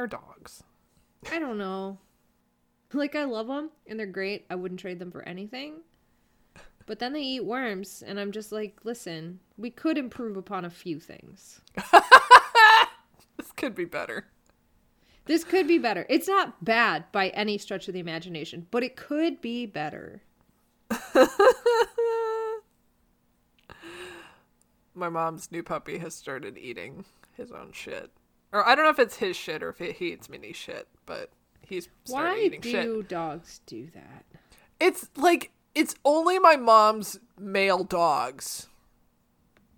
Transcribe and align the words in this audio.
Are 0.00 0.06
dogs? 0.06 0.62
I 1.30 1.38
don't 1.38 1.58
know. 1.58 1.98
Like 2.92 3.14
I 3.14 3.24
love 3.24 3.46
them 3.46 3.70
and 3.86 3.98
they're 3.98 4.06
great. 4.06 4.46
I 4.50 4.56
wouldn't 4.56 4.80
trade 4.80 4.98
them 4.98 5.12
for 5.12 5.22
anything. 5.22 5.82
But 6.86 6.98
then 6.98 7.12
they 7.12 7.20
eat 7.20 7.44
worms 7.44 8.02
and 8.04 8.18
I'm 8.18 8.32
just 8.32 8.50
like, 8.50 8.80
listen, 8.82 9.38
we 9.56 9.70
could 9.70 9.96
improve 9.96 10.36
upon 10.36 10.64
a 10.64 10.70
few 10.70 10.98
things. 10.98 11.60
This 13.40 13.52
could 13.52 13.74
be 13.74 13.86
better. 13.86 14.26
This 15.24 15.44
could 15.44 15.66
be 15.66 15.78
better. 15.78 16.04
It's 16.10 16.28
not 16.28 16.62
bad 16.62 17.10
by 17.10 17.30
any 17.30 17.56
stretch 17.56 17.88
of 17.88 17.94
the 17.94 18.00
imagination, 18.00 18.66
but 18.70 18.82
it 18.82 18.96
could 18.96 19.40
be 19.40 19.64
better. 19.64 20.20
My 24.94 25.08
mom's 25.08 25.50
new 25.50 25.62
puppy 25.62 25.96
has 25.96 26.14
started 26.14 26.58
eating 26.58 27.06
his 27.34 27.50
own 27.50 27.72
shit. 27.72 28.10
Or 28.52 28.66
I 28.66 28.74
don't 28.74 28.84
know 28.84 28.90
if 28.90 28.98
it's 28.98 29.16
his 29.16 29.36
shit 29.36 29.62
or 29.62 29.70
if 29.70 29.78
he 29.78 30.12
eats 30.12 30.28
mini 30.28 30.52
shit, 30.52 30.88
but 31.06 31.30
he's 31.60 31.88
started 32.04 32.28
Why 32.28 32.38
eating 32.40 32.60
do 32.60 32.70
shit. 32.70 33.08
dogs 33.08 33.60
do 33.66 33.88
that? 33.94 34.24
It's 34.80 35.08
like 35.16 35.52
it's 35.74 35.94
only 36.04 36.38
my 36.38 36.56
mom's 36.56 37.20
male 37.38 37.84
dogs 37.84 38.66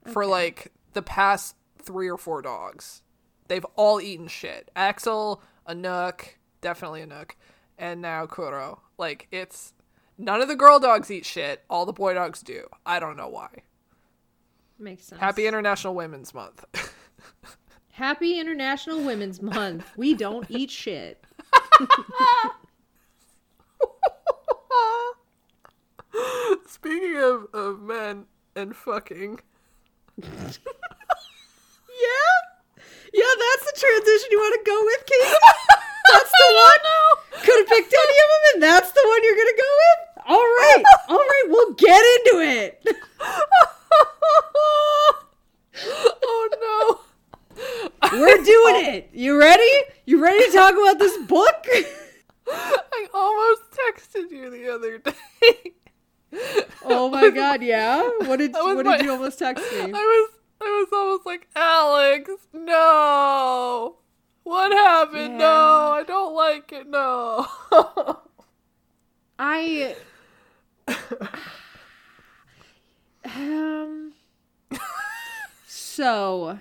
for 0.06 0.24
like 0.24 0.72
the 0.94 1.02
past 1.02 1.56
three 1.78 2.08
or 2.08 2.16
four 2.16 2.40
dogs. 2.40 3.02
They've 3.48 3.66
all 3.76 4.00
eaten 4.00 4.28
shit. 4.28 4.70
Axel, 4.74 5.42
a 5.66 5.74
nook, 5.74 6.38
definitely 6.60 7.02
a 7.02 7.06
nook, 7.06 7.36
and 7.76 8.00
now 8.00 8.26
Kuro. 8.26 8.80
Like 8.96 9.28
it's 9.30 9.74
none 10.16 10.40
of 10.40 10.48
the 10.48 10.56
girl 10.56 10.78
dogs 10.80 11.10
eat 11.10 11.26
shit. 11.26 11.62
All 11.68 11.84
the 11.84 11.92
boy 11.92 12.14
dogs 12.14 12.40
do. 12.42 12.68
I 12.86 13.00
don't 13.00 13.16
know 13.16 13.28
why. 13.28 13.50
Makes 14.78 15.04
sense. 15.08 15.20
Happy 15.20 15.46
International 15.46 15.94
Women's 15.94 16.32
Month. 16.32 16.64
Happy 17.92 18.38
International 18.40 19.00
Women's 19.02 19.40
Month. 19.42 19.92
We 19.96 20.14
don't 20.14 20.46
eat 20.50 20.70
shit. 20.70 21.22
Speaking 26.66 27.16
of, 27.18 27.46
of 27.54 27.80
men 27.80 28.24
and 28.56 28.74
fucking, 28.74 29.40
Yeah? 30.18 30.28
Yeah, 33.12 33.34
that's 33.38 33.64
the 33.70 33.76
transition 33.78 34.28
you 34.30 34.38
want 34.38 34.64
to 34.64 34.70
go 34.70 34.84
with, 34.84 35.04
Casey? 35.06 35.36
That's 36.12 36.30
the 36.30 36.54
one? 36.54 36.80
Could 37.44 37.58
have 37.58 37.68
picked 37.68 37.92
any 37.92 38.16
of 38.24 38.28
them, 38.32 38.42
and 38.54 38.62
that's 38.62 38.90
the 38.92 39.02
one 39.06 39.22
you're 39.22 39.36
going 39.36 39.54
to 39.54 39.62
go 39.62 39.70
with? 39.82 39.98
All 40.28 40.36
right. 40.38 40.84
All 41.08 41.18
right, 41.18 41.44
we'll 41.48 41.72
get 41.74 42.02
into 42.16 42.40
it. 42.40 42.84
oh 46.24 46.48
no. 46.60 47.00
We're 48.10 48.36
doing 48.44 48.84
it. 48.86 49.10
You 49.12 49.38
ready? 49.38 49.70
You 50.06 50.22
ready 50.22 50.46
to 50.46 50.52
talk 50.52 50.72
about 50.72 50.98
this 50.98 51.16
book? 51.26 51.66
I 52.48 53.06
almost 53.14 53.62
texted 53.70 54.30
you 54.30 54.50
the 54.50 54.74
other 54.74 54.98
day. 54.98 55.72
Oh 56.84 57.10
my 57.10 57.28
god, 57.28 57.62
yeah? 57.62 58.00
What 58.20 58.38
did 58.38 58.54
what 58.54 58.86
my- 58.86 58.96
did 58.96 59.04
you 59.04 59.12
almost 59.12 59.38
text 59.38 59.62
me? 59.70 59.80
I 59.80 59.86
was 59.90 60.30
I 60.62 60.64
was 60.64 60.88
almost 60.90 61.26
like, 61.26 61.46
Alex, 61.54 62.30
no. 62.54 63.96
What 64.42 64.72
happened? 64.72 65.36
No, 65.38 65.90
I 65.92 66.02
don't 66.06 66.34
like 66.34 66.72
it. 66.72 66.86
No. 66.88 67.46
I 69.38 69.94
um 73.26 74.12
so 75.66 76.58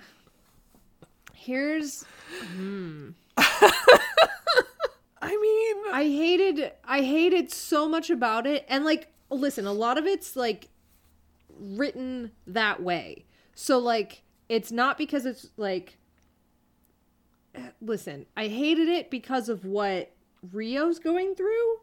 here's 1.42 2.04
I 3.36 3.92
mean, 5.22 5.76
I 5.92 6.04
hated 6.04 6.72
I 6.84 7.02
hated 7.02 7.52
so 7.52 7.88
much 7.88 8.10
about 8.10 8.46
it 8.46 8.64
and 8.68 8.84
like 8.84 9.08
listen, 9.30 9.66
a 9.66 9.72
lot 9.72 9.98
of 9.98 10.06
it's 10.06 10.36
like 10.36 10.68
written 11.58 12.32
that 12.46 12.82
way. 12.82 13.24
So 13.54 13.78
like 13.78 14.22
it's 14.48 14.70
not 14.70 14.98
because 14.98 15.26
it's 15.26 15.50
like 15.56 15.98
listen, 17.80 18.26
I 18.36 18.46
hated 18.46 18.88
it 18.88 19.10
because 19.10 19.48
of 19.48 19.64
what 19.64 20.12
Rio's 20.52 20.98
going 20.98 21.34
through 21.34 21.80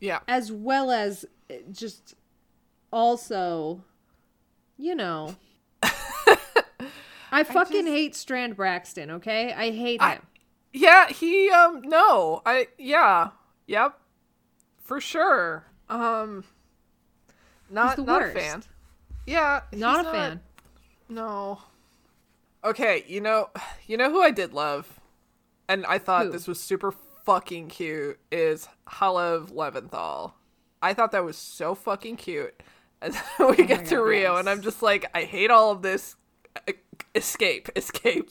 yeah. 0.00 0.20
as 0.28 0.52
well 0.52 0.90
as 0.90 1.24
just 1.72 2.14
also 2.92 3.82
you 4.78 4.94
know 4.94 5.34
I 7.30 7.42
fucking 7.44 7.84
just- 7.84 7.88
hate 7.88 8.14
Strand 8.16 8.56
Braxton, 8.56 9.10
okay? 9.12 9.52
I 9.52 9.70
hate 9.70 10.00
I- 10.02 10.14
him. 10.14 10.22
Yeah, 10.72 11.08
he 11.08 11.48
um 11.50 11.80
no. 11.84 12.42
I 12.44 12.68
yeah. 12.78 13.30
Yep. 13.66 13.98
For 14.82 15.00
sure. 15.00 15.64
Um 15.88 16.44
not 17.70 17.96
the 17.96 18.02
not 18.04 18.20
worst. 18.20 18.36
a 18.36 18.40
fan. 18.40 18.62
Yeah, 19.26 19.62
not 19.72 20.06
a 20.06 20.10
fan. 20.10 20.40
No. 21.08 21.60
Okay, 22.64 23.04
you 23.06 23.20
know, 23.20 23.48
you 23.86 23.96
know 23.96 24.10
who 24.10 24.20
I 24.20 24.30
did 24.32 24.52
love, 24.52 25.00
and 25.68 25.86
I 25.86 25.98
thought 25.98 26.26
Who? 26.26 26.32
this 26.32 26.46
was 26.48 26.60
super 26.60 26.92
fucking 27.24 27.68
cute 27.68 28.18
is 28.32 28.68
Halev 28.88 29.52
Leventhal. 29.52 30.32
I 30.82 30.92
thought 30.94 31.12
that 31.12 31.24
was 31.24 31.36
so 31.36 31.74
fucking 31.74 32.16
cute. 32.16 32.54
And 33.02 33.12
then 33.12 33.50
we 33.50 33.64
get 33.66 33.84
to 33.86 33.96
Oh 33.98 34.02
Rio, 34.02 34.36
and 34.36 34.48
I'm 34.48 34.62
just 34.62 34.82
like, 34.82 35.04
I 35.14 35.24
hate 35.24 35.50
all 35.50 35.70
of 35.70 35.82
this. 35.82 36.16
Escape, 37.16 37.70
escape, 37.74 38.30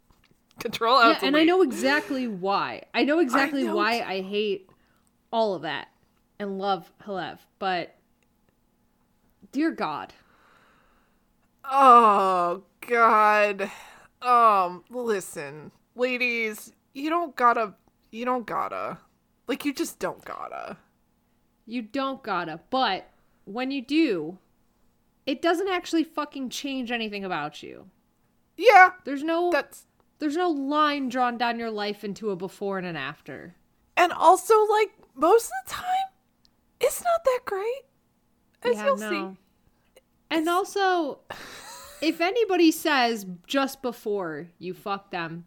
control 0.60 0.98
out. 0.98 1.22
Yeah, 1.22 1.28
and 1.28 1.36
I 1.36 1.44
know 1.44 1.62
exactly 1.62 2.28
why. 2.28 2.82
I 2.92 3.04
know 3.04 3.20
exactly 3.20 3.64
know 3.64 3.74
why. 3.74 4.00
I 4.00 4.20
hate 4.20 4.68
all 5.32 5.54
of 5.54 5.62
that 5.62 5.88
and 6.38 6.58
love 6.58 6.92
Halev, 7.04 7.38
but 7.58 7.96
dear 9.50 9.70
God. 9.70 10.12
Oh 11.64 12.64
God. 12.86 13.70
Um, 14.20 14.84
listen, 14.90 15.70
ladies, 15.94 16.72
you 16.92 17.08
don't 17.08 17.34
gotta. 17.34 17.74
You 18.10 18.24
don't 18.24 18.46
gotta. 18.46 18.98
Like, 19.46 19.64
you 19.64 19.72
just 19.72 19.98
don't 19.98 20.22
gotta. 20.24 20.76
You 21.66 21.82
don't 21.82 22.22
gotta, 22.22 22.60
but 22.70 23.10
when 23.44 23.70
you 23.70 23.82
do, 23.82 24.38
it 25.26 25.40
doesn't 25.40 25.68
actually 25.68 26.04
fucking 26.04 26.50
change 26.50 26.90
anything 26.90 27.24
about 27.24 27.62
you. 27.62 27.88
Yeah, 28.58 28.90
There's 29.04 29.22
no 29.22 29.50
that's 29.50 29.86
there's 30.18 30.36
no 30.36 30.50
line 30.50 31.08
drawn 31.08 31.38
down 31.38 31.58
your 31.60 31.70
life 31.70 32.02
into 32.04 32.30
a 32.30 32.36
before 32.36 32.76
and 32.76 32.86
an 32.86 32.96
after. 32.96 33.54
and 33.96 34.12
also 34.12 34.54
like 34.66 34.90
most 35.14 35.44
of 35.46 35.50
the 35.66 35.70
time, 35.74 36.08
it's 36.80 37.02
not 37.02 37.24
that 37.24 37.40
great. 37.44 37.82
As 38.64 38.74
Yeah, 38.74 38.84
you'll 38.86 38.96
no. 38.98 39.10
see. 39.10 39.38
And 40.30 40.48
also, 40.48 41.20
if 42.02 42.20
anybody 42.20 42.70
says 42.72 43.24
just 43.46 43.80
before 43.80 44.48
you 44.58 44.74
fuck 44.74 45.10
them, 45.12 45.44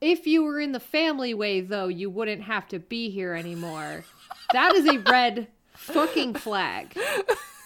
if 0.00 0.26
you 0.26 0.42
were 0.42 0.58
in 0.60 0.72
the 0.72 0.80
family 0.80 1.34
way 1.34 1.60
though, 1.60 1.88
you 1.88 2.08
wouldn't 2.10 2.42
have 2.44 2.66
to 2.68 2.78
be 2.78 3.10
here 3.10 3.34
anymore. 3.34 4.04
That 4.52 4.74
is 4.74 4.86
a 4.86 4.98
red 5.00 5.48
fucking 5.74 6.34
flag. 6.34 6.94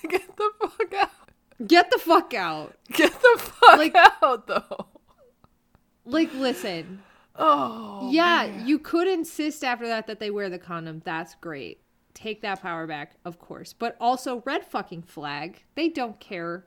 Get 0.08 0.36
the 0.36 0.50
fuck 0.60 0.94
out. 0.94 1.10
Get 1.66 1.90
the 1.90 1.98
fuck 1.98 2.32
out. 2.34 2.74
Get 2.92 3.12
the 3.12 3.38
fuck 3.38 3.76
Like- 3.78 3.94
out 4.22 4.46
though. 4.46 4.86
Like, 6.04 6.32
listen. 6.34 7.02
Oh. 7.36 8.08
yeah, 8.12 8.44
you 8.44 8.78
could 8.78 9.06
insist 9.08 9.62
after 9.64 9.86
that 9.86 10.06
that 10.08 10.18
they 10.20 10.30
wear 10.30 10.48
the 10.50 10.58
condom. 10.58 11.00
That's 11.04 11.34
great. 11.36 11.80
Take 12.12 12.42
that 12.42 12.60
power 12.60 12.86
back, 12.86 13.14
of 13.24 13.38
course. 13.38 13.72
But 13.72 13.96
also, 14.00 14.42
red 14.44 14.64
fucking 14.66 15.02
flag. 15.02 15.62
They 15.74 15.88
don't 15.88 16.18
care 16.20 16.66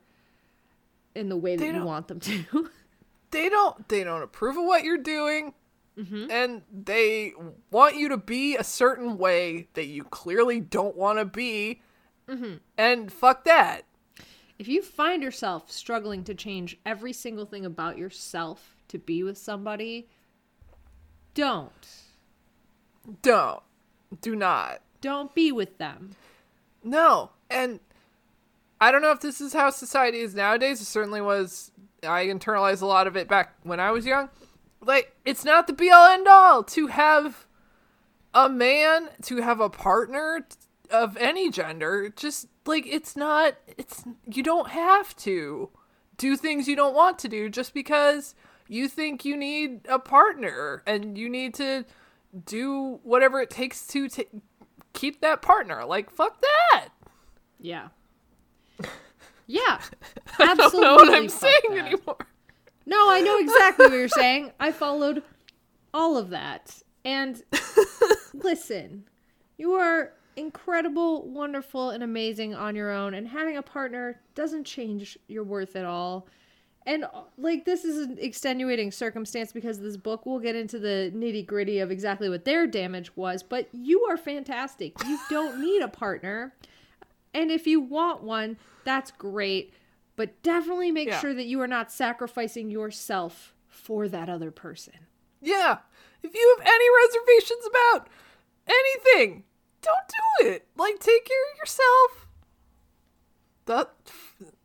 in 1.13 1.29
the 1.29 1.37
way 1.37 1.55
that 1.57 1.75
you 1.75 1.83
want 1.83 2.07
them 2.07 2.19
to. 2.21 2.69
they 3.31 3.49
don't 3.49 3.87
they 3.89 4.03
don't 4.03 4.23
approve 4.23 4.57
of 4.57 4.65
what 4.65 4.83
you're 4.83 4.97
doing 4.97 5.53
Mm-hmm. 5.95 6.31
and 6.31 6.63
they 6.73 7.33
want 7.69 7.97
you 7.97 8.09
to 8.09 8.17
be 8.17 8.55
a 8.55 8.63
certain 8.63 9.15
way 9.19 9.67
that 9.75 9.85
you 9.85 10.03
clearly 10.05 10.59
don't 10.59 10.95
want 10.97 11.19
to 11.19 11.25
be 11.25 11.81
Mm-hmm. 12.27 12.53
and 12.79 13.13
fuck 13.13 13.43
that 13.43 13.83
If 14.59 14.67
you 14.67 14.81
find 14.81 15.23
yourself 15.23 15.71
struggling 15.71 16.23
to 16.25 16.35
change 16.35 16.77
every 16.85 17.13
single 17.13 17.45
thing 17.45 17.65
about 17.65 17.97
yourself 17.97 18.75
to 18.89 18.99
be 18.99 19.23
with 19.23 19.37
somebody, 19.37 20.07
don't. 21.33 21.71
don't. 23.21 23.63
Do 24.21 24.35
not. 24.35 24.81
Don't 25.01 25.33
be 25.33 25.51
with 25.51 25.77
them. 25.77 26.15
no. 26.83 27.31
And 27.49 27.79
i 28.81 28.91
don't 28.91 29.01
know 29.01 29.11
if 29.11 29.21
this 29.21 29.39
is 29.39 29.53
how 29.53 29.69
society 29.69 30.19
is 30.19 30.35
nowadays. 30.35 30.81
It 30.81 30.85
certainly 30.85 31.21
was. 31.21 31.71
I 32.03 32.25
internalized 32.25 32.81
a 32.81 32.85
lot 32.85 33.07
of 33.07 33.15
it 33.15 33.27
back 33.27 33.55
when 33.63 33.79
i 33.79 33.91
was 33.91 34.05
young. 34.05 34.29
Like 34.81 35.15
it's 35.25 35.45
not 35.45 35.67
the 35.67 35.73
be 35.73 35.89
all 35.89 36.07
end 36.07 36.27
all 36.27 36.63
to 36.63 36.87
have 36.87 37.47
a 38.33 38.49
man 38.49 39.09
to 39.23 39.37
have 39.37 39.59
a 39.59 39.69
partner 39.69 40.45
of 40.91 41.17
any 41.17 41.49
gender 41.49 42.09
just 42.15 42.47
like 42.65 42.85
it's 42.85 43.15
not 43.15 43.55
it's 43.77 44.03
you 44.29 44.43
don't 44.43 44.69
have 44.69 45.15
to 45.15 45.69
do 46.17 46.35
things 46.37 46.67
you 46.67 46.75
don't 46.75 46.93
want 46.93 47.17
to 47.19 47.27
do 47.27 47.49
just 47.49 47.73
because 47.73 48.35
you 48.67 48.87
think 48.87 49.25
you 49.25 49.35
need 49.35 49.81
a 49.89 49.97
partner 49.99 50.83
and 50.85 51.17
you 51.17 51.29
need 51.29 51.53
to 51.53 51.85
do 52.45 52.99
whatever 53.03 53.39
it 53.41 53.49
takes 53.49 53.85
to 53.87 54.07
ta 54.09 54.23
keep 54.93 55.21
that 55.21 55.41
partner 55.41 55.83
like 55.85 56.09
fuck 56.11 56.39
that 56.41 56.89
Yeah. 57.59 57.87
Yeah. 59.47 59.79
i 60.39 60.45
don't 60.45 60.59
Absolutely. 60.59 60.81
know 60.81 60.95
what 60.95 61.13
i'm 61.13 61.29
saying 61.29 61.53
that. 61.71 61.85
anymore 61.85 62.17
No, 62.85 63.09
I 63.09 63.21
know 63.21 63.37
exactly 63.39 63.85
what 63.87 63.93
you're 63.95 64.07
saying. 64.09 64.51
I 64.59 64.73
followed 64.73 65.23
all 65.93 66.17
of 66.17 66.31
that. 66.31 66.81
And 67.05 67.41
listen, 68.33 69.05
you 69.57 69.71
are 69.73 70.11
incredible, 70.35 71.27
wonderful, 71.29 71.89
and 71.89 72.03
amazing 72.03 72.53
on 72.53 72.75
your 72.75 72.91
own, 72.91 73.13
and 73.13 73.27
having 73.27 73.57
a 73.57 73.61
partner 73.61 74.19
doesn't 74.35 74.65
change 74.65 75.17
your 75.27 75.43
worth 75.43 75.75
at 75.75 75.85
all. 75.85 76.27
And 76.85 77.05
like 77.37 77.63
this 77.63 77.85
is 77.85 78.05
an 78.07 78.17
extenuating 78.19 78.91
circumstance 78.91 79.53
because 79.53 79.79
this 79.79 79.95
book 79.95 80.25
will 80.25 80.39
get 80.39 80.55
into 80.55 80.79
the 80.79 81.11
nitty 81.15 81.45
gritty 81.45 81.79
of 81.79 81.91
exactly 81.91 82.27
what 82.27 82.43
their 82.43 82.67
damage 82.67 83.15
was, 83.15 83.41
but 83.41 83.69
you 83.71 84.01
are 84.03 84.17
fantastic. 84.17 84.93
You 85.05 85.17
don't 85.29 85.61
need 85.61 85.81
a 85.81 85.87
partner. 85.87 86.53
And 87.33 87.51
if 87.51 87.65
you 87.65 87.79
want 87.79 88.21
one, 88.23 88.57
that's 88.83 89.11
great. 89.11 89.73
But 90.17 90.43
definitely 90.43 90.91
make 90.91 91.07
Yeah. 91.07 91.19
sure 91.21 91.33
that 91.33 91.45
you 91.45 91.61
are 91.61 91.67
not 91.67 91.91
sacrificing 91.91 92.69
yourself 92.69 93.55
for 93.69 94.07
that 94.09 94.29
other 94.29 94.51
person. 94.51 95.07
Yeah. 95.41 95.77
If 96.21 96.35
you 96.35 96.55
have 96.57 96.67
any 96.67 96.85
reservations 97.05 97.65
about 97.65 98.07
anything, 98.67 99.45
don't 99.83 100.07
do 100.41 100.47
it. 100.49 100.67
Like, 100.77 100.99
take 100.99 101.25
care 101.25 101.43
of 101.51 101.57
yourself. 101.59 102.27
That, 103.65 103.91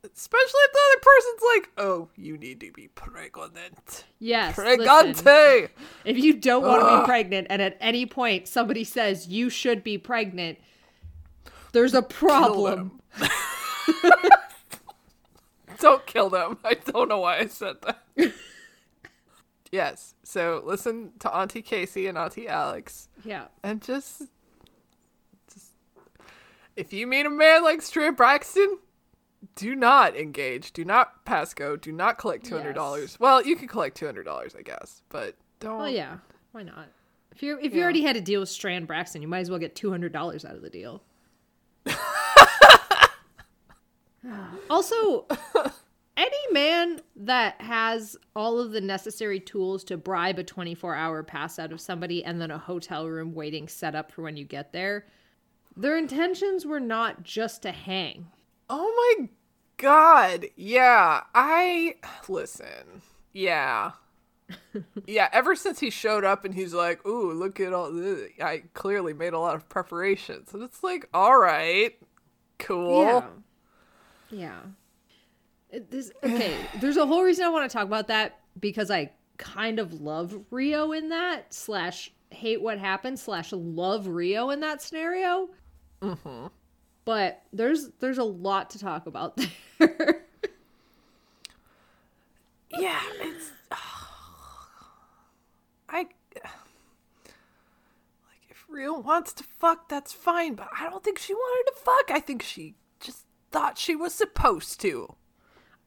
especially 0.03 0.61
if 0.65 0.73
the 0.73 0.79
other 0.89 1.01
person's 1.01 1.41
like, 1.55 1.69
"Oh, 1.77 2.09
you 2.17 2.37
need 2.37 2.59
to 2.59 2.71
be 2.71 2.89
pregnant." 2.89 4.03
Yes. 4.19 4.55
Pregante. 4.55 5.23
listen, 5.23 5.69
if 6.03 6.17
you 6.17 6.33
don't 6.33 6.63
want 6.63 6.81
to 6.81 6.99
be 6.99 7.05
pregnant 7.05 7.47
and 7.49 7.61
at 7.61 7.77
any 7.79 8.05
point 8.05 8.47
somebody 8.47 8.83
says 8.83 9.27
you 9.29 9.49
should 9.49 9.83
be 9.83 9.97
pregnant, 9.97 10.57
there's 11.71 11.93
a 11.93 12.01
problem. 12.01 12.99
Don't 15.79 16.05
kill 16.05 16.29
them. 16.29 16.57
I 16.63 16.73
don't 16.73 17.07
know 17.07 17.19
why 17.19 17.37
I 17.39 17.47
said 17.47 17.77
that. 17.83 18.03
yes. 19.71 20.13
So 20.23 20.61
listen 20.65 21.13
to 21.19 21.33
Auntie 21.33 21.61
Casey 21.61 22.07
and 22.07 22.17
Auntie 22.17 22.47
Alex. 22.47 23.07
Yeah. 23.23 23.45
and 23.63 23.81
just 23.81 24.23
if 26.79 26.93
you 26.93 27.05
meet 27.07 27.25
a 27.25 27.29
man 27.29 27.63
like 27.63 27.81
Strand 27.81 28.15
Braxton, 28.17 28.79
do 29.55 29.75
not 29.75 30.15
engage. 30.15 30.71
Do 30.71 30.83
not 30.85 31.25
pass 31.25 31.53
go. 31.53 31.75
Do 31.75 31.91
not 31.91 32.17
collect 32.17 32.45
two 32.45 32.55
hundred 32.55 32.73
dollars. 32.73 33.17
Well, 33.19 33.45
you 33.45 33.55
can 33.55 33.67
collect 33.67 33.97
two 33.97 34.05
hundred 34.05 34.23
dollars, 34.23 34.55
I 34.57 34.61
guess, 34.61 35.01
but 35.09 35.35
don't. 35.59 35.77
Well, 35.77 35.89
yeah. 35.89 36.17
Why 36.51 36.63
not? 36.63 36.87
If 37.31 37.43
you 37.43 37.57
if 37.61 37.73
you 37.73 37.79
Yeah. 37.79 37.83
already 37.83 38.01
had 38.01 38.15
a 38.15 38.21
deal 38.21 38.39
with 38.39 38.49
Strand 38.49 38.87
Braxton, 38.87 39.21
you 39.21 39.27
might 39.27 39.39
as 39.39 39.49
well 39.49 39.59
get 39.59 39.75
two 39.75 39.91
hundred 39.91 40.11
dollars 40.13 40.45
out 40.45 40.55
of 40.55 40.61
the 40.61 40.69
deal. 40.69 41.03
also, 44.69 45.25
any 46.17 46.37
man 46.51 47.01
that 47.15 47.59
has 47.61 48.17
all 48.35 48.59
of 48.59 48.71
the 48.71 48.81
necessary 48.81 49.39
tools 49.39 49.83
to 49.85 49.97
bribe 49.97 50.37
a 50.39 50.43
twenty 50.43 50.75
four 50.75 50.95
hour 50.95 51.23
pass 51.23 51.57
out 51.59 51.71
of 51.71 51.79
somebody 51.81 52.23
and 52.23 52.41
then 52.41 52.51
a 52.51 52.57
hotel 52.57 53.07
room 53.07 53.33
waiting 53.33 53.67
set 53.67 53.95
up 53.95 54.11
for 54.11 54.21
when 54.21 54.35
you 54.37 54.43
get 54.43 54.73
there, 54.73 55.05
their 55.79 55.97
intentions 55.97 56.65
were 56.65 56.79
not 56.79 57.23
just 57.23 57.61
to 57.63 57.71
hang. 57.71 58.27
Oh 58.69 59.15
my 59.19 59.29
god. 59.77 60.47
Yeah. 60.55 61.21
I 61.33 61.95
listen. 62.27 63.01
Yeah. 63.33 63.91
yeah, 65.05 65.29
ever 65.31 65.55
since 65.55 65.79
he 65.79 65.89
showed 65.89 66.23
up 66.23 66.43
and 66.43 66.55
he's 66.55 66.73
like, 66.73 67.05
"Ooh, 67.05 67.31
look 67.31 67.59
at 67.59 67.71
all 67.71 67.91
this." 67.91 68.31
I 68.41 68.63
clearly 68.73 69.13
made 69.13 69.33
a 69.33 69.39
lot 69.39 69.55
of 69.55 69.69
preparations. 69.69 70.53
And 70.53 70.63
it's 70.63 70.83
like, 70.83 71.07
"All 71.13 71.39
right. 71.39 71.95
Cool." 72.57 73.03
Yeah. 73.03 73.23
Yeah. 74.31 75.79
This 75.89 76.11
okay. 76.23 76.55
There's 76.81 76.97
a 76.97 77.05
whole 77.05 77.23
reason 77.23 77.45
I 77.45 77.49
want 77.49 77.69
to 77.69 77.77
talk 77.77 77.85
about 77.85 78.07
that 78.07 78.39
because 78.59 78.89
I 78.89 79.11
kind 79.37 79.79
of 79.79 80.01
love 80.01 80.37
Rio 80.49 80.91
in 80.91 81.09
that 81.09 81.53
slash 81.53 82.11
hate 82.31 82.61
what 82.61 82.77
happened 82.77 83.19
slash 83.19 83.51
love 83.51 84.07
Rio 84.07 84.49
in 84.49 84.59
that 84.61 84.81
scenario. 84.81 85.49
Mm-hmm. 86.01 86.47
But 87.05 87.43
there's 87.51 87.89
there's 87.99 88.17
a 88.17 88.23
lot 88.23 88.69
to 88.71 88.79
talk 88.79 89.07
about 89.07 89.37
there. 89.79 90.25
Yeah, 92.71 93.01
it's 93.19 93.51
I 95.89 95.97
like 95.97 96.11
if 98.49 98.63
Rio 98.69 98.99
wants 98.99 99.33
to 99.33 99.43
fuck, 99.43 99.89
that's 99.89 100.13
fine, 100.13 100.53
but 100.53 100.69
I 100.79 100.89
don't 100.89 101.03
think 101.03 101.17
she 101.17 101.33
wanted 101.33 101.71
to 101.71 101.77
fuck. 101.79 102.11
I 102.11 102.19
think 102.19 102.43
she 102.43 102.75
just 102.99 103.25
thought 103.51 103.77
she 103.77 103.95
was 103.95 104.13
supposed 104.13 104.79
to. 104.81 105.15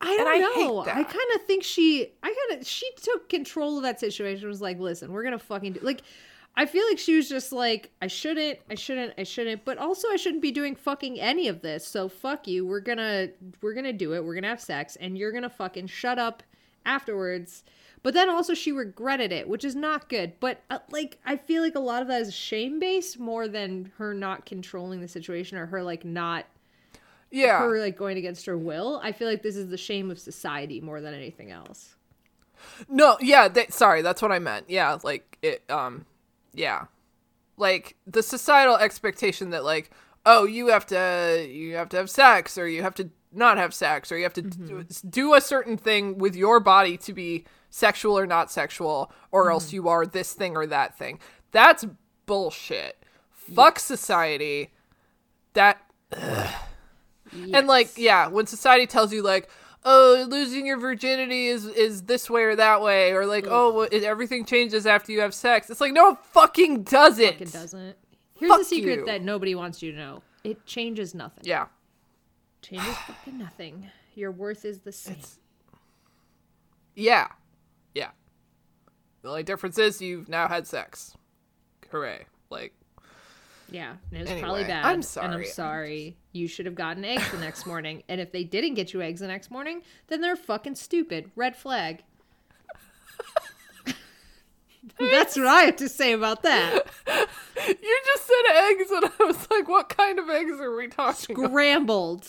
I 0.00 0.16
don't 0.16 0.26
I 0.26 0.38
know. 0.38 0.80
I 0.80 1.04
kind 1.04 1.30
of 1.36 1.42
think 1.46 1.62
she, 1.62 2.08
I 2.24 2.34
kind 2.48 2.60
of, 2.60 2.66
she 2.66 2.90
took 3.00 3.28
control 3.28 3.76
of 3.76 3.84
that 3.84 4.00
situation. 4.00 4.48
Was 4.48 4.60
like, 4.60 4.80
listen, 4.80 5.12
we're 5.12 5.22
gonna 5.22 5.38
fucking 5.38 5.74
do. 5.74 5.80
Like, 5.80 6.02
I 6.54 6.66
feel 6.66 6.86
like 6.86 6.98
she 6.98 7.16
was 7.16 7.28
just 7.28 7.50
like, 7.50 7.90
I 8.02 8.08
shouldn't, 8.08 8.58
I 8.70 8.74
shouldn't, 8.74 9.14
I 9.16 9.22
shouldn't. 9.22 9.64
But 9.64 9.78
also, 9.78 10.08
I 10.10 10.16
shouldn't 10.16 10.42
be 10.42 10.50
doing 10.50 10.74
fucking 10.76 11.18
any 11.18 11.48
of 11.48 11.62
this. 11.62 11.86
So 11.86 12.08
fuck 12.08 12.46
you. 12.46 12.66
We're 12.66 12.80
gonna, 12.80 13.28
we're 13.62 13.72
gonna 13.74 13.92
do 13.92 14.12
it. 14.14 14.22
We're 14.24 14.34
gonna 14.34 14.48
have 14.48 14.60
sex, 14.60 14.96
and 14.96 15.16
you're 15.16 15.32
gonna 15.32 15.48
fucking 15.48 15.86
shut 15.86 16.18
up 16.18 16.42
afterwards. 16.84 17.64
But 18.02 18.14
then 18.14 18.28
also 18.28 18.52
she 18.52 18.72
regretted 18.72 19.30
it, 19.32 19.48
which 19.48 19.64
is 19.64 19.74
not 19.76 20.08
good. 20.08 20.32
But 20.40 20.60
uh, 20.68 20.80
like, 20.90 21.18
I 21.24 21.36
feel 21.36 21.62
like 21.62 21.76
a 21.76 21.80
lot 21.80 22.02
of 22.02 22.08
that 22.08 22.20
is 22.20 22.34
shame 22.34 22.80
based 22.80 23.18
more 23.18 23.46
than 23.48 23.92
her 23.96 24.12
not 24.12 24.44
controlling 24.44 25.00
the 25.00 25.08
situation 25.08 25.56
or 25.56 25.66
her 25.66 25.82
like 25.84 26.04
not 26.04 26.44
Yeah. 27.30 27.60
her 27.60 27.78
like 27.78 27.96
going 27.96 28.18
against 28.18 28.44
her 28.46 28.58
will. 28.58 29.00
I 29.04 29.12
feel 29.12 29.28
like 29.28 29.42
this 29.42 29.56
is 29.56 29.68
the 29.70 29.76
shame 29.78 30.10
of 30.10 30.18
society 30.18 30.80
more 30.80 31.00
than 31.00 31.14
anything 31.14 31.52
else. 31.52 31.94
No, 32.88 33.16
yeah, 33.20 33.46
they, 33.48 33.68
sorry, 33.68 34.02
that's 34.02 34.20
what 34.20 34.32
I 34.32 34.38
meant. 34.40 34.66
Yeah, 34.68 34.98
like 35.04 35.38
it 35.40 35.62
um 35.70 36.04
yeah. 36.54 36.86
Like 37.56 37.96
the 38.06 38.22
societal 38.22 38.76
expectation 38.76 39.50
that 39.50 39.64
like 39.64 39.90
oh, 40.24 40.44
you 40.44 40.68
have 40.68 40.86
to 40.86 41.46
you 41.50 41.74
have 41.76 41.88
to 41.90 41.96
have 41.96 42.10
sex 42.10 42.56
or 42.56 42.68
you 42.68 42.82
have 42.82 42.94
to 42.94 43.10
not 43.32 43.58
have 43.58 43.72
sex 43.72 44.12
or 44.12 44.16
you 44.16 44.24
have 44.24 44.34
to 44.34 44.42
do, 44.42 44.74
mm-hmm. 44.74 45.08
do 45.08 45.34
a 45.34 45.40
certain 45.40 45.76
thing 45.76 46.18
with 46.18 46.36
your 46.36 46.60
body 46.60 46.96
to 46.98 47.12
be 47.12 47.44
sexual 47.70 48.18
or 48.18 48.26
not 48.26 48.50
sexual 48.50 49.10
or 49.30 49.50
else 49.50 49.68
mm-hmm. 49.68 49.76
you 49.76 49.88
are 49.88 50.06
this 50.06 50.34
thing 50.34 50.56
or 50.56 50.66
that 50.66 50.96
thing. 50.96 51.18
That's 51.50 51.84
bullshit. 52.26 53.02
Fuck 53.30 53.78
society. 53.78 54.70
That 55.54 55.82
and 56.12 57.66
like 57.66 57.90
yeah 57.96 58.28
when 58.28 58.46
society 58.46 58.86
tells 58.86 59.12
you 59.12 59.22
like 59.22 59.48
oh 59.84 60.26
losing 60.28 60.66
your 60.66 60.78
virginity 60.78 61.46
is 61.46 61.64
is 61.66 62.02
this 62.04 62.30
way 62.30 62.42
or 62.42 62.54
that 62.56 62.80
way 62.82 63.12
or 63.12 63.26
like 63.26 63.46
oh 63.48 63.72
well, 63.72 63.88
it, 63.90 64.04
everything 64.04 64.44
changes 64.44 64.86
after 64.86 65.10
you 65.12 65.20
have 65.20 65.34
sex 65.34 65.68
it's 65.70 65.80
like 65.80 65.92
no 65.92 66.12
it 66.12 66.18
fucking 66.32 66.82
doesn't 66.84 67.40
It 67.40 67.52
doesn't. 67.52 67.96
Here's 68.38 68.50
Fuck 68.50 68.58
the 68.60 68.64
secret 68.64 68.98
you. 69.00 69.06
that 69.06 69.22
nobody 69.22 69.54
wants 69.54 69.82
you 69.82 69.92
to 69.92 69.98
know. 69.98 70.22
It 70.44 70.64
changes 70.66 71.14
nothing. 71.14 71.44
yeah 71.44 71.66
Changes 72.62 72.96
fucking 73.06 73.38
nothing. 73.38 73.90
Your 74.14 74.30
worth 74.30 74.64
is 74.64 74.80
the 74.80 74.92
same. 74.92 75.16
yeah 76.94 77.28
yeah 77.94 78.10
the 79.22 79.28
only 79.28 79.42
difference 79.42 79.78
is 79.78 80.00
you've 80.02 80.28
now 80.28 80.48
had 80.48 80.66
sex 80.66 81.16
hooray 81.90 82.24
like 82.50 82.72
yeah, 83.70 83.94
and 84.10 84.18
it 84.18 84.20
was 84.20 84.28
Anyway, 84.28 84.42
probably 84.42 84.64
bad. 84.64 84.84
I'm 84.84 85.00
And 85.22 85.34
I'm 85.34 85.44
sorry. 85.46 86.16
You 86.32 86.48
should 86.48 86.64
have 86.66 86.74
gotten 86.74 87.04
eggs 87.04 87.30
the 87.30 87.38
next 87.38 87.66
morning. 87.66 88.02
And 88.08 88.20
if 88.20 88.32
they 88.32 88.42
didn't 88.44 88.74
get 88.74 88.92
you 88.92 89.02
eggs 89.02 89.20
the 89.20 89.26
next 89.28 89.50
morning, 89.50 89.82
then 90.08 90.20
they're 90.22 90.36
fucking 90.36 90.74
stupid. 90.76 91.30
Red 91.36 91.56
flag. 91.56 92.02
That's 94.98 95.36
what 95.36 95.46
I 95.46 95.62
have 95.62 95.76
to 95.76 95.88
say 95.88 96.12
about 96.12 96.42
that. 96.42 96.86
You 97.06 98.00
just 98.06 98.26
said 98.26 98.52
eggs, 98.54 98.90
and 98.90 99.04
I 99.20 99.24
was 99.24 99.48
like, 99.50 99.68
"What 99.68 99.88
kind 99.88 100.18
of 100.18 100.28
eggs 100.28 100.58
are 100.60 100.74
we 100.74 100.88
talking?" 100.88 101.36
about? 101.36 101.48
Scrambled 101.50 102.28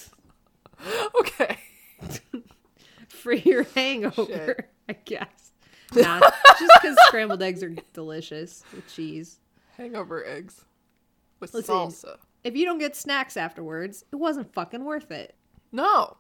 Okay. 1.20 1.58
for 3.08 3.34
your 3.34 3.64
hangover, 3.76 4.26
Shit. 4.28 4.70
I 4.90 4.94
guess. 4.94 5.52
Nah, 5.96 6.20
just 6.60 6.72
because 6.82 6.98
scrambled 7.08 7.42
eggs 7.42 7.64
are 7.64 7.74
delicious 7.94 8.64
with 8.74 8.88
cheese. 8.94 9.40
Hangover 9.78 10.24
eggs 10.26 10.64
with 11.40 11.54
Listen. 11.54 11.74
salsa. 11.74 12.18
If 12.44 12.56
you 12.56 12.66
don't 12.66 12.80
get 12.80 12.96
snacks 12.96 13.38
afterwards, 13.38 14.04
it 14.12 14.16
wasn't 14.18 14.54
fucking 14.54 14.84
worth 14.84 15.12
it. 15.12 15.36
No. 15.72 16.18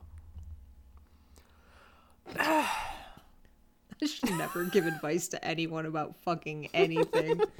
I 2.39 2.65
should 4.05 4.31
never 4.37 4.63
give 4.65 4.85
advice 4.85 5.27
to 5.29 5.43
anyone 5.45 5.85
about 5.85 6.15
fucking 6.23 6.69
anything. 6.73 7.41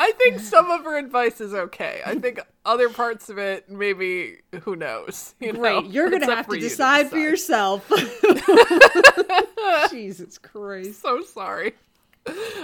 I 0.00 0.12
think 0.12 0.38
some 0.38 0.70
of 0.70 0.84
her 0.84 0.96
advice 0.96 1.40
is 1.40 1.52
okay. 1.52 2.00
I 2.06 2.14
think 2.14 2.38
other 2.64 2.88
parts 2.88 3.28
of 3.30 3.38
it, 3.38 3.68
maybe, 3.68 4.36
who 4.62 4.76
knows? 4.76 5.34
You 5.40 5.54
know? 5.54 5.60
Right, 5.60 5.84
you're 5.86 6.08
gonna 6.10 6.24
It's 6.26 6.34
have 6.34 6.46
to 6.48 6.54
you 6.56 6.60
decide 6.60 7.10
for 7.10 7.16
decide. 7.16 7.22
yourself. 7.22 7.90
Jesus 9.90 10.38
Christ. 10.38 11.02
So 11.02 11.22
sorry. 11.22 11.74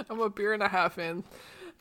I'm 0.09 0.21
a 0.21 0.29
beer 0.29 0.53
and 0.53 0.63
a 0.63 0.69
half 0.69 0.97
in. 0.97 1.23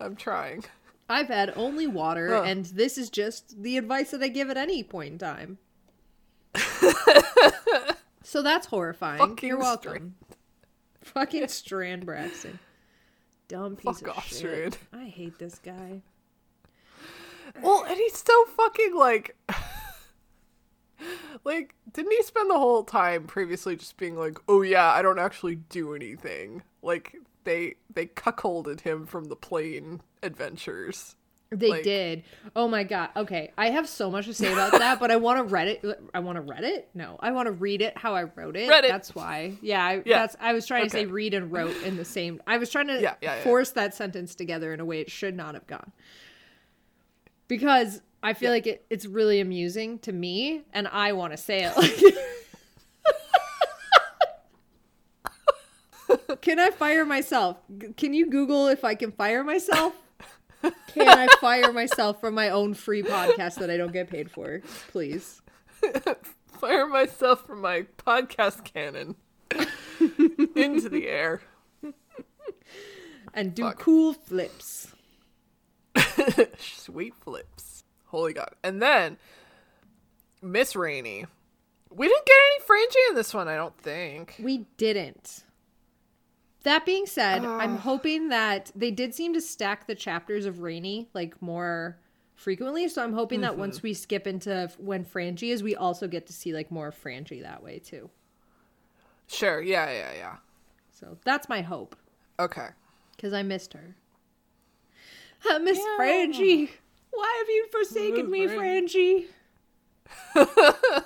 I'm 0.00 0.16
trying. 0.16 0.64
I've 1.08 1.28
had 1.28 1.52
only 1.56 1.86
water, 1.86 2.34
Ugh. 2.34 2.46
and 2.46 2.64
this 2.66 2.96
is 2.96 3.10
just 3.10 3.62
the 3.62 3.76
advice 3.76 4.10
that 4.12 4.22
I 4.22 4.28
give 4.28 4.50
at 4.50 4.56
any 4.56 4.82
point 4.82 5.12
in 5.12 5.18
time. 5.18 5.58
so 8.22 8.42
that's 8.42 8.66
horrifying. 8.66 9.18
Fucking 9.18 9.48
You're 9.48 9.58
welcome. 9.58 10.14
Fucking 11.02 11.48
Strand 11.48 12.06
Braxton. 12.06 12.58
Dumb 13.48 13.76
piece 13.76 14.00
Fuck 14.00 14.10
of 14.10 14.18
off, 14.18 14.28
shit. 14.28 14.38
Strand. 14.38 14.78
I 14.92 15.04
hate 15.04 15.38
this 15.38 15.58
guy. 15.58 16.00
Well, 17.62 17.84
and 17.84 17.96
he's 17.96 18.16
so 18.16 18.44
fucking 18.56 18.94
like. 18.96 19.36
like, 21.44 21.74
didn't 21.92 22.12
he 22.12 22.22
spend 22.22 22.50
the 22.50 22.58
whole 22.58 22.84
time 22.84 23.26
previously 23.26 23.76
just 23.76 23.96
being 23.96 24.16
like, 24.16 24.38
oh 24.48 24.62
yeah, 24.62 24.90
I 24.90 25.02
don't 25.02 25.18
actually 25.18 25.56
do 25.56 25.94
anything? 25.94 26.62
Like, 26.82 27.16
they 27.44 27.74
they 27.92 28.06
cuckolded 28.06 28.80
him 28.80 29.06
from 29.06 29.26
the 29.26 29.36
plane 29.36 30.00
adventures. 30.22 31.16
They 31.50 31.68
Like- 31.70 31.82
did. 31.84 32.24
Oh 32.56 32.66
my 32.66 32.82
god. 32.82 33.10
Okay, 33.14 33.52
I 33.56 33.70
have 33.70 33.88
so 33.88 34.10
much 34.10 34.24
to 34.26 34.34
say 34.34 34.52
about 34.52 34.72
that, 34.72 34.98
but 34.98 35.12
I 35.12 35.16
want 35.16 35.38
to 35.38 35.44
read 35.44 35.68
it. 35.68 35.84
I 36.12 36.18
want 36.18 36.34
to 36.36 36.40
read 36.42 36.64
it. 36.64 36.88
No, 36.94 37.16
I 37.20 37.30
want 37.30 37.46
to 37.46 37.52
read 37.52 37.80
it 37.80 37.96
how 37.96 38.14
I 38.14 38.24
wrote 38.24 38.56
it. 38.56 38.68
Read 38.68 38.84
it. 38.84 38.88
That's 38.90 39.14
why. 39.14 39.52
Yeah, 39.62 39.84
I, 39.84 40.02
Yeah. 40.04 40.20
that's. 40.20 40.36
I 40.40 40.52
was 40.52 40.66
trying 40.66 40.84
to 40.84 40.90
say 40.90 41.06
read 41.06 41.32
and 41.32 41.52
wrote 41.52 41.76
in 41.84 41.96
the 41.96 42.04
same. 42.04 42.40
I 42.46 42.56
was 42.56 42.70
trying 42.70 42.88
to 42.88 42.94
Yeah, 43.00 43.14
yeah, 43.22 43.36
yeah. 43.36 43.42
force 43.44 43.70
that 43.72 43.94
sentence 43.94 44.34
together 44.34 44.72
in 44.74 44.80
a 44.80 44.84
way 44.84 45.00
it 45.00 45.10
should 45.12 45.36
not 45.36 45.54
have 45.54 45.66
gone. 45.68 45.92
Because 47.46 48.00
I 48.22 48.32
feel 48.32 48.50
like 48.50 48.66
it, 48.66 48.84
it's 48.90 49.06
really 49.06 49.38
amusing 49.40 49.98
to 50.00 50.12
me, 50.12 50.62
and 50.72 50.88
I 50.88 51.12
want 51.12 51.34
to 51.34 51.36
say 51.36 51.62
it. 51.64 51.76
Like 51.76 51.92
can 56.40 56.58
I 56.58 56.70
fire 56.70 57.04
myself? 57.04 57.58
Can 57.96 58.14
you 58.14 58.26
Google 58.26 58.68
if 58.68 58.84
I 58.84 58.94
can 58.94 59.12
fire 59.12 59.44
myself? 59.44 59.94
Can 60.94 61.06
I 61.08 61.26
fire 61.42 61.72
myself 61.74 62.20
from 62.22 62.34
my 62.34 62.48
own 62.48 62.72
free 62.72 63.02
podcast 63.02 63.56
that 63.56 63.68
I 63.68 63.76
don't 63.76 63.92
get 63.92 64.08
paid 64.08 64.30
for? 64.30 64.62
Please. 64.88 65.42
Fire 66.58 66.86
myself 66.86 67.46
from 67.46 67.60
my 67.60 67.82
podcast 67.98 68.64
cannon 68.64 69.14
into 70.56 70.88
the 70.88 71.06
air. 71.06 71.42
And 73.34 73.54
do 73.54 73.64
Fuck. 73.64 73.78
cool 73.78 74.14
flips. 74.14 74.94
Sweet 76.58 77.14
flips. 77.16 77.84
Holy 78.06 78.32
God. 78.32 78.54
And 78.62 78.80
then 78.80 79.18
Miss 80.40 80.74
Rainy. 80.74 81.26
We 81.90 82.08
didn't 82.08 82.26
get 82.26 82.36
any 82.36 82.64
Frangie 82.64 83.10
in 83.10 83.16
this 83.16 83.34
one, 83.34 83.48
I 83.48 83.56
don't 83.56 83.76
think. 83.78 84.36
We 84.42 84.66
didn't. 84.78 85.44
That 86.64 86.86
being 86.86 87.04
said, 87.04 87.44
I'm 87.44 87.76
hoping 87.76 88.30
that 88.30 88.72
they 88.74 88.90
did 88.90 89.14
seem 89.14 89.34
to 89.34 89.40
stack 89.40 89.86
the 89.86 89.94
chapters 89.94 90.46
of 90.46 90.60
Rainy 90.60 91.10
like 91.12 91.40
more 91.42 91.98
frequently. 92.36 92.88
So 92.88 93.02
I'm 93.02 93.12
hoping 93.12 93.42
that 93.42 93.58
once 93.58 93.78
mm-hmm. 93.78 93.88
we 93.88 93.94
skip 93.94 94.26
into 94.26 94.70
when 94.78 95.04
Frangie 95.04 95.50
is, 95.52 95.62
we 95.62 95.76
also 95.76 96.08
get 96.08 96.26
to 96.26 96.32
see 96.32 96.54
like 96.54 96.70
more 96.70 96.88
of 96.88 97.00
Frangie 97.00 97.42
that 97.42 97.62
way 97.62 97.78
too. 97.80 98.08
Sure, 99.26 99.60
yeah, 99.60 99.90
yeah, 99.90 100.12
yeah. 100.16 100.36
So 100.90 101.18
that's 101.24 101.50
my 101.50 101.60
hope 101.60 101.96
Okay. 102.40 102.68
because 103.14 103.34
I 103.34 103.42
missed 103.42 103.74
her. 103.74 103.94
I 105.46 105.58
miss 105.58 105.78
Yeah. 105.78 105.96
Frangie. 105.98 106.70
Why 107.10 107.34
have 107.38 107.48
you 107.48 107.66
forsaken 107.70 108.30
me, 108.30 108.46
Frangie? 108.46 109.26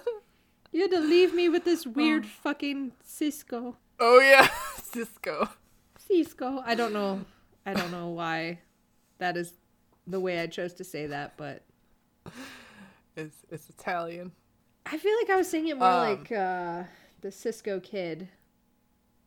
you 0.72 0.82
had 0.82 0.90
to 0.92 1.00
leave 1.00 1.34
me 1.34 1.48
with 1.48 1.64
this 1.64 1.84
weird 1.84 2.24
oh. 2.26 2.28
fucking 2.28 2.92
Cisco. 3.02 3.76
Oh 4.00 4.20
yeah, 4.20 4.48
Cisco. 4.82 5.48
Cisco. 5.98 6.62
I 6.64 6.74
don't 6.74 6.92
know. 6.92 7.24
I 7.66 7.74
don't 7.74 7.90
know 7.90 8.08
why 8.08 8.58
that 9.18 9.36
is 9.36 9.54
the 10.06 10.20
way 10.20 10.40
I 10.40 10.46
chose 10.46 10.72
to 10.74 10.84
say 10.84 11.06
that, 11.08 11.36
but 11.36 11.62
It's 13.16 13.36
it's 13.50 13.68
Italian. 13.68 14.32
I 14.86 14.96
feel 14.96 15.14
like 15.20 15.30
I 15.30 15.36
was 15.36 15.48
saying 15.50 15.68
it 15.68 15.76
more 15.76 15.88
Um, 15.88 16.08
like 16.18 16.32
uh, 16.32 16.84
the 17.20 17.30
Cisco 17.30 17.80
kid. 17.80 18.28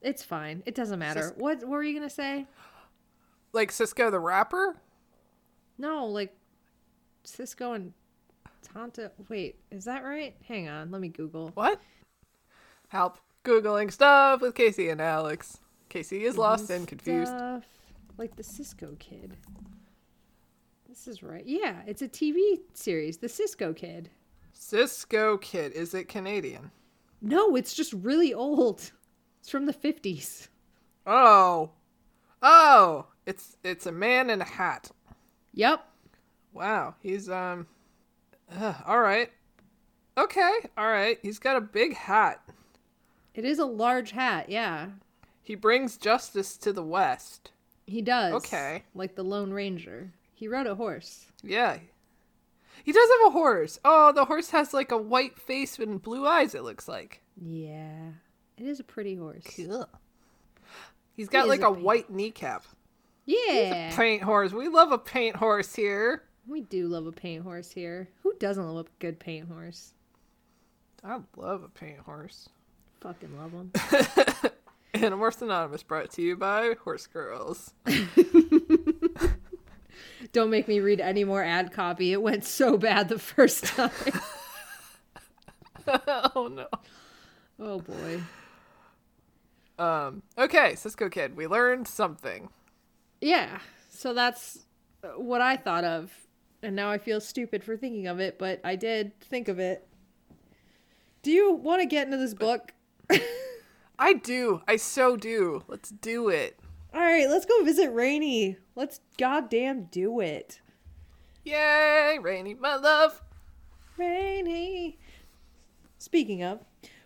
It's 0.01 0.23
fine. 0.23 0.63
It 0.65 0.73
doesn't 0.73 0.97
matter. 0.97 1.21
Cis- 1.21 1.33
what, 1.37 1.59
what 1.59 1.69
were 1.69 1.83
you 1.83 1.93
gonna 1.93 2.09
say? 2.09 2.47
Like 3.53 3.71
Cisco 3.71 4.09
the 4.09 4.19
rapper? 4.19 4.77
No, 5.77 6.05
like 6.07 6.35
Cisco 7.23 7.73
and 7.73 7.93
Tanta. 8.73 9.11
Wait, 9.29 9.59
is 9.69 9.85
that 9.85 10.03
right? 10.03 10.35
Hang 10.47 10.69
on. 10.69 10.89
Let 10.89 11.01
me 11.01 11.09
Google. 11.09 11.51
What? 11.53 11.79
Help. 12.87 13.19
Googling 13.43 13.91
stuff 13.91 14.41
with 14.41 14.55
Casey 14.55 14.89
and 14.89 15.01
Alex. 15.01 15.59
Casey 15.89 16.23
is 16.23 16.37
lost 16.37 16.69
and 16.69 16.87
confused. 16.87 17.31
Stuff 17.31 17.63
like 18.17 18.35
the 18.35 18.43
Cisco 18.43 18.95
kid. 18.99 19.35
This 20.87 21.07
is 21.07 21.23
right. 21.23 21.45
Yeah, 21.45 21.81
it's 21.87 22.01
a 22.01 22.07
TV 22.07 22.59
series. 22.73 23.17
The 23.17 23.29
Cisco 23.29 23.73
kid. 23.73 24.09
Cisco 24.53 25.37
Kid. 25.37 25.73
Is 25.73 25.93
it 25.93 26.07
Canadian? 26.07 26.71
No, 27.21 27.55
it's 27.55 27.73
just 27.73 27.93
really 27.93 28.33
old. 28.33 28.91
It's 29.39 29.49
from 29.49 29.65
the 29.65 29.73
50s. 29.73 30.49
Oh. 31.07 31.71
Oh. 32.43 33.07
It's 33.25 33.57
it's 33.63 33.85
a 33.87 33.91
man 33.91 34.29
in 34.29 34.39
a 34.39 34.45
hat. 34.45 34.91
Yep. 35.53 35.83
Wow. 36.53 36.95
He's 36.99 37.27
um 37.29 37.67
uh, 38.55 38.73
all 38.85 39.01
right. 39.01 39.31
Okay. 40.17 40.53
All 40.77 40.87
right. 40.87 41.17
He's 41.21 41.39
got 41.39 41.57
a 41.57 41.61
big 41.61 41.95
hat. 41.95 42.41
It 43.33 43.45
is 43.45 43.59
a 43.59 43.65
large 43.65 44.11
hat, 44.11 44.49
yeah. 44.49 44.87
He 45.41 45.55
brings 45.55 45.97
justice 45.97 46.57
to 46.57 46.73
the 46.73 46.83
West. 46.83 47.51
He 47.87 48.01
does. 48.01 48.33
Okay. 48.33 48.83
Like 48.93 49.15
the 49.15 49.23
Lone 49.23 49.51
Ranger. 49.51 50.11
He 50.33 50.47
rode 50.47 50.67
a 50.67 50.75
horse. 50.75 51.27
Yeah. 51.43 51.77
He 52.83 52.91
does 52.91 53.09
have 53.09 53.27
a 53.27 53.31
horse. 53.31 53.79
Oh, 53.85 54.11
the 54.11 54.25
horse 54.25 54.49
has 54.51 54.73
like 54.73 54.91
a 54.91 54.97
white 54.97 55.39
face 55.39 55.77
and 55.79 56.01
blue 56.01 56.25
eyes, 56.25 56.55
it 56.55 56.63
looks 56.63 56.87
like. 56.87 57.21
Yeah. 57.41 58.11
It 58.57 58.65
is 58.65 58.79
a 58.79 58.83
pretty 58.83 59.15
horse. 59.15 59.43
Cool. 59.55 59.87
He's 61.13 61.29
got 61.29 61.45
is 61.45 61.49
like 61.49 61.61
a 61.61 61.67
a 61.67 61.71
white 61.71 62.09
kneecap. 62.09 62.65
Yeah. 63.25 63.95
Paint 63.95 64.23
horse. 64.23 64.51
We 64.51 64.67
love 64.67 64.91
a 64.91 64.97
paint 64.97 65.35
horse 65.35 65.75
here. 65.75 66.23
We 66.47 66.61
do 66.61 66.87
love 66.87 67.05
a 67.05 67.11
paint 67.11 67.43
horse 67.43 67.71
here. 67.71 68.09
Who 68.23 68.33
doesn't 68.39 68.67
love 68.67 68.87
a 68.87 68.89
good 68.99 69.19
paint 69.19 69.47
horse? 69.47 69.93
I 71.03 71.19
love 71.35 71.63
a 71.63 71.69
paint 71.69 71.99
horse. 71.99 72.49
Fucking 73.01 73.35
love 73.35 73.51
them. 73.51 73.71
Animorphs 74.93 75.41
Anonymous 75.41 75.81
brought 75.81 76.11
to 76.11 76.21
you 76.21 76.35
by 76.35 76.75
Horse 76.83 77.07
Girls. 77.07 77.73
Don't 80.33 80.51
make 80.51 80.67
me 80.67 80.79
read 80.79 81.01
any 81.01 81.23
more 81.23 81.43
ad 81.43 81.73
copy. 81.73 82.13
It 82.13 82.21
went 82.21 82.45
so 82.45 82.77
bad 82.77 83.09
the 83.09 83.17
first 83.17 83.65
time. 83.65 83.89
oh 86.35 86.47
no. 86.53 86.67
oh 87.59 87.79
boy. 87.79 88.21
Um. 89.83 90.21
Okay, 90.37 90.75
Cisco 90.75 91.09
Kid. 91.09 91.35
We 91.35 91.47
learned 91.47 91.87
something. 91.87 92.49
Yeah. 93.19 93.57
So 93.89 94.13
that's 94.13 94.67
uh, 95.03 95.19
what 95.19 95.41
I 95.41 95.57
thought 95.57 95.85
of. 95.85 96.13
And 96.61 96.75
now 96.75 96.91
I 96.91 96.99
feel 96.99 97.19
stupid 97.19 97.63
for 97.63 97.75
thinking 97.75 98.05
of 98.05 98.19
it, 98.19 98.37
but 98.37 98.61
I 98.63 98.75
did 98.75 99.19
think 99.21 99.47
of 99.47 99.57
it. 99.57 99.87
Do 101.23 101.31
you 101.31 101.53
want 101.53 101.81
to 101.81 101.87
get 101.87 102.05
into 102.05 102.17
this 102.17 102.35
book? 102.35 102.73
I 103.99 104.13
do. 104.13 104.61
I 104.67 104.77
so 104.77 105.15
do. 105.15 105.63
Let's 105.67 105.89
do 105.89 106.29
it. 106.29 106.59
All 106.93 106.99
right, 106.99 107.29
let's 107.29 107.45
go 107.45 107.63
visit 107.63 107.91
Rainy. 107.91 108.57
Let's 108.75 108.99
goddamn 109.17 109.85
do 109.85 110.19
it. 110.19 110.59
Yay, 111.43 112.17
Rainy, 112.21 112.53
my 112.53 112.75
love. 112.75 113.21
Rainy. 113.97 114.99
Speaking 115.97 116.43
of, 116.43 116.59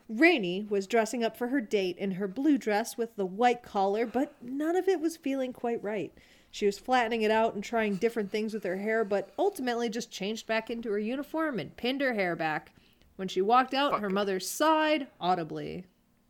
Rainy 0.07 0.65
was 0.69 0.87
dressing 0.87 1.23
up 1.23 1.35
for 1.35 1.47
her 1.47 1.61
date 1.61 1.97
in 1.97 2.11
her 2.11 2.27
blue 2.27 2.57
dress 2.57 2.97
with 2.97 3.15
the 3.15 3.25
white 3.25 3.63
collar, 3.63 4.05
but 4.05 4.35
none 4.41 4.75
of 4.75 4.87
it 4.87 4.99
was 4.99 5.17
feeling 5.17 5.51
quite 5.51 5.83
right. 5.83 6.13
She 6.51 6.65
was 6.65 6.79
flattening 6.79 7.23
it 7.23 7.31
out 7.31 7.55
and 7.55 7.63
trying 7.63 7.95
different 7.95 8.31
things 8.31 8.53
with 8.53 8.63
her 8.63 8.77
hair, 8.77 9.03
but 9.03 9.31
ultimately 9.37 9.89
just 9.89 10.11
changed 10.11 10.47
back 10.47 10.69
into 10.69 10.89
her 10.91 10.99
uniform 10.99 11.59
and 11.59 11.75
pinned 11.75 12.01
her 12.01 12.13
hair 12.13 12.35
back. 12.35 12.71
When 13.17 13.27
she 13.27 13.41
walked 13.41 13.73
out, 13.73 13.91
Fuck. 13.91 14.01
her 14.01 14.09
mother 14.09 14.39
sighed 14.39 15.07
audibly. 15.19 15.85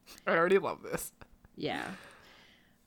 I 0.28 0.32
already 0.32 0.58
love 0.58 0.82
this. 0.84 1.12
Yeah. 1.56 1.86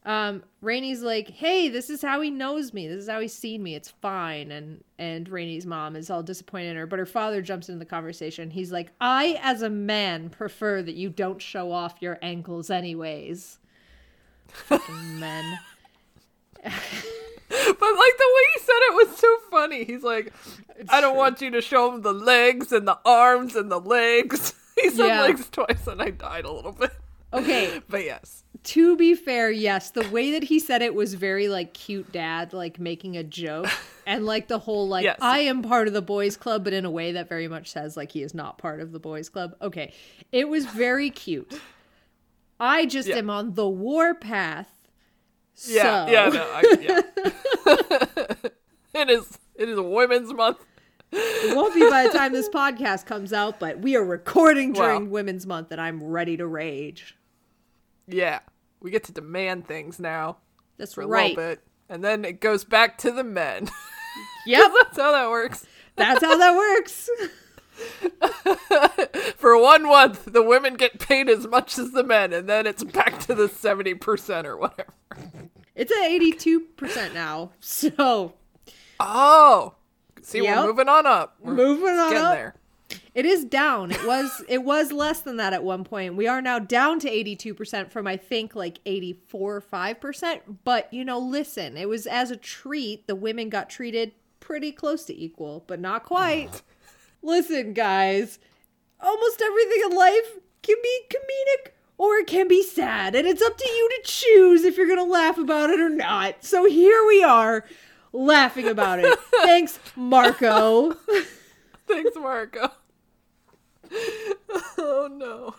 Um, 0.05 0.43
Rainy's 0.63 1.03
like, 1.03 1.29
"Hey, 1.29 1.69
this 1.69 1.91
is 1.91 2.01
how 2.01 2.21
he 2.21 2.31
knows 2.31 2.73
me. 2.73 2.89
This 2.89 3.03
is 3.03 3.09
how 3.11 3.21
he's 3.21 3.35
seen 3.35 3.63
me. 3.63 3.75
It's 3.75 3.91
fine." 3.91 4.51
And 4.51 4.83
and 4.99 5.29
Rainy's 5.29 5.67
mom 5.67 5.97
is 5.97 6.09
all 6.09 6.23
disappointed 6.23 6.71
in 6.71 6.77
her, 6.77 6.87
but 6.87 6.99
her 6.99 7.05
father 7.07 7.43
jumps 7.43 7.69
into 7.69 7.79
the 7.79 7.85
conversation. 7.85 8.51
He's 8.51 8.73
like, 8.73 8.93
"I, 9.01 9.39
as 9.43 9.61
a 9.63 9.69
man, 9.69 10.31
prefer 10.31 10.81
that 10.83 10.95
you 10.95 11.11
don't 11.11 11.43
show 11.43 11.73
off 11.73 11.97
your 12.01 12.19
ankles, 12.23 12.71
anyways." 12.71 13.59
Fucking 14.49 15.21
men. 15.21 15.59
But 17.51 17.95
like 17.95 18.17
the 18.19 18.35
way 18.35 18.43
he 18.55 18.61
said 18.61 18.75
it 18.75 19.09
was 19.09 19.17
so 19.19 19.37
funny. 19.51 19.85
He's 19.85 20.03
like, 20.03 20.33
I 20.91 21.01
don't 21.01 21.13
true. 21.13 21.19
want 21.19 21.41
you 21.41 21.51
to 21.53 21.61
show 21.63 21.93
him 21.93 22.03
the 22.03 22.13
legs 22.13 22.73
and 22.73 22.87
the 22.87 22.99
arms 23.07 23.57
and 23.57 23.71
the 23.71 23.81
legs. 23.81 24.55
He 24.81 24.91
said 24.91 25.07
Yeah. 25.07 25.23
legs 25.23 25.49
twice 25.51 25.87
and 25.87 26.01
I 26.03 26.11
died 26.11 26.45
a 26.45 26.53
little 26.53 26.73
bit. 26.73 26.93
Okay, 27.33 27.81
But 27.89 28.05
yes. 28.05 28.43
to 28.65 28.97
be 28.97 29.15
fair, 29.15 29.51
yes, 29.51 29.91
the 29.91 30.09
way 30.11 30.33
that 30.33 30.45
he 30.45 30.59
said 30.59 30.81
it 30.83 30.95
was 30.95 31.15
very 31.15 31.49
like 31.49 31.75
cute 31.75 32.11
dad, 32.13 32.53
like 32.53 32.79
making 32.81 33.17
a 33.17 33.23
joke, 33.25 33.67
and 34.07 34.25
like 34.25 34.49
the 34.49 34.59
whole 34.59 34.89
like 34.89 35.05
Yes. 35.05 35.19
I 35.21 35.41
am 35.41 35.63
part 35.63 35.89
of 35.89 35.95
the 35.95 36.03
boys 36.03 36.37
club, 36.37 36.65
but 36.65 36.73
in 36.73 36.85
a 36.85 36.91
way 36.91 37.13
that 37.13 37.29
very 37.29 37.49
much 37.49 37.71
says 37.71 37.97
like 37.97 38.13
he 38.13 38.23
is 38.23 38.33
not 38.35 38.57
part 38.59 38.81
of 38.81 38.93
the 38.93 38.99
boys 38.99 39.29
club. 39.29 39.55
Okay, 39.61 39.93
it 40.33 40.49
was 40.49 40.65
very 40.67 41.11
cute. 41.11 41.61
I 42.61 42.87
just 42.87 43.09
Yeah. 43.09 43.17
am 43.17 43.31
on 43.31 43.55
the 43.55 43.69
war 43.69 44.15
path. 44.15 44.69
Yeah. 45.67 46.07
so- 46.07 46.13
Yeah. 46.13 46.29
No, 46.31 46.43
I, 46.53 46.77
yeah. 46.81 48.33
it 48.95 49.11
is. 49.11 49.39
It 49.55 49.69
is 49.69 49.77
a 49.79 49.83
women's 49.83 50.33
month. 50.33 50.59
It 51.11 51.57
won't 51.57 51.75
be 51.75 51.81
by 51.89 52.05
the 52.07 52.11
time 52.17 52.33
this 52.33 52.49
podcast 52.49 53.07
comes 53.07 53.33
out, 53.33 53.59
but 53.59 53.79
we 53.81 53.97
are 53.97 54.05
recording 54.05 54.73
during 54.73 55.07
Wow. 55.07 55.11
Women's 55.11 55.47
Month, 55.47 55.73
and 55.73 55.81
I'm 55.81 56.03
ready 56.05 56.37
to 56.37 56.47
rage. 56.47 57.17
Yeah. 58.09 58.41
We 58.81 58.91
get 58.91 59.05
to 59.05 59.13
demand 59.13 59.67
things 59.69 59.99
now 60.01 60.39
That's 60.79 60.95
for 60.95 61.03
a 61.03 61.07
right. 61.07 61.37
little 61.37 61.51
bit, 61.55 61.61
and 61.89 62.03
then 62.05 62.25
it 62.25 62.41
goes 62.41 62.65
back 62.65 62.99
to 62.99 63.11
the 63.11 63.25
men. 63.25 63.69
Yep, 64.47 64.73
That's 64.83 64.97
how 64.99 65.13
that 65.13 65.29
works. 65.29 65.67
that's 65.97 66.25
how 66.25 66.37
that 66.39 66.57
works. 66.57 67.09
For 69.37 69.61
one 69.61 69.83
month, 69.85 70.25
the 70.33 70.43
women 70.43 70.75
get 70.75 70.99
paid 70.99 71.29
as 71.29 71.47
much 71.47 71.79
as 71.79 71.93
the 71.93 72.03
men, 72.03 72.33
and 72.33 72.49
then 72.49 72.67
it's 72.67 72.83
back 72.83 73.19
to 73.21 73.35
the 73.35 73.49
seventy 73.49 73.95
percent 73.95 74.47
or 74.47 74.57
whatever. 74.57 74.93
It's 75.75 75.93
at 75.93 76.09
82% 76.11 77.15
now. 77.15 77.53
So 77.61 78.33
Oh, 78.99 79.75
see, 80.23 80.43
Yep. 80.43 80.57
we're 80.57 80.67
moving 80.67 80.89
on 80.89 81.07
up. 81.07 81.37
We're 81.41 81.55
moving 81.55 81.89
on 81.91 82.11
getting 82.11 82.25
up. 82.27 82.35
there. 82.35 82.55
It 83.15 83.25
is 83.25 83.45
down. 83.45 83.91
It 83.91 84.07
was 84.07 84.45
it 84.49 84.65
was 84.65 84.93
less 84.93 85.21
than 85.21 85.37
that 85.37 85.53
at 85.53 85.65
one 85.65 85.85
point. 85.85 86.17
We 86.17 86.27
are 86.27 86.43
now 86.43 86.59
down 86.59 87.01
to 87.01 87.11
82% 87.11 87.91
from 87.91 88.07
I 88.07 88.17
think 88.17 88.55
like 88.55 88.79
84 88.87 89.63
5%, 89.63 90.41
but 90.65 90.93
you 90.93 91.05
know, 91.05 91.19
listen, 91.19 91.77
it 91.77 91.89
was 91.89 92.07
as 92.07 92.31
a 92.31 92.37
treat 92.37 93.07
the 93.07 93.15
women 93.15 93.49
got 93.49 93.71
treated 93.71 94.13
pretty 94.41 94.73
close 94.73 95.05
to 95.05 95.17
equal, 95.17 95.65
but 95.67 95.81
not 95.81 96.05
quite. 96.05 96.63
listen, 97.23 97.73
guys, 97.73 98.39
almost 99.01 99.43
everything 99.43 99.83
in 99.91 99.97
life 99.97 100.39
can 100.63 100.77
be 100.83 101.01
comedic 101.11 101.73
or 101.99 102.15
it 102.17 102.29
can 102.29 102.47
be 102.47 102.63
sad, 102.63 103.17
and 103.17 103.27
it's 103.27 103.43
up 103.43 103.59
to 103.59 103.69
you 103.69 103.91
to 103.91 104.03
choose 104.05 104.63
if 104.63 104.77
you're 104.77 104.87
going 104.87 104.99
to 104.99 105.05
laugh 105.05 105.37
about 105.37 105.71
it 105.71 105.81
or 105.81 105.89
not. 105.89 106.45
So 106.45 106.65
here 106.65 107.05
we 107.07 107.25
are 107.25 107.65
laughing 108.13 108.69
about 108.69 109.01
it. 109.01 109.19
Thanks, 109.43 109.81
Marco. 109.97 110.93
Thanks, 111.89 112.17
Marco. 112.17 112.71
Oh 114.79 115.09
no. 115.11 115.55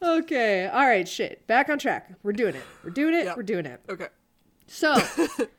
Okay. 0.00 0.66
All 0.66 0.86
right. 0.86 1.08
Shit. 1.08 1.46
Back 1.46 1.68
on 1.68 1.78
track. 1.78 2.12
We're 2.22 2.32
doing 2.32 2.54
it. 2.54 2.62
We're 2.84 2.90
doing 2.90 3.14
it. 3.14 3.24
Yep. 3.24 3.36
We're 3.36 3.42
doing 3.42 3.66
it. 3.66 3.80
Okay. 3.88 4.08
So, 4.66 4.96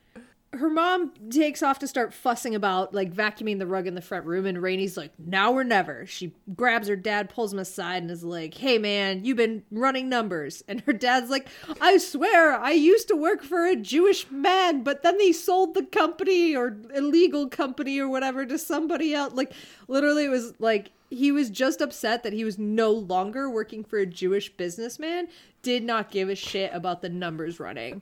her 0.51 0.69
mom 0.69 1.12
takes 1.29 1.62
off 1.62 1.77
to 1.79 1.88
start 1.88 2.13
fussing 2.13 2.55
about 2.55 2.93
like 2.93 3.13
vacuuming 3.13 3.59
the 3.59 3.67
rug 3.67 3.85
in 3.85 3.93
the 3.93 4.01
front 4.01 4.25
room, 4.25 4.45
and 4.45 4.62
Rainy's 4.62 4.97
like, 4.97 5.12
"Now 5.19 5.53
or 5.53 5.63
never." 5.63 6.05
She 6.07 6.33
grabs 6.55 6.88
her 6.88 6.95
dad, 6.95 7.29
pulls 7.29 7.53
him 7.53 7.59
aside, 7.59 8.01
and 8.01 8.12
is 8.12 8.23
like, 8.23 8.55
"Hey, 8.55 8.79
man, 8.79 9.23
you've 9.23 9.38
been 9.38 9.63
running 9.71 10.09
numbers." 10.09 10.63
And 10.67 10.81
her 10.81 10.93
dad's 10.93 11.29
like, 11.29 11.47
"I 11.79 11.97
swear, 11.97 12.53
I 12.53 12.71
used 12.71 13.07
to 13.09 13.15
work 13.15 13.43
for 13.43 13.65
a 13.65 13.75
Jewish 13.75 14.29
man, 14.31 14.81
but 14.81 15.03
then 15.03 15.17
they 15.19 15.31
sold 15.31 15.75
the 15.75 15.85
company 15.85 16.55
or 16.55 16.77
illegal 16.95 17.47
company 17.47 17.99
or 17.99 18.09
whatever 18.09 18.45
to 18.45 18.57
somebody 18.57 19.13
else." 19.13 19.33
Like, 19.33 19.53
literally, 19.88 20.25
it 20.25 20.29
was 20.29 20.53
like 20.59 20.91
he 21.12 21.31
was 21.31 21.49
just 21.49 21.81
upset 21.81 22.23
that 22.23 22.33
he 22.33 22.43
was 22.43 22.57
no 22.57 22.91
longer 22.91 23.49
working 23.49 23.83
for 23.83 23.99
a 23.99 24.05
Jewish 24.05 24.49
businessman, 24.49 25.27
did 25.62 25.83
not 25.83 26.12
give 26.12 26.29
a 26.29 26.35
shit 26.35 26.71
about 26.73 27.01
the 27.01 27.09
numbers 27.09 27.59
running. 27.59 28.01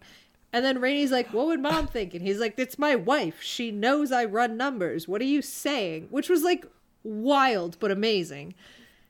And 0.53 0.63
then 0.63 0.79
Rainy's 0.79 1.11
like, 1.11 1.33
What 1.33 1.47
would 1.47 1.59
mom 1.59 1.87
think? 1.87 2.13
And 2.13 2.21
he's 2.25 2.39
like, 2.39 2.55
It's 2.57 2.79
my 2.79 2.95
wife. 2.95 3.41
She 3.41 3.71
knows 3.71 4.11
I 4.11 4.25
run 4.25 4.57
numbers. 4.57 5.07
What 5.07 5.21
are 5.21 5.25
you 5.25 5.41
saying? 5.41 6.07
Which 6.09 6.29
was 6.29 6.43
like 6.43 6.65
wild 7.03 7.77
but 7.79 7.91
amazing. 7.91 8.53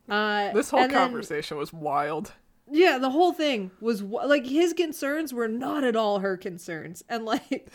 Uh, 0.09 0.51
This 0.53 0.69
whole 0.71 0.79
and 0.81 0.91
then- 0.91 0.97
conversation 0.99 1.57
was 1.57 1.71
wild. 1.73 2.33
yeah, 2.71 2.97
the 2.97 3.09
whole 3.11 3.33
thing 3.33 3.71
was 3.79 4.01
like 4.01 4.45
his 4.45 4.73
concerns 4.73 5.33
were 5.33 5.47
not 5.47 5.83
at 5.83 5.95
all 5.95 6.19
her 6.19 6.37
concerns. 6.37 7.03
And 7.07 7.23
like, 7.25 7.67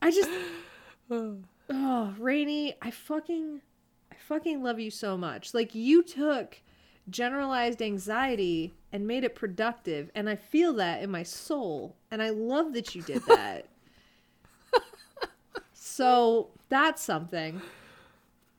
I 0.00 0.10
just, 0.10 0.30
oh, 1.10 2.14
Rainy, 2.18 2.74
I 2.82 2.90
fucking, 2.90 3.60
I 4.10 4.16
fucking 4.26 4.62
love 4.62 4.80
you 4.80 4.90
so 4.90 5.16
much. 5.16 5.54
Like, 5.54 5.74
you 5.74 6.02
took 6.02 6.60
generalized 7.10 7.82
anxiety 7.82 8.74
and 8.92 9.06
made 9.06 9.24
it 9.24 9.34
productive. 9.34 10.10
And 10.14 10.28
I 10.28 10.36
feel 10.36 10.72
that 10.74 11.02
in 11.02 11.10
my 11.10 11.22
soul. 11.22 11.96
And 12.10 12.22
I 12.22 12.30
love 12.30 12.72
that 12.74 12.94
you 12.94 13.02
did 13.02 13.22
that. 13.26 13.66
so 15.74 16.50
that's 16.68 17.02
something. 17.02 17.60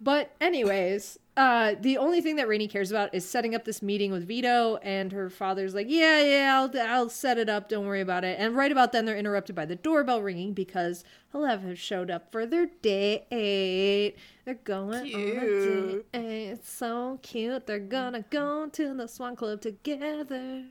But 0.04 0.36
anyways, 0.42 1.18
uh, 1.38 1.76
the 1.80 1.98
only 1.98 2.20
thing 2.20 2.36
that 2.36 2.50
Rainy 2.50 2.68
cares 2.68 2.92
about 2.92 3.16
is 3.16 3.28
setting 3.28 3.56
up 3.56 3.64
this 3.64 3.82
meeting 3.82 4.12
with 4.12 4.28
Vito, 4.28 4.76
and 4.84 5.14
her 5.14 5.30
father's 5.30 5.74
like, 5.74 5.88
"Yeah, 5.90 6.22
yeah, 6.22 6.60
I'll 6.60 6.80
I'll 6.80 7.10
set 7.10 7.38
it 7.38 7.48
up. 7.48 7.70
Don't 7.70 7.88
worry 7.88 8.02
about 8.02 8.26
it." 8.26 8.38
And 8.38 8.54
right 8.54 8.72
about 8.72 8.92
then, 8.92 9.06
they're 9.06 9.18
interrupted 9.18 9.56
by 9.56 9.66
the 9.66 9.78
doorbell 9.78 10.22
ringing 10.22 10.52
because 10.52 11.06
Halev 11.34 11.66
have 11.66 11.80
showed 11.80 12.12
up 12.12 12.34
for 12.34 12.46
their 12.46 12.68
date. 12.82 14.16
They're 14.44 14.56
going 14.56 15.16
on 15.16 15.22
a 15.22 16.04
date. 16.04 16.06
It's 16.14 16.70
so 16.70 17.20
cute. 17.24 17.66
They're 17.66 17.80
gonna 17.80 18.26
go 18.30 18.68
to 18.68 18.94
the 18.94 19.08
Swan 19.08 19.38
Club 19.38 19.62
together. 19.62 20.66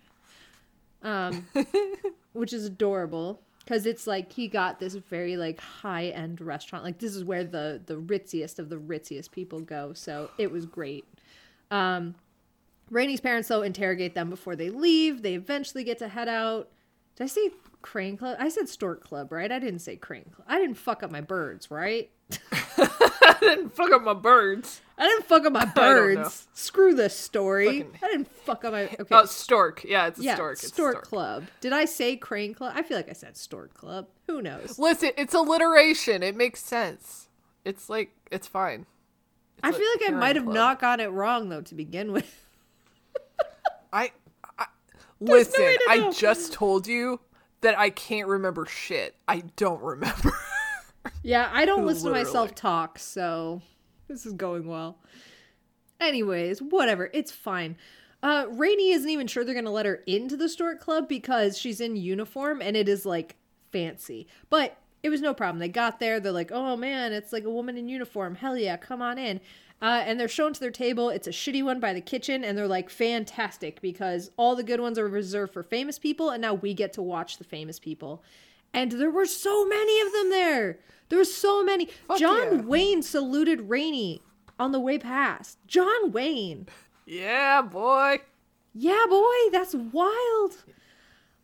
Um, 1.02 1.46
which 2.34 2.52
is 2.52 2.66
adorable 2.66 3.40
because 3.64 3.86
it's 3.86 4.06
like 4.06 4.32
he 4.32 4.48
got 4.48 4.78
this 4.78 4.94
very 4.94 5.36
like 5.36 5.60
high 5.60 6.06
end 6.06 6.40
restaurant. 6.40 6.84
Like 6.84 6.98
this 6.98 7.14
is 7.14 7.24
where 7.24 7.44
the 7.44 7.80
the 7.84 7.96
ritziest 7.96 8.58
of 8.58 8.68
the 8.68 8.76
ritziest 8.76 9.30
people 9.30 9.60
go. 9.60 9.92
So 9.94 10.30
it 10.38 10.50
was 10.50 10.66
great. 10.66 11.04
Um, 11.70 12.14
Rainy's 12.90 13.20
parents 13.20 13.48
though 13.48 13.62
interrogate 13.62 14.14
them 14.14 14.30
before 14.30 14.56
they 14.56 14.70
leave. 14.70 15.22
They 15.22 15.34
eventually 15.34 15.84
get 15.84 15.98
to 15.98 16.08
head 16.08 16.28
out. 16.28 16.68
Did 17.16 17.24
I 17.24 17.26
say 17.28 17.50
Crane 17.82 18.16
Club? 18.16 18.36
I 18.40 18.48
said 18.48 18.68
Stork 18.68 19.04
Club, 19.04 19.32
right? 19.32 19.50
I 19.50 19.58
didn't 19.58 19.80
say 19.80 19.96
Crane 19.96 20.30
Club. 20.34 20.46
I 20.48 20.58
didn't 20.58 20.76
fuck 20.76 21.02
up 21.02 21.10
my 21.10 21.20
birds, 21.20 21.70
right? 21.70 22.10
I 23.24 23.36
didn't 23.40 23.74
fuck 23.74 23.90
up 23.92 24.02
my 24.02 24.14
birds. 24.14 24.80
I 24.98 25.04
didn't 25.08 25.26
fuck 25.26 25.44
up 25.46 25.52
my 25.52 25.64
birds. 25.74 26.46
Screw 26.54 26.94
this 26.94 27.16
story. 27.18 27.66
Fucking- 27.82 27.98
I 28.02 28.06
didn't 28.08 28.28
fuck 28.30 28.64
up 28.64 28.72
my. 28.72 28.82
Okay. 28.84 29.04
Oh, 29.10 29.24
stork. 29.24 29.84
Yeah, 29.84 30.06
it's 30.08 30.20
a 30.20 30.22
yeah, 30.22 30.34
stork. 30.34 30.52
It's 30.54 30.66
Stork 30.68 30.92
stork. 30.94 31.04
Club. 31.08 31.44
Did 31.60 31.72
I 31.72 31.84
say 31.86 32.16
Crane 32.16 32.54
Club? 32.54 32.72
I 32.76 32.82
feel 32.82 32.96
like 32.96 33.08
I 33.08 33.14
said 33.14 33.36
Stork 33.36 33.74
Club. 33.74 34.06
Who 34.26 34.42
knows? 34.42 34.78
Listen, 34.78 35.10
it's 35.16 35.34
alliteration. 35.34 36.22
It 36.22 36.36
makes 36.36 36.62
sense. 36.62 37.28
It's 37.64 37.88
like 37.88 38.10
it's 38.30 38.46
fine. 38.46 38.86
I 39.62 39.68
It's 39.70 39.78
feel 39.78 39.86
like 40.00 40.10
I 40.10 40.16
might 40.18 40.36
have 40.36 40.44
Club. 40.44 40.54
not 40.54 40.80
got 40.80 41.00
it 41.00 41.08
wrong 41.08 41.48
though 41.48 41.60
to 41.62 41.74
begin 41.74 42.12
with. 42.12 42.46
I, 43.92 44.10
I 44.58 44.66
listen. 45.20 45.60
to. 45.60 45.78
I 45.88 46.10
just 46.10 46.52
told 46.52 46.86
you 46.86 47.20
that 47.60 47.78
I 47.78 47.90
can't 47.90 48.26
remember 48.28 48.66
shit. 48.66 49.14
I 49.28 49.44
don't 49.56 49.80
remember. 49.82 50.32
Yeah, 51.22 51.50
I 51.52 51.64
don't 51.64 51.86
listen 51.86 52.06
to 52.06 52.12
myself 52.12 52.54
talk, 52.54 52.98
so 52.98 53.62
this 54.08 54.26
is 54.26 54.32
going 54.32 54.66
well. 54.66 54.98
Anyways, 56.00 56.60
whatever. 56.60 57.10
It's 57.12 57.30
fine. 57.30 57.76
Uh, 58.22 58.46
Rainy 58.50 58.90
isn't 58.90 59.10
even 59.10 59.26
sure 59.26 59.44
they're 59.44 59.54
gonna 59.54 59.70
let 59.70 59.86
her 59.86 60.02
into 60.06 60.36
the 60.36 60.48
Stork 60.48 60.80
Club 60.80 61.08
because 61.08 61.58
she's 61.58 61.80
in 61.80 61.96
uniform 61.96 62.62
and 62.62 62.76
it 62.76 62.88
is 62.88 63.04
like 63.04 63.36
fancy. 63.72 64.28
But 64.48 64.76
it 65.02 65.10
was 65.10 65.20
no 65.20 65.34
problem. 65.34 65.58
They 65.58 65.68
got 65.68 65.98
there. 65.98 66.20
They're 66.20 66.30
like, 66.30 66.52
oh 66.52 66.76
man, 66.76 67.12
it's 67.12 67.32
like 67.32 67.44
a 67.44 67.50
woman 67.50 67.76
in 67.76 67.88
uniform. 67.88 68.36
Hell 68.36 68.56
yeah, 68.56 68.76
come 68.76 69.02
on 69.02 69.18
in. 69.18 69.40
Uh, 69.80 70.04
and 70.06 70.18
they're 70.20 70.28
shown 70.28 70.52
to 70.52 70.60
their 70.60 70.70
table. 70.70 71.08
It's 71.08 71.26
a 71.26 71.32
shitty 71.32 71.64
one 71.64 71.80
by 71.80 71.92
the 71.92 72.00
kitchen, 72.00 72.44
and 72.44 72.56
they're 72.56 72.68
like, 72.68 72.88
fantastic, 72.88 73.80
because 73.80 74.30
all 74.36 74.54
the 74.54 74.62
good 74.62 74.78
ones 74.78 74.96
are 74.96 75.08
reserved 75.08 75.52
for 75.52 75.64
famous 75.64 75.98
people, 75.98 76.30
and 76.30 76.40
now 76.40 76.54
we 76.54 76.72
get 76.72 76.92
to 76.92 77.02
watch 77.02 77.38
the 77.38 77.44
famous 77.44 77.80
people. 77.80 78.22
And 78.74 78.92
there 78.92 79.10
were 79.10 79.26
so 79.26 79.66
many 79.66 80.00
of 80.00 80.12
them 80.12 80.30
there. 80.30 80.78
There 81.08 81.18
were 81.18 81.24
so 81.24 81.62
many. 81.62 81.88
John 82.18 82.58
yeah. 82.58 82.62
Wayne 82.62 83.02
saluted 83.02 83.68
Rainy 83.68 84.22
on 84.58 84.72
the 84.72 84.80
way 84.80 84.98
past. 84.98 85.58
John 85.66 86.12
Wayne. 86.12 86.68
Yeah, 87.04 87.62
boy. 87.62 88.20
Yeah, 88.74 89.04
boy, 89.08 89.34
that's 89.50 89.74
wild. 89.74 90.56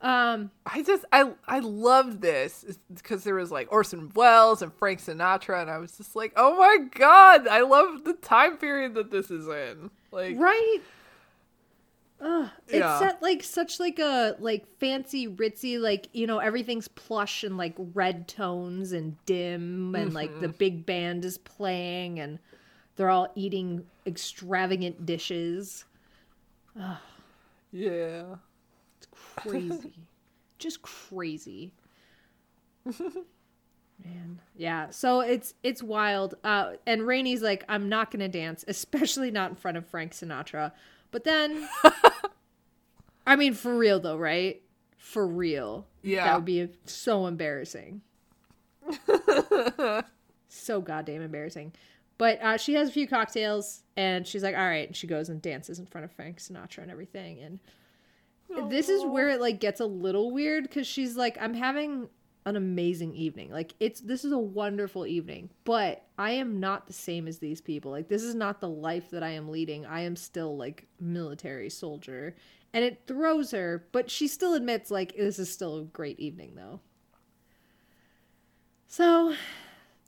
Um, 0.01 0.53
I 0.65 0.83
just 0.83 1.05
I 1.13 1.33
I 1.47 1.59
loved 1.59 2.23
this 2.23 2.79
because 2.95 3.25
there 3.25 3.35
was 3.35 3.51
like 3.51 3.73
Orson 3.73 4.13
Welles 4.15 4.63
and 4.63 4.73
Frank 4.73 5.01
Sinatra, 5.01 5.61
and 5.61 5.71
I 5.71 5.79
was 5.79 5.97
just 5.97 6.15
like, 6.15 6.33
oh 6.37 6.57
my 6.57 6.87
god, 6.95 7.49
I 7.49 7.63
love 7.63 8.05
the 8.05 8.15
time 8.15 8.57
period 8.59 8.95
that 8.95 9.11
this 9.11 9.31
is 9.31 9.49
in. 9.49 9.91
Like, 10.13 10.39
right? 10.39 10.79
Ugh, 12.21 12.51
it's 12.69 12.91
Yeah. 12.91 12.99
set 12.99 13.23
like 13.23 13.45
such 13.45 13.79
like 13.79 13.99
a 14.01 14.35
like 14.41 14.67
fancy 14.79 15.29
ritzy 15.29 15.79
like 15.79 16.09
you 16.13 16.27
know 16.27 16.39
everything's 16.39 16.89
plush 16.89 17.45
and 17.45 17.57
like 17.57 17.75
red 17.79 18.27
tones 18.27 18.91
and 18.93 19.17
dim 19.25 19.95
and 19.95 20.13
like 20.15 20.37
Mm-hmm. 20.37 20.41
the 20.41 20.49
big 20.49 20.85
band 20.85 21.25
is 21.25 21.39
playing 21.39 22.19
and 22.19 22.41
they're 22.97 23.11
all 23.11 23.31
eating 23.37 23.87
extravagant 24.05 25.07
dishes. 25.07 25.85
yeah, 27.71 28.37
it's 28.99 29.09
Crazy, 29.37 30.09
just 30.59 30.83
crazy. 30.83 31.73
Man, 34.05 34.41
yeah. 34.57 34.91
So 34.91 35.21
it's 35.21 35.55
it's 35.63 35.83
wild. 35.83 36.35
Uh, 36.45 36.75
and 36.87 37.07
Rainy's 37.07 37.43
like, 37.43 37.65
I'm 37.69 37.89
not 37.89 38.11
gonna 38.11 38.29
dance, 38.29 38.65
especially 38.69 39.31
not 39.31 39.51
in 39.51 39.57
front 39.57 39.77
of 39.77 39.87
Frank 39.87 40.13
Sinatra. 40.13 40.73
But 41.11 41.25
then, 41.25 41.69
I 43.27 43.37
mean, 43.37 43.55
for 43.55 43.77
real 43.77 44.01
though, 44.01 44.17
right? 44.17 44.63
For 44.97 45.27
real. 45.27 45.87
Yeah. 46.03 46.25
That 46.25 46.35
would 46.37 46.45
be 46.45 46.69
so 46.85 47.27
embarrassing. 47.27 48.03
so 50.49 50.81
goddamn 50.81 51.23
embarrassing. 51.23 51.73
But 52.19 52.43
uh, 52.43 52.57
she 52.57 52.75
has 52.75 52.89
a 52.89 52.93
few 52.93 53.07
cocktails 53.07 53.83
and 53.97 54.27
she's 54.27 54.43
like, 54.43 54.57
all 54.57 54.67
right. 54.67 54.89
And 54.89 54.97
she 54.97 55.07
goes 55.07 55.29
and 55.29 55.41
dances 55.41 55.79
in 55.79 55.87
front 55.87 56.05
of 56.05 56.13
Frank 56.13 56.39
Sinatra 56.39 56.79
and 56.79 56.91
everything. 56.91 57.41
And 57.41 57.61
this 58.71 58.89
is 58.89 59.05
where 59.05 59.29
it 59.29 59.41
like 59.41 59.61
gets 59.61 59.81
a 59.81 59.87
little 59.87 60.31
weird 60.31 60.65
because 60.65 60.87
she's 60.87 61.17
like, 61.17 61.39
I'm 61.41 61.55
having 61.55 62.09
an 62.49 62.57
amazing 62.57 63.15
evening. 63.15 63.51
Like 63.51 63.75
it's 63.79 64.01
this 64.01 64.25
is 64.25 64.33
a 64.33 64.39
wonderful 64.39 65.07
evening, 65.07 65.51
but 65.65 66.05
I 66.17 66.33
am 66.33 66.61
not 66.61 66.87
the 66.87 66.93
same 66.93 67.29
as 67.29 67.39
these 67.39 67.61
people. 67.61 67.91
Like 67.91 68.09
this 68.09 68.23
is 68.23 68.35
not 68.35 68.61
the 68.61 68.69
life 68.69 69.11
that 69.11 69.23
I 69.23 69.31
am 69.31 69.49
leading. 69.49 69.87
I 69.87 70.01
am 70.01 70.17
still 70.17 70.57
like 70.57 70.87
military 71.01 71.71
soldier. 71.71 72.35
And 72.73 72.85
it 72.85 73.03
throws 73.07 73.51
her, 73.53 73.87
but 73.93 74.11
she 74.11 74.29
still 74.29 74.55
admits 74.55 74.91
like 74.91 75.17
this 75.17 75.39
is 75.39 75.53
still 75.53 75.79
a 75.79 75.85
great 75.85 76.19
evening 76.21 76.55
though. 76.55 76.81
So 78.87 79.35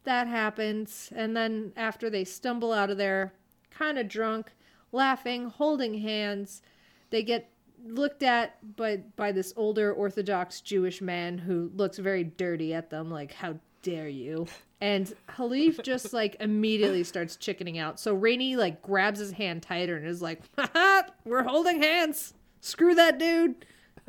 that 0.05 0.26
happens, 0.26 1.12
and 1.14 1.37
then 1.37 1.72
after 1.76 2.09
they 2.09 2.24
stumble 2.24 2.72
out 2.72 2.88
of 2.88 2.96
there, 2.96 3.35
kind 3.70 3.98
of 3.98 4.09
drunk, 4.09 4.53
laughing, 4.92 5.50
holding 5.50 6.00
hands, 6.00 6.62
they 7.11 7.22
get 7.22 7.50
looked 7.87 8.23
at 8.23 8.77
by 8.77 8.99
by 9.16 9.33
this 9.33 9.53
older 9.57 9.93
Orthodox 9.93 10.61
Jewish 10.61 11.01
man 11.01 11.38
who 11.38 11.71
looks 11.75 11.99
very 11.99 12.25
dirty 12.25 12.75
at 12.75 12.90
them, 12.90 13.11
like 13.11 13.33
"How 13.33 13.57
dare 13.83 14.09
you!" 14.09 14.47
And 14.81 15.12
Halev 15.31 15.83
just 15.85 16.12
like 16.12 16.37
immediately 16.40 17.05
starts 17.05 17.37
chickening 17.37 17.79
out. 17.79 17.99
So 18.01 18.14
Rainy 18.14 18.57
like 18.57 18.83
grabs 18.83 19.19
his 19.21 19.33
hand 19.33 19.62
tighter 19.62 19.97
and 19.97 20.07
is 20.07 20.23
like, 20.23 20.43
"Haha, 20.59 21.03
we're 21.25 21.43
holding 21.45 21.83
hands. 21.83 22.35
Screw 22.61 22.95
that 22.95 23.19
dude." 23.19 23.64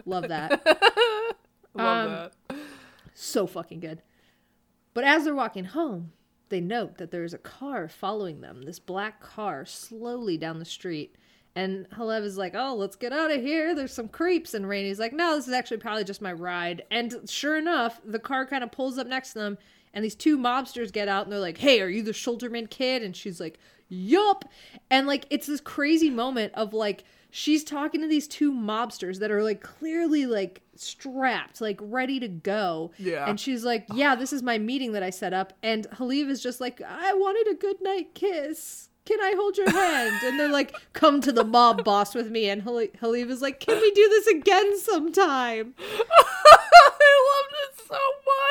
Love 0.05 0.29
that. 0.29 0.65
love 1.75 2.07
Um, 2.07 2.29
that. 2.49 2.57
so 3.13 3.45
fucking 3.45 3.79
good. 3.81 4.01
But 4.93 5.03
as 5.03 5.23
they're 5.23 5.35
walking 5.35 5.65
home, 5.65 6.11
they 6.49 6.59
note 6.59 6.97
that 6.97 7.11
there's 7.11 7.33
a 7.33 7.37
car 7.37 7.87
following 7.87 8.41
them, 8.41 8.63
this 8.63 8.79
black 8.79 9.21
car 9.21 9.65
slowly 9.65 10.37
down 10.37 10.59
the 10.59 10.65
street. 10.65 11.15
And 11.55 11.89
Halev 11.89 12.23
is 12.23 12.37
like, 12.37 12.53
oh, 12.55 12.75
let's 12.75 12.95
get 12.95 13.11
out 13.11 13.31
of 13.31 13.41
here. 13.41 13.75
There's 13.75 13.93
some 13.93 14.07
creeps. 14.07 14.53
And 14.53 14.67
Rainy's 14.67 14.99
like, 14.99 15.13
no, 15.13 15.35
this 15.35 15.47
is 15.47 15.53
actually 15.53 15.77
probably 15.77 16.05
just 16.05 16.21
my 16.21 16.31
ride. 16.31 16.83
And 16.89 17.29
sure 17.29 17.57
enough, 17.57 17.99
the 18.05 18.19
car 18.19 18.45
kind 18.45 18.63
of 18.63 18.71
pulls 18.71 18.97
up 18.97 19.07
next 19.07 19.33
to 19.33 19.39
them. 19.39 19.57
And 19.93 20.05
these 20.05 20.15
two 20.15 20.37
mobsters 20.37 20.93
get 20.93 21.09
out 21.09 21.23
and 21.23 21.31
they're 21.31 21.39
like, 21.39 21.57
hey, 21.57 21.81
are 21.81 21.89
you 21.89 22.03
the 22.03 22.11
Schulterman 22.11 22.69
kid? 22.69 23.03
And 23.03 23.15
she's 23.15 23.41
like, 23.41 23.59
yup. 23.89 24.45
And 24.89 25.07
like, 25.07 25.25
it's 25.29 25.47
this 25.47 25.59
crazy 25.59 26.09
moment 26.09 26.53
of 26.55 26.73
like, 26.73 27.03
she's 27.31 27.63
talking 27.63 27.99
to 27.99 28.07
these 28.07 28.27
two 28.27 28.53
mobsters 28.53 29.19
that 29.19 29.31
are 29.31 29.43
like 29.43 29.61
clearly 29.61 30.25
like 30.25 30.61
strapped, 30.75 31.59
like 31.59 31.79
ready 31.81 32.19
to 32.21 32.29
go. 32.29 32.91
Yeah. 32.97 33.25
And 33.27 33.37
she's 33.37 33.65
like, 33.65 33.85
yeah, 33.93 34.15
this 34.15 34.31
is 34.31 34.41
my 34.41 34.57
meeting 34.57 34.93
that 34.93 35.03
I 35.03 35.09
set 35.09 35.33
up. 35.33 35.51
And 35.61 35.85
Halev 35.91 36.29
is 36.29 36.41
just 36.41 36.61
like, 36.61 36.81
I 36.81 37.13
wanted 37.13 37.51
a 37.51 37.55
good 37.55 37.81
night 37.81 38.15
kiss. 38.15 38.87
Can 39.05 39.19
I 39.19 39.33
hold 39.35 39.57
your 39.57 39.69
hand? 39.71 40.15
And 40.23 40.39
they're 40.39 40.51
like, 40.51 40.75
come 40.93 41.21
to 41.21 41.31
the 41.31 41.43
mob 41.43 41.83
boss 41.83 42.13
with 42.13 42.29
me. 42.29 42.49
And 42.49 42.63
Halev 42.63 43.29
is 43.29 43.41
like, 43.41 43.59
can 43.59 43.79
we 43.81 43.91
do 43.91 44.09
this 44.09 44.27
again 44.27 44.79
sometime? 44.79 45.73
I 45.79 47.41
loved 47.41 47.55
it 47.63 47.87
so 47.87 47.97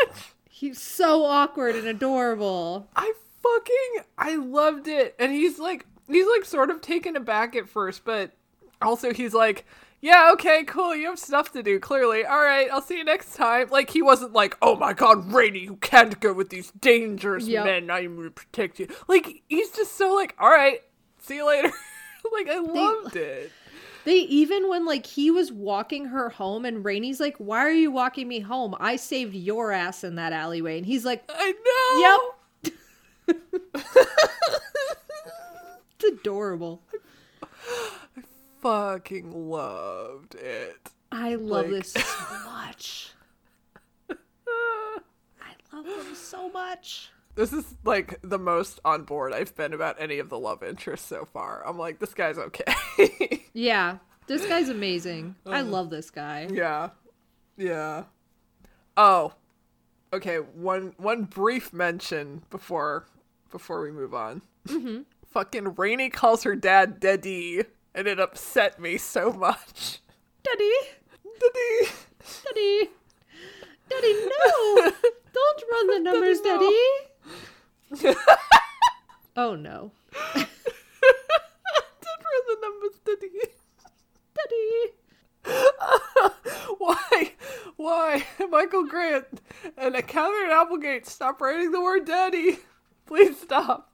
much. 0.07 0.33
He's 0.49 0.81
so 0.81 1.25
awkward 1.25 1.77
and 1.77 1.87
adorable. 1.87 2.89
I 2.95 3.13
fucking 3.43 4.05
I 4.19 4.37
loved 4.37 4.89
it. 4.89 5.15
And 5.19 5.33
he's 5.33 5.59
like 5.59 5.87
he's 6.09 6.27
like 6.27 6.45
sort 6.45 6.71
of 6.71 6.81
taken 6.81 7.17
aback 7.17 7.57
at 7.57 7.69
first, 7.69 8.05
but 8.05 8.33
also 8.83 9.13
he's 9.13 9.35
like, 9.35 9.65
Yeah, 10.03 10.31
okay, 10.33 10.65
cool, 10.65 10.97
you 10.97 11.09
have 11.09 11.19
stuff 11.19 11.53
to 11.53 11.63
do, 11.63 11.79
clearly. 11.79 12.25
Alright, 12.25 12.69
I'll 12.73 12.81
see 12.81 12.97
you 12.97 13.05
next 13.05 13.35
time. 13.35 13.69
Like 13.71 13.91
he 13.91 14.01
wasn't 14.01 14.33
like, 14.33 14.57
Oh 14.63 14.75
my 14.77 14.95
god, 14.95 15.33
Rainy, 15.33 15.61
you 15.61 15.77
can't 15.77 16.19
go 16.21 16.33
with 16.33 16.49
these 16.49 16.71
dangerous 16.73 17.47
Yep. 17.47 17.65
men, 17.65 17.91
I'm 17.91 18.17
gonna 18.17 18.31
protect 18.31 18.81
you. 18.81 18.89
Like 19.09 19.43
he's 19.49 19.71
just 19.71 19.97
so 19.97 20.15
like, 20.15 20.35
Alright, 20.41 20.81
see 21.21 21.37
you 21.37 21.47
later. 21.47 21.71
like 22.33 22.49
I 22.49 22.59
loved 22.59 23.17
it. 23.17 23.53
They 24.05 24.17
even 24.17 24.71
when 24.71 24.87
like 24.87 25.05
he 25.05 25.31
was 25.31 25.53
walking 25.53 26.07
her 26.07 26.31
home 26.31 26.65
and 26.65 26.83
Rainy's 26.83 27.21
like, 27.21 27.37
Why 27.37 27.59
are 27.59 27.71
you 27.71 27.91
walking 27.91 28.27
me 28.27 28.41
home? 28.41 28.75
I 28.81 28.97
saved 28.97 29.35
your 29.35 29.71
ass 29.73 30.03
in 30.03 30.15
that 30.15 30.33
alleyway. 30.33 30.79
And 30.79 30.87
he's 30.87 31.05
like, 31.05 31.23
I 31.29 31.53
know. 32.65 32.73
Yep. 33.35 33.37
it's 35.99 36.05
adorable. 36.21 36.83
Fucking 38.63 39.33
loved 39.51 40.35
it. 40.35 40.91
I 41.13 41.35
love 41.37 41.67
Like- 41.71 41.83
this 41.83 41.93
so 41.93 42.35
much. 42.45 43.13
I 44.11 45.77
love 45.77 45.85
them 45.87 46.15
so 46.15 46.49
much. 46.51 47.11
This 47.37 47.53
is 47.53 47.65
like 47.85 48.19
the 48.23 48.39
most 48.39 48.81
on 48.85 49.05
board 49.05 49.33
I've 49.33 49.55
been 49.57 49.73
about 49.73 49.97
any 50.01 50.19
of 50.19 50.29
the 50.29 50.39
love 50.39 50.63
interests 50.63 51.07
so 51.07 51.25
far. 51.25 51.63
I'm 51.67 51.79
like, 51.79 51.99
this 51.99 52.13
guy's 52.15 52.39
okay. 52.39 53.45
Yeah. 53.53 53.99
This 54.27 54.47
guy's 54.47 54.69
amazing. 54.69 55.35
I 55.47 55.63
love 55.63 55.91
this 55.91 56.11
guy. 56.11 56.49
yeah. 56.53 56.91
Yeah. 57.57 58.05
Oh. 58.97 59.33
Okay, 60.13 60.37
one 60.39 60.93
one 60.99 61.25
brief 61.25 61.73
mention 61.73 62.43
before 62.51 63.07
before 63.51 63.81
we 63.83 63.91
move 63.93 64.13
on. 64.15 64.43
Mm-hmm. 64.69 65.03
Fucking 65.33 65.75
Rainy 65.77 66.11
calls 66.11 66.43
her 66.43 66.55
dad 66.57 66.99
Daddy, 67.01 67.63
and 67.95 68.07
it 68.07 68.21
upset 68.21 68.81
me 68.81 68.97
so 68.99 69.33
much. 69.33 70.01
Daddy. 70.43 70.71
Daddy. 71.25 71.91
Daddy. 72.45 72.91
Daddy, 73.89 74.13
no. 74.15 74.93
Don't 75.33 75.63
run 75.73 75.87
the 75.89 75.99
numbers, 76.01 76.41
Daddy, 76.41 76.71
Daddy. 77.95 78.17
oh 79.37 79.55
no. 79.57 79.93
Don't 80.35 80.47
run 82.27 82.45
the 82.47 82.57
numbers, 82.63 83.01
Daddy. 83.05 83.31
Daddy. 84.37 84.93
Why? 86.79 87.33
Why? 87.77 88.27
Michael 88.51 88.87
Grant 88.87 89.41
and 89.77 89.95
Katherine 90.07 90.51
Applegate, 90.53 91.07
stop 91.07 91.41
writing 91.41 91.73
the 91.73 91.81
word 91.81 92.05
daddy. 92.05 92.59
Please 93.07 93.41
stop. 93.41 93.91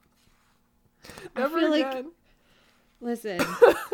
Never 1.35 1.59
feel 1.59 1.71
like- 1.71 1.85
again. 1.87 2.11
Listen, 2.99 3.39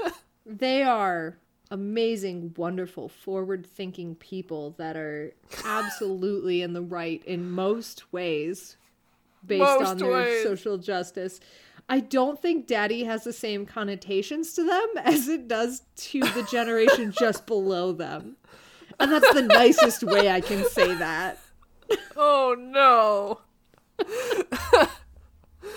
they 0.45 0.83
are 0.83 1.37
amazing, 1.71 2.53
wonderful, 2.55 3.09
forward 3.09 3.65
thinking 3.65 4.15
people 4.15 4.75
that 4.77 4.95
are 4.95 5.33
absolutely 5.65 6.61
in 6.61 6.73
the 6.73 6.81
right 6.81 7.23
in 7.25 7.49
most 7.49 8.11
ways 8.13 8.77
based 9.45 9.59
Most 9.61 9.85
on 9.89 9.97
their 9.97 10.11
ways. 10.11 10.43
social 10.43 10.77
justice. 10.77 11.39
I 11.89 11.99
don't 11.99 12.41
think 12.41 12.65
daddy 12.67 13.03
has 13.03 13.23
the 13.25 13.33
same 13.33 13.65
connotations 13.65 14.53
to 14.53 14.63
them 14.63 14.87
as 15.03 15.27
it 15.27 15.47
does 15.47 15.81
to 15.95 16.21
the 16.21 16.47
generation 16.49 17.11
just 17.19 17.45
below 17.45 17.91
them. 17.91 18.37
And 18.99 19.11
that's 19.11 19.33
the 19.33 19.41
nicest 19.41 20.03
way 20.03 20.29
I 20.29 20.39
can 20.39 20.65
say 20.69 20.93
that. 20.95 21.39
Oh 22.15 22.55
no. 22.57 23.41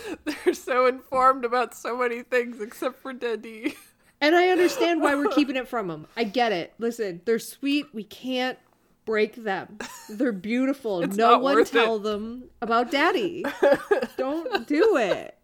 They're 0.25 0.55
so 0.55 0.87
informed 0.87 1.45
about 1.45 1.75
so 1.75 1.97
many 1.97 2.23
things 2.23 2.61
except 2.61 3.01
for 3.01 3.13
Dendi. 3.13 3.75
And 4.21 4.35
I 4.35 4.49
understand 4.49 5.03
why 5.03 5.15
we're 5.15 5.29
keeping 5.35 5.57
it 5.57 5.69
from 5.69 5.89
them. 5.89 6.07
I 6.17 6.25
get 6.25 6.53
it. 6.53 6.73
Listen, 6.79 7.21
they're 7.25 7.39
sweet. 7.39 7.87
We 7.93 8.05
can't 8.05 8.59
break 9.05 9.35
them. 9.37 9.79
They're 10.09 10.33
beautiful. 10.33 11.03
It's 11.03 11.17
no 11.17 11.39
one 11.39 11.65
tell 11.65 11.97
it. 11.97 12.03
them 12.03 12.45
about 12.63 12.91
daddy. 12.91 13.45
Don't 14.17 14.67
do 14.67 14.97
it. 14.97 15.37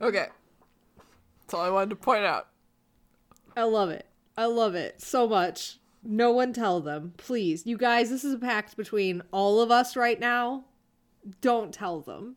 Okay. 0.00 0.26
That's 1.40 1.54
all 1.54 1.62
I 1.62 1.70
wanted 1.70 1.90
to 1.90 1.96
point 1.96 2.24
out. 2.24 2.48
I 3.56 3.64
love 3.64 3.90
it. 3.90 4.06
I 4.36 4.46
love 4.46 4.74
it 4.74 5.00
so 5.00 5.26
much. 5.26 5.78
No 6.02 6.30
one 6.32 6.52
tell 6.52 6.80
them. 6.80 7.14
Please. 7.16 7.66
You 7.66 7.78
guys, 7.78 8.10
this 8.10 8.24
is 8.24 8.34
a 8.34 8.38
pact 8.38 8.76
between 8.76 9.22
all 9.32 9.60
of 9.60 9.70
us 9.70 9.96
right 9.96 10.20
now. 10.20 10.64
Don't 11.40 11.72
tell 11.72 12.00
them. 12.00 12.36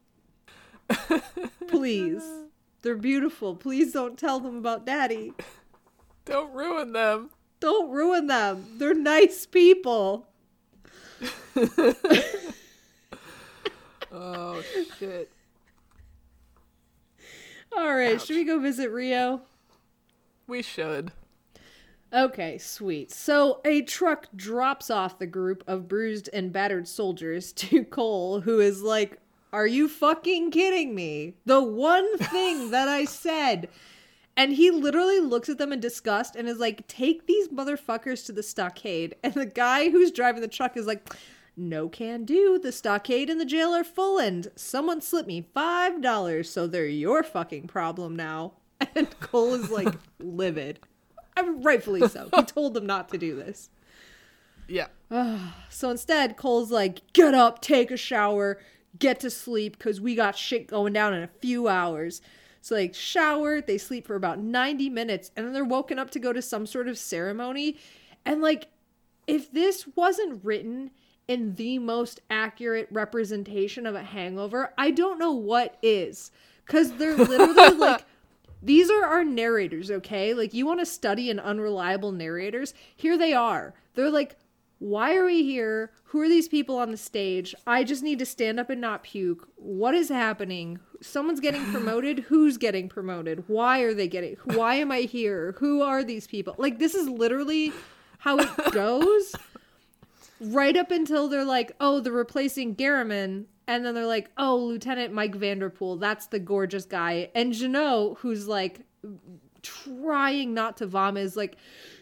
Please. 1.67 2.23
They're 2.81 2.95
beautiful. 2.95 3.55
Please 3.55 3.91
don't 3.91 4.17
tell 4.17 4.39
them 4.39 4.57
about 4.57 4.85
daddy. 4.85 5.33
Don't 6.25 6.53
ruin 6.53 6.93
them. 6.93 7.31
Don't 7.59 7.89
ruin 7.91 8.27
them. 8.27 8.65
They're 8.77 8.93
nice 8.93 9.45
people. 9.45 10.27
Oh 14.11 14.61
shit. 14.97 15.31
All 17.75 17.93
right, 17.93 18.21
should 18.21 18.35
we 18.35 18.45
go 18.45 18.59
visit 18.59 18.89
Rio? 18.89 19.41
We 20.47 20.61
should. 20.61 21.11
Okay, 22.13 22.57
sweet. 22.57 23.11
So 23.11 23.59
a 23.65 23.81
truck 23.81 24.27
drops 24.35 24.89
off 24.89 25.19
the 25.19 25.27
group 25.27 25.63
of 25.67 25.89
bruised 25.89 26.29
and 26.31 26.53
battered 26.53 26.87
soldiers 26.87 27.51
to 27.53 27.83
Cole, 27.85 28.41
who 28.41 28.59
is 28.59 28.81
like, 28.81 29.19
Are 29.51 29.67
you 29.67 29.89
fucking 29.89 30.51
kidding 30.51 30.95
me? 30.95 31.35
The 31.45 31.61
one 31.61 32.17
thing 32.19 32.71
that 32.71 32.87
I 32.87 33.05
said. 33.05 33.69
And 34.37 34.53
he 34.53 34.69
literally 34.69 35.19
looks 35.19 35.49
at 35.49 35.57
them 35.57 35.73
in 35.73 35.79
disgust 35.79 36.35
and 36.35 36.47
is 36.47 36.59
like, 36.59 36.87
Take 36.87 37.27
these 37.27 37.49
motherfuckers 37.49 38.25
to 38.27 38.31
the 38.31 38.43
stockade. 38.43 39.15
And 39.21 39.33
the 39.33 39.45
guy 39.45 39.89
who's 39.89 40.11
driving 40.11 40.41
the 40.41 40.47
truck 40.47 40.77
is 40.77 40.87
like, 40.87 41.13
No 41.57 41.89
can 41.89 42.23
do. 42.23 42.57
The 42.57 42.71
stockade 42.71 43.29
and 43.29 43.41
the 43.41 43.45
jail 43.45 43.73
are 43.75 43.83
full, 43.83 44.17
and 44.17 44.47
someone 44.55 45.01
slipped 45.01 45.27
me 45.27 45.45
$5, 45.53 46.45
so 46.45 46.67
they're 46.67 46.87
your 46.87 47.23
fucking 47.23 47.67
problem 47.67 48.15
now. 48.15 48.53
And 48.95 49.19
Cole 49.19 49.55
is 49.55 49.71
like, 49.71 49.93
livid. 50.19 50.79
I 51.37 51.43
mean, 51.43 51.61
rightfully 51.61 52.07
so. 52.07 52.29
He 52.35 52.43
told 52.45 52.73
them 52.73 52.85
not 52.85 53.09
to 53.09 53.17
do 53.17 53.35
this. 53.35 53.69
Yeah. 54.67 54.87
So 55.69 55.91
instead, 55.91 56.37
Cole's 56.37 56.71
like, 56.71 57.01
get 57.13 57.35
up, 57.35 57.61
take 57.61 57.91
a 57.91 57.97
shower, 57.97 58.59
get 58.97 59.19
to 59.19 59.29
sleep, 59.29 59.77
because 59.77 60.01
we 60.01 60.15
got 60.15 60.35
shit 60.35 60.65
going 60.65 60.91
down 60.91 61.13
in 61.13 61.21
a 61.21 61.27
few 61.27 61.67
hours. 61.67 62.19
So, 62.61 62.73
like, 62.73 62.95
shower, 62.95 63.61
they 63.61 63.77
sleep 63.77 64.07
for 64.07 64.15
about 64.15 64.39
90 64.39 64.89
minutes, 64.89 65.29
and 65.35 65.45
then 65.45 65.53
they're 65.53 65.63
woken 65.63 65.99
up 65.99 66.09
to 66.11 66.19
go 66.19 66.33
to 66.33 66.41
some 66.41 66.65
sort 66.65 66.87
of 66.87 66.97
ceremony. 66.97 67.77
And, 68.25 68.41
like, 68.41 68.69
if 69.27 69.51
this 69.51 69.87
wasn't 69.95 70.43
written 70.43 70.89
in 71.27 71.53
the 71.55 71.77
most 71.77 72.21
accurate 72.31 72.87
representation 72.89 73.85
of 73.85 73.93
a 73.93 74.01
hangover, 74.01 74.73
I 74.79 74.89
don't 74.89 75.19
know 75.19 75.33
what 75.33 75.77
is. 75.83 76.31
Because 76.65 76.93
they're 76.93 77.15
literally 77.15 77.69
like, 77.77 78.03
these 78.61 78.89
are 78.89 79.05
our 79.05 79.23
narrators, 79.23 79.91
okay? 79.91 80.33
Like, 80.33 80.53
you 80.53 80.65
want 80.65 80.79
to 80.79 80.85
study 80.85 81.29
an 81.29 81.39
unreliable 81.39 82.11
narrators? 82.11 82.73
Here 82.95 83.17
they 83.17 83.33
are. 83.33 83.73
They're 83.95 84.09
like, 84.11 84.37
why 84.79 85.15
are 85.15 85.25
we 85.25 85.43
here? 85.43 85.91
Who 86.05 86.21
are 86.21 86.29
these 86.29 86.47
people 86.47 86.77
on 86.77 86.91
the 86.91 86.97
stage? 86.97 87.55
I 87.65 87.83
just 87.83 88.03
need 88.03 88.19
to 88.19 88.25
stand 88.25 88.59
up 88.59 88.69
and 88.69 88.79
not 88.79 89.03
puke. 89.03 89.47
What 89.55 89.95
is 89.95 90.09
happening? 90.09 90.79
Someone's 91.01 91.39
getting 91.39 91.65
promoted. 91.71 92.19
Who's 92.19 92.57
getting 92.57 92.87
promoted? 92.89 93.43
Why 93.47 93.79
are 93.79 93.93
they 93.93 94.07
getting? 94.07 94.37
Why 94.43 94.75
am 94.75 94.91
I 94.91 95.01
here? 95.01 95.55
Who 95.59 95.81
are 95.81 96.03
these 96.03 96.27
people? 96.27 96.55
Like, 96.57 96.79
this 96.79 96.93
is 96.93 97.09
literally 97.09 97.73
how 98.19 98.37
it 98.37 98.49
goes. 98.71 99.35
right 100.39 100.77
up 100.77 100.91
until 100.91 101.27
they're 101.27 101.43
like, 101.45 101.71
oh, 101.79 101.99
they're 101.99 102.13
replacing 102.13 102.75
Garriman. 102.75 103.47
And 103.67 103.85
then 103.85 103.93
they're 103.95 104.05
like, 104.05 104.31
oh, 104.37 104.55
Lieutenant 104.57 105.13
Mike 105.13 105.35
Vanderpool, 105.35 105.97
that's 105.97 106.27
the 106.27 106.39
gorgeous 106.39 106.85
guy. 106.85 107.29
And 107.35 107.51
Jenou, 107.53 108.17
who's 108.19 108.47
like 108.47 108.81
trying 109.61 110.53
not 110.53 110.77
to 110.77 110.87
vomit, 110.87 111.23
is 111.23 111.35
like, 111.35 111.57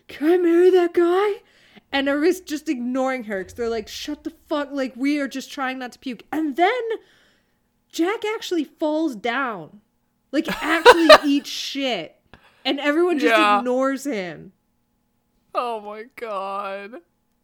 can 0.08 0.32
I 0.32 0.38
marry 0.38 0.70
that 0.72 0.94
guy? 0.94 1.42
And 1.92 2.08
everybody's 2.08 2.42
just 2.42 2.70
ignoring 2.70 3.24
her 3.26 3.40
because 3.40 3.54
they're 3.56 3.70
like, 3.70 3.88
shut 3.88 4.24
the 4.24 4.34
fuck. 4.48 4.70
Like, 4.72 4.94
we 4.96 5.20
are 5.20 5.28
just 5.28 5.52
trying 5.52 5.80
not 5.80 5.94
to 5.94 6.00
puke. 6.00 6.24
And 6.32 6.56
then 6.56 6.82
Jack 7.90 8.24
actually 8.36 8.66
falls 8.66 9.16
down. 9.16 9.82
Like, 10.32 10.48
actually 10.64 11.10
eats 11.26 11.50
shit. 11.50 12.16
And 12.64 12.80
everyone 12.80 13.20
just 13.20 13.36
Yeah. 13.38 13.60
ignores 13.60 14.06
him. 14.06 14.52
Oh 15.54 15.80
my 15.80 16.04
god. 16.16 16.96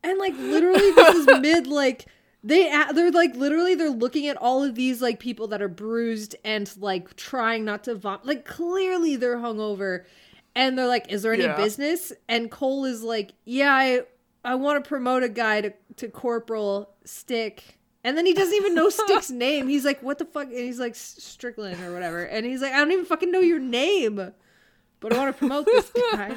And 0.03 0.17
like 0.19 0.33
literally 0.37 0.91
this 0.91 1.15
is 1.15 1.27
mid 1.39 1.67
like 1.67 2.05
they 2.43 2.63
they're 2.93 3.11
like 3.11 3.35
literally 3.35 3.75
they're 3.75 3.89
looking 3.89 4.27
at 4.27 4.37
all 4.37 4.63
of 4.63 4.75
these 4.75 5.01
like 5.01 5.19
people 5.19 5.47
that 5.49 5.61
are 5.61 5.67
bruised 5.67 6.35
and 6.43 6.71
like 6.79 7.15
trying 7.15 7.63
not 7.65 7.83
to 7.85 7.95
vomit. 7.95 8.25
Like 8.25 8.45
clearly 8.45 9.15
they're 9.15 9.37
hungover 9.37 10.05
and 10.55 10.77
they're 10.77 10.87
like 10.87 11.11
is 11.11 11.21
there 11.21 11.33
any 11.33 11.43
Yeah. 11.43 11.55
business? 11.55 12.11
And 12.27 12.49
Cole 12.49 12.85
is 12.85 13.03
like, 13.03 13.33
"Yeah, 13.45 13.73
I 13.73 14.01
I 14.43 14.55
want 14.55 14.83
to 14.83 14.87
promote 14.87 15.21
a 15.23 15.29
guy 15.29 15.61
to 15.61 15.73
to 15.97 16.07
corporal 16.07 16.89
Stick." 17.05 17.77
And 18.03 18.17
then 18.17 18.25
he 18.25 18.33
doesn't 18.33 18.55
even 18.55 18.73
know 18.73 18.89
Stick's 18.89 19.29
name. 19.29 19.67
He's 19.67 19.85
like, 19.85 20.01
"What 20.01 20.17
the 20.17 20.25
fuck?" 20.25 20.47
And 20.47 20.57
he's 20.57 20.79
like 20.79 20.95
Strickland 20.95 21.79
or 21.83 21.93
whatever. 21.93 22.23
And 22.23 22.45
he's 22.45 22.61
like, 22.61 22.73
"I 22.73 22.77
don't 22.79 22.91
even 22.91 23.05
fucking 23.05 23.29
know 23.31 23.41
your 23.41 23.59
name." 23.59 24.15
But 24.99 25.13
I 25.13 25.17
want 25.17 25.35
to 25.35 25.37
promote 25.37 25.65
this 25.65 25.91
guy. 26.11 26.35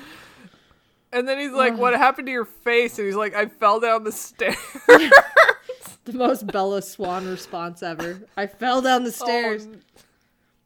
And 1.12 1.26
then 1.26 1.38
he's 1.38 1.52
like, 1.52 1.78
"What 1.78 1.94
happened 1.94 2.26
to 2.26 2.32
your 2.32 2.44
face?" 2.44 2.98
And 2.98 3.06
he's 3.06 3.16
like, 3.16 3.34
"I 3.34 3.46
fell 3.46 3.80
down 3.80 4.04
the 4.04 4.12
stairs." 4.12 4.56
The 6.04 6.12
most 6.12 6.46
Bella 6.46 6.82
Swan 6.82 7.26
response 7.26 7.82
ever. 7.82 8.20
I 8.36 8.46
fell 8.46 8.82
down 8.82 9.04
the 9.04 9.08
oh, 9.08 9.24
stairs. 9.24 9.66
Oh, 9.70 9.76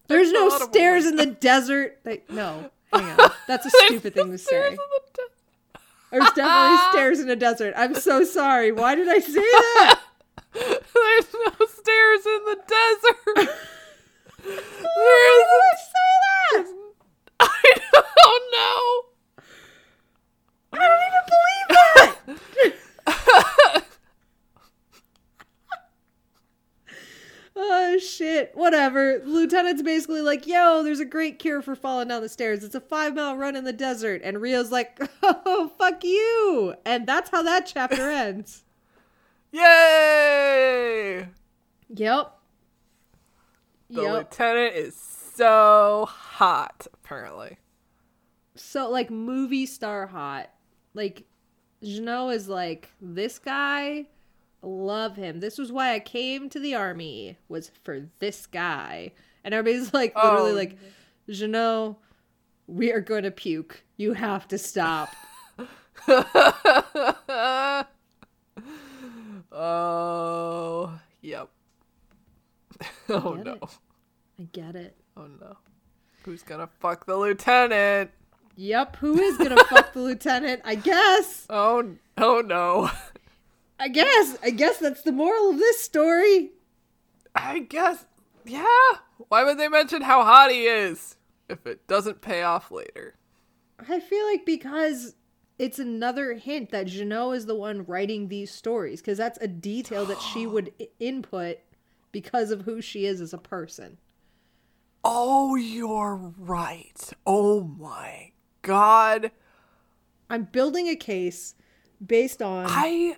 There's 0.08 0.32
no 0.32 0.48
stairs 0.48 1.06
in 1.06 1.16
the 1.16 1.26
desert. 1.26 1.98
Like, 2.04 2.28
no, 2.28 2.70
hang 2.92 3.04
on. 3.20 3.30
That's 3.46 3.66
a 3.66 3.70
stupid 3.70 4.14
thing 4.14 4.32
to 4.32 4.38
say. 4.38 4.70
the 4.70 4.78
de- 5.14 5.22
There's 6.10 6.30
definitely 6.32 6.90
stairs 6.92 7.20
in 7.20 7.30
a 7.30 7.36
desert. 7.36 7.74
I'm 7.76 7.94
so 7.94 8.24
sorry. 8.24 8.72
Why 8.72 8.96
did 8.96 9.08
I 9.08 9.20
say 9.20 9.40
that? 9.40 10.00
There's 10.54 11.34
no 11.34 11.66
stairs 11.66 12.26
in 12.26 12.44
the 12.44 12.58
desert. 12.66 13.50
Why 14.42 15.44
did 15.46 15.62
I 15.62 15.76
say 15.76 16.10
that? 16.52 16.66
I 17.40 17.46
don't 17.92 18.44
know. 18.52 19.04
I 20.72 20.76
don't 20.78 21.02
even 21.06 21.24
believe 22.26 22.36
that. 23.06 23.84
Oh 27.70 27.98
shit. 27.98 28.52
Whatever. 28.54 29.20
Lieutenant's 29.24 29.82
basically 29.82 30.22
like, 30.22 30.46
yo, 30.46 30.82
there's 30.82 31.00
a 31.00 31.04
great 31.04 31.38
cure 31.38 31.60
for 31.60 31.76
falling 31.76 32.08
down 32.08 32.22
the 32.22 32.28
stairs. 32.28 32.64
It's 32.64 32.74
a 32.74 32.80
five 32.80 33.14
mile 33.14 33.36
run 33.36 33.56
in 33.56 33.64
the 33.64 33.72
desert. 33.74 34.22
And 34.24 34.40
Rio's 34.40 34.72
like, 34.72 34.98
oh, 35.22 35.70
fuck 35.78 36.02
you. 36.02 36.74
And 36.86 37.06
that's 37.06 37.30
how 37.30 37.42
that 37.42 37.66
chapter 37.66 38.10
ends. 38.10 38.64
Yay! 39.52 41.26
Yep. 41.94 42.34
The 43.90 44.02
Yep. 44.02 44.12
lieutenant 44.12 44.74
is 44.76 44.94
so 45.34 46.06
hot, 46.08 46.86
apparently. 46.92 47.58
So 48.54 48.88
like 48.90 49.10
movie 49.10 49.66
star 49.66 50.06
hot. 50.06 50.50
Like 50.94 51.24
Jenou 51.82 52.34
is 52.34 52.48
like 52.48 52.90
this 53.00 53.38
guy 53.38 54.06
love 54.62 55.16
him. 55.16 55.40
This 55.40 55.58
was 55.58 55.70
why 55.72 55.94
I 55.94 56.00
came 56.00 56.48
to 56.50 56.58
the 56.60 56.74
army 56.74 57.38
was 57.48 57.70
for 57.84 58.08
this 58.18 58.46
guy. 58.46 59.12
And 59.44 59.54
everybody's 59.54 59.94
like 59.94 60.14
literally 60.16 60.52
Oh. 60.52 60.54
like 60.54 60.78
Jenou 61.28 61.96
we 62.66 62.92
are 62.92 63.00
going 63.00 63.22
to 63.22 63.30
puke. 63.30 63.82
You 63.96 64.12
have 64.12 64.46
to 64.48 64.58
stop. 64.58 65.14
oh, 69.52 70.98
yep. 71.22 71.48
oh 73.08 73.34
no. 73.34 73.52
it. 73.54 73.62
I 74.38 74.42
get 74.52 74.76
it. 74.76 74.96
Oh 75.16 75.26
no. 75.40 75.56
Who's 76.24 76.42
gonna 76.42 76.68
fuck 76.80 77.06
the 77.06 77.16
lieutenant? 77.16 78.10
Yep, 78.60 78.96
who 78.96 79.16
is 79.20 79.38
going 79.38 79.56
to 79.56 79.64
fuck 79.66 79.92
the 79.92 80.00
lieutenant? 80.02 80.62
I 80.64 80.74
guess. 80.74 81.46
Oh, 81.48 81.92
oh 82.16 82.40
no. 82.44 82.90
I 83.78 83.88
guess. 83.88 84.36
I 84.42 84.50
guess 84.50 84.78
that's 84.78 85.02
the 85.02 85.12
moral 85.12 85.50
of 85.50 85.58
this 85.58 85.80
story. 85.80 86.50
I 87.34 87.60
guess, 87.60 88.06
yeah. 88.44 88.64
Why 89.28 89.44
would 89.44 89.58
they 89.58 89.68
mention 89.68 90.02
how 90.02 90.24
hot 90.24 90.50
he 90.50 90.64
is 90.66 91.16
if 91.48 91.66
it 91.66 91.86
doesn't 91.86 92.20
pay 92.20 92.42
off 92.42 92.70
later? 92.70 93.14
I 93.88 94.00
feel 94.00 94.26
like 94.26 94.44
because 94.44 95.14
it's 95.58 95.78
another 95.78 96.34
hint 96.34 96.70
that 96.70 96.86
Jenou 96.86 97.36
is 97.36 97.46
the 97.46 97.54
one 97.54 97.84
writing 97.84 98.28
these 98.28 98.50
stories 98.50 99.00
because 99.00 99.18
that's 99.18 99.38
a 99.40 99.46
detail 99.48 100.04
that 100.06 100.20
she 100.20 100.46
would 100.46 100.72
I- 100.80 100.88
input 100.98 101.58
because 102.10 102.50
of 102.50 102.62
who 102.62 102.80
she 102.80 103.06
is 103.06 103.20
as 103.20 103.32
a 103.32 103.38
person. 103.38 103.98
Oh, 105.04 105.54
you're 105.54 106.16
right. 106.38 107.12
Oh 107.26 107.62
my 107.62 108.32
god. 108.62 109.30
I'm 110.28 110.44
building 110.44 110.88
a 110.88 110.96
case 110.96 111.54
based 112.04 112.42
on 112.42 112.66
I 112.68 113.16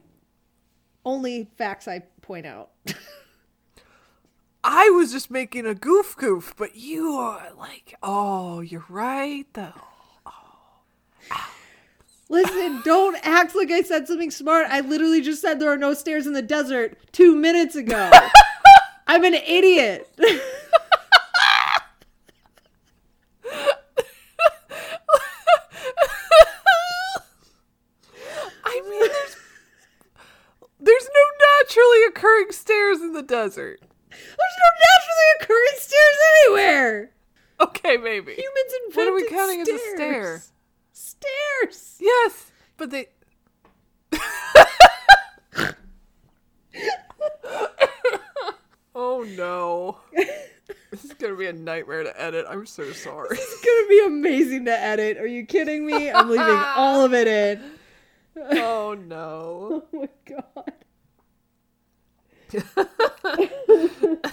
only 1.04 1.48
facts 1.56 1.88
I 1.88 2.00
point 2.22 2.46
out. 2.46 2.70
I 4.62 4.90
was 4.90 5.10
just 5.10 5.30
making 5.30 5.66
a 5.66 5.74
goof 5.74 6.14
goof, 6.16 6.54
but 6.56 6.76
you 6.76 7.12
are 7.12 7.48
like, 7.58 7.94
oh, 8.02 8.60
you're 8.60 8.84
right 8.88 9.46
though. 9.54 9.72
Listen, 12.28 12.82
don't 12.84 13.16
act 13.26 13.56
like 13.56 13.70
I 13.70 13.82
said 13.82 14.06
something 14.06 14.30
smart. 14.30 14.66
I 14.68 14.80
literally 14.80 15.22
just 15.22 15.40
said 15.40 15.58
there 15.58 15.72
are 15.72 15.78
no 15.78 15.94
stairs 15.94 16.26
in 16.26 16.34
the 16.34 16.42
desert 16.42 16.98
two 17.12 17.34
minutes 17.34 17.74
ago. 17.74 18.10
I'm 19.06 19.24
an 19.24 19.34
idiot. 19.34 20.08
I 28.62 28.82
mean, 28.88 29.00
there's 29.00 29.36
there's 30.78 31.04
no 31.04 31.46
naturally 31.58 32.04
occurring 32.04 32.52
stairs 32.52 33.00
in 33.00 33.09
the 33.20 33.26
desert. 33.26 33.80
There's 34.10 34.56
no 34.58 34.70
naturally 34.86 35.28
occurring 35.40 35.76
stairs 35.76 36.16
anywhere. 36.44 37.10
Okay, 37.60 37.96
maybe. 37.98 38.32
Humans 38.32 38.72
invented 38.86 38.96
What 38.96 39.08
are 39.08 39.14
we 39.14 39.28
counting 39.28 39.60
as 39.60 39.68
a 39.68 39.78
stairs. 39.94 40.52
stair? 40.92 41.22
Stairs. 41.68 41.96
Yes, 42.00 42.50
but 42.76 42.90
they. 42.90 43.08
oh 48.94 49.24
no. 49.36 49.98
This 50.90 51.04
is 51.04 51.12
gonna 51.14 51.36
be 51.36 51.46
a 51.46 51.52
nightmare 51.52 52.02
to 52.04 52.20
edit. 52.20 52.46
I'm 52.48 52.66
so 52.66 52.90
sorry. 52.92 53.28
It's 53.38 53.64
gonna 53.64 53.88
be 53.88 54.02
amazing 54.06 54.64
to 54.66 54.72
edit. 54.78 55.18
Are 55.18 55.26
you 55.26 55.44
kidding 55.46 55.86
me? 55.86 56.10
I'm 56.10 56.28
leaving 56.30 56.46
all 56.76 57.04
of 57.04 57.14
it 57.14 57.26
in. 57.28 57.62
Oh 58.52 58.94
no. 58.94 59.84
Oh 59.92 59.98
my 60.00 60.08
god. 60.24 60.72
Why 62.52 62.88
is 63.78 63.90
it 64.02 64.26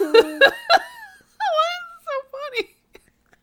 so 2.04 2.16
funny? 2.32 2.76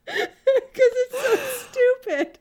Because 0.06 0.92
it's 1.02 1.18
so 1.22 1.68
stupid. 2.02 2.38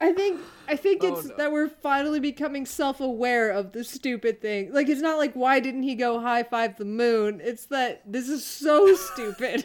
I 0.00 0.12
think 0.12 0.40
I 0.68 0.76
think 0.76 1.02
Oh, 1.02 1.14
it's 1.14 1.26
no. 1.28 1.36
that 1.36 1.52
we're 1.52 1.68
finally 1.68 2.20
becoming 2.20 2.66
self-aware 2.66 3.50
of 3.50 3.72
the 3.72 3.82
stupid 3.84 4.40
thing. 4.42 4.72
Like 4.72 4.88
it's 4.88 5.00
not 5.00 5.18
like 5.18 5.32
why 5.34 5.60
didn't 5.60 5.84
he 5.84 5.94
go 5.94 6.20
high 6.20 6.42
five 6.42 6.76
the 6.76 6.84
moon? 6.84 7.40
It's 7.42 7.66
that 7.66 8.02
this 8.04 8.28
is 8.28 8.44
so 8.44 8.94
stupid. 8.94 9.64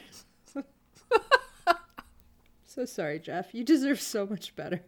so 2.65 2.85
sorry, 2.85 3.19
Jeff. 3.19 3.53
You 3.53 3.63
deserve 3.65 3.99
so 3.99 4.25
much 4.25 4.55
better. 4.55 4.81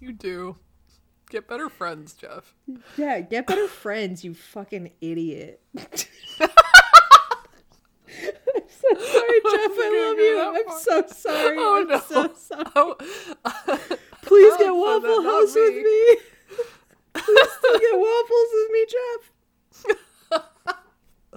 You 0.00 0.12
do. 0.12 0.56
Get 1.30 1.46
better 1.46 1.68
friends, 1.68 2.14
Jeff. 2.14 2.54
Yeah, 2.96 3.20
get 3.20 3.46
better 3.46 3.68
friends, 3.68 4.24
you 4.24 4.32
fucking 4.34 4.90
idiot. 5.00 5.60
I'm 5.76 5.84
so 8.68 8.94
sorry, 8.94 9.40
Jeff. 9.50 9.70
I 9.76 10.06
love 10.06 10.18
you. 10.18 10.40
I'm 10.40 10.78
so 10.80 11.04
sorry. 11.08 11.56
Oh, 11.58 11.80
I'm 11.82 11.88
no. 11.88 12.00
so 12.00 12.32
sorry. 12.34 12.64
Oh, 12.74 12.94
Please 14.22 14.54
oh, 14.54 14.58
get 14.58 14.68
Oh, 14.68 14.74
so 14.74 14.74
Waffle 14.74 15.22
House 15.22 15.54
with 15.54 15.74
me. 15.74 15.82
me. 15.82 16.16
Please 17.14 17.50
still 17.58 17.78
get 17.78 17.98
waffles 17.98 18.50
with 18.52 18.70
me, 18.72 18.86
Jeff. 18.88 19.32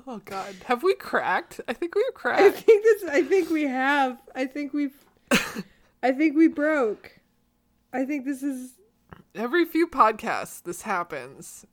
oh 0.08 0.21
God. 0.23 0.56
Have 0.65 0.84
we 0.84 0.93
cracked? 0.95 1.60
I 1.67 1.73
think 1.73 1.95
we've 1.95 2.13
cracked. 2.13 2.41
I 2.41 2.49
think 2.51 2.84
this. 2.84 3.04
I 3.10 3.23
think 3.23 3.49
we 3.49 3.63
have. 3.63 4.17
I 4.36 4.45
think 4.45 4.73
we've. 4.73 4.95
I 6.04 6.12
think 6.12 6.36
we 6.38 6.47
broke. 6.47 7.19
I 7.93 8.06
think 8.06 8.25
this 8.25 8.41
is. 8.43 8.73
Every 9.35 9.65
few 9.65 9.87
podcasts, 9.87 10.61
this 10.63 10.81
happens. 10.81 11.65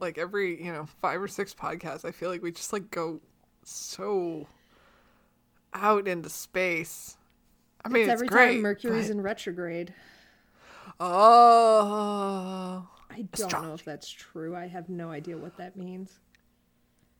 Like 0.00 0.18
every, 0.18 0.62
you 0.62 0.72
know, 0.72 0.86
five 1.00 1.22
or 1.22 1.28
six 1.28 1.54
podcasts, 1.54 2.04
I 2.04 2.10
feel 2.10 2.28
like 2.30 2.42
we 2.42 2.52
just 2.52 2.72
like 2.72 2.90
go 2.90 3.20
so 3.62 4.46
out 5.72 6.06
into 6.08 6.28
space. 6.28 7.16
I 7.84 7.88
mean, 7.88 8.02
It's 8.02 8.12
it's, 8.12 8.12
every 8.14 8.28
great. 8.28 8.54
time 8.54 8.62
Mercury's 8.62 9.06
but- 9.06 9.12
in 9.12 9.20
retrograde. 9.22 9.94
Oh, 10.98 12.86
I 13.10 13.22
don't 13.34 13.52
know 13.62 13.74
if 13.74 13.84
that's 13.84 14.08
true. 14.10 14.56
I 14.56 14.66
have 14.66 14.88
no 14.88 15.10
idea 15.10 15.36
what 15.36 15.56
that 15.58 15.76
means. 15.76 16.18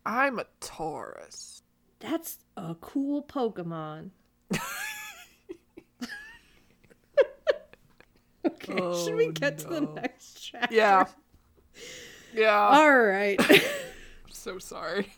I'm 0.05 0.39
a 0.39 0.47
Taurus. 0.61 1.63
That's 2.01 2.39
a 2.57 2.75
cool 2.81 3.23
Pokemon. 3.23 4.11
okay, 8.47 8.75
should 8.75 9.13
oh, 9.13 9.17
we 9.17 9.27
Oh, 9.29 9.33
get 9.33 9.59
to 9.59 9.69
the 9.69 9.81
next 9.83 10.41
chapter? 10.41 10.75
Yeah. 10.75 11.05
Yeah. 12.35 12.55
All 12.57 12.99
right. 13.01 13.39
I'm 13.51 14.31
so 14.31 14.59
sorry. 14.59 15.15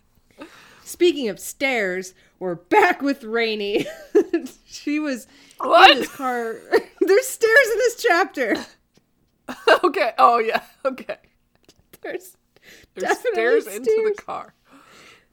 Speaking 0.85 1.29
of 1.29 1.39
stairs, 1.39 2.15
we're 2.39 2.55
back 2.55 3.03
with 3.03 3.23
Rainy. 3.25 3.87
she 4.67 4.99
was 4.99 5.27
What? 5.59 5.91
in 5.93 5.99
this 5.99 6.09
car. 6.15 6.57
There's 7.01 7.27
stairs 7.27 7.67
in 7.73 7.79
this 7.79 8.03
chapter. 8.03 8.57
okay. 9.85 10.13
Oh 10.19 10.39
yeah. 10.39 10.63
Okay. 10.85 11.17
There's 12.01 12.37
There's 12.95 13.09
Definitely 13.09 13.33
stairs 13.35 13.67
into 13.67 14.13
the 14.17 14.23
car. 14.23 14.55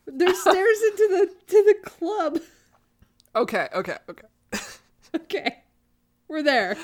there's 0.07 0.39
stairs 0.39 0.81
into 0.91 1.07
the 1.09 1.29
to 1.47 1.63
the 1.63 1.75
club. 1.89 2.39
Okay. 3.35 3.67
Okay. 3.73 3.97
Okay. 4.09 4.27
Okay. 5.15 5.63
We're 6.27 6.43
there. 6.43 6.75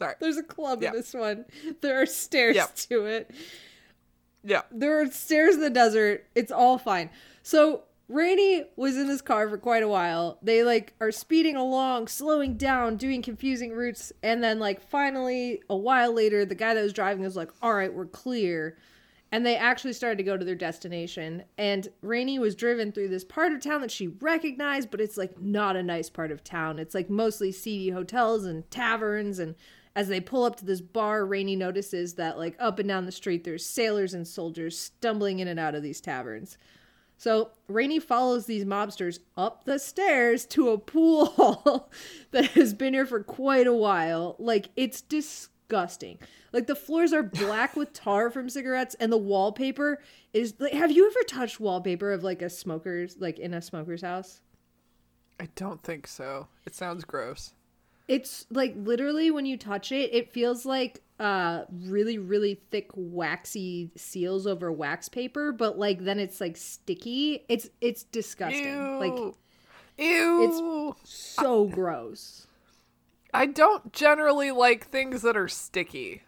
Sorry. 0.00 0.14
There's 0.18 0.38
a 0.38 0.42
club 0.42 0.82
Yeah. 0.82 0.88
in 0.90 0.96
this 0.96 1.12
one. 1.12 1.44
There 1.82 2.00
are 2.00 2.06
stairs 2.06 2.56
Yep. 2.56 2.74
to 2.88 3.04
it. 3.04 3.30
Yeah. 4.42 4.62
There 4.72 4.98
are 5.00 5.06
stairs 5.10 5.56
in 5.56 5.60
the 5.60 5.68
desert. 5.70 6.24
It's 6.34 6.50
all 6.50 6.78
fine. 6.78 7.10
So 7.42 7.84
Rainy 8.08 8.64
was 8.76 8.96
in 8.96 9.08
this 9.08 9.20
car 9.20 9.46
for 9.48 9.58
quite 9.58 9.82
a 9.82 9.88
while. 9.88 10.38
They 10.42 10.64
like 10.64 10.94
are 11.00 11.12
speeding 11.12 11.54
along, 11.54 12.08
slowing 12.08 12.56
down, 12.56 12.96
doing 12.96 13.20
confusing 13.20 13.72
routes, 13.72 14.10
and 14.22 14.42
then 14.42 14.58
like 14.58 14.80
finally 14.80 15.62
a 15.68 15.76
while 15.76 16.12
later, 16.14 16.46
the 16.46 16.54
guy 16.54 16.72
that 16.72 16.82
was 16.82 16.94
driving 16.94 17.22
was 17.22 17.36
like, 17.36 17.50
"All 17.62 17.74
right, 17.74 17.92
we're 17.92 18.06
clear." 18.06 18.78
And 19.30 19.46
they 19.46 19.54
actually 19.54 19.92
started 19.92 20.16
to 20.16 20.24
go 20.24 20.36
to 20.36 20.44
their 20.44 20.56
destination. 20.56 21.44
And 21.56 21.86
Rainy 22.00 22.40
was 22.40 22.56
driven 22.56 22.90
through 22.90 23.08
this 23.08 23.22
part 23.22 23.52
of 23.52 23.60
town 23.60 23.80
that 23.82 23.90
she 23.92 24.08
recognized, 24.08 24.90
but 24.90 25.00
it's 25.00 25.16
like 25.16 25.38
not 25.40 25.76
a 25.76 25.82
nice 25.84 26.10
part 26.10 26.32
of 26.32 26.42
town. 26.42 26.80
It's 26.80 26.94
like 26.96 27.08
mostly 27.10 27.52
seedy 27.52 27.90
hotels 27.90 28.44
and 28.44 28.68
taverns. 28.72 29.38
And 29.38 29.54
as 29.96 30.08
they 30.08 30.20
pull 30.20 30.44
up 30.44 30.56
to 30.56 30.64
this 30.64 30.80
bar, 30.80 31.24
Rainy 31.24 31.56
notices 31.56 32.14
that 32.14 32.38
like 32.38 32.56
up 32.58 32.78
and 32.78 32.88
down 32.88 33.06
the 33.06 33.12
street, 33.12 33.44
there's 33.44 33.66
sailors 33.66 34.14
and 34.14 34.26
soldiers 34.26 34.78
stumbling 34.78 35.40
in 35.40 35.48
and 35.48 35.58
out 35.58 35.74
of 35.74 35.82
these 35.82 36.00
taverns. 36.00 36.56
So 37.16 37.50
Rainy 37.68 37.98
follows 37.98 38.46
these 38.46 38.64
mobsters 38.64 39.18
up 39.36 39.64
the 39.64 39.78
stairs 39.78 40.46
to 40.46 40.70
a 40.70 40.78
pool 40.78 41.26
hall 41.36 41.90
that 42.30 42.46
has 42.52 42.72
been 42.72 42.94
here 42.94 43.04
for 43.04 43.22
quite 43.22 43.66
a 43.66 43.74
while. 43.74 44.36
Like 44.38 44.70
it's 44.76 45.02
disgusting. 45.02 46.18
Like 46.52 46.66
the 46.66 46.74
floors 46.74 47.12
are 47.12 47.22
black 47.22 47.76
with 47.76 47.92
tar 47.92 48.30
from 48.30 48.48
cigarettes, 48.48 48.96
and 48.98 49.12
the 49.12 49.18
wallpaper 49.18 50.02
is 50.32 50.54
like. 50.58 50.72
Have 50.72 50.90
you 50.90 51.06
ever 51.08 51.22
touched 51.24 51.60
wallpaper 51.60 52.12
of 52.12 52.24
like 52.24 52.42
a 52.42 52.50
smoker's, 52.50 53.16
like 53.18 53.38
in 53.38 53.54
a 53.54 53.62
smoker's 53.62 54.02
house? 54.02 54.40
I 55.38 55.48
don't 55.56 55.82
think 55.82 56.06
so. 56.06 56.48
It 56.66 56.74
sounds 56.74 57.04
gross. 57.04 57.52
It's 58.10 58.44
like 58.50 58.74
literally 58.76 59.30
when 59.30 59.46
you 59.46 59.56
touch 59.56 59.92
it, 59.92 60.12
it 60.12 60.32
feels 60.32 60.66
like 60.66 61.00
uh 61.20 61.62
really 61.70 62.18
really 62.18 62.60
thick 62.70 62.90
waxy 62.94 63.92
seals 63.94 64.48
over 64.48 64.72
wax 64.72 65.08
paper, 65.08 65.52
but 65.52 65.78
like 65.78 66.04
then 66.04 66.18
it's 66.18 66.40
like 66.40 66.56
sticky. 66.56 67.44
It's 67.48 67.70
it's 67.80 68.02
disgusting. 68.02 68.64
Ew. 68.64 68.98
Like 68.98 69.34
Ew. 69.98 70.94
It's 70.98 71.08
so 71.08 71.66
gross. 71.66 72.48
I 73.32 73.46
don't 73.46 73.92
generally 73.92 74.50
like 74.50 74.88
things 74.88 75.22
that 75.22 75.36
are 75.36 75.46
sticky. 75.46 76.22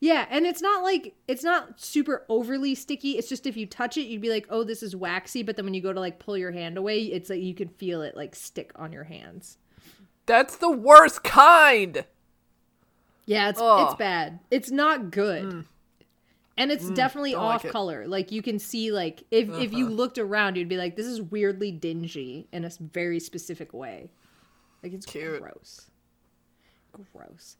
Yeah, 0.00 0.26
and 0.30 0.46
it's 0.46 0.60
not 0.60 0.82
like 0.82 1.14
it's 1.28 1.44
not 1.44 1.80
super 1.80 2.26
overly 2.28 2.74
sticky. 2.74 3.18
It's 3.18 3.28
just 3.28 3.46
if 3.46 3.56
you 3.56 3.66
touch 3.66 3.96
it, 3.96 4.08
you'd 4.08 4.20
be 4.20 4.30
like, 4.30 4.46
"Oh, 4.50 4.64
this 4.64 4.82
is 4.82 4.96
waxy," 4.96 5.44
but 5.44 5.54
then 5.54 5.64
when 5.64 5.74
you 5.74 5.80
go 5.80 5.92
to 5.92 6.00
like 6.00 6.18
pull 6.18 6.36
your 6.36 6.50
hand 6.50 6.76
away, 6.76 7.02
it's 7.04 7.30
like 7.30 7.40
you 7.40 7.54
can 7.54 7.68
feel 7.68 8.02
it 8.02 8.16
like 8.16 8.34
stick 8.34 8.72
on 8.74 8.92
your 8.92 9.04
hands. 9.04 9.58
That's 10.32 10.56
the 10.56 10.70
worst 10.70 11.22
kind. 11.24 12.06
Yeah, 13.26 13.50
it's 13.50 13.60
it's 13.60 13.94
bad. 13.96 14.40
It's 14.50 14.70
not 14.70 15.10
good. 15.10 15.44
Mm. 15.44 15.64
And 16.56 16.72
it's 16.72 16.86
mm, 16.86 16.94
definitely 16.94 17.32
don't 17.32 17.44
like 17.44 17.54
off 17.56 17.64
it. 17.66 17.70
color. 17.70 18.08
Like 18.08 18.32
you 18.32 18.40
can 18.40 18.58
see 18.58 18.92
like 18.92 19.24
if 19.30 19.50
if 19.50 19.74
you 19.74 19.84
uh-huh. 19.88 19.94
looked 19.94 20.16
around, 20.16 20.56
you'd 20.56 20.70
be 20.70 20.78
like 20.78 20.96
this 20.96 21.04
is 21.04 21.20
weirdly 21.20 21.70
dingy 21.70 22.48
in 22.50 22.64
a 22.64 22.70
very 22.80 23.20
specific 23.20 23.74
way. 23.74 24.10
Like 24.82 24.94
it's 24.94 25.04
Cute. 25.04 25.42
gross. 25.42 25.90
Gross. 27.12 27.58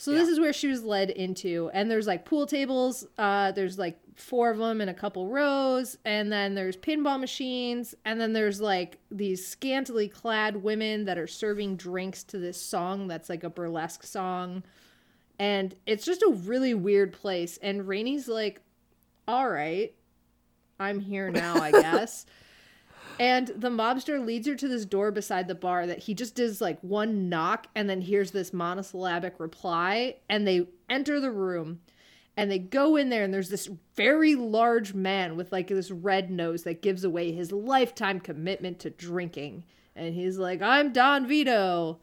So 0.00 0.12
this 0.12 0.30
is 0.30 0.40
where 0.40 0.54
she 0.54 0.66
was 0.66 0.82
led 0.82 1.10
into, 1.10 1.70
and 1.74 1.90
there's 1.90 2.06
like 2.06 2.24
pool 2.24 2.46
tables. 2.46 3.06
Uh, 3.18 3.52
there's 3.52 3.78
like 3.78 3.98
four 4.14 4.50
of 4.50 4.56
them 4.56 4.80
in 4.80 4.88
a 4.88 4.94
couple 4.94 5.28
rows, 5.28 5.98
and 6.06 6.32
then 6.32 6.54
there's 6.54 6.74
pinball 6.74 7.20
machines, 7.20 7.94
and 8.06 8.18
then 8.18 8.32
there's 8.32 8.62
like 8.62 8.96
these 9.10 9.46
scantily 9.46 10.08
clad 10.08 10.62
women 10.62 11.04
that 11.04 11.18
are 11.18 11.26
serving 11.26 11.76
drinks 11.76 12.24
to 12.24 12.38
this 12.38 12.58
song 12.58 13.08
that's 13.08 13.28
like 13.28 13.44
a 13.44 13.50
burlesque 13.50 14.02
song, 14.02 14.62
and 15.38 15.74
it's 15.84 16.06
just 16.06 16.22
a 16.22 16.30
really 16.30 16.72
weird 16.72 17.12
place. 17.12 17.58
And 17.60 17.86
Rainy's 17.86 18.26
like, 18.26 18.62
"All 19.28 19.50
right, 19.50 19.92
I'm 20.78 20.98
here 20.98 21.30
now, 21.30 21.56
I 21.56 21.72
guess." 21.82 22.24
And 23.20 23.48
the 23.48 23.68
mobster 23.68 24.24
leads 24.24 24.48
her 24.48 24.54
to 24.54 24.66
this 24.66 24.86
door 24.86 25.10
beside 25.10 25.46
the 25.46 25.54
bar 25.54 25.86
that 25.86 25.98
he 25.98 26.14
just 26.14 26.34
does 26.34 26.62
like 26.62 26.80
one 26.80 27.28
knock 27.28 27.66
and 27.74 27.88
then 27.88 28.00
hears 28.00 28.30
this 28.30 28.54
monosyllabic 28.54 29.34
reply. 29.38 30.16
And 30.30 30.48
they 30.48 30.68
enter 30.88 31.20
the 31.20 31.30
room 31.30 31.80
and 32.34 32.50
they 32.50 32.58
go 32.58 32.96
in 32.96 33.10
there 33.10 33.22
and 33.22 33.34
there's 33.34 33.50
this 33.50 33.68
very 33.94 34.34
large 34.34 34.94
man 34.94 35.36
with 35.36 35.52
like 35.52 35.68
this 35.68 35.90
red 35.90 36.30
nose 36.30 36.62
that 36.62 36.80
gives 36.80 37.04
away 37.04 37.30
his 37.30 37.52
lifetime 37.52 38.20
commitment 38.20 38.78
to 38.80 38.90
drinking. 38.90 39.64
And 39.94 40.14
he's 40.14 40.38
like, 40.38 40.62
I'm 40.62 40.90
Don 40.90 41.26
Vito. 41.26 42.00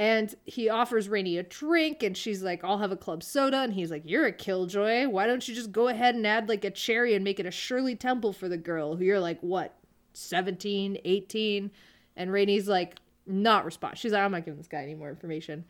And 0.00 0.34
he 0.44 0.68
offers 0.68 1.08
Rainy 1.08 1.38
a 1.38 1.42
drink, 1.42 2.02
and 2.02 2.14
she's 2.14 2.42
like, 2.42 2.62
I'll 2.62 2.76
have 2.76 2.92
a 2.92 2.98
club 2.98 3.22
soda. 3.22 3.60
And 3.60 3.72
he's 3.72 3.90
like, 3.90 4.02
You're 4.04 4.26
a 4.26 4.32
killjoy. 4.32 5.08
Why 5.08 5.26
don't 5.26 5.46
you 5.48 5.54
just 5.54 5.72
go 5.72 5.88
ahead 5.88 6.14
and 6.14 6.26
add 6.26 6.50
like 6.50 6.64
a 6.64 6.70
cherry 6.70 7.14
and 7.14 7.24
make 7.24 7.40
it 7.40 7.46
a 7.46 7.50
Shirley 7.50 7.96
Temple 7.96 8.34
for 8.34 8.46
the 8.46 8.58
girl 8.58 8.96
who 8.96 9.04
you're 9.04 9.20
like, 9.20 9.40
what, 9.40 9.75
17, 10.16 10.98
18. 11.04 11.70
And 12.16 12.32
Rainy's 12.32 12.68
like, 12.68 12.96
not 13.26 13.64
respond. 13.64 13.98
She's 13.98 14.12
like, 14.12 14.22
I'm 14.22 14.32
not 14.32 14.44
giving 14.44 14.58
this 14.58 14.68
guy 14.68 14.82
any 14.82 14.94
more 14.94 15.08
information. 15.08 15.64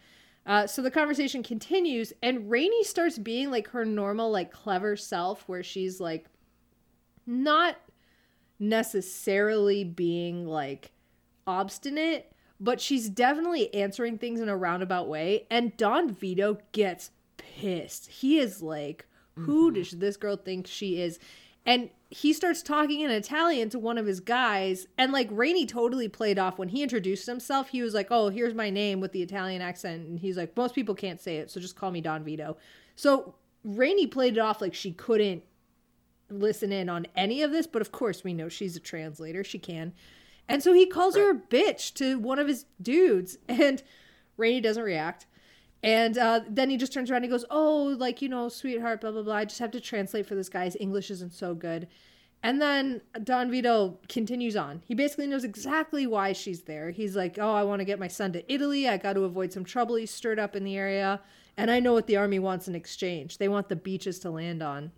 Uh, 0.44 0.66
so 0.66 0.80
the 0.80 0.90
conversation 0.90 1.42
continues, 1.42 2.12
and 2.22 2.49
Rainy 2.49 2.84
starts 2.84 3.18
being 3.18 3.51
like 3.51 3.68
her 3.68 3.84
normal, 3.84 4.30
like 4.30 4.53
clever 4.53 4.97
self, 4.97 5.42
where 5.49 5.62
she's 5.62 6.01
like 6.01 6.26
not 7.26 7.76
necessarily 8.61 9.82
being 9.82 10.47
like 10.47 10.92
obstinate, 11.49 12.32
but 12.61 12.80
she's 12.80 13.09
definitely 13.09 13.74
answering 13.74 14.18
things 14.18 14.40
in 14.40 14.49
a 14.49 14.57
roundabout 14.57 15.09
way. 15.09 15.47
And 15.51 15.76
Don 15.76 16.11
Vito 16.11 16.59
gets 16.70 17.11
pissed. 17.36 18.07
He 18.09 18.38
is 18.38 18.62
like, 18.62 19.07
who 19.34 19.70
does 19.70 19.90
this 19.90 20.16
girl 20.16 20.36
think 20.36 20.66
she 20.66 21.01
is? 21.01 21.18
And 21.66 21.90
he 22.16 22.32
starts 22.32 22.62
talking 22.62 23.02
in 23.02 23.10
Italian 23.10 23.68
to 23.68 23.78
one 23.78 23.98
of 23.98 24.06
his 24.06 24.20
guys, 24.20 24.86
and 24.96 25.12
like 25.12 25.28
Rainy 25.30 25.66
totally 25.66 26.08
played 26.08 26.38
off 26.38 26.58
when 26.58 26.70
he 26.70 26.82
introduced 26.82 27.26
himself. 27.26 27.68
He 27.68 27.82
was 27.82 27.92
like, 27.92 28.06
"Oh, 28.10 28.30
here's 28.30 28.54
my 28.54 28.70
name 28.70 29.00
with 29.00 29.12
the 29.12 29.22
Italian 29.22 29.60
accent," 29.60 30.06
and 30.06 30.18
he's 30.18 30.38
like, 30.38 30.56
"Most 30.56 30.74
people 30.74 30.94
can't 30.94 31.20
say 31.20 31.36
it, 31.36 31.50
so 31.50 31.60
just 31.60 31.76
call 31.76 31.90
me 31.90 32.00
Don 32.00 32.24
Vito." 32.24 32.56
So 32.94 33.34
Rainy 33.64 34.06
played 34.06 34.38
it 34.38 34.40
off 34.40 34.62
like 34.62 34.72
she 34.72 34.92
couldn't 34.92 35.42
listen 36.30 36.72
in 36.72 36.88
on 36.88 37.06
any 37.14 37.42
of 37.42 37.52
this, 37.52 37.66
but 37.66 37.82
of 37.82 37.92
course 37.92 38.24
we 38.24 38.32
know 38.32 38.48
she's 38.48 38.76
a 38.76 38.80
translator; 38.80 39.44
she 39.44 39.58
can. 39.58 39.92
And 40.48 40.62
so 40.62 40.72
he 40.72 40.86
calls 40.86 41.16
her 41.16 41.30
a 41.30 41.34
bitch 41.34 41.92
to 41.94 42.18
one 42.18 42.38
of 42.38 42.48
his 42.48 42.64
dudes, 42.80 43.36
and 43.48 43.82
Rainy 44.38 44.62
doesn't 44.62 44.82
react. 44.82 45.26
And 45.87 46.18
uh, 46.18 46.41
then 46.51 46.68
he 46.68 46.76
just 46.76 46.93
turns 46.93 47.12
around 47.12 47.18
and 47.18 47.26
he 47.26 47.30
goes, 47.30 47.45
Oh, 47.49 47.95
like, 47.97 48.20
you 48.20 48.28
know, 48.28 48.49
sweetheart, 48.49 49.01
blah, 49.01 49.12
blah, 49.12 49.22
blah. 49.22 49.37
I 49.37 49.45
just 49.45 49.61
have 49.61 49.70
to 49.70 49.80
translate 49.80 50.26
for 50.26 50.34
this 50.34 50.49
guy. 50.49 50.64
His 50.64 50.76
English 50.80 51.12
isn't 51.12 51.32
so 51.32 51.55
good. 51.55 51.87
And 52.43 52.61
then 52.61 53.03
Don 53.22 53.53
Vito 53.53 54.01
continues 54.09 54.57
on. 54.57 54.82
He 54.84 54.97
basically 54.97 55.28
knows 55.28 55.45
exactly 55.45 56.05
why 56.05 56.32
she's 56.32 56.62
there. 56.62 56.91
He's 56.91 57.14
like, 57.14 57.39
Oh, 57.39 57.55
I 57.55 57.62
want 57.62 57.78
to 57.78 57.84
get 57.84 58.01
my 58.01 58.09
son 58.09 58.32
to 58.32 58.53
Italy. 58.53 58.89
I 58.89 58.97
got 58.97 59.12
to 59.12 59.22
avoid 59.22 59.53
some 59.53 59.62
trouble 59.62 59.95
he's 59.95 60.11
stirred 60.11 60.41
up 60.41 60.57
in 60.57 60.64
the 60.64 60.76
area. 60.76 61.20
And 61.57 61.70
I 61.70 61.78
know 61.78 61.93
what 61.93 62.09
the 62.09 62.16
army 62.16 62.41
wants 62.41 62.66
in 62.66 62.74
exchange. 62.74 63.39
They 63.39 63.49
want 63.49 63.68
the 63.68 63.76
beaches 63.76 64.18
to 64.20 64.30
land 64.30 64.64
on. 64.64 64.91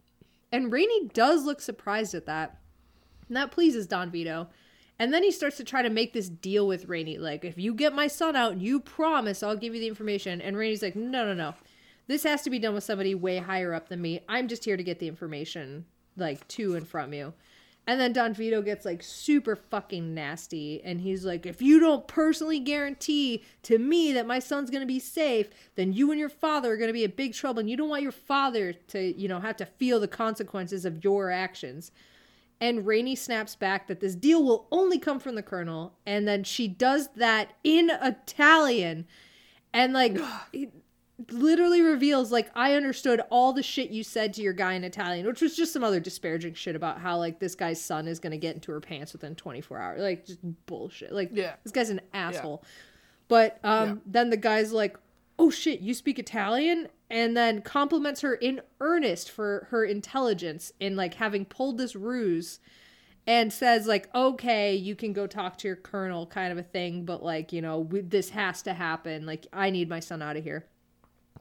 And 0.50 0.72
Rainy 0.72 1.08
does 1.08 1.44
look 1.44 1.60
surprised 1.60 2.14
at 2.14 2.24
that. 2.24 2.60
And 3.28 3.36
that 3.36 3.50
pleases 3.50 3.86
Don 3.86 4.10
Vito. 4.10 4.48
And 4.98 5.14
then 5.14 5.22
he 5.22 5.30
starts 5.30 5.56
to 5.58 5.64
try 5.64 5.82
to 5.82 5.90
make 5.90 6.12
this 6.12 6.28
deal 6.28 6.66
with 6.66 6.88
Rainy. 6.88 7.18
Like, 7.18 7.44
if 7.44 7.56
you 7.56 7.72
get 7.72 7.94
my 7.94 8.08
son 8.08 8.34
out, 8.34 8.60
you 8.60 8.80
promise 8.80 9.42
I'll 9.42 9.56
give 9.56 9.74
you 9.74 9.80
the 9.80 9.88
information. 9.88 10.40
And 10.40 10.56
Rainy's 10.56 10.82
like, 10.82 10.96
no, 10.96 11.24
no, 11.24 11.34
no. 11.34 11.54
This 12.08 12.24
has 12.24 12.42
to 12.42 12.50
be 12.50 12.58
done 12.58 12.74
with 12.74 12.84
somebody 12.84 13.14
way 13.14 13.38
higher 13.38 13.74
up 13.74 13.88
than 13.88 14.00
me. 14.00 14.20
I'm 14.28 14.48
just 14.48 14.64
here 14.64 14.76
to 14.76 14.82
get 14.82 14.98
the 14.98 15.08
information, 15.08 15.84
like, 16.16 16.46
to 16.48 16.74
and 16.74 16.88
from 16.88 17.12
you. 17.12 17.34
And 17.88 17.98
then 17.98 18.12
Don 18.12 18.34
Vito 18.34 18.60
gets 18.60 18.84
like 18.84 19.02
super 19.02 19.56
fucking 19.56 20.12
nasty. 20.12 20.82
And 20.84 21.00
he's 21.00 21.24
like, 21.24 21.46
if 21.46 21.62
you 21.62 21.80
don't 21.80 22.06
personally 22.06 22.60
guarantee 22.60 23.42
to 23.62 23.78
me 23.78 24.12
that 24.12 24.26
my 24.26 24.40
son's 24.40 24.68
going 24.68 24.82
to 24.82 24.86
be 24.86 24.98
safe, 24.98 25.48
then 25.74 25.94
you 25.94 26.10
and 26.10 26.20
your 26.20 26.28
father 26.28 26.72
are 26.72 26.76
going 26.76 26.90
to 26.90 26.92
be 26.92 27.04
in 27.04 27.12
big 27.12 27.32
trouble. 27.32 27.60
And 27.60 27.70
you 27.70 27.78
don't 27.78 27.88
want 27.88 28.02
your 28.02 28.12
father 28.12 28.74
to, 28.74 29.18
you 29.18 29.26
know, 29.26 29.40
have 29.40 29.56
to 29.56 29.64
feel 29.64 30.00
the 30.00 30.06
consequences 30.06 30.84
of 30.84 31.02
your 31.02 31.30
actions. 31.30 31.90
And 32.60 32.84
Rainy 32.86 33.14
snaps 33.14 33.54
back 33.54 33.86
that 33.86 34.00
this 34.00 34.14
deal 34.16 34.42
will 34.42 34.66
only 34.72 34.98
come 34.98 35.20
from 35.20 35.36
the 35.36 35.42
colonel. 35.42 35.94
And 36.04 36.26
then 36.26 36.42
she 36.42 36.66
does 36.66 37.08
that 37.16 37.52
in 37.62 37.90
Italian. 38.02 39.06
And 39.72 39.92
like, 39.92 40.18
it 40.52 40.72
literally 41.30 41.82
reveals, 41.82 42.32
like, 42.32 42.50
I 42.56 42.74
understood 42.74 43.20
all 43.30 43.52
the 43.52 43.62
shit 43.62 43.90
you 43.90 44.02
said 44.02 44.34
to 44.34 44.42
your 44.42 44.52
guy 44.52 44.72
in 44.74 44.82
Italian, 44.82 45.26
which 45.26 45.40
was 45.40 45.54
just 45.56 45.72
some 45.72 45.84
other 45.84 46.00
disparaging 46.00 46.54
shit 46.54 46.74
about 46.74 47.00
how, 47.00 47.16
like, 47.18 47.38
this 47.38 47.54
guy's 47.54 47.80
son 47.80 48.08
is 48.08 48.18
going 48.18 48.32
to 48.32 48.38
get 48.38 48.54
into 48.54 48.72
her 48.72 48.80
pants 48.80 49.12
within 49.12 49.34
24 49.36 49.78
hours. 49.78 50.00
Like, 50.00 50.26
just 50.26 50.38
bullshit. 50.66 51.12
Like, 51.12 51.30
Yeah. 51.32 51.54
this 51.62 51.72
guy's 51.72 51.90
an 51.90 52.00
asshole. 52.12 52.64
But 53.28 53.58
um, 53.62 53.88
Yeah. 53.88 53.94
then 54.06 54.30
the 54.30 54.36
guy's 54.36 54.72
like, 54.72 54.96
oh 55.38 55.50
shit, 55.50 55.80
you 55.80 55.94
speak 55.94 56.18
Italian? 56.18 56.88
And 57.10 57.36
then 57.36 57.62
compliments 57.62 58.20
her 58.20 58.34
in 58.34 58.60
earnest 58.80 59.30
for 59.30 59.66
her 59.70 59.84
intelligence 59.84 60.72
in 60.78 60.94
like 60.94 61.14
having 61.14 61.46
pulled 61.46 61.78
this 61.78 61.96
ruse 61.96 62.60
and 63.26 63.52
says 63.52 63.86
like, 63.86 64.14
okay, 64.14 64.74
you 64.74 64.94
can 64.94 65.12
go 65.12 65.26
talk 65.26 65.56
to 65.58 65.68
your 65.68 65.76
colonel 65.76 66.26
kind 66.26 66.52
of 66.52 66.58
a 66.58 66.62
thing, 66.62 67.04
but 67.04 67.22
like, 67.22 67.52
you 67.52 67.62
know, 67.62 67.88
this 67.90 68.30
has 68.30 68.62
to 68.62 68.74
happen. 68.74 69.26
Like, 69.26 69.46
I 69.52 69.70
need 69.70 69.88
my 69.88 70.00
son 70.00 70.22
out 70.22 70.36
of 70.36 70.44
here. 70.44 70.66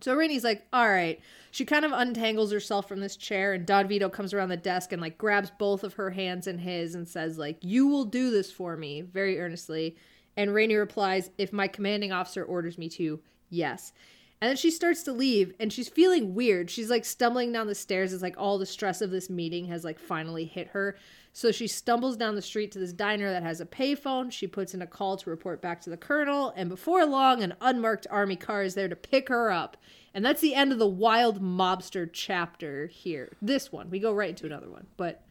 So 0.01 0.13
Rainy's 0.13 0.43
like, 0.43 0.65
all 0.71 0.87
right. 0.87 1.19
She 1.51 1.65
kind 1.65 1.83
of 1.83 1.91
untangles 1.91 2.51
herself 2.51 2.87
from 2.87 2.99
this 2.99 3.17
chair, 3.17 3.53
and 3.53 3.65
Don 3.65 3.87
Vito 3.87 4.09
comes 4.09 4.33
around 4.33 4.49
the 4.49 4.57
desk 4.57 4.91
and 4.91 5.01
like 5.01 5.17
grabs 5.17 5.51
both 5.57 5.83
of 5.83 5.95
her 5.95 6.11
hands 6.11 6.45
in 6.45 6.59
his 6.59 6.93
and 6.93 7.07
says, 7.07 7.37
like, 7.37 7.57
you 7.61 7.87
will 7.87 8.05
do 8.05 8.29
this 8.31 8.51
for 8.51 8.77
me, 8.77 9.01
very 9.01 9.39
earnestly. 9.39 9.97
And 10.35 10.53
Rainy 10.53 10.75
replies, 10.75 11.31
if 11.37 11.51
my 11.51 11.67
commanding 11.67 12.11
officer 12.11 12.43
orders 12.43 12.77
me 12.77 12.89
to, 12.89 13.19
yes. 13.49 13.91
And 14.39 14.49
then 14.49 14.55
she 14.55 14.69
starts 14.69 15.03
to 15.03 15.11
leave 15.13 15.53
and 15.59 15.73
she's 15.73 15.89
feeling 15.89 16.35
weird. 16.35 16.69
She's 16.69 16.89
like 16.89 17.05
stumbling 17.05 17.51
down 17.51 17.67
the 17.67 17.73
stairs 17.75 18.13
It's 18.13 18.21
like 18.21 18.35
all 18.37 18.59
the 18.59 18.65
stress 18.65 19.01
of 19.01 19.09
this 19.09 19.29
meeting 19.29 19.65
has 19.65 19.83
like 19.83 19.99
finally 19.99 20.45
hit 20.45 20.69
her. 20.69 20.95
So 21.33 21.51
she 21.51 21.67
stumbles 21.67 22.17
down 22.17 22.33
the 22.33 22.41
street 22.41 22.71
to 22.71 22.79
this 22.79 22.93
diner 22.93 23.31
that 23.31 23.43
has 23.43 23.61
a 23.61 23.65
payphone. 23.67 24.31
She 24.31 24.47
puts 24.47 24.73
in 24.73 24.81
a 24.81 24.87
call 24.87 25.17
to 25.17 25.29
report 25.29 25.61
back 25.61 25.81
to 25.81 25.91
the 25.91 25.95
colonel, 25.95 26.51
and 26.55 26.67
before 26.67 27.05
long, 27.05 27.43
an 27.43 27.53
unmarked 27.61 28.07
army 28.09 28.35
car 28.35 28.63
is 28.63 28.73
there 28.73 28.87
to 28.87 28.95
pick 28.95 29.29
her 29.29 29.51
up. 29.51 29.77
And 30.15 30.25
that's 30.25 30.41
the 30.41 30.55
end 30.55 30.71
of 30.71 30.79
the 30.79 30.87
wild 30.87 31.39
mobster 31.39 32.09
chapter 32.11 32.87
here. 32.87 33.33
This 33.39 33.71
one. 33.71 33.91
We 33.91 33.99
go 33.99 34.11
right 34.11 34.31
into 34.31 34.47
another 34.47 34.67
one, 34.67 34.87
but 34.97 35.21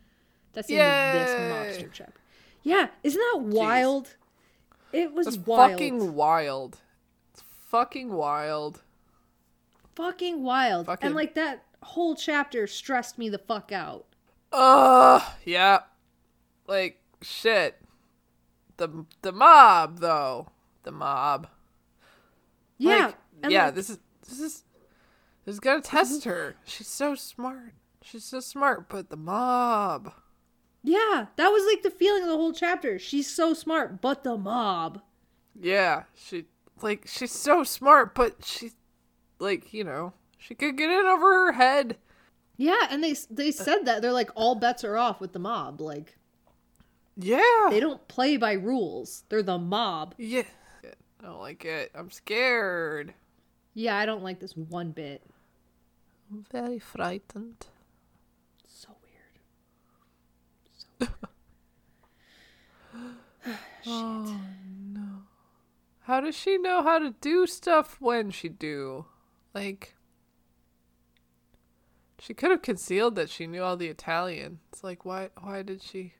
that's 0.52 0.68
the 0.68 0.78
end 0.78 1.18
of 1.18 1.26
this 1.26 1.36
mobster 1.80 1.90
chapter. 1.92 2.20
Yeah, 2.62 2.86
isn't 3.02 3.20
that 3.20 3.40
wild? 3.40 4.14
It 4.92 5.12
was 5.12 5.26
That's 5.26 5.38
wild. 5.38 5.72
fucking 5.72 6.14
wild. 6.14 6.78
It's 7.32 7.42
fucking 7.68 8.12
wild. 8.12 8.82
Fucking 9.96 10.42
wild. 10.42 10.86
Fucking- 10.86 11.06
And 11.06 11.14
like 11.16 11.34
that 11.34 11.64
whole 11.82 12.14
chapter 12.14 12.66
stressed 12.66 13.18
me 13.18 13.28
the 13.28 13.38
fuck 13.38 13.72
out. 13.72 14.06
Ugh, 14.52 15.22
yeah. 15.44 15.80
Like 16.66 17.00
shit. 17.22 17.80
The 18.76 19.04
the 19.22 19.32
mob 19.32 19.98
though. 20.00 20.48
The 20.84 20.92
mob. 20.92 21.48
Yeah. 22.78 23.06
Like, 23.42 23.52
yeah, 23.52 23.64
like, 23.66 23.74
this 23.74 23.90
is 23.90 23.98
this 24.28 24.40
is 24.40 24.64
this 25.44 25.54
is 25.54 25.60
gonna 25.60 25.80
test 25.80 26.24
her. 26.24 26.56
She's 26.64 26.88
so 26.88 27.14
smart. 27.14 27.72
She's 28.02 28.24
so 28.24 28.40
smart, 28.40 28.88
but 28.88 29.10
the 29.10 29.16
mob. 29.16 30.12
yeah, 30.82 31.26
that 31.36 31.48
was 31.48 31.64
like 31.66 31.82
the 31.82 31.90
feeling 31.90 32.22
of 32.22 32.28
the 32.28 32.36
whole 32.36 32.52
chapter. 32.52 32.98
She's 32.98 33.28
so 33.32 33.52
smart, 33.54 34.00
but 34.00 34.22
the 34.24 34.36
mob. 34.36 35.00
Yeah, 35.58 36.04
she 36.14 36.44
like 36.82 37.06
she's 37.06 37.32
so 37.32 37.64
smart, 37.64 38.14
but 38.14 38.44
she 38.44 38.72
like, 39.38 39.72
you 39.72 39.84
know, 39.84 40.12
she 40.38 40.54
could 40.54 40.76
get 40.76 40.90
in 40.90 41.06
over 41.06 41.46
her 41.46 41.52
head. 41.52 41.96
Yeah, 42.56 42.86
and 42.90 43.02
they 43.04 43.14
they 43.30 43.50
said 43.50 43.84
that 43.84 44.00
they're 44.02 44.12
like 44.12 44.30
all 44.34 44.54
bets 44.54 44.82
are 44.84 44.96
off 44.96 45.20
with 45.20 45.32
the 45.32 45.38
mob. 45.38 45.80
Like 45.80 46.16
Yeah. 47.16 47.68
they 47.70 47.80
don't 47.80 48.06
play 48.08 48.36
by 48.38 48.52
rules. 48.54 49.24
They're 49.28 49.42
the 49.42 49.58
mob. 49.58 50.14
Yeah. 50.18 50.44
I 50.84 51.24
don't 51.26 51.40
like 51.40 51.64
it. 51.64 51.90
I'm 51.94 52.10
scared. 52.10 53.12
Yeah, 53.74 53.96
I 53.96 54.06
don't 54.06 54.22
like 54.22 54.40
this 54.40 54.56
one 54.56 54.90
bit. 54.92 55.22
I'm 56.30 56.44
very 56.50 56.78
frightened. 56.78 57.66
So 58.66 58.88
weird. 59.02 59.40
So. 61.00 61.06
Oh 63.88 64.40
no. 64.92 65.22
How 66.00 66.20
does 66.20 66.34
she 66.36 66.58
know 66.58 66.82
how 66.82 66.98
to 66.98 67.14
do 67.20 67.46
stuff 67.46 67.96
when 68.00 68.30
she 68.30 68.48
do? 68.48 69.04
Like 69.56 69.94
She 72.18 72.34
could 72.34 72.50
have 72.50 72.60
concealed 72.60 73.14
that 73.14 73.30
she 73.30 73.46
knew 73.46 73.62
all 73.62 73.78
the 73.78 73.88
Italian. 73.88 74.58
It's 74.70 74.84
like 74.84 75.06
why 75.06 75.30
why 75.40 75.62
did 75.62 75.82
she 75.82 76.12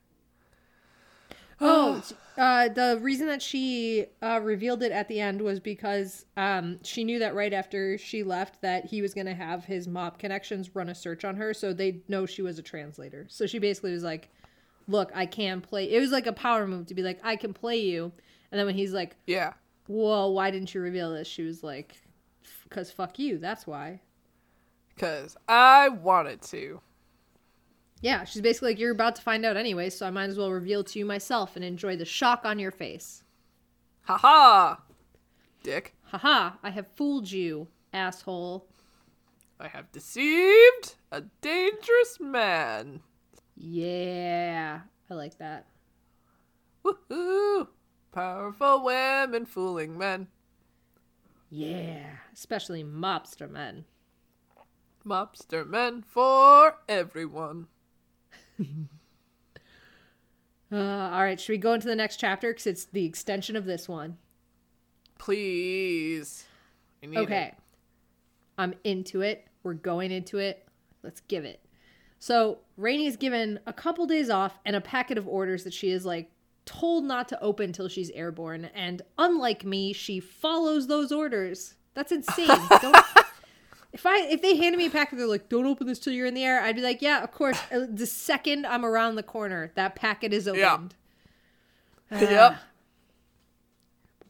Oh, 1.59 2.03
uh, 2.37 2.69
the 2.69 2.99
reason 3.01 3.25
that 3.27 3.41
she 3.41 4.05
uh, 4.21 4.39
revealed 4.43 4.83
it 4.83 4.91
at 4.91 5.07
the 5.07 5.19
end 5.19 5.41
was 5.41 5.59
because 5.59 6.25
um, 6.35 6.77
she 6.83 7.03
knew 7.03 7.17
that 7.17 7.33
right 7.33 7.51
after 7.51 7.97
she 7.97 8.21
left 8.23 8.61
that 8.61 8.85
he 8.85 9.01
was 9.01 9.15
going 9.15 9.25
to 9.25 9.33
have 9.33 9.65
his 9.65 9.87
mob 9.87 10.19
connections 10.19 10.75
run 10.75 10.89
a 10.89 10.93
search 10.93 11.25
on 11.25 11.35
her, 11.35 11.55
so 11.55 11.73
they 11.73 12.01
know 12.07 12.27
she 12.27 12.43
was 12.43 12.59
a 12.59 12.61
translator. 12.61 13.25
So 13.27 13.47
she 13.47 13.57
basically 13.57 13.91
was 13.91 14.03
like, 14.03 14.29
"Look, 14.87 15.11
I 15.15 15.25
can 15.25 15.61
play." 15.61 15.91
It 15.91 15.99
was 15.99 16.11
like 16.11 16.27
a 16.27 16.33
power 16.33 16.67
move 16.67 16.85
to 16.87 16.93
be 16.93 17.01
like, 17.01 17.19
"I 17.23 17.35
can 17.35 17.53
play 17.53 17.77
you," 17.77 18.11
and 18.51 18.59
then 18.59 18.67
when 18.67 18.75
he's 18.75 18.93
like, 18.93 19.15
Yeah. 19.25 19.53
"Whoa, 19.87 20.27
why 20.29 20.51
didn't 20.51 20.75
you 20.75 20.81
reveal 20.81 21.11
this?" 21.11 21.27
She 21.27 21.41
was 21.41 21.63
like, 21.63 21.97
"Cause 22.69 22.91
fuck 22.91 23.19
you. 23.19 23.37
That's 23.37 23.65
why." 23.67 24.01
Cause 24.97 25.37
I 25.47 25.89
wanted 25.89 26.41
to. 26.43 26.81
Yeah, 28.01 28.23
she's 28.25 28.41
basically 28.41 28.71
like, 28.71 28.79
"You're 28.79 28.91
about 28.91 29.15
to 29.15 29.21
find 29.21 29.45
out 29.45 29.57
anyway, 29.57 29.89
so 29.89 30.05
I 30.05 30.11
might 30.11 30.29
as 30.29 30.37
well 30.37 30.51
reveal 30.51 30.83
to 30.83 30.99
you 30.99 31.05
myself 31.05 31.55
and 31.55 31.65
enjoy 31.65 31.95
the 31.95 32.05
shock 32.05 32.45
on 32.45 32.59
your 32.59 32.71
face." 32.71 33.23
Haha. 34.01 34.77
Dick. 35.63 35.95
Haha, 36.03 36.51
I 36.63 36.69
have 36.69 36.87
fooled 36.95 37.29
you, 37.29 37.67
asshole. 37.91 38.67
I 39.59 39.67
have 39.67 39.91
deceived 39.91 40.95
a 41.11 41.21
dangerous 41.41 42.19
man. 42.19 43.01
Yeah, 43.55 44.81
I 45.09 45.13
like 45.13 45.39
that. 45.39 45.65
Woohoo! 46.85 47.67
Powerful 48.11 48.83
women 48.83 49.45
fooling 49.45 49.97
men. 49.97 50.27
Yeah, 51.49 52.05
especially 52.33 52.83
mobster 52.83 53.49
men. 53.49 53.85
Mobster 55.05 55.65
men 55.65 56.01
for 56.01 56.77
everyone. 56.89 57.67
Uh, 60.71 60.75
all 60.75 61.21
right, 61.21 61.39
should 61.39 61.53
we 61.53 61.57
go 61.57 61.73
into 61.73 61.87
the 61.87 61.95
next 61.95 62.17
chapter? 62.17 62.49
Because 62.49 62.67
it's 62.67 62.85
the 62.85 63.05
extension 63.05 63.55
of 63.55 63.65
this 63.65 63.87
one. 63.87 64.17
Please. 65.17 66.45
Okay. 67.03 67.43
it. 67.45 67.55
I'm 68.57 68.73
into 68.83 69.21
it. 69.21 69.47
We're 69.63 69.75
going 69.75 70.11
into 70.11 70.39
it. 70.39 70.67
Let's 71.03 71.21
give 71.21 71.45
it. 71.45 71.61
So, 72.19 72.59
Rainy's 72.75 73.15
given 73.15 73.59
a 73.65 73.73
couple 73.73 74.05
days 74.07 74.29
off 74.29 74.59
and 74.65 74.75
a 74.75 74.81
packet 74.81 75.17
of 75.17 75.27
orders 75.27 75.63
that 75.63 75.73
she 75.73 75.89
is 75.89 76.05
like 76.05 76.31
told 76.67 77.03
not 77.05 77.27
to 77.29 77.41
open 77.41 77.73
till 77.73 77.87
she's 77.87 78.11
airborne. 78.11 78.65
And 78.75 79.01
unlike 79.17 79.65
me, 79.65 79.91
she 79.93 80.19
follows 80.19 80.85
those 80.85 81.11
orders. 81.11 81.73
That's 81.95 82.11
insane. 82.11 82.47
Don't, 82.81 82.95
if 83.93 84.05
I 84.05 84.19
if 84.29 84.43
they 84.43 84.55
handed 84.57 84.77
me 84.77 84.85
a 84.85 84.89
packet, 84.91 85.17
they're 85.17 85.25
like, 85.25 85.49
"Don't 85.49 85.65
open 85.65 85.87
this 85.87 85.97
till 85.97 86.13
you're 86.13 86.27
in 86.27 86.35
the 86.35 86.43
air." 86.43 86.61
I'd 86.61 86.75
be 86.75 86.81
like, 86.83 87.01
"Yeah, 87.01 87.23
of 87.23 87.31
course." 87.31 87.57
Uh, 87.71 87.87
The 87.89 88.05
second 88.05 88.67
I'm 88.67 88.85
around 88.85 89.15
the 89.15 89.23
corner, 89.23 89.71
that 89.73 89.95
packet 89.95 90.31
is 90.33 90.45
Yeah. 90.53 90.73
opened. 90.73 90.93
Yep. 92.11 92.57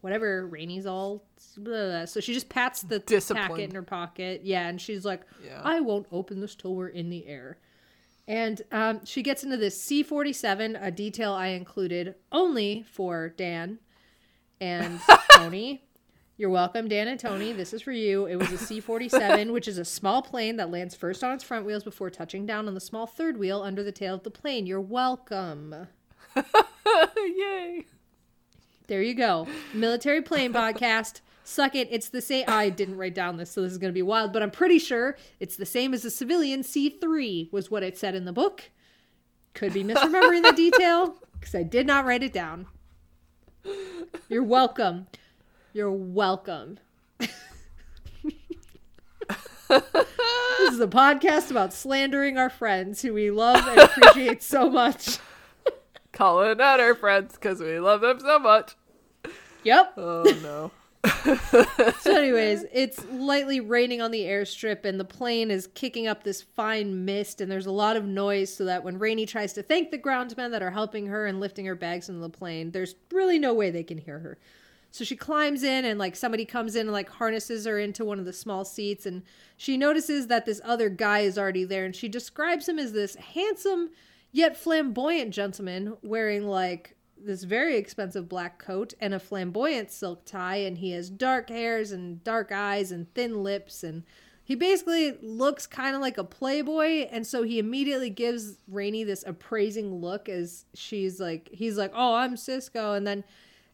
whatever. 0.01 0.47
Rainy's 0.47 0.85
all 0.85 1.23
blah, 1.57 1.85
blah, 1.89 2.05
so 2.05 2.19
she 2.19 2.33
just 2.33 2.49
pats 2.49 2.81
the 2.83 2.99
packet 2.99 3.59
in 3.69 3.75
her 3.75 3.81
pocket. 3.83 4.41
Yeah, 4.43 4.67
and 4.67 4.79
she's 4.79 5.03
like, 5.05 5.21
Yeah. 5.43 5.61
"I 5.63 5.79
won't 5.81 6.07
open 6.11 6.39
this 6.39 6.55
till 6.55 6.75
we're 6.75 6.87
in 6.87 7.09
the 7.09 7.27
air." 7.27 7.57
And 8.27 8.61
um, 8.71 9.05
she 9.05 9.23
gets 9.23 9.43
into 9.43 9.57
this 9.57 9.81
C 9.81 10.03
forty 10.03 10.33
seven, 10.33 10.75
a 10.75 10.91
detail 10.91 11.33
I 11.33 11.47
included 11.47 12.15
only 12.31 12.83
for 12.91 13.29
Dan 13.29 13.79
and 14.59 14.99
Tony. 15.31 15.83
You're 16.39 16.51
welcome, 16.51 16.87
Dan 16.87 17.07
and 17.07 17.19
Tony. 17.19 17.51
This 17.51 17.73
is 17.73 17.81
for 17.81 17.91
you. 17.91 18.27
It 18.27 18.35
was 18.35 18.51
a 18.51 18.59
C 18.59 18.79
47, 18.79 19.51
which 19.53 19.67
is 19.67 19.79
a 19.79 19.85
small 19.85 20.21
plane 20.21 20.57
that 20.57 20.69
lands 20.69 20.93
first 20.93 21.23
on 21.23 21.33
its 21.33 21.43
front 21.43 21.65
wheels 21.65 21.83
before 21.83 22.11
touching 22.11 22.45
down 22.45 22.67
on 22.67 22.75
the 22.75 22.79
small 22.79 23.07
third 23.07 23.37
wheel 23.37 23.63
under 23.63 23.81
the 23.81 23.91
tail 23.91 24.13
of 24.13 24.21
the 24.21 24.29
plane. 24.29 24.67
You're 24.67 24.79
welcome. 24.79 25.87
Yay. 27.17 27.85
There 28.85 29.01
you 29.01 29.15
go. 29.15 29.47
Military 29.73 30.21
plane 30.21 30.53
podcast. 30.53 31.21
Suck 31.47 31.75
it. 31.75 31.87
It's 31.91 32.09
the 32.09 32.19
same. 32.19 32.43
I 32.49 32.69
didn't 32.69 32.97
write 32.97 33.15
down 33.15 33.37
this, 33.37 33.49
so 33.49 33.61
this 33.61 33.71
is 33.71 33.77
going 33.77 33.87
to 33.89 33.97
be 33.97 34.01
wild, 34.01 34.33
but 34.33 34.43
I'm 34.43 34.51
pretty 34.51 34.79
sure 34.79 35.15
it's 35.39 35.55
the 35.55 35.65
same 35.65 35.93
as 35.93 36.03
a 36.03 36.11
civilian 36.11 36.59
C3, 36.61 37.53
was 37.53 37.71
what 37.71 37.83
it 37.83 37.97
said 37.97 38.15
in 38.15 38.25
the 38.25 38.33
book. 38.33 38.69
Could 39.53 39.71
be 39.71 39.81
misremembering 39.81 40.43
the 40.43 40.51
detail 40.51 41.15
because 41.39 41.55
I 41.55 41.63
did 41.63 41.87
not 41.87 42.03
write 42.03 42.21
it 42.21 42.33
down. 42.33 42.67
You're 44.27 44.43
welcome. 44.43 45.07
You're 45.71 45.89
welcome. 45.89 46.79
this 47.17 47.29
is 50.69 50.81
a 50.81 50.87
podcast 50.87 51.49
about 51.49 51.71
slandering 51.71 52.37
our 52.37 52.49
friends 52.49 53.01
who 53.01 53.13
we 53.13 53.31
love 53.31 53.65
and 53.65 53.79
appreciate 53.79 54.43
so 54.43 54.69
much. 54.69 55.17
Calling 56.11 56.59
out 56.59 56.81
our 56.81 56.93
friends 56.93 57.35
because 57.35 57.61
we 57.61 57.79
love 57.79 58.01
them 58.01 58.19
so 58.19 58.37
much. 58.37 58.75
Yep. 59.63 59.93
Oh 59.95 60.23
no. 60.43 60.71
So, 61.05 62.15
anyways, 62.15 62.65
it's 62.71 63.03
lightly 63.05 63.59
raining 63.59 64.01
on 64.01 64.11
the 64.11 64.21
airstrip, 64.21 64.85
and 64.85 64.99
the 64.99 65.05
plane 65.05 65.51
is 65.51 65.67
kicking 65.67 66.07
up 66.07 66.23
this 66.23 66.41
fine 66.41 67.05
mist, 67.05 67.41
and 67.41 67.51
there's 67.51 67.65
a 67.65 67.71
lot 67.71 67.95
of 67.95 68.05
noise. 68.05 68.53
So 68.53 68.65
that 68.65 68.83
when 68.83 68.99
Rainy 68.99 69.25
tries 69.25 69.53
to 69.53 69.63
thank 69.63 69.91
the 69.91 69.97
groundsmen 69.97 70.51
that 70.51 70.61
are 70.61 70.71
helping 70.71 71.07
her 71.07 71.25
and 71.25 71.39
lifting 71.39 71.65
her 71.65 71.75
bags 71.75 72.09
into 72.09 72.21
the 72.21 72.29
plane, 72.29 72.71
there's 72.71 72.95
really 73.11 73.39
no 73.39 73.53
way 73.53 73.69
they 73.69 73.83
can 73.83 73.97
hear 73.97 74.19
her. 74.19 74.37
So 74.91 75.03
she 75.03 75.15
climbs 75.15 75.63
in, 75.63 75.85
and 75.85 75.99
like 75.99 76.15
somebody 76.15 76.45
comes 76.45 76.75
in 76.75 76.81
and 76.81 76.91
like 76.91 77.09
harnesses 77.09 77.65
her 77.65 77.77
into 77.79 78.03
one 78.03 78.19
of 78.19 78.25
the 78.25 78.33
small 78.33 78.65
seats, 78.65 79.05
and 79.05 79.23
she 79.55 79.77
notices 79.77 80.27
that 80.27 80.45
this 80.45 80.61
other 80.63 80.89
guy 80.89 81.19
is 81.19 81.37
already 81.37 81.63
there, 81.63 81.85
and 81.85 81.95
she 81.95 82.09
describes 82.09 82.67
him 82.67 82.79
as 82.79 82.93
this 82.93 83.15
handsome 83.15 83.91
yet 84.31 84.57
flamboyant 84.57 85.31
gentleman 85.33 85.95
wearing 86.03 86.47
like 86.47 86.96
this 87.23 87.43
very 87.43 87.77
expensive 87.77 88.29
black 88.29 88.59
coat 88.59 88.93
and 88.99 89.13
a 89.13 89.19
flamboyant 89.19 89.91
silk 89.91 90.25
tie 90.25 90.57
and 90.57 90.77
he 90.77 90.91
has 90.91 91.09
dark 91.09 91.49
hairs 91.49 91.91
and 91.91 92.23
dark 92.23 92.51
eyes 92.51 92.91
and 92.91 93.13
thin 93.13 93.43
lips 93.43 93.83
and 93.83 94.03
he 94.43 94.55
basically 94.55 95.17
looks 95.21 95.67
kind 95.67 95.93
of 95.93 96.01
like 96.01 96.17
a 96.17 96.23
playboy 96.23 97.07
and 97.11 97.27
so 97.27 97.43
he 97.43 97.59
immediately 97.59 98.09
gives 98.09 98.59
Rainy 98.67 99.03
this 99.03 99.23
appraising 99.27 99.95
look 99.95 100.29
as 100.29 100.65
she's 100.73 101.19
like 101.19 101.49
he's 101.51 101.77
like 101.77 101.91
oh 101.93 102.15
I'm 102.15 102.37
Cisco 102.37 102.93
and 102.93 103.05
then 103.05 103.23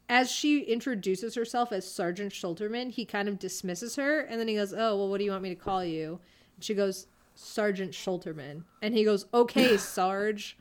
as 0.10 0.32
she 0.32 0.62
introduces 0.62 1.36
herself 1.36 1.72
as 1.72 1.90
Sergeant 1.90 2.34
Schulterman 2.34 2.92
he 2.92 3.06
kind 3.06 3.30
of 3.30 3.40
dismisses 3.40 3.96
her 3.98 4.22
and 4.22 4.40
then 4.40 4.48
he 4.48 4.56
goes 4.56 4.74
oh 4.74 4.98
well 4.98 5.10
what 5.10 5.20
do 5.20 5.26
you 5.26 5.32
want 5.32 5.44
me 5.44 5.50
to 5.50 5.56
call 5.56 5.86
you? 5.86 6.20
And 6.56 6.64
she 6.64 6.74
goes 6.74 7.08
Sergeant 7.36 7.92
Schulterman 7.92 8.64
and 8.82 8.96
he 8.96 9.04
goes 9.04 9.28
okay 9.34 9.78
Sarge 9.78 10.58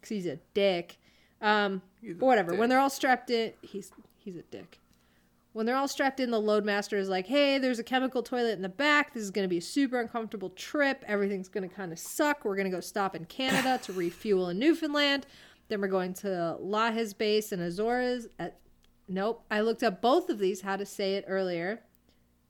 because 0.00 0.10
he's 0.10 0.26
a 0.26 0.38
dick 0.54 0.98
um 1.40 1.82
but 2.02 2.26
whatever. 2.26 2.54
When 2.54 2.68
they're 2.68 2.80
all 2.80 2.90
strapped 2.90 3.30
in, 3.30 3.52
he's 3.62 3.90
he's 4.16 4.36
a 4.36 4.42
dick. 4.42 4.78
When 5.52 5.66
they're 5.66 5.76
all 5.76 5.88
strapped 5.88 6.20
in, 6.20 6.30
the 6.30 6.40
loadmaster 6.40 6.96
is 6.96 7.08
like, 7.08 7.26
"Hey, 7.26 7.58
there's 7.58 7.80
a 7.80 7.84
chemical 7.84 8.22
toilet 8.22 8.52
in 8.52 8.62
the 8.62 8.68
back. 8.68 9.12
This 9.12 9.22
is 9.22 9.30
going 9.30 9.44
to 9.44 9.48
be 9.48 9.58
a 9.58 9.62
super 9.62 10.00
uncomfortable 10.00 10.50
trip. 10.50 11.04
Everything's 11.08 11.48
going 11.48 11.68
to 11.68 11.74
kind 11.74 11.92
of 11.92 11.98
suck. 11.98 12.44
We're 12.44 12.56
going 12.56 12.70
to 12.70 12.76
go 12.76 12.80
stop 12.80 13.16
in 13.16 13.24
Canada 13.24 13.80
to 13.84 13.92
refuel 13.92 14.48
in 14.50 14.58
Newfoundland. 14.58 15.26
Then 15.68 15.80
we're 15.80 15.88
going 15.88 16.14
to 16.14 16.56
Lajes 16.60 17.16
base 17.16 17.52
in 17.52 17.60
Azores. 17.60 18.26
At, 18.38 18.58
nope, 19.08 19.44
I 19.50 19.60
looked 19.60 19.82
up 19.82 20.00
both 20.00 20.28
of 20.28 20.38
these 20.38 20.60
how 20.60 20.76
to 20.76 20.86
say 20.86 21.14
it 21.14 21.24
earlier. 21.26 21.80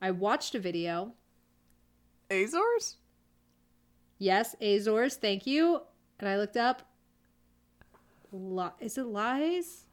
I 0.01 0.11
watched 0.11 0.55
a 0.55 0.59
video. 0.59 1.13
Azores? 2.31 2.97
Yes, 4.17 4.55
Azores. 4.61 5.15
Thank 5.15 5.45
you. 5.45 5.81
And 6.19 6.29
I 6.29 6.37
looked 6.37 6.57
up. 6.57 6.90
La- 8.31 8.71
is 8.79 8.97
it 8.97 9.05
lies? 9.05 9.85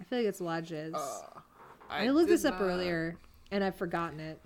I 0.00 0.04
feel 0.04 0.18
like 0.18 0.28
it's 0.28 0.40
Lajes. 0.40 0.94
I, 1.90 2.08
looked 2.10 2.28
this 2.28 2.44
up 2.44 2.60
not- 2.60 2.66
earlier 2.66 3.16
and 3.50 3.64
I've 3.64 3.76
forgotten 3.76 4.20
it. 4.20 4.40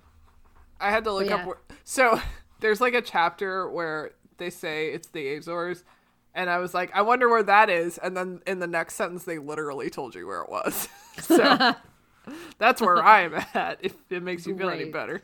I 0.79 0.89
had 0.89 1.03
to 1.05 1.13
look 1.13 1.31
up. 1.31 1.45
Where, 1.45 1.57
so 1.83 2.19
there's 2.59 2.81
like 2.81 2.93
a 2.93 3.01
chapter 3.01 3.69
where 3.69 4.11
they 4.37 4.49
say 4.49 4.89
it's 4.89 5.07
the 5.09 5.35
Azores, 5.35 5.83
and 6.33 6.49
I 6.49 6.57
was 6.57 6.73
like, 6.73 6.91
I 6.93 7.01
wonder 7.03 7.29
where 7.29 7.43
that 7.43 7.69
is. 7.69 7.97
And 7.97 8.17
then 8.17 8.41
in 8.47 8.59
the 8.59 8.67
next 8.67 8.95
sentence, 8.95 9.23
they 9.23 9.37
literally 9.37 9.89
told 9.89 10.15
you 10.15 10.27
where 10.27 10.41
it 10.41 10.49
was. 10.49 10.89
so 11.19 11.75
that's 12.57 12.81
where 12.81 13.01
I'm 13.01 13.33
at. 13.53 13.77
If 13.81 13.95
it 14.09 14.23
makes 14.23 14.45
you 14.45 14.57
feel 14.57 14.69
any 14.69 14.85
better. 14.85 15.21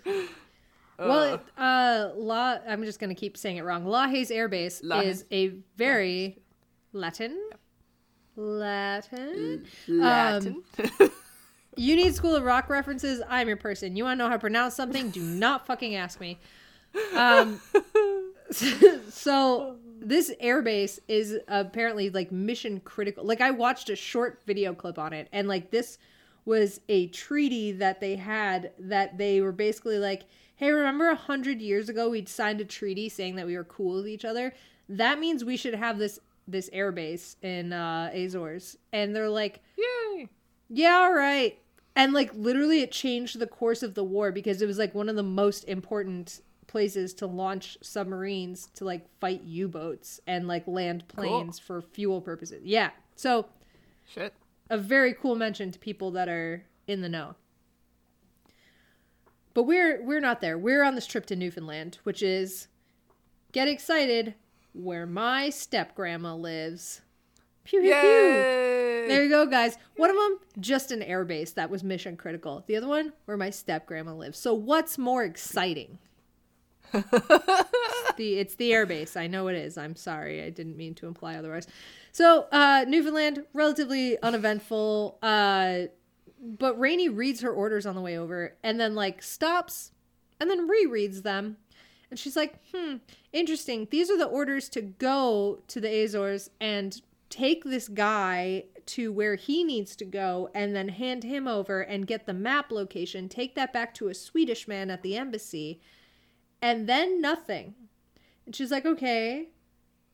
well, 0.98 1.36
it, 1.36 1.42
uh, 1.58 2.10
La. 2.16 2.60
I'm 2.68 2.84
just 2.84 3.00
gonna 3.00 3.16
keep 3.16 3.36
saying 3.36 3.58
it 3.58 3.64
wrong. 3.64 3.86
Lajes 3.86 4.32
Air 4.32 4.48
Base 4.48 4.82
Lajes. 4.82 5.06
is 5.06 5.26
a 5.32 5.48
very 5.78 6.38
Latin. 6.94 7.38
Latin. 8.40 9.66
Um, 9.88 10.00
Latin. 10.00 10.64
You 11.80 11.96
need 11.96 12.14
School 12.14 12.36
of 12.36 12.44
Rock 12.44 12.70
references. 12.70 13.22
I'm 13.30 13.48
your 13.48 13.56
person. 13.56 13.96
You 13.96 14.04
want 14.04 14.18
to 14.18 14.24
know 14.24 14.28
how 14.28 14.36
to 14.36 14.40
pronounce 14.40 14.76
something? 14.76 15.12
Do 15.12 15.22
not 15.22 15.66
fucking 15.66 15.96
ask 15.96 16.20
me. 16.20 16.38
Um, 17.16 17.62
so 18.52 19.78
this 20.02 20.34
airbase 20.44 21.00
is 21.08 21.38
apparently 21.48 22.10
like 22.10 22.34
mission 22.34 22.82
critical. 22.82 23.24
Like 23.24 23.40
I 23.40 23.52
watched 23.52 23.90
a 23.90 23.96
short 23.96 24.42
video 24.46 24.74
clip 24.74 25.00
on 25.00 25.14
it, 25.14 25.30
and 25.32 25.48
like 25.48 25.72
this 25.72 26.00
was 26.44 26.82
a 26.90 27.08
treaty 27.08 27.72
that 27.72 28.02
they 28.02 28.18
had 28.18 28.72
that 28.80 29.18
they 29.18 29.40
were 29.40 29.54
basically 29.54 30.00
like, 30.00 30.24
hey, 30.58 30.72
remember 30.72 31.10
a 31.10 31.16
hundred 31.16 31.62
years 31.62 31.88
ago 31.88 32.10
we'd 32.10 32.28
signed 32.28 32.60
a 32.60 32.66
treaty 32.66 33.08
saying 33.08 33.38
that 33.38 33.46
we 33.46 33.56
were 33.56 33.64
cool 33.64 33.96
with 33.96 34.08
each 34.08 34.26
other? 34.26 34.54
That 34.90 35.20
means 35.20 35.46
we 35.46 35.56
should 35.56 35.76
have 35.76 35.98
this 35.98 36.20
this 36.52 36.70
airbase 36.72 37.36
in 37.42 37.74
uh, 37.74 38.12
Azores. 38.14 38.78
And 38.92 39.16
they're 39.16 39.30
like, 39.30 39.62
Yay! 39.78 40.30
yeah, 40.70 40.98
all 41.04 41.14
right. 41.14 41.60
And 41.96 42.14
like 42.14 42.32
literally 42.34 42.82
it 42.82 42.92
changed 42.92 43.40
the 43.40 43.48
course 43.48 43.84
of 43.84 43.94
the 43.94 44.04
war 44.04 44.32
because 44.32 44.62
it 44.62 44.68
was 44.68 44.78
like 44.78 44.96
one 44.96 45.10
of 45.10 45.16
the 45.16 45.24
most 45.24 45.64
important 45.66 46.42
places 46.68 47.14
to 47.16 47.26
launch 47.26 47.78
submarines 47.82 48.68
to 48.76 48.86
like 48.86 49.06
fight 49.20 49.42
U-boats 49.42 50.22
and 50.28 50.48
like 50.48 50.68
land 50.68 51.08
planes 51.08 51.60
for 51.60 51.82
fuel 51.82 52.22
purposes. 52.22 52.62
Yeah. 52.64 52.92
So 53.16 53.48
Shit. 54.06 54.34
a 54.70 54.78
very 54.78 55.14
cool 55.14 55.36
mention 55.36 55.72
to 55.72 55.80
people 55.80 56.12
that 56.12 56.30
are 56.30 56.64
in 56.88 57.02
the 57.02 57.10
know. 57.10 57.36
But 59.54 59.64
we're 59.64 60.02
we're 60.04 60.22
not 60.22 60.42
there. 60.42 60.58
We're 60.58 60.84
on 60.84 60.96
this 60.96 61.08
trip 61.08 61.26
to 61.26 61.36
Newfoundland, 61.36 61.98
which 62.04 62.22
is 62.22 62.68
get 63.52 63.68
excited 63.68 64.36
where 64.74 65.06
my 65.06 65.50
step 65.50 65.96
grandma 65.96 66.36
lives. 66.36 67.02
Pew 67.64 67.82
pew 67.82 67.90
pew. 67.90 68.00
There 69.08 69.24
you 69.24 69.30
go, 69.30 69.46
guys. 69.46 69.78
One 69.96 70.10
of 70.10 70.16
them 70.16 70.40
just 70.60 70.92
an 70.92 71.02
airbase 71.02 71.54
that 71.56 71.70
was 71.70 71.84
mission 71.84 72.18
critical. 72.18 72.64
The 72.68 72.76
other 72.76 72.88
one 72.88 73.14
where 73.26 73.38
my 73.38 73.50
step 73.50 73.86
grandma 73.86 74.14
lives. 74.14 74.38
So 74.38 74.54
what's 74.54 74.98
more 74.98 75.24
exciting? 75.24 76.00
the 76.92 77.66
it's 78.18 78.56
the 78.56 78.72
airbase. 78.72 79.16
I 79.16 79.28
know 79.28 79.48
it 79.48 79.56
is. 79.56 79.78
I'm 79.78 79.96
sorry. 79.96 80.44
I 80.44 80.50
didn't 80.50 80.78
mean 80.78 80.96
to 80.96 81.08
imply 81.08 81.36
otherwise. 81.36 81.68
So 82.12 82.48
uh, 82.52 82.86
Newfoundland, 82.88 83.46
relatively 83.54 84.22
uneventful. 84.22 85.20
Uh, 85.22 85.88
but 86.42 86.80
Rainy 86.80 87.10
reads 87.10 87.42
her 87.42 87.52
orders 87.52 87.86
on 87.86 87.96
the 87.96 88.02
way 88.02 88.18
over 88.18 88.56
and 88.64 88.80
then 88.80 88.96
like 88.96 89.22
stops 89.22 89.92
and 90.40 90.50
then 90.50 90.68
rereads 90.68 91.24
them. 91.24 91.58
And 92.10 92.20
she's 92.20 92.36
like, 92.36 92.56
hmm, 92.74 92.96
interesting. 93.32 93.88
These 93.92 94.10
are 94.10 94.18
the 94.18 94.26
orders 94.26 94.68
to 94.70 94.82
go 94.82 95.62
to 95.68 95.80
the 95.80 96.04
Azores 96.04 96.50
and 96.60 97.00
take 97.30 97.64
this 97.64 97.88
guy 97.88 98.64
to 98.88 99.12
where 99.14 99.36
he 99.36 99.64
needs 99.64 99.96
to 99.96 100.06
go 100.06 100.50
and 100.56 100.76
then 100.76 100.90
hand 100.90 101.24
him 101.24 101.48
over 101.48 101.82
and 101.82 102.08
get 102.08 102.26
the 102.26 102.34
map 102.34 102.72
location, 102.72 103.30
take 103.30 103.54
that 103.54 103.72
back 103.72 103.94
to 103.94 104.08
a 104.08 104.16
Swedish 104.16 104.68
man 104.68 104.90
at 104.90 105.04
the 105.04 105.16
embassy, 105.16 105.80
and 106.62 106.90
then 106.90 107.22
nothing. 107.22 107.76
And 108.46 108.56
she's 108.56 108.72
like, 108.72 108.86
okay. 108.86 109.50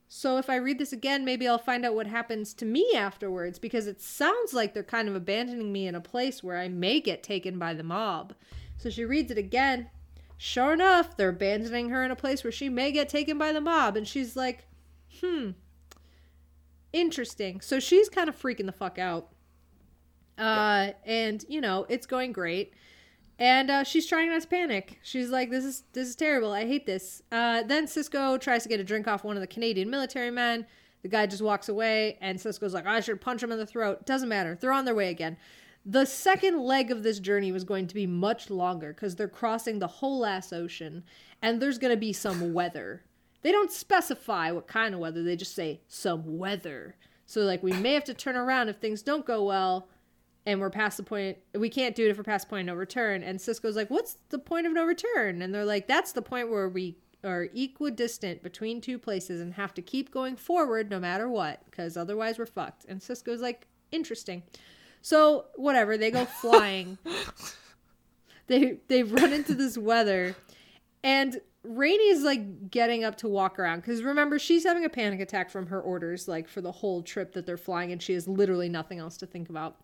So 0.09 0.37
if 0.37 0.49
I 0.49 0.57
read 0.57 0.77
this 0.77 0.91
again, 0.91 1.23
maybe 1.23 1.47
I'll 1.47 1.57
find 1.57 1.85
out 1.85 1.95
what 1.95 2.07
happens 2.07 2.53
to 2.55 2.65
me 2.65 2.91
afterwards 2.95 3.57
because 3.57 3.87
it 3.87 4.01
sounds 4.01 4.53
like 4.53 4.73
they're 4.73 4.83
kind 4.83 5.07
of 5.07 5.15
abandoning 5.15 5.71
me 5.71 5.87
in 5.87 5.95
a 5.95 6.01
place 6.01 6.43
where 6.43 6.57
I 6.57 6.67
may 6.67 6.99
get 6.99 7.23
taken 7.23 7.57
by 7.57 7.73
the 7.73 7.83
mob. 7.83 8.33
So 8.77 8.89
she 8.89 9.05
reads 9.05 9.31
it 9.31 9.37
again. 9.37 9.89
Sure 10.37 10.73
enough, 10.73 11.15
they're 11.15 11.29
abandoning 11.29 11.89
her 11.89 12.03
in 12.03 12.11
a 12.11 12.15
place 12.15 12.43
where 12.43 12.51
she 12.51 12.69
may 12.69 12.91
get 12.91 13.07
taken 13.09 13.37
by 13.37 13.51
the 13.53 13.61
mob. 13.61 13.95
And 13.95 14.07
she's 14.07 14.35
like, 14.35 14.67
hmm, 15.21 15.51
interesting. 16.91 17.61
So 17.61 17.79
she's 17.79 18.09
kind 18.09 18.29
of 18.29 18.39
freaking 18.39 18.65
the 18.65 18.71
fuck 18.71 18.99
out. 18.99 19.29
Uh, 20.37 20.91
and 21.05 21.45
you 21.47 21.61
know, 21.61 21.85
it's 21.89 22.05
going 22.05 22.31
great. 22.31 22.73
And 23.37 23.69
uh, 23.69 23.83
she's 23.83 24.07
trying 24.07 24.29
not 24.29 24.41
to 24.41 24.47
panic. 24.47 24.99
She's 25.03 25.29
like, 25.29 25.49
"This 25.49 25.65
is 25.65 25.83
this 25.91 26.07
is 26.07 26.15
terrible. 26.15 26.51
I 26.51 26.65
hate 26.65 26.85
this." 26.85 27.21
Uh, 27.31 27.63
then 27.63 27.85
Cisco 27.87 28.37
tries 28.37 28.63
to 28.63 28.69
get 28.69 28.79
a 28.79 28.83
drink 28.83 29.07
off 29.07 29.23
one 29.23 29.35
of 29.35 29.41
the 29.41 29.47
Canadian 29.47 29.89
military 29.89 30.31
men. 30.31 30.65
The 31.01 31.09
guy 31.09 31.27
just 31.27 31.41
walks 31.41 31.67
away, 31.67 32.17
and 32.21 32.39
Cisco's 32.39 32.73
like, 32.73 32.85
"I 32.85 33.01
should 33.01 33.19
punch 33.19 33.43
him 33.43 33.51
in 33.51 33.57
the 33.57 33.65
throat." 33.65 34.05
Doesn't 34.05 34.29
matter. 34.29 34.57
They're 34.59 34.71
on 34.71 34.85
their 34.85 34.95
way 34.95 35.09
again. 35.09 35.35
The 35.85 36.05
second 36.05 36.59
leg 36.61 36.89
of 36.89 37.03
this 37.03 37.19
journey 37.19 37.51
was 37.51 37.63
going 37.63 37.85
to 37.87 37.95
be 37.95 38.07
much 38.07 38.49
longer 38.49 38.91
because 38.91 39.15
they're 39.15 39.27
crossing 39.27 39.77
the 39.77 39.87
whole 39.87 40.25
ass 40.25 40.51
ocean, 40.51 41.03
and 41.41 41.61
there's 41.61 41.77
going 41.77 41.93
to 41.93 41.99
be 41.99 42.13
some 42.13 42.53
weather. 42.55 43.03
They 43.43 43.51
don't 43.51 43.71
specify 43.71 44.51
what 44.51 44.67
kind 44.67 44.95
of 44.95 44.99
weather. 44.99 45.21
They 45.21 45.35
just 45.35 45.53
say 45.53 45.81
some 45.87 46.39
weather. 46.39 46.95
So 47.27 47.41
like, 47.41 47.61
we 47.61 47.73
may 47.73 47.93
have 47.93 48.03
to 48.05 48.15
turn 48.15 48.35
around 48.35 48.69
if 48.69 48.77
things 48.77 49.03
don't 49.03 49.25
go 49.25 49.43
well 49.43 49.87
and 50.45 50.59
we're 50.59 50.69
past 50.69 50.97
the 50.97 51.03
point 51.03 51.37
we 51.53 51.69
can't 51.69 51.95
do 51.95 52.05
it 52.05 52.11
if 52.11 52.17
we're 52.17 52.23
past 52.23 52.47
the 52.47 52.49
point 52.49 52.69
of 52.69 52.75
no 52.75 52.79
return 52.79 53.23
and 53.23 53.39
cisco's 53.39 53.75
like 53.75 53.89
what's 53.89 54.17
the 54.29 54.39
point 54.39 54.67
of 54.67 54.73
no 54.73 54.85
return 54.85 55.41
and 55.41 55.53
they're 55.53 55.65
like 55.65 55.87
that's 55.87 56.11
the 56.11 56.21
point 56.21 56.49
where 56.49 56.69
we 56.69 56.97
are 57.23 57.47
equidistant 57.55 58.43
between 58.43 58.79
two 58.79 58.99
places 58.99 59.41
and 59.41 59.53
have 59.53 59.73
to 59.73 59.81
keep 59.81 60.11
going 60.11 60.35
forward 60.35 60.89
no 60.89 60.99
matter 60.99 61.27
what 61.27 61.65
because 61.65 61.97
otherwise 61.97 62.37
we're 62.37 62.45
fucked 62.45 62.85
and 62.85 63.01
cisco's 63.01 63.41
like 63.41 63.67
interesting 63.91 64.43
so 65.05 65.45
whatever 65.55 65.97
they 65.97 66.09
go 66.09 66.25
flying 66.25 66.97
they 68.47 68.77
they 68.87 69.03
run 69.03 69.33
into 69.33 69.53
this 69.53 69.77
weather 69.77 70.35
and 71.03 71.39
Rainy's 71.63 72.21
like 72.21 72.69
getting 72.69 73.03
up 73.03 73.17
to 73.17 73.27
walk 73.27 73.57
around 73.59 73.81
because 73.81 74.03
remember 74.03 74.39
she's 74.39 74.63
having 74.63 74.85
a 74.85 74.89
panic 74.89 75.19
attack 75.19 75.49
from 75.49 75.67
her 75.67 75.81
orders 75.81 76.27
like 76.27 76.47
for 76.47 76.61
the 76.61 76.71
whole 76.71 77.01
trip 77.01 77.33
that 77.33 77.45
they're 77.45 77.57
flying 77.57 77.91
and 77.91 78.01
she 78.01 78.13
has 78.13 78.27
literally 78.27 78.69
nothing 78.69 78.99
else 78.99 79.17
to 79.17 79.25
think 79.25 79.49
about 79.49 79.77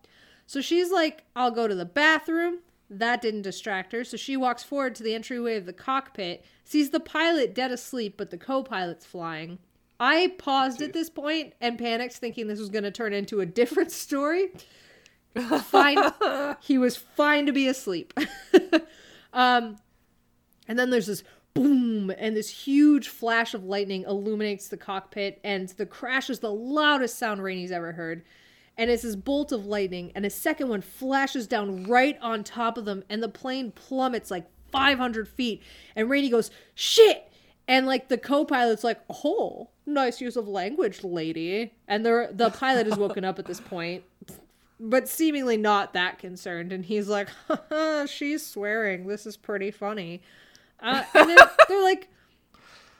so 0.46 0.60
she's 0.60 0.90
like, 0.90 1.24
I'll 1.34 1.50
go 1.50 1.66
to 1.66 1.74
the 1.74 1.84
bathroom. 1.84 2.58
That 2.90 3.22
didn't 3.22 3.42
distract 3.42 3.92
her. 3.92 4.04
So 4.04 4.16
she 4.16 4.36
walks 4.36 4.62
forward 4.62 4.94
to 4.96 5.02
the 5.02 5.14
entryway 5.14 5.56
of 5.56 5.66
the 5.66 5.72
cockpit, 5.72 6.44
sees 6.64 6.90
the 6.90 7.00
pilot 7.00 7.54
dead 7.54 7.70
asleep, 7.70 8.16
but 8.18 8.30
the 8.30 8.38
co 8.38 8.62
pilot's 8.62 9.06
flying. 9.06 9.58
I 9.98 10.34
paused 10.36 10.82
at 10.82 10.92
this 10.92 11.08
point 11.08 11.54
and 11.60 11.78
panicked, 11.78 12.16
thinking 12.16 12.48
this 12.48 12.58
was 12.58 12.68
going 12.68 12.84
to 12.84 12.90
turn 12.90 13.12
into 13.12 13.40
a 13.40 13.46
different 13.46 13.92
story. 13.92 14.50
Fine. 15.34 15.98
he 16.60 16.78
was 16.78 16.96
fine 16.96 17.46
to 17.46 17.52
be 17.52 17.68
asleep. 17.68 18.12
um, 19.32 19.76
and 20.68 20.78
then 20.78 20.90
there's 20.90 21.06
this 21.06 21.24
boom, 21.54 22.10
and 22.16 22.36
this 22.36 22.48
huge 22.48 23.08
flash 23.08 23.54
of 23.54 23.64
lightning 23.64 24.04
illuminates 24.06 24.68
the 24.68 24.76
cockpit, 24.76 25.40
and 25.44 25.68
the 25.70 25.86
crash 25.86 26.30
is 26.30 26.38
the 26.38 26.52
loudest 26.52 27.18
sound 27.18 27.42
Rainy's 27.42 27.72
ever 27.72 27.92
heard 27.92 28.22
and 28.76 28.90
it's 28.90 29.02
this 29.02 29.16
bolt 29.16 29.52
of 29.52 29.66
lightning, 29.66 30.12
and 30.14 30.24
a 30.24 30.30
second 30.30 30.68
one 30.68 30.80
flashes 30.80 31.46
down 31.46 31.84
right 31.84 32.18
on 32.20 32.42
top 32.42 32.78
of 32.78 32.84
them, 32.84 33.04
and 33.08 33.22
the 33.22 33.28
plane 33.28 33.70
plummets 33.70 34.30
like 34.30 34.46
500 34.70 35.28
feet. 35.28 35.62
And 35.94 36.08
Rainy 36.08 36.30
goes, 36.30 36.50
"Shit!" 36.74 37.28
And 37.68 37.86
like 37.86 38.08
the 38.08 38.18
co-pilot's 38.18 38.82
like, 38.82 39.00
"Oh, 39.24 39.70
nice 39.84 40.20
use 40.20 40.36
of 40.36 40.48
language, 40.48 41.04
lady." 41.04 41.74
And 41.86 42.04
the 42.04 42.30
the 42.32 42.50
pilot 42.50 42.86
is 42.86 42.96
woken 42.96 43.24
up 43.24 43.38
at 43.38 43.44
this 43.46 43.60
point, 43.60 44.04
but 44.82 45.08
seemingly 45.08 45.56
not 45.56 45.92
that 45.92 46.18
concerned. 46.18 46.72
And 46.72 46.84
he's 46.84 47.08
like, 47.08 47.28
"She's 48.06 48.44
swearing. 48.44 49.06
This 49.06 49.26
is 49.26 49.36
pretty 49.36 49.70
funny." 49.70 50.22
Uh, 50.80 51.04
and 51.14 51.30
they're, 51.30 51.50
they're 51.68 51.82
like, 51.82 52.08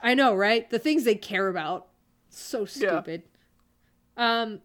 "I 0.01 0.13
know, 0.13 0.35
right? 0.35 0.69
The 0.69 0.79
things 0.79 1.03
they 1.03 1.15
care 1.15 1.49
about, 1.49 1.87
so 2.29 2.65
stupid." 2.65 3.23
Yeah. 4.17 4.41
Um, 4.41 4.61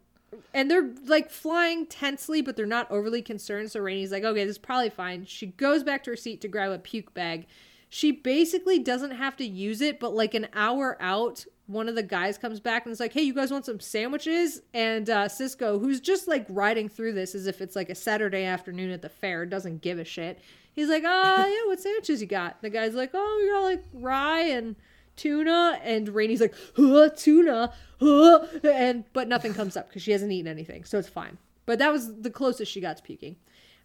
and 0.52 0.70
they're 0.70 0.90
like 1.06 1.30
flying 1.30 1.86
tensely, 1.86 2.42
but 2.42 2.56
they're 2.56 2.66
not 2.66 2.90
overly 2.90 3.22
concerned. 3.22 3.70
So 3.70 3.80
Rainy's 3.80 4.12
like, 4.12 4.24
okay, 4.24 4.44
this 4.44 4.52
is 4.52 4.58
probably 4.58 4.90
fine. 4.90 5.24
She 5.24 5.46
goes 5.46 5.82
back 5.82 6.04
to 6.04 6.10
her 6.10 6.16
seat 6.16 6.40
to 6.42 6.48
grab 6.48 6.70
a 6.70 6.78
puke 6.78 7.14
bag. 7.14 7.46
She 7.88 8.12
basically 8.12 8.78
doesn't 8.78 9.12
have 9.12 9.36
to 9.38 9.46
use 9.46 9.80
it, 9.80 9.98
but 9.98 10.14
like 10.14 10.34
an 10.34 10.48
hour 10.52 10.98
out, 11.00 11.46
one 11.68 11.86
of 11.86 11.94
the 11.94 12.02
guys 12.02 12.38
comes 12.38 12.60
back 12.60 12.86
and 12.86 12.92
is 12.92 12.98
like, 12.98 13.12
hey, 13.12 13.20
you 13.20 13.34
guys 13.34 13.50
want 13.50 13.66
some 13.66 13.78
sandwiches? 13.78 14.62
And 14.72 15.08
uh, 15.08 15.28
Cisco, 15.28 15.78
who's 15.78 16.00
just 16.00 16.26
like 16.26 16.46
riding 16.48 16.88
through 16.88 17.12
this 17.12 17.34
as 17.34 17.46
if 17.46 17.60
it's 17.60 17.76
like 17.76 17.90
a 17.90 17.94
Saturday 17.94 18.44
afternoon 18.44 18.90
at 18.90 19.02
the 19.02 19.10
fair, 19.10 19.44
doesn't 19.44 19.82
give 19.82 19.98
a 19.98 20.04
shit. 20.04 20.40
He's 20.72 20.88
like, 20.88 21.02
ah, 21.06 21.46
yeah, 21.46 21.66
what 21.66 21.78
sandwiches 21.78 22.22
you 22.22 22.26
got? 22.26 22.62
The 22.62 22.70
guy's 22.70 22.94
like, 22.94 23.10
oh, 23.12 23.40
you 23.44 23.52
got 23.52 23.64
like 23.64 23.84
rye 23.92 24.48
and 24.48 24.76
tuna 25.16 25.78
and 25.82 26.08
Rainy's 26.08 26.40
like 26.40 26.54
huh, 26.76 27.10
tuna 27.10 27.72
huh, 28.00 28.46
and 28.62 29.04
but 29.12 29.26
nothing 29.28 29.52
comes 29.52 29.76
up 29.76 29.88
because 29.88 30.00
she 30.00 30.12
hasn't 30.12 30.30
eaten 30.30 30.46
anything 30.46 30.84
so 30.84 30.96
it's 30.96 31.08
fine 31.08 31.36
but 31.66 31.80
that 31.80 31.92
was 31.92 32.20
the 32.20 32.30
closest 32.30 32.70
she 32.70 32.80
got 32.80 32.96
to 32.96 33.02
puking 33.02 33.34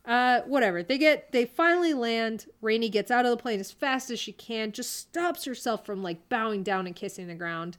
uh 0.06 0.42
whatever 0.42 0.84
they 0.84 0.98
get 0.98 1.32
they 1.32 1.46
finally 1.46 1.94
land 1.94 2.46
Rainy 2.62 2.90
gets 2.90 3.10
out 3.10 3.26
of 3.26 3.32
the 3.32 3.38
plane 3.38 3.60
as 3.60 3.72
fast 3.72 4.10
as 4.10 4.20
she 4.20 4.34
can 4.34 4.72
just 4.72 4.96
stops 4.96 5.46
herself 5.46 5.86
from 5.86 6.04
like 6.04 6.28
bowing 6.28 6.62
down 6.62 6.86
and 6.88 6.96
kissing 6.96 7.28
the 7.28 7.36
ground 7.36 7.78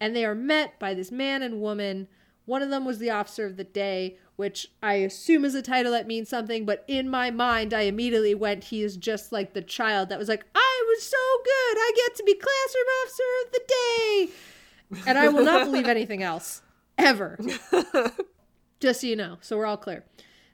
and 0.00 0.16
they 0.16 0.24
are 0.24 0.34
met 0.34 0.78
by 0.78 0.94
this 0.94 1.10
man 1.10 1.42
and 1.42 1.60
woman 1.60 2.08
one 2.46 2.62
of 2.62 2.70
them 2.70 2.84
was 2.84 2.98
the 2.98 3.10
officer 3.10 3.44
of 3.44 3.56
the 3.56 3.64
day, 3.64 4.16
which 4.36 4.68
I 4.82 4.94
assume 4.94 5.44
is 5.44 5.54
a 5.54 5.62
title 5.62 5.92
that 5.92 6.06
means 6.06 6.28
something, 6.28 6.64
but 6.64 6.84
in 6.86 7.10
my 7.10 7.30
mind, 7.30 7.74
I 7.74 7.82
immediately 7.82 8.34
went, 8.34 8.64
he 8.64 8.82
is 8.82 8.96
just 8.96 9.32
like 9.32 9.52
the 9.52 9.62
child 9.62 10.08
that 10.08 10.18
was 10.18 10.28
like, 10.28 10.46
I 10.54 10.84
was 10.86 11.02
so 11.02 11.16
good. 11.44 11.78
I 11.78 11.92
get 11.96 12.16
to 12.16 12.22
be 12.22 12.34
classroom 12.34 12.86
officer 13.02 13.22
of 13.44 13.52
the 13.52 13.60
day. 13.68 15.08
And 15.10 15.18
I 15.18 15.28
will 15.28 15.44
not 15.44 15.64
believe 15.66 15.88
anything 15.88 16.22
else, 16.22 16.62
ever. 16.96 17.36
just 18.80 19.00
so 19.00 19.06
you 19.08 19.16
know. 19.16 19.38
So 19.40 19.58
we're 19.58 19.66
all 19.66 19.76
clear. 19.76 20.04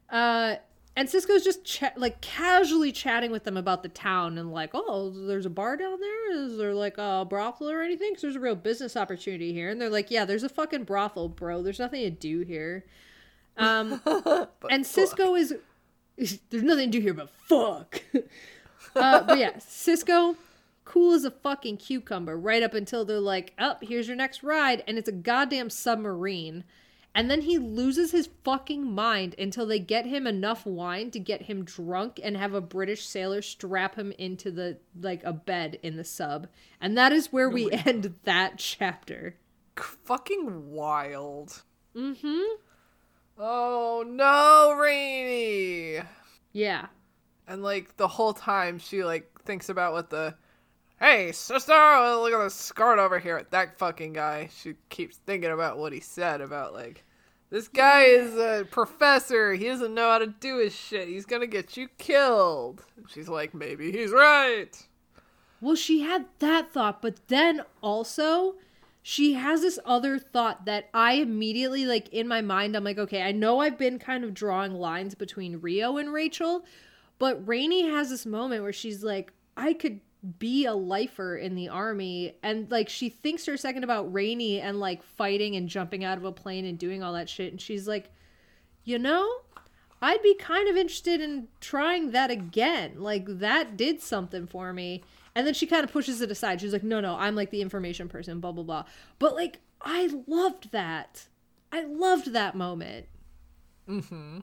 Uh, 0.09 0.57
and 0.95 1.09
Cisco's 1.09 1.45
just 1.45 1.64
ch- 1.64 1.97
like 1.97 2.20
casually 2.20 2.93
chatting 2.93 3.30
with 3.30 3.45
them 3.45 3.57
about 3.57 3.82
the 3.82 3.88
town 3.88 4.36
and 4.36 4.53
like, 4.53 4.70
oh, 4.74 5.11
there's 5.26 5.47
a 5.47 5.51
bar 5.51 5.76
down 5.76 6.01
there. 6.01 6.32
Is 6.32 6.59
there 6.59 6.74
like 6.74 6.99
a 6.99 7.26
brothel 7.28 7.70
or 7.70 7.80
anything? 7.80 8.11
Because 8.11 8.22
there's 8.22 8.36
a 8.36 8.40
real 8.40 8.55
business 8.55 8.97
opportunity 8.97 9.53
here. 9.53 9.70
And 9.70 9.80
they're 9.80 9.88
like, 9.88 10.11
yeah, 10.11 10.24
there's 10.24 10.43
a 10.43 10.51
fucking 10.51 10.84
brothel, 10.84 11.28
bro. 11.28 11.62
There's 11.62 11.78
nothing 11.78 12.03
to 12.03 12.11
do 12.11 12.40
here. 12.40 12.84
Um, 13.57 14.03
and 14.70 14.86
Cisco 14.86 15.34
is 15.34 15.55
there's 16.16 16.62
nothing 16.62 16.90
to 16.90 16.99
do 16.99 17.03
here 17.03 17.14
but 17.14 17.30
fuck. 17.30 18.03
Uh, 18.95 19.22
but 19.22 19.38
yeah, 19.38 19.53
Cisco, 19.59 20.36
cool 20.84 21.14
as 21.14 21.24
a 21.24 21.30
fucking 21.30 21.78
cucumber, 21.78 22.36
right 22.36 22.62
up 22.62 22.74
until 22.74 23.07
they're 23.07 23.20
like, 23.20 23.55
"Up, 23.57 23.78
oh, 23.80 23.86
here's 23.86 24.07
your 24.07 24.16
next 24.16 24.43
ride," 24.43 24.82
and 24.86 24.99
it's 24.99 25.09
a 25.09 25.12
goddamn 25.12 25.70
submarine. 25.70 26.64
And 27.14 27.30
then 27.30 27.42
he 27.42 27.58
loses 27.58 28.10
his 28.10 28.30
fucking 28.42 28.90
mind 28.90 29.34
until 29.38 29.66
they 29.66 29.78
get 29.78 30.06
him 30.06 30.26
enough 30.26 30.64
wine 30.64 31.10
to 31.10 31.18
get 31.18 31.42
him 31.42 31.64
drunk 31.64 32.18
and 32.22 32.36
have 32.36 32.54
a 32.54 32.60
British 32.60 33.04
sailor 33.04 33.42
strap 33.42 33.96
him 33.96 34.12
into 34.12 34.50
the 34.50 34.78
like 34.98 35.22
a 35.24 35.32
bed 35.32 35.78
in 35.82 35.96
the 35.96 36.04
sub. 36.04 36.48
And 36.80 36.96
that 36.96 37.12
is 37.12 37.32
where 37.32 37.50
we 37.50 37.70
end 37.86 38.14
that 38.24 38.58
chapter. 38.58 39.36
Fucking 39.76 40.70
wild. 40.70 41.62
Mm-hmm. 41.94 42.56
Oh 43.38 44.04
no, 44.06 44.74
Rainy. 44.80 46.02
Yeah. 46.52 46.86
And 47.46 47.62
like 47.62 47.96
the 47.98 48.08
whole 48.08 48.32
time 48.32 48.78
she 48.78 49.04
like 49.04 49.28
thinks 49.42 49.68
about 49.68 49.92
what 49.92 50.08
the 50.08 50.34
Hey 51.03 51.32
sister, 51.32 51.72
look 51.72 52.32
at 52.32 52.38
the 52.38 52.48
skirt 52.48 53.00
over 53.00 53.18
here. 53.18 53.36
At 53.36 53.50
that 53.50 53.76
fucking 53.76 54.12
guy. 54.12 54.50
She 54.57 54.74
keeps 54.88 55.16
thinking 55.16 55.50
about 55.50 55.76
what 55.76 55.92
he 55.92 55.98
said 55.98 56.40
about 56.40 56.74
like 56.74 57.05
this 57.50 57.66
guy 57.66 58.03
is 58.03 58.36
a 58.36 58.64
professor. 58.70 59.53
He 59.53 59.64
doesn't 59.64 59.94
know 59.94 60.11
how 60.11 60.18
to 60.18 60.28
do 60.28 60.59
his 60.59 60.72
shit. 60.72 61.09
He's 61.09 61.26
gonna 61.26 61.48
get 61.48 61.76
you 61.76 61.88
killed. 61.98 62.84
she's 63.09 63.28
like, 63.28 63.53
maybe 63.53 63.90
he's 63.90 64.12
right. 64.12 64.70
Well, 65.61 65.74
she 65.74 66.03
had 66.03 66.26
that 66.38 66.72
thought, 66.72 67.03
but 67.03 67.26
then 67.26 67.62
also 67.82 68.55
she 69.03 69.32
has 69.32 69.62
this 69.62 69.80
other 69.84 70.20
thought 70.20 70.66
that 70.66 70.88
I 70.94 71.14
immediately 71.14 71.84
like 71.84 72.11
in 72.11 72.28
my 72.28 72.42
mind 72.42 72.76
I'm 72.76 72.84
like, 72.84 72.98
okay, 72.98 73.22
I 73.22 73.32
know 73.32 73.59
I've 73.59 73.76
been 73.76 73.98
kind 73.98 74.22
of 74.22 74.34
drawing 74.34 74.74
lines 74.74 75.16
between 75.16 75.61
Rio 75.61 75.96
and 75.96 76.12
Rachel, 76.12 76.64
but 77.18 77.44
Rainy 77.48 77.88
has 77.88 78.11
this 78.11 78.24
moment 78.24 78.62
where 78.62 78.72
she's 78.72 79.03
like, 79.03 79.32
I 79.57 79.72
could 79.72 79.98
be 80.39 80.66
a 80.66 80.75
lifer 80.75 81.37
in 81.37 81.55
the 81.57 81.68
army 81.68 82.37
and 82.43 82.70
like 82.70 82.89
she 82.89 83.09
thinks 83.09 83.45
for 83.45 83.55
a 83.55 83.59
second 83.59 83.83
about 83.83 84.12
Rainy 84.12 84.61
and 84.61 84.79
like 84.79 85.03
fighting 85.03 85.57
and 85.57 85.68
jumping 85.68 86.05
out 86.05 86.16
of 86.16 86.25
a 86.25 86.33
plane 86.33 86.64
and 86.64 86.79
doing 86.79 87.03
all 87.03 87.14
that 87.14 87.29
shit 87.29 87.51
and 87.51 87.61
she's 87.61 87.89
like, 87.89 88.11
"You 88.85 88.99
know, 88.99 89.29
I'd 90.01 90.23
be 90.23 90.35
kind 90.35 90.68
of 90.68 90.77
interested 90.77 91.20
in 91.20 91.49
trying 91.61 92.12
that 92.12 92.31
again. 92.31 92.95
Like 92.99 93.25
that 93.27 93.77
did 93.77 94.01
something 94.01 94.47
for 94.47 94.73
me." 94.73 95.03
And 95.35 95.47
then 95.47 95.55
she 95.55 95.66
kind 95.66 95.85
of 95.85 95.93
pushes 95.93 96.20
it 96.20 96.31
aside. 96.31 96.61
She's 96.61 96.73
like, 96.73 96.83
no, 96.83 97.01
no, 97.01 97.16
I'm 97.16 97.35
like 97.35 97.51
the 97.51 97.62
information 97.62 98.09
person, 98.09 98.41
blah, 98.41 98.53
blah, 98.53 98.64
blah. 98.64 98.85
But 99.18 99.35
like, 99.35 99.61
I 99.81 100.11
loved 100.27 100.73
that. 100.73 101.27
I 101.70 101.85
loved 101.85 102.33
that 102.33 102.55
moment. 102.55 103.07
Mm-hmm. 103.89 104.41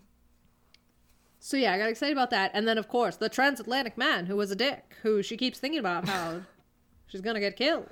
So 1.50 1.58
yeah, 1.58 1.74
I 1.74 1.80
got 1.80 1.90
excited 1.90 2.12
about 2.12 2.30
that. 2.30 2.52
And 2.54 2.68
then 2.68 2.78
of 2.78 2.88
course, 2.88 3.16
the 3.16 3.28
transatlantic 3.28 3.98
man 3.98 4.28
who 4.28 4.36
was 4.36 4.52
a 4.52 4.56
dick, 4.56 4.96
who 5.02 5.24
she 5.24 5.36
keeps 5.36 5.58
thinking 5.58 5.80
about 5.80 6.08
how 6.08 6.42
she's 7.08 7.22
gonna 7.22 7.40
get 7.40 7.56
killed 7.56 7.90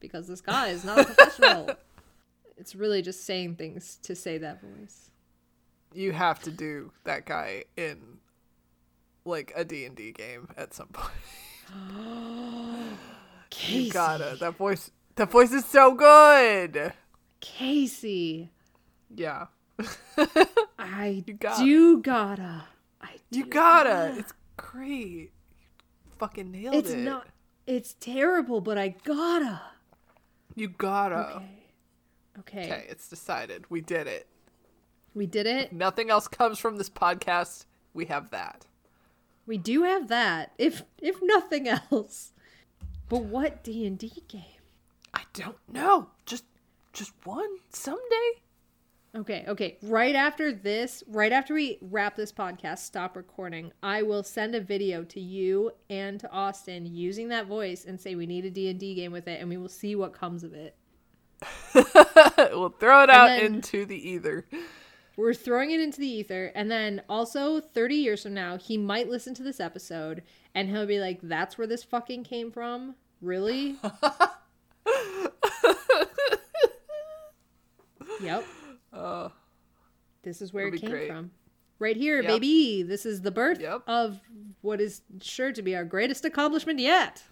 because 0.00 0.28
this 0.28 0.42
guy 0.42 0.68
is 0.68 0.84
not 0.84 0.98
a 0.98 1.04
professional. 1.04 1.70
it's 2.58 2.74
really 2.74 3.00
just 3.00 3.24
saying 3.24 3.56
things 3.56 3.98
to 4.02 4.14
say 4.14 4.36
that 4.36 4.60
voice. 4.60 5.12
You 5.94 6.12
have 6.12 6.42
to 6.42 6.50
do 6.50 6.92
that 7.04 7.24
guy 7.24 7.64
in 7.74 8.18
like 9.24 9.54
a 9.56 9.64
D&D 9.64 10.12
game 10.12 10.48
at 10.58 10.74
some 10.74 10.88
point. 10.88 11.10
Casey. 13.48 13.84
You 13.84 13.92
gotta. 13.92 14.36
That 14.38 14.56
voice. 14.56 14.90
That 15.16 15.30
voice 15.30 15.52
is 15.52 15.64
so 15.64 15.94
good. 15.94 16.92
Casey. 17.40 18.50
Yeah. 19.08 19.46
I 20.78 21.24
You 21.26 21.32
gotta. 21.32 21.64
do 21.64 22.02
gotta. 22.02 22.64
I 23.00 23.16
do 23.30 23.38
You 23.38 23.46
gotta. 23.46 24.14
It's 24.18 24.32
great. 24.56 25.32
You 26.04 26.10
fucking 26.18 26.50
nailed 26.50 26.74
It's 26.74 26.90
it. 26.90 26.98
It's 26.98 27.04
not. 27.04 27.26
It's 27.66 27.94
terrible, 28.00 28.60
but 28.60 28.78
I 28.78 28.88
gotta. 29.04 29.62
You 30.54 30.68
gotta. 30.68 31.36
Okay. 31.36 31.46
Okay. 32.40 32.64
Okay, 32.64 32.86
it's 32.88 33.08
decided. 33.08 33.64
We 33.68 33.80
did 33.80 34.06
it. 34.06 34.26
We 35.14 35.26
did 35.26 35.46
it. 35.46 35.72
Nothing 35.72 36.10
else 36.10 36.28
comes 36.28 36.58
from 36.58 36.76
this 36.76 36.88
podcast. 36.88 37.66
We 37.92 38.06
have 38.06 38.30
that. 38.30 38.66
We 39.46 39.58
do 39.58 39.82
have 39.82 40.08
that. 40.08 40.52
If 40.58 40.84
if 40.98 41.16
nothing 41.22 41.68
else. 41.68 42.32
But 43.08 43.24
what 43.24 43.64
D 43.64 43.86
and 43.86 43.98
D 43.98 44.12
game? 44.28 44.42
I 45.12 45.22
don't 45.32 45.58
know. 45.68 46.08
Just 46.26 46.44
just 46.92 47.12
one 47.24 47.58
someday. 47.70 48.42
Okay, 49.16 49.44
okay. 49.48 49.76
Right 49.82 50.14
after 50.14 50.52
this, 50.52 51.02
right 51.08 51.32
after 51.32 51.52
we 51.52 51.78
wrap 51.80 52.14
this 52.14 52.30
podcast, 52.30 52.78
stop 52.78 53.16
recording, 53.16 53.72
I 53.82 54.02
will 54.02 54.22
send 54.22 54.54
a 54.54 54.60
video 54.60 55.02
to 55.04 55.20
you 55.20 55.72
and 55.88 56.20
to 56.20 56.30
Austin 56.30 56.86
using 56.86 57.28
that 57.30 57.46
voice 57.46 57.86
and 57.86 58.00
say 58.00 58.14
we 58.14 58.26
need 58.26 58.44
a 58.44 58.50
D&D 58.50 58.94
game 58.94 59.10
with 59.10 59.26
it 59.26 59.40
and 59.40 59.48
we 59.48 59.56
will 59.56 59.68
see 59.68 59.96
what 59.96 60.12
comes 60.12 60.44
of 60.44 60.54
it. 60.54 60.76
we'll 62.52 62.68
throw 62.68 63.02
it 63.02 63.10
out 63.10 63.42
into 63.42 63.84
the 63.84 64.10
ether. 64.10 64.46
We're 65.16 65.34
throwing 65.34 65.72
it 65.72 65.80
into 65.80 65.98
the 65.98 66.06
ether 66.06 66.52
and 66.54 66.70
then 66.70 67.02
also 67.08 67.60
30 67.60 67.96
years 67.96 68.22
from 68.22 68.34
now, 68.34 68.58
he 68.58 68.78
might 68.78 69.08
listen 69.08 69.34
to 69.34 69.42
this 69.42 69.58
episode 69.58 70.22
and 70.54 70.68
he'll 70.68 70.86
be 70.86 71.00
like 71.00 71.18
that's 71.20 71.58
where 71.58 71.66
this 71.66 71.82
fucking 71.82 72.22
came 72.22 72.52
from? 72.52 72.94
Really? 73.20 73.76
yep. 78.22 78.44
Uh, 78.92 79.28
This 80.22 80.42
is 80.42 80.52
where 80.52 80.66
it 80.68 80.80
came 80.80 80.90
great. 80.90 81.08
from. 81.08 81.30
Right 81.78 81.96
here, 81.96 82.20
Yep. 82.20 82.26
baby. 82.30 82.82
This 82.82 83.06
is 83.06 83.22
the 83.22 83.30
birth 83.30 83.60
Yep. 83.60 83.82
of 83.86 84.20
what 84.60 84.80
is 84.80 85.00
sure 85.22 85.50
to 85.52 85.62
be 85.62 85.74
our 85.74 85.84
greatest 85.84 86.24
accomplishment 86.24 86.78
yet. 86.78 87.22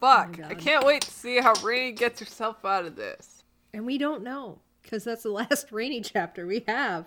fuck. 0.00 0.38
I 0.42 0.54
can't 0.54 0.84
wait 0.86 1.02
to 1.02 1.10
see 1.10 1.38
how 1.40 1.52
Rainy 1.62 1.92
gets 1.92 2.20
herself 2.20 2.64
out 2.64 2.86
of 2.86 2.96
this. 2.96 3.44
And 3.74 3.84
we 3.84 3.98
don't 3.98 4.22
know 4.22 4.60
because 4.82 5.04
that's 5.04 5.22
the 5.24 5.28
last 5.42 5.70
rainy 5.72 6.00
chapter 6.00 6.46
we 6.46 6.64
have. 6.66 7.06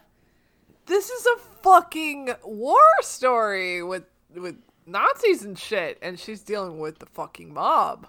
This 0.85 1.09
is 1.09 1.25
a 1.25 1.37
fucking 1.63 2.35
war 2.43 2.77
story 3.01 3.81
with 3.83 4.03
with 4.35 4.57
Nazis 4.85 5.43
and 5.43 5.57
shit, 5.57 5.97
and 6.03 6.19
she's 6.19 6.41
dealing 6.41 6.77
with 6.79 6.99
the 6.99 7.05
fucking 7.07 7.51
mob. 7.53 8.07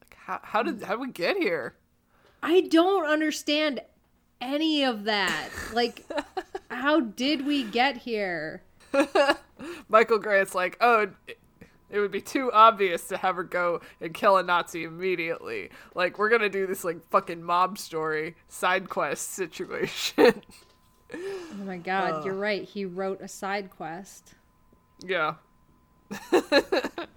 Like, 0.00 0.14
how 0.18 0.40
how 0.42 0.62
did 0.62 0.82
how 0.82 0.92
did 0.94 1.00
we 1.00 1.10
get 1.10 1.36
here? 1.36 1.74
I 2.44 2.60
don't 2.62 3.06
understand 3.06 3.80
any 4.44 4.84
of 4.84 5.04
that. 5.04 5.48
Like, 5.72 6.04
how 6.70 7.00
did 7.00 7.46
we 7.46 7.64
get 7.64 7.96
here? 7.96 8.62
Michael 9.88 10.18
Grant's 10.18 10.54
like, 10.54 10.76
oh, 10.80 11.08
it, 11.90 11.98
would 11.98 12.10
be 12.10 12.20
too 12.20 12.52
obvious 12.52 13.08
to 13.08 13.16
have 13.16 13.36
her 13.36 13.42
go 13.42 13.80
and 14.00 14.12
kill 14.12 14.36
a 14.36 14.42
Nazi 14.42 14.84
immediately. 14.84 15.70
Like, 15.94 16.18
we're 16.18 16.28
gonna 16.28 16.48
do 16.48 16.66
this 16.66 16.84
like 16.84 17.04
fucking 17.10 17.42
mob 17.42 17.78
story 17.78 18.36
side 18.48 18.88
quest 18.88 19.32
situation. 19.32 20.42
Oh 21.12 21.64
my 21.64 21.78
god, 21.78 22.24
you're 22.24 22.34
right. 22.34 22.64
He 22.64 22.84
wrote 22.84 23.20
a 23.20 23.28
side 23.28 23.70
quest. 23.70 24.34
yeah. 25.04 25.34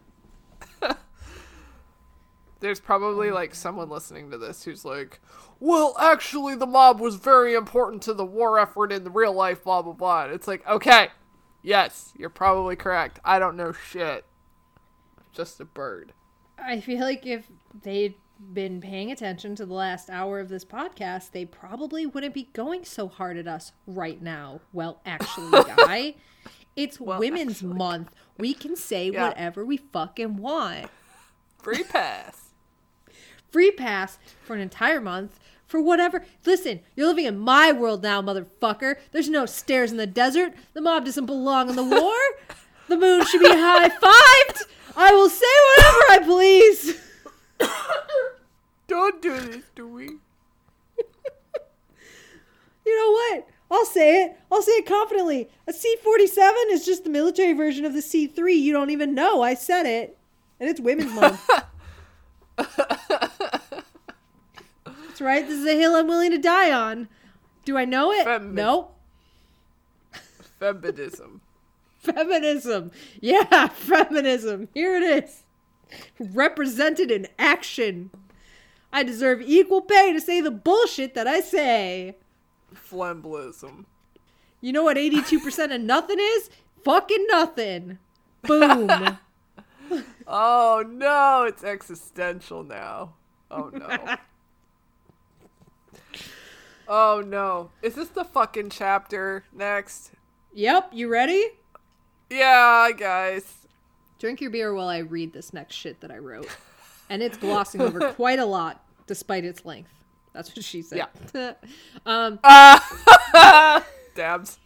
There's 2.60 2.80
probably 2.80 3.32
like 3.32 3.52
mm. 3.52 3.56
someone 3.56 3.90
listening 3.90 4.32
to 4.32 4.38
this 4.38 4.64
who's 4.64 4.84
like, 4.84 5.20
well, 5.60 5.96
actually, 6.00 6.56
the 6.56 6.66
mob 6.66 7.00
was 7.00 7.16
very 7.16 7.54
important 7.54 8.02
to 8.04 8.14
the 8.14 8.26
war 8.26 8.60
effort 8.60 8.92
in 8.92 9.04
the 9.04 9.12
real 9.12 9.34
life, 9.34 9.64
blah, 9.64 9.82
blah, 9.82 9.94
blah. 9.94 10.26
And 10.26 10.34
it's 10.34 10.48
like, 10.48 10.68
okay, 10.68 11.10
yes, 11.62 12.14
you're 12.18 12.30
probably 12.30 12.76
correct. 12.76 13.20
I 13.24 13.40
don't 13.40 13.56
know 13.58 13.72
shit. 13.72 14.26
Just 15.32 15.60
a 15.60 15.66
bird. 15.66 16.14
I 16.58 16.80
feel 16.80 17.02
like 17.02 17.26
if 17.26 17.48
they'd 17.84 18.16
been 18.54 18.82
paying 18.82 19.12
attention 19.12 19.56
to 19.56 19.66
the 19.66 19.74
last 19.74 20.10
hour 20.10 20.40
of 20.40 20.50
this 20.50 20.66
podcast, 20.66 21.32
they 21.32 21.46
probably 21.46 22.06
wouldn't 22.06 22.34
be 22.34 22.50
going 22.54 22.86
so 22.86 23.08
hard 23.08 23.38
at 23.38 23.48
us 23.48 23.72
right 23.86 24.22
now. 24.22 24.62
Well, 24.74 25.02
actually, 25.06 25.52
guy, 25.78 26.16
it's 26.76 27.00
Well, 27.00 27.20
Women's 27.20 27.58
actually. 27.58 27.74
Month. 27.74 28.16
We 28.38 28.54
can 28.54 28.76
say 28.76 29.10
Yeah. 29.10 29.30
whatever 29.30 29.66
we 29.66 29.78
fucking 29.78 30.38
want. 30.38 30.90
Free 31.58 31.84
pass. 31.84 32.47
Free 33.58 33.72
pass 33.72 34.20
for 34.44 34.54
an 34.54 34.62
entire 34.62 35.02
month 35.02 35.40
for 35.66 35.82
whatever. 35.82 36.24
Listen, 36.46 36.82
you're 36.96 37.08
living 37.08 37.26
in 37.26 37.40
my 37.40 37.72
world 37.72 38.04
now, 38.04 38.22
motherfucker. 38.22 38.98
There's 39.12 39.30
no 39.30 39.48
stairs 39.48 39.90
in 39.90 39.98
the 39.98 40.06
desert. 40.06 40.54
The 40.76 40.82
mob 40.82 41.06
doesn't 41.06 41.26
belong 41.26 41.68
in 41.68 41.76
the 41.76 41.84
war. 41.84 42.14
The 42.88 42.98
moon 42.98 43.26
should 43.26 43.42
be 43.42 43.50
high 43.50 43.90
fived. 43.90 44.62
I 44.96 45.12
will 45.12 45.28
say 45.28 45.48
whatever 45.76 45.98
I 46.08 46.20
please. 46.24 47.02
Don't 48.88 49.24
do 49.24 49.40
this 49.40 49.64
to 49.78 49.90
me. 49.90 50.10
You 52.86 52.96
know 52.96 53.12
what? 53.12 53.48
I'll 53.72 53.86
say 53.86 54.24
it. 54.24 54.38
I'll 54.52 54.62
say 54.62 54.74
it 54.74 54.86
confidently. 54.86 55.50
A 55.66 55.74
C 55.74 55.96
47 56.04 56.56
is 56.70 56.86
just 56.86 57.06
the 57.06 57.10
military 57.10 57.54
version 57.54 57.86
of 57.86 57.94
the 57.94 58.04
C 58.04 58.28
3. 58.28 58.54
You 58.54 58.72
don't 58.72 58.92
even 58.92 59.16
know. 59.16 59.42
I 59.42 59.56
said 59.56 59.88
it. 59.88 60.16
And 60.60 60.70
it's 60.70 60.80
Women's 60.80 61.12
Month. 61.16 61.50
Right. 65.20 65.48
This 65.48 65.60
is 65.60 65.66
a 65.66 65.76
hill 65.76 65.96
I'm 65.96 66.08
willing 66.08 66.32
to 66.32 66.38
die 66.38 66.72
on. 66.72 67.08
Do 67.66 67.78
I 67.78 67.86
know 67.86 68.12
it? 68.12 68.26
Femi- 68.26 68.54
nope. 68.54 68.96
Feminism. 70.60 71.42
Feminism. 72.00 72.92
Yeah, 73.22 73.68
feminism. 73.68 74.70
Here 74.74 74.96
it 74.96 75.04
is. 75.24 75.44
Represented 76.20 77.12
in 77.12 77.28
action. 77.38 78.12
I 78.94 79.04
deserve 79.04 79.42
equal 79.42 79.82
pay 79.82 80.14
to 80.14 80.22
say 80.22 80.40
the 80.42 80.52
bullshit 80.52 81.14
that 81.16 81.28
I 81.28 81.42
say. 81.42 82.16
Flemblism. 82.74 83.86
You 84.62 84.74
know 84.74 84.84
what 84.84 84.98
82% 84.98 85.76
of 85.76 85.82
nothing 85.82 86.18
is? 86.20 86.50
Fucking 86.84 87.26
nothing. 87.30 88.00
Boom. 88.44 89.18
Oh 90.30 90.84
no, 90.86 91.46
it's 91.48 91.64
existential 91.64 92.62
now. 92.62 93.14
Oh 93.50 93.70
no. 93.74 94.18
Oh 96.88 97.24
no. 97.26 97.70
Is 97.82 97.96
this 97.96 98.10
the 98.10 98.24
fucking 98.24 98.70
chapter 98.70 99.44
next? 99.54 100.12
yep, 100.54 100.90
you 100.92 101.08
ready? 101.08 101.44
Yeah, 102.30 102.90
guys. 102.98 103.68
Drink 104.20 104.42
your 104.42 104.50
beer 104.50 104.74
while 104.74 104.88
I 104.88 105.00
read 105.00 105.34
this 105.34 105.54
next 105.54 105.76
shit 105.76 106.02
that 106.02 106.12
I 106.12 106.18
wrote. 106.18 106.50
And 107.10 107.22
it's 107.22 107.38
glossing 107.38 107.82
over 107.82 108.12
quite 108.14 108.40
a 108.40 108.46
lot 108.46 108.84
despite 109.06 109.46
its 109.46 109.64
length. 109.66 109.92
That's 110.34 110.56
what 110.56 110.64
she 110.64 110.82
said. 110.82 111.08
Yeah. 111.34 111.54
um, 112.06 112.40
Dabs. 114.16 114.60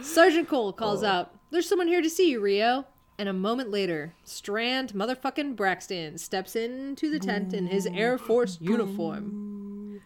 Sergeant 0.00 0.48
Cole 0.48 0.72
calls 0.72 1.02
out, 1.02 1.34
There's 1.50 1.68
someone 1.68 1.88
here 1.88 2.00
to 2.02 2.10
see 2.10 2.30
you, 2.30 2.40
Rio. 2.40 2.86
And 3.18 3.28
a 3.28 3.32
moment 3.32 3.70
later, 3.72 4.14
Strand 4.22 4.92
motherfucking 4.92 5.56
Braxton 5.56 6.18
steps 6.18 6.54
into 6.54 7.10
the 7.10 7.18
tent 7.18 7.52
in 7.52 7.66
his 7.66 7.84
Air 7.86 8.16
Force 8.16 8.58
uniform. 8.60 10.00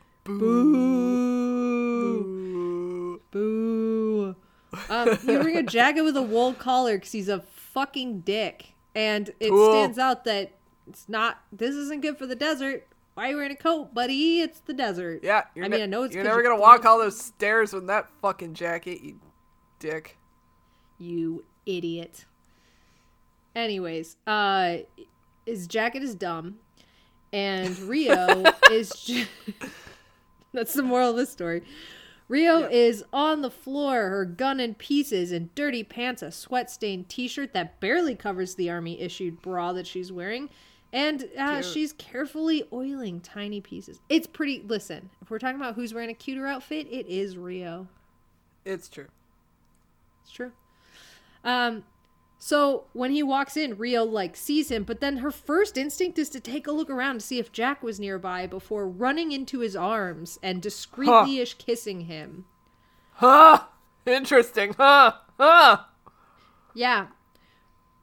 Boo. 2.23 3.21
Boo. 3.31 4.35
Um, 4.89 5.09
he's 5.11 5.25
wearing 5.27 5.57
a 5.59 5.63
jacket 5.63 6.01
with 6.03 6.17
a 6.17 6.23
wool 6.23 6.55
collar 6.55 6.97
because 6.97 7.13
he's 7.13 7.29
a 7.29 7.41
fucking 7.41 8.21
dick. 8.21 8.73
And 8.95 9.31
it 9.41 9.51
Cool. 9.51 9.73
stands 9.73 9.99
out 9.99 10.25
that 10.25 10.53
it's 10.87 11.07
not, 11.09 11.43
this 11.53 11.75
isn't 11.75 12.01
good 12.03 12.17
for 12.19 12.27
the 12.27 12.35
desert. 12.35 12.87
Why 13.15 13.27
are 13.27 13.31
you 13.31 13.37
wearing 13.37 13.53
a 13.53 13.57
coat, 13.57 13.93
buddy? 13.93 14.41
It's 14.41 14.61
the 14.61 14.73
desert. 14.73 15.21
Yeah, 15.23 15.45
you're 15.55 15.67
I 15.67 15.69
mean, 15.69 15.81
ne- 15.81 15.85
I 15.85 15.87
know 15.87 16.05
it's 16.05 16.15
you're 16.15 16.25
never 16.25 16.37
you're 16.43 16.51
gonna 16.51 16.61
walk 16.61 16.87
all 16.87 16.99
those 16.99 17.21
stairs 17.21 17.75
with 17.75 17.87
that 17.89 18.09
fucking 18.23 18.55
jacket, 18.55 19.03
you 19.03 19.21
dick. 19.79 20.17
You 20.99 21.45
idiot. 21.67 22.25
Anyways, 23.55 24.17
uh 24.27 24.79
his 25.47 25.67
jacket 25.67 26.03
is 26.03 26.15
dumb 26.15 26.57
and 27.33 27.77
Rio 27.81 28.45
is 28.71 28.91
ju- 28.91 29.27
That's 30.53 30.75
the 30.75 30.83
moral 30.83 31.11
of 31.11 31.17
the 31.17 31.27
story. 31.27 31.63
Rio 32.29 32.61
Yeah. 32.61 32.69
is 32.69 33.05
on 33.13 33.43
the 33.43 33.51
floor, 33.51 34.09
her 34.11 34.25
gun 34.25 34.61
in 34.61 34.75
pieces 34.75 35.33
and 35.33 35.55
dirty 35.55 35.83
pants, 35.83 36.23
a 36.23 36.31
sweat-stained 36.31 37.09
t-shirt 37.09 37.53
that 37.55 37.81
barely 37.81 38.15
covers 38.15 38.55
the 38.55 38.71
army 38.71 39.01
issued 39.01 39.43
bra 39.43 39.73
that 39.73 39.87
she's 39.87 40.13
wearing. 40.13 40.49
And 40.95 41.29
uh, 41.39 41.63
she's 41.63 41.95
carefully 41.95 42.65
oiling 42.73 43.21
tiny 43.21 43.63
pieces. 43.63 43.99
It's 44.11 44.27
pretty. 44.27 44.63
Listen, 44.67 45.09
if 45.23 45.31
we're 45.31 45.39
talking 45.39 45.57
about 45.57 45.75
who's 45.75 45.95
wearing 45.95 46.11
a 46.11 46.15
cuter 46.15 46.47
outfit, 46.47 46.87
it 46.91 47.07
is 47.07 47.39
Rio. 47.39 47.89
It's 48.67 48.89
true. 48.91 49.09
It's 50.23 50.31
true. 50.31 50.53
Um, 51.45 51.85
so 52.45 52.87
when 52.93 53.13
he 53.13 53.23
walks 53.23 53.57
in, 53.57 53.79
Rio 53.79 54.03
like 54.03 54.35
sees 54.35 54.69
him, 54.69 54.83
but 54.83 54.99
then 54.99 55.19
her 55.19 55.31
first 55.31 55.79
instinct 55.79 56.19
is 56.19 56.29
to 56.31 56.41
take 56.41 56.67
a 56.67 56.73
look 56.73 56.91
around 56.91 57.21
to 57.21 57.21
see 57.21 57.39
if 57.39 57.53
Jack 57.53 57.85
was 57.85 58.01
nearby 58.01 58.49
before 58.49 58.89
running 58.89 59.31
into 59.31 59.61
his 59.61 59.77
arms 59.77 60.41
and 60.43 60.61
discreetly 60.61 61.39
ish 61.39 61.55
kissing 61.55 62.01
him. 62.01 62.47
Huh? 63.13 63.61
Interesting, 64.07 64.75
huh? 64.77 65.13
Huh? 65.39 65.83
Yeah. 66.75 67.07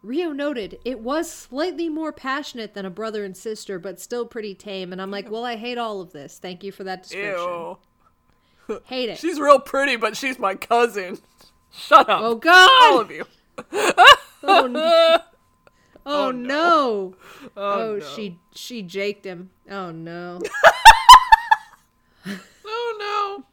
Rio 0.01 0.31
noted 0.31 0.79
it 0.85 1.01
was 1.01 1.29
slightly 1.29 1.89
more 1.89 2.13
passionate 2.13 2.73
than 2.73 2.85
a 2.85 2.89
brother 2.89 3.25
and 3.25 3.35
sister, 3.35 3.77
but 3.77 3.99
still 3.99 4.25
pretty 4.25 4.55
tame. 4.55 4.93
And 4.93 5.01
I'm 5.01 5.11
like, 5.11 5.29
well, 5.29 5.43
I 5.43 5.57
hate 5.57 5.77
all 5.77 5.99
of 5.99 6.13
this. 6.13 6.39
Thank 6.39 6.63
you 6.63 6.71
for 6.71 6.85
that 6.85 7.03
description. 7.03 7.35
Ew. 7.35 7.77
Hate 8.85 9.09
it. 9.09 9.17
She's 9.17 9.37
real 9.37 9.59
pretty, 9.59 9.97
but 9.97 10.15
she's 10.15 10.39
my 10.39 10.55
cousin. 10.55 11.17
Shut 11.71 12.07
up. 12.07 12.21
oh 12.23 12.35
God! 12.35 12.93
All 12.93 13.01
of 13.01 13.11
you. 13.11 13.25
Oh, 14.43 14.67
no. 14.67 15.17
oh, 16.05 16.27
Oh, 16.27 16.31
no! 16.31 17.15
Oh, 17.57 17.81
Oh, 17.81 17.95
no. 17.97 18.05
she 18.15 18.39
she 18.53 18.81
jaked 18.81 19.25
him. 19.25 19.49
Oh 19.69 19.91
no! 19.91 20.39
Oh 22.65 23.43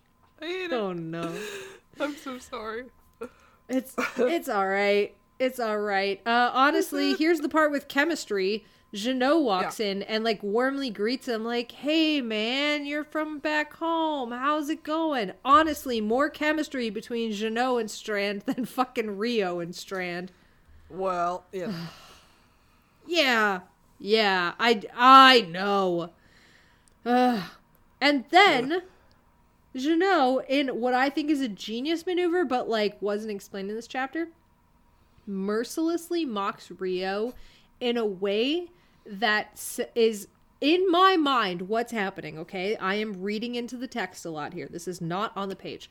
no. 0.40 0.46
I 0.46 0.50
hate 0.50 0.64
it. 0.66 0.72
Oh 0.72 0.92
no! 0.92 1.32
I'm 2.00 2.14
so 2.16 2.38
sorry. 2.38 2.84
It's 3.68 3.94
it's 4.16 4.48
all 4.48 4.66
right. 4.68 5.14
It's 5.38 5.60
all 5.60 5.78
right. 5.78 6.20
Uh, 6.26 6.50
honestly, 6.52 7.14
here's 7.14 7.40
the 7.40 7.48
part 7.48 7.70
with 7.70 7.88
chemistry. 7.88 8.64
Jenou 8.94 9.42
walks 9.42 9.80
in 9.80 10.02
and 10.04 10.24
like 10.24 10.42
warmly 10.42 10.88
greets 10.90 11.26
him, 11.28 11.44
like, 11.44 11.72
"Hey, 11.72 12.20
man, 12.20 12.86
you're 12.86 13.04
from 13.04 13.38
back 13.38 13.74
home. 13.74 14.30
How's 14.30 14.68
it 14.70 14.82
going?" 14.82 15.32
Honestly, 15.44 16.00
more 16.00 16.30
chemistry 16.30 16.88
between 16.90 17.32
Jenou 17.32 17.80
and 17.80 17.90
Strand 17.90 18.42
than 18.42 18.64
fucking 18.64 19.16
Rio 19.18 19.58
and 19.60 19.74
Strand. 19.74 20.32
Well, 20.88 21.44
yeah. 21.52 21.72
Yeah, 23.08 23.60
yeah, 24.00 24.54
I 24.58 24.82
I 24.92 25.42
know. 25.42 26.10
Ugh. 27.04 27.42
And 27.98 28.24
then 28.28 28.82
Jenou, 29.74 30.44
in 30.48 30.68
what 30.80 30.92
I 30.92 31.08
think 31.08 31.30
is 31.30 31.40
a 31.40 31.48
genius 31.48 32.04
maneuver, 32.04 32.44
but 32.44 32.68
like 32.68 33.00
wasn't 33.00 33.32
explained 33.32 33.70
in 33.70 33.76
this 33.76 33.86
chapter, 33.86 34.28
mercilessly 35.26 36.24
mocks 36.24 36.70
Rio 36.70 37.32
in 37.80 37.96
a 37.96 38.04
way 38.04 38.68
that 39.06 39.80
is 39.94 40.28
in 40.60 40.90
my 40.90 41.16
mind 41.16 41.62
what's 41.62 41.92
happening. 41.92 42.38
Okay, 42.38 42.76
I 42.76 42.94
am 42.96 43.22
reading 43.22 43.54
into 43.54 43.76
the 43.76 43.88
text 43.88 44.24
a 44.24 44.30
lot 44.30 44.52
here. 44.52 44.68
This 44.70 44.88
is 44.88 45.00
not 45.00 45.32
on 45.36 45.48
the 45.48 45.56
page. 45.56 45.90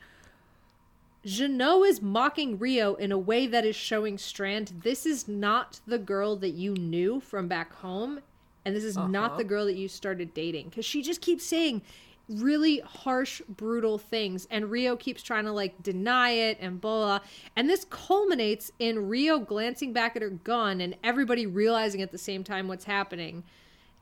Jenou 1.26 1.84
is 1.84 2.00
mocking 2.00 2.56
Rio 2.56 2.94
in 2.94 3.10
a 3.10 3.18
way 3.18 3.48
that 3.48 3.64
is 3.64 3.74
showing 3.74 4.16
Strand 4.16 4.72
this 4.84 5.04
is 5.04 5.26
not 5.26 5.80
the 5.84 5.98
girl 5.98 6.36
that 6.36 6.50
you 6.50 6.74
knew 6.74 7.18
from 7.18 7.48
back 7.48 7.72
home, 7.74 8.20
and 8.64 8.76
this 8.76 8.84
is 8.84 8.96
not 8.96 9.30
Uh-huh. 9.30 9.38
the 9.38 9.44
girl 9.44 9.64
that 9.66 9.74
you 9.74 9.88
started 9.88 10.32
dating. 10.34 10.68
Because 10.68 10.84
she 10.84 11.02
just 11.02 11.20
keeps 11.20 11.44
saying 11.44 11.82
really 12.28 12.78
harsh, 12.78 13.40
brutal 13.48 13.98
things, 13.98 14.46
and 14.52 14.70
Rio 14.70 14.94
keeps 14.94 15.20
trying 15.20 15.44
to 15.46 15.52
like 15.52 15.82
deny 15.82 16.30
it 16.30 16.58
and 16.60 16.80
blah, 16.80 17.18
blah. 17.18 17.28
And 17.56 17.68
this 17.68 17.86
culminates 17.90 18.70
in 18.78 19.08
Rio 19.08 19.40
glancing 19.40 19.92
back 19.92 20.14
at 20.14 20.22
her 20.22 20.30
gun 20.30 20.80
and 20.80 20.96
everybody 21.02 21.44
realizing 21.44 22.02
at 22.02 22.12
the 22.12 22.18
same 22.18 22.44
time 22.44 22.68
what's 22.68 22.84
happening 22.84 23.42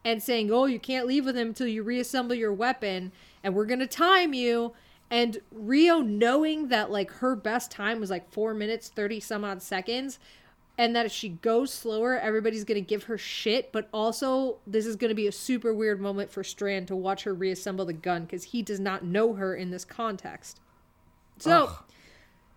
and 0.04 0.22
saying, 0.22 0.50
"Oh, 0.52 0.66
you 0.66 0.78
can't 0.78 1.06
leave 1.06 1.24
with 1.24 1.38
him 1.38 1.48
until 1.48 1.68
you 1.68 1.82
reassemble 1.82 2.34
your 2.34 2.52
weapon, 2.52 3.12
and 3.42 3.54
we're 3.54 3.64
gonna 3.64 3.86
time 3.86 4.34
you." 4.34 4.74
And 5.11 5.38
Rio 5.52 6.00
knowing 6.00 6.68
that 6.68 6.90
like 6.90 7.11
her 7.12 7.36
best 7.36 7.70
time 7.70 8.00
was 8.00 8.11
like 8.11 8.30
four 8.30 8.55
minutes 8.55 8.88
thirty 8.88 9.20
some 9.20 9.44
odd 9.44 9.62
seconds, 9.62 10.18
and 10.76 10.96
that 10.96 11.07
if 11.07 11.12
she 11.12 11.28
goes 11.28 11.72
slower, 11.72 12.18
everybody's 12.18 12.64
gonna 12.64 12.80
give 12.80 13.05
her 13.05 13.18
shit. 13.18 13.70
But 13.70 13.88
also, 13.92 14.59
this 14.66 14.86
is 14.86 14.96
gonna 14.96 15.14
be 15.14 15.26
a 15.26 15.32
super 15.32 15.72
weird 15.72 16.00
moment 16.00 16.30
for 16.30 16.42
Strand 16.42 16.88
to 16.88 16.96
watch 16.96 17.24
her 17.24 17.34
reassemble 17.34 17.84
the 17.84 17.92
gun 17.92 18.24
because 18.24 18.44
he 18.44 18.62
does 18.62 18.80
not 18.80 19.05
know 19.05 19.34
her 19.34 19.55
in 19.55 19.70
this 19.70 19.84
context. 19.84 20.61
So. 21.38 21.70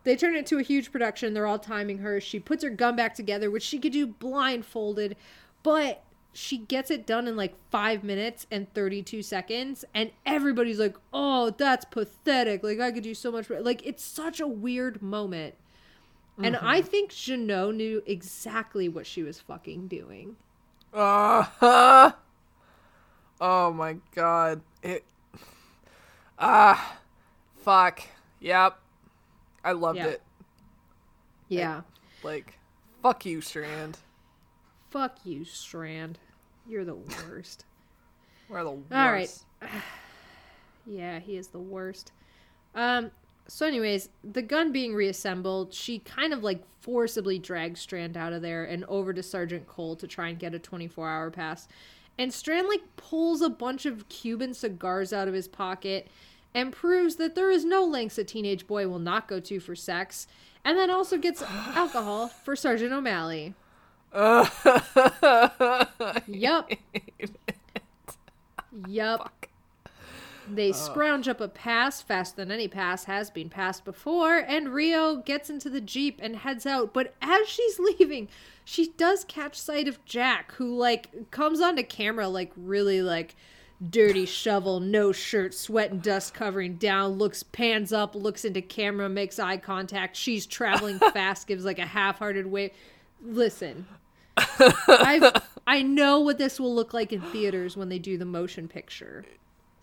They 0.03 0.15
turn 0.15 0.35
it 0.35 0.39
into 0.39 0.57
a 0.57 0.63
huge 0.63 0.93
production. 0.93 1.33
They're 1.33 1.45
all 1.45 1.59
timing 1.59 1.97
her. 1.97 2.21
She 2.21 2.39
puts 2.39 2.63
her 2.63 2.69
gun 2.69 2.95
back 2.95 3.13
together, 3.13 3.51
which 3.51 3.63
she 3.63 3.77
could 3.77 3.91
do 3.91 4.07
blindfolded, 4.07 5.17
but 5.63 6.01
she 6.39 6.59
gets 6.59 6.91
it 6.91 7.07
done 7.07 7.27
in 7.27 7.35
like 7.35 7.55
five 7.71 8.03
minutes 8.03 8.45
and 8.51 8.71
32 8.75 9.23
seconds. 9.23 9.83
And 9.95 10.11
everybody's 10.23 10.77
like, 10.79 10.95
oh, 11.11 11.49
that's 11.49 11.83
pathetic. 11.85 12.63
Like, 12.63 12.79
I 12.79 12.91
could 12.91 13.01
do 13.01 13.15
so 13.15 13.31
much. 13.31 13.47
better." 13.47 13.61
Like, 13.61 13.83
it's 13.83 14.03
such 14.03 14.39
a 14.39 14.45
weird 14.45 15.01
moment. 15.01 15.55
And 16.39 16.55
I 16.55 16.83
think 16.83 17.09
Jenou 17.11 17.73
knew 17.75 18.03
exactly 18.05 18.87
what 18.87 19.07
she 19.07 19.23
was 19.23 19.39
fucking 19.39 19.87
doing. 19.87 20.35
uh-huh. 20.93 22.11
oh 23.41 23.73
my 23.73 23.97
god. 24.13 24.61
It. 24.83 25.03
Ah. 26.37 26.99
fuck. 27.63 28.01
Yep. 28.41 28.77
I 29.63 29.71
loved 29.71 29.97
Yeah. 29.97 30.05
it. 30.05 30.21
Yeah. 31.47 31.81
Like, 32.21 32.59
fuck 33.01 33.25
you, 33.25 33.41
Strand. 33.41 33.97
Fuck 34.91 35.17
you, 35.25 35.43
Strand. 35.43 36.17
You're 36.67 36.85
the 36.85 36.95
worst. 36.95 37.65
We're 38.49 38.63
the 38.63 38.71
worst. 38.71 38.91
All 38.91 39.11
right. 39.11 39.29
Yeah, 40.89 41.19
he 41.19 41.35
is 41.35 41.47
the 41.47 41.59
worst. 41.59 42.13
Um 42.73 43.11
so 43.49 43.65
anyways, 43.65 44.09
the 44.23 44.41
gun 44.41 44.71
being 44.71 44.93
reassembled, 44.93 45.73
she 45.73 45.99
kind 45.99 46.31
of 46.31 46.43
like 46.43 46.63
forcibly 46.81 47.39
drags 47.39 47.81
Strand 47.81 48.15
out 48.15 48.31
of 48.31 48.41
there 48.41 48.63
and 48.63 48.85
over 48.85 49.13
to 49.13 49.21
Sergeant 49.23 49.67
Cole 49.67 49.95
to 49.97 50.07
try 50.07 50.29
and 50.29 50.39
get 50.39 50.55
a 50.55 50.59
24-hour 50.59 51.31
pass. 51.31 51.67
And 52.17 52.33
Strand 52.33 52.67
like 52.67 52.83
pulls 52.95 53.41
a 53.41 53.49
bunch 53.49 53.85
of 53.85 54.07
Cuban 54.09 54.53
cigars 54.53 55.13
out 55.13 55.27
of 55.27 55.33
his 55.33 55.47
pocket 55.47 56.07
and 56.53 56.73
proves 56.73 57.17
that 57.17 57.35
there 57.35 57.51
is 57.51 57.63
no 57.63 57.83
lengths 57.83 58.17
a 58.17 58.23
teenage 58.23 58.65
boy 58.65 58.87
will 58.87 58.99
not 58.99 59.27
go 59.27 59.39
to 59.39 59.59
for 59.59 59.75
sex, 59.75 60.27
and 60.65 60.77
then 60.77 60.89
also 60.89 61.17
gets 61.17 61.41
alcohol 61.75 62.27
for 62.27 62.55
Sergeant 62.55 62.91
O'Malley. 62.91 63.53
Yup. 66.27 66.71
Yup. 68.87 69.33
They 70.49 70.71
scrounge 70.71 71.27
up 71.27 71.41
a 71.41 71.47
pass 71.49 72.01
faster 72.01 72.37
than 72.37 72.51
any 72.51 72.67
pass 72.67 73.03
has 73.03 73.29
been 73.29 73.49
passed 73.49 73.83
before, 73.83 74.37
and 74.37 74.69
Rio 74.69 75.17
gets 75.17 75.49
into 75.49 75.69
the 75.69 75.81
Jeep 75.81 76.19
and 76.21 76.37
heads 76.37 76.65
out. 76.65 76.93
But 76.93 77.15
as 77.21 77.47
she's 77.47 77.79
leaving, 77.99 78.29
she 78.63 78.89
does 78.97 79.25
catch 79.25 79.59
sight 79.59 79.87
of 79.87 80.03
Jack, 80.05 80.53
who, 80.53 80.75
like, 80.75 81.31
comes 81.31 81.59
onto 81.59 81.83
camera, 81.83 82.29
like, 82.29 82.51
really, 82.55 83.01
like, 83.01 83.35
dirty 83.89 84.25
shovel, 84.25 84.79
no 84.79 85.11
shirt, 85.11 85.53
sweat 85.53 85.91
and 85.91 86.01
dust 86.01 86.33
covering 86.33 86.75
down, 86.75 87.17
looks, 87.17 87.43
pans 87.43 87.91
up, 87.91 88.15
looks 88.15 88.45
into 88.45 88.61
camera, 88.61 89.09
makes 89.09 89.39
eye 89.39 89.57
contact. 89.57 90.15
She's 90.15 90.45
traveling 90.45 90.99
fast, 91.13 91.47
gives, 91.47 91.65
like, 91.65 91.79
a 91.79 91.85
half 91.85 92.19
hearted 92.19 92.47
wave. 92.47 92.71
Listen, 93.21 93.87
I 94.37 95.41
I 95.67 95.81
know 95.81 96.19
what 96.19 96.37
this 96.37 96.59
will 96.59 96.73
look 96.73 96.93
like 96.93 97.11
in 97.11 97.21
theaters 97.21 97.75
when 97.75 97.89
they 97.89 97.99
do 97.99 98.17
the 98.17 98.25
motion 98.25 98.67
picture. 98.67 99.25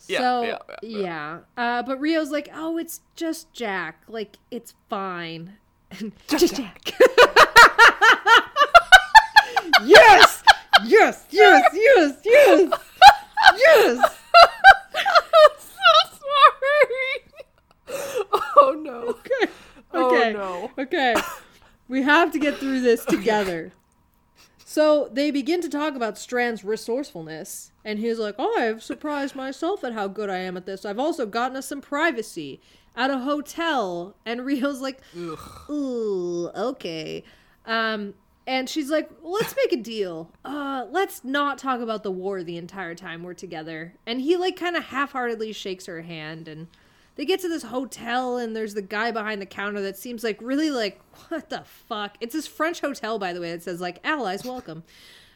Yeah, 0.07 0.18
so 0.18 0.43
yeah, 0.43 0.59
yeah, 0.82 0.99
yeah. 1.01 1.39
Uh, 1.57 1.82
but 1.82 1.99
Rio's 2.01 2.30
like, 2.30 2.49
oh, 2.55 2.76
it's 2.78 3.01
just 3.16 3.53
Jack. 3.53 4.03
Like 4.09 4.39
it's 4.51 4.74
fine. 4.89 5.55
just 6.28 6.57
Jack. 6.57 6.93
yes, 9.85 10.43
yes, 10.85 11.26
yes, 11.30 11.64
yes, 11.74 12.18
yes, 12.24 12.70
yes. 13.57 14.18
I'm 14.95 15.57
so 15.59 16.18
sorry. 16.20 17.14
Oh 18.57 18.76
no. 18.82 18.93
Okay. 19.09 19.53
Oh, 19.93 20.07
Okay. 20.16 20.32
no. 20.32 20.70
Okay. 20.78 21.14
We 21.89 22.03
have 22.03 22.32
to 22.32 22.39
get 22.39 22.59
through 22.59 22.80
this 22.80 23.05
together. 23.07 23.72
So 24.64 25.09
they 25.12 25.30
begin 25.30 25.61
to 25.61 25.68
talk 25.68 25.95
about 25.95 26.18
Strand's 26.18 26.64
resourcefulness, 26.64 27.70
and 27.85 27.99
he's 27.99 28.18
like, 28.18 28.35
"Oh, 28.39 28.59
I've 28.59 28.82
surprised 28.82 29.37
myself 29.37 29.85
at 29.85 29.93
how 29.93 30.09
good 30.09 30.30
I 30.30 30.39
am 30.39 30.57
at 30.57 30.66
this. 30.66 30.85
I've 30.85 30.99
also 30.99 31.26
gotten 31.26 31.57
us 31.57 31.68
some 31.68 31.80
privacy 31.80 32.61
at 32.97 33.11
a 33.11 33.18
hotel." 33.18 34.16
And 34.26 34.45
Rio's 34.45 34.80
like, 34.80 35.01
"Ooh, 35.70 36.51
okay." 36.57 37.22
Um, 37.66 38.14
and 38.47 38.68
she's 38.68 38.91
like, 38.91 39.11
"Let's 39.22 39.55
make 39.55 39.72
a 39.72 39.82
deal. 39.82 40.30
Uh, 40.45 40.87
let's 40.91 41.22
not 41.22 41.59
talk 41.59 41.80
about 41.80 42.03
the 42.03 42.11
war 42.11 42.43
the 42.43 42.57
entire 42.57 42.95
time 42.95 43.22
we're 43.22 43.35
together." 43.35 43.95
And 44.07 44.22
he 44.22 44.37
like 44.37 44.57
kind 44.57 44.76
of 44.76 44.87
half-heartedly 44.87 45.53
shakes 45.53 45.87
her 45.87 46.03
hand, 46.03 46.49
and 46.49 46.66
they 47.17 47.25
get 47.25 47.41
to 47.41 47.49
this 47.49 47.62
hotel, 47.62 48.37
and 48.39 48.57
there's 48.57 48.75
the 48.75 48.83
guy 48.83 49.11
behind 49.11 49.41
the 49.41 49.47
counter 49.47 49.81
that 49.83 49.97
seems 49.97 50.25
like 50.25 50.39
really 50.41 50.71
like, 50.71 51.01
what 51.29 51.51
the 51.51 51.62
fuck? 51.65 52.17
It's 52.21 52.33
this 52.33 52.47
French 52.47 52.81
hotel, 52.81 53.19
by 53.19 53.33
the 53.33 53.41
way, 53.41 53.53
that 53.53 53.62
says 53.62 53.81
like 53.81 53.99
allies 54.05 54.45
welcome. 54.45 54.83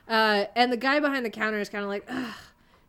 Uh, 0.09 0.47
and 0.57 0.73
the 0.73 0.77
guy 0.77 1.01
behind 1.01 1.25
the 1.25 1.31
counter 1.31 1.59
is 1.59 1.69
kind 1.69 1.85
of 1.85 1.91
like, 1.91 2.05
ugh, 2.09 2.35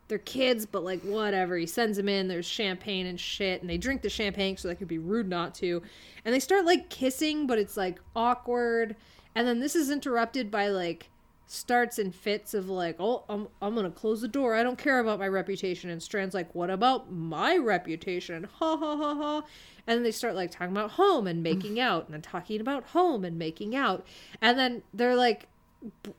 they're 0.08 0.18
kids, 0.18 0.66
but 0.66 0.82
like 0.82 1.00
whatever. 1.02 1.56
He 1.56 1.66
sends 1.66 1.96
them 1.96 2.08
in. 2.08 2.28
There's 2.28 2.46
champagne 2.46 3.06
and 3.06 3.20
shit, 3.20 3.60
and 3.60 3.70
they 3.70 3.78
drink 3.78 4.02
the 4.02 4.10
champagne, 4.10 4.56
so 4.56 4.68
that 4.68 4.76
could 4.76 4.88
be 4.88 4.98
rude 4.98 5.28
not 5.28 5.54
to. 5.56 5.82
And 6.24 6.34
they 6.34 6.40
start 6.40 6.64
like 6.64 6.90
kissing, 6.90 7.46
but 7.46 7.58
it's 7.58 7.76
like 7.76 8.00
awkward. 8.16 8.96
And 9.34 9.46
then 9.46 9.60
this 9.60 9.76
is 9.76 9.90
interrupted 9.90 10.50
by 10.50 10.68
like 10.68 11.09
starts 11.52 11.98
in 11.98 12.12
fits 12.12 12.54
of 12.54 12.68
like, 12.68 12.94
oh, 13.00 13.24
I'm, 13.28 13.48
I'm 13.60 13.74
gonna 13.74 13.90
close 13.90 14.20
the 14.20 14.28
door. 14.28 14.54
I 14.54 14.62
don't 14.62 14.78
care 14.78 15.00
about 15.00 15.18
my 15.18 15.26
reputation. 15.26 15.90
And 15.90 16.00
Strand's 16.00 16.32
like, 16.32 16.54
what 16.54 16.70
about 16.70 17.10
my 17.10 17.56
reputation? 17.56 18.48
Ha 18.60 18.76
ha 18.76 18.96
ha 18.96 19.14
ha. 19.16 19.42
And 19.84 19.96
then 19.96 20.04
they 20.04 20.12
start 20.12 20.36
like 20.36 20.52
talking 20.52 20.70
about 20.70 20.92
home 20.92 21.26
and 21.26 21.42
making 21.42 21.80
out, 21.80 22.04
and 22.04 22.14
then 22.14 22.22
talking 22.22 22.60
about 22.60 22.84
home 22.90 23.24
and 23.24 23.36
making 23.36 23.74
out. 23.74 24.06
And 24.40 24.56
then 24.56 24.82
they're 24.94 25.16
like, 25.16 25.48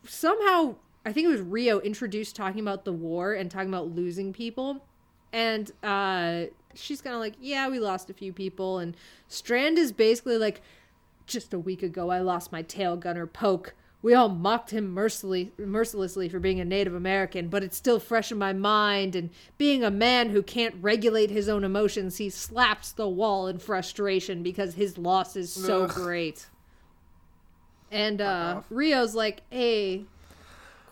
somehow, 0.06 0.76
I 1.06 1.14
think 1.14 1.26
it 1.26 1.32
was 1.32 1.40
Rio 1.40 1.80
introduced 1.80 2.36
talking 2.36 2.60
about 2.60 2.84
the 2.84 2.92
war 2.92 3.34
and 3.34 3.50
talking 3.50 3.70
about 3.70 3.96
losing 3.96 4.34
people. 4.34 4.84
And 5.32 5.72
uh, 5.82 6.48
she's 6.74 7.02
kind 7.02 7.16
of 7.16 7.22
like, 7.22 7.36
yeah, 7.40 7.70
we 7.70 7.80
lost 7.80 8.10
a 8.10 8.14
few 8.14 8.34
people. 8.34 8.80
And 8.80 8.98
Strand 9.30 9.78
is 9.78 9.94
basically 9.94 10.38
like, 10.38 10.62
just 11.26 11.54
a 11.54 11.60
week 11.60 11.84
ago, 11.84 12.10
I 12.10 12.20
lost 12.20 12.52
my 12.52 12.64
tail 12.64 12.98
gunner 12.98 13.28
poke. 13.28 13.76
We 14.04 14.16
all 14.16 14.30
mocked 14.30 14.72
him 14.72 14.92
mercilessly, 14.94 15.52
mercilessly 15.60 16.28
for 16.28 16.40
being 16.40 16.60
a 16.60 16.66
Native 16.66 16.96
American, 16.96 17.50
but 17.50 17.64
it's 17.64 17.78
still 17.78 18.00
fresh 18.00 18.32
in 18.32 18.38
my 18.40 18.52
mind. 18.52 19.16
And 19.16 19.30
being 19.60 19.84
a 19.84 19.92
man 19.92 20.32
who 20.32 20.42
can't 20.42 20.76
regulate 20.82 21.30
his 21.30 21.48
own 21.48 21.64
emotions, 21.64 22.18
he 22.18 22.30
slaps 22.30 22.92
the 22.92 23.08
wall 23.08 23.48
in 23.48 23.60
frustration 23.60 24.42
because 24.42 24.74
his 24.74 24.98
loss 24.98 25.36
is 25.36 25.54
so 25.54 25.84
Ugh. 25.84 25.92
great. 25.94 26.48
And 27.92 28.22
uh, 28.22 28.62
Rio's 28.72 29.14
like, 29.14 29.42
hey, 29.52 30.06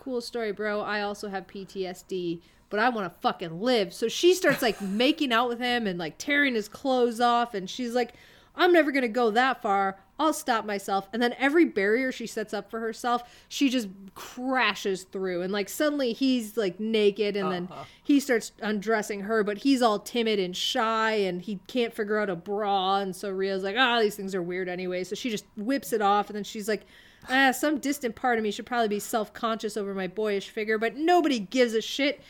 cool 0.00 0.20
story, 0.20 0.52
bro. 0.52 0.80
I 0.80 1.00
also 1.00 1.28
have 1.28 1.46
PTSD, 1.46 2.40
but 2.68 2.78
I 2.78 2.90
want 2.90 3.12
to 3.12 3.20
fucking 3.20 3.60
live. 3.60 3.92
So 3.92 4.06
she 4.06 4.34
starts 4.34 4.62
like 4.62 4.80
making 4.82 5.32
out 5.32 5.48
with 5.48 5.58
him 5.58 5.86
and 5.88 5.98
like 5.98 6.16
tearing 6.18 6.54
his 6.54 6.68
clothes 6.68 7.20
off. 7.20 7.54
And 7.54 7.68
she's 7.68 7.94
like, 7.94 8.12
I'm 8.54 8.72
never 8.72 8.92
going 8.92 9.02
to 9.02 9.08
go 9.08 9.30
that 9.30 9.62
far. 9.62 9.98
I'll 10.20 10.34
stop 10.34 10.66
myself. 10.66 11.08
And 11.14 11.22
then 11.22 11.34
every 11.38 11.64
barrier 11.64 12.12
she 12.12 12.26
sets 12.26 12.52
up 12.52 12.70
for 12.70 12.78
herself, 12.78 13.22
she 13.48 13.70
just 13.70 13.88
crashes 14.14 15.04
through. 15.04 15.40
And 15.40 15.50
like 15.50 15.70
suddenly 15.70 16.12
he's 16.12 16.58
like 16.58 16.78
naked 16.78 17.38
and 17.38 17.50
then 17.50 17.68
he 18.04 18.20
starts 18.20 18.52
undressing 18.60 19.22
her, 19.22 19.42
but 19.42 19.56
he's 19.56 19.80
all 19.80 19.98
timid 19.98 20.38
and 20.38 20.54
shy 20.54 21.12
and 21.12 21.40
he 21.40 21.58
can't 21.68 21.94
figure 21.94 22.18
out 22.18 22.28
a 22.28 22.36
bra. 22.36 22.98
And 22.98 23.16
so 23.16 23.30
Rio's 23.30 23.64
like, 23.64 23.76
ah, 23.78 23.98
these 23.98 24.14
things 24.14 24.34
are 24.34 24.42
weird 24.42 24.68
anyway. 24.68 25.04
So 25.04 25.14
she 25.14 25.30
just 25.30 25.46
whips 25.56 25.90
it 25.94 26.02
off 26.02 26.28
and 26.28 26.36
then 26.36 26.44
she's 26.44 26.68
like, 26.68 26.84
ah, 27.30 27.50
some 27.52 27.78
distant 27.78 28.14
part 28.14 28.36
of 28.36 28.44
me 28.44 28.50
should 28.50 28.66
probably 28.66 28.88
be 28.88 29.00
self 29.00 29.32
conscious 29.32 29.74
over 29.74 29.94
my 29.94 30.06
boyish 30.06 30.50
figure, 30.50 30.76
but 30.76 30.96
nobody 30.96 31.38
gives 31.38 31.72
a 31.72 31.80
shit. 31.80 32.20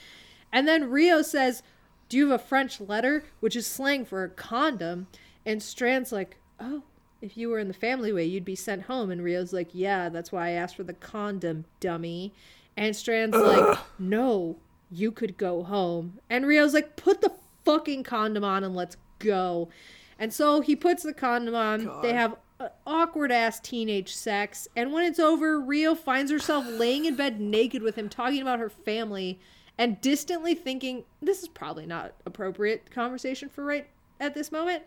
And 0.53 0.69
then 0.69 0.91
Rio 0.91 1.23
says, 1.23 1.65
Do 2.09 2.17
you 2.19 2.31
have 2.31 2.41
a 2.41 2.45
French 2.45 2.81
letter? 2.81 3.25
Which 3.41 3.57
is 3.57 3.67
slang 3.67 4.05
for 4.05 4.23
a 4.23 4.29
condom. 4.29 5.09
And 5.45 5.61
Strand's 5.61 6.13
like, 6.13 6.37
Oh, 6.61 6.85
if 7.21 7.37
you 7.37 7.49
were 7.49 7.59
in 7.59 7.69
the 7.69 7.75
family 7.75 8.13
way, 8.13 8.25
you'd 8.25 8.45
be 8.45 8.57
sent 8.57 8.83
home. 8.83 9.11
And 9.11 9.23
Rio's 9.23 9.53
like, 9.53 9.71
Yeah, 9.73 10.09
that's 10.09 10.33
why 10.33 10.49
I 10.49 10.51
asked 10.53 10.77
for 10.77 10.85
the 10.85 10.95
condom, 10.95 11.65
dummy. 11.81 12.33
And 12.77 12.95
Strand's 12.95 13.37
like, 13.37 13.79
No, 13.99 14.57
you 14.91 15.13
could 15.13 15.37
go 15.37 15.63
home. 15.63 16.19
And 16.29 16.47
Rio's 16.47 16.75
like, 16.75 16.97
Put 16.97 17.21
the 17.21 17.33
fucking 17.65 18.05
condom 18.05 18.45
on 18.45 18.65
and 18.65 18.75
let's 18.75 18.97
go. 19.19 19.69
And 20.19 20.33
so 20.33 20.61
he 20.61 20.77
puts 20.77 21.03
the 21.03 21.15
condom 21.15 21.55
on. 21.55 22.03
They 22.03 22.13
have 22.13 22.37
awkward 22.87 23.33
ass 23.33 23.61
teenage 23.61 24.15
sex. 24.15 24.69
And 24.77 24.93
when 24.93 25.05
it's 25.05 25.19
over, 25.19 25.61
Rio 25.61 25.95
finds 25.95 26.31
herself 26.31 26.67
laying 26.69 27.05
in 27.05 27.17
bed 27.17 27.41
naked 27.41 27.83
with 27.83 27.97
him, 27.97 28.09
talking 28.09 28.43
about 28.43 28.59
her 28.59 28.71
family, 28.71 29.39
and 29.79 30.01
distantly 30.01 30.55
thinking, 30.55 31.05
this 31.23 31.43
is 31.43 31.49
probably 31.49 31.87
not 31.87 32.13
appropriate 32.27 32.91
conversation 32.91 33.49
for 33.49 33.65
right 33.65 33.89
at 34.19 34.35
this 34.35 34.53
moment. 34.53 34.83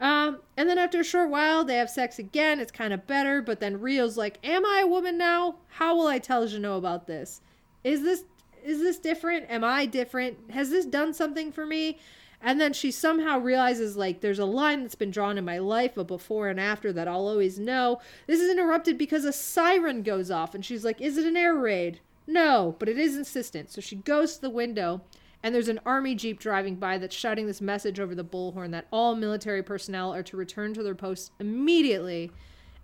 Um, 0.00 0.38
and 0.56 0.68
then 0.68 0.78
after 0.78 1.00
a 1.00 1.04
short 1.04 1.28
while, 1.28 1.62
they 1.62 1.76
have 1.76 1.90
sex 1.90 2.18
again. 2.18 2.58
It's 2.58 2.72
kind 2.72 2.92
of 2.94 3.06
better, 3.06 3.42
but 3.42 3.60
then 3.60 3.80
Rio's 3.80 4.16
like, 4.16 4.38
"Am 4.42 4.64
I 4.64 4.80
a 4.82 4.86
woman 4.86 5.18
now? 5.18 5.56
How 5.68 5.94
will 5.94 6.06
I 6.06 6.18
tell 6.18 6.46
Jenou 6.46 6.78
about 6.78 7.06
this? 7.06 7.42
Is 7.84 8.02
this 8.02 8.24
is 8.64 8.80
this 8.80 8.98
different? 8.98 9.50
Am 9.50 9.62
I 9.62 9.86
different? 9.86 10.50
Has 10.50 10.70
this 10.70 10.86
done 10.86 11.12
something 11.12 11.52
for 11.52 11.66
me?" 11.66 11.98
And 12.42 12.58
then 12.58 12.72
she 12.72 12.90
somehow 12.90 13.38
realizes 13.38 13.98
like 13.98 14.22
there's 14.22 14.38
a 14.38 14.46
line 14.46 14.80
that's 14.80 14.94
been 14.94 15.10
drawn 15.10 15.36
in 15.36 15.44
my 15.44 15.58
life, 15.58 15.98
a 15.98 16.04
before 16.04 16.48
and 16.48 16.58
after 16.58 16.90
that 16.94 17.06
I'll 17.06 17.28
always 17.28 17.58
know. 17.58 18.00
This 18.26 18.40
is 18.40 18.50
interrupted 18.50 18.96
because 18.96 19.26
a 19.26 19.32
siren 19.32 20.02
goes 20.02 20.30
off, 20.30 20.54
and 20.54 20.64
she's 20.64 20.84
like, 20.84 21.02
"Is 21.02 21.18
it 21.18 21.26
an 21.26 21.36
air 21.36 21.54
raid?" 21.54 22.00
No, 22.26 22.76
but 22.78 22.88
it 22.88 22.98
is 22.98 23.16
insistent. 23.16 23.70
So 23.70 23.82
she 23.82 23.96
goes 23.96 24.36
to 24.36 24.40
the 24.40 24.50
window 24.50 25.02
and 25.42 25.54
there's 25.54 25.68
an 25.68 25.80
army 25.86 26.14
jeep 26.14 26.38
driving 26.38 26.76
by 26.76 26.98
that's 26.98 27.16
shouting 27.16 27.46
this 27.46 27.60
message 27.60 27.98
over 27.98 28.14
the 28.14 28.24
bullhorn 28.24 28.72
that 28.72 28.86
all 28.90 29.16
military 29.16 29.62
personnel 29.62 30.12
are 30.12 30.22
to 30.22 30.36
return 30.36 30.74
to 30.74 30.82
their 30.82 30.94
posts 30.94 31.30
immediately. 31.40 32.30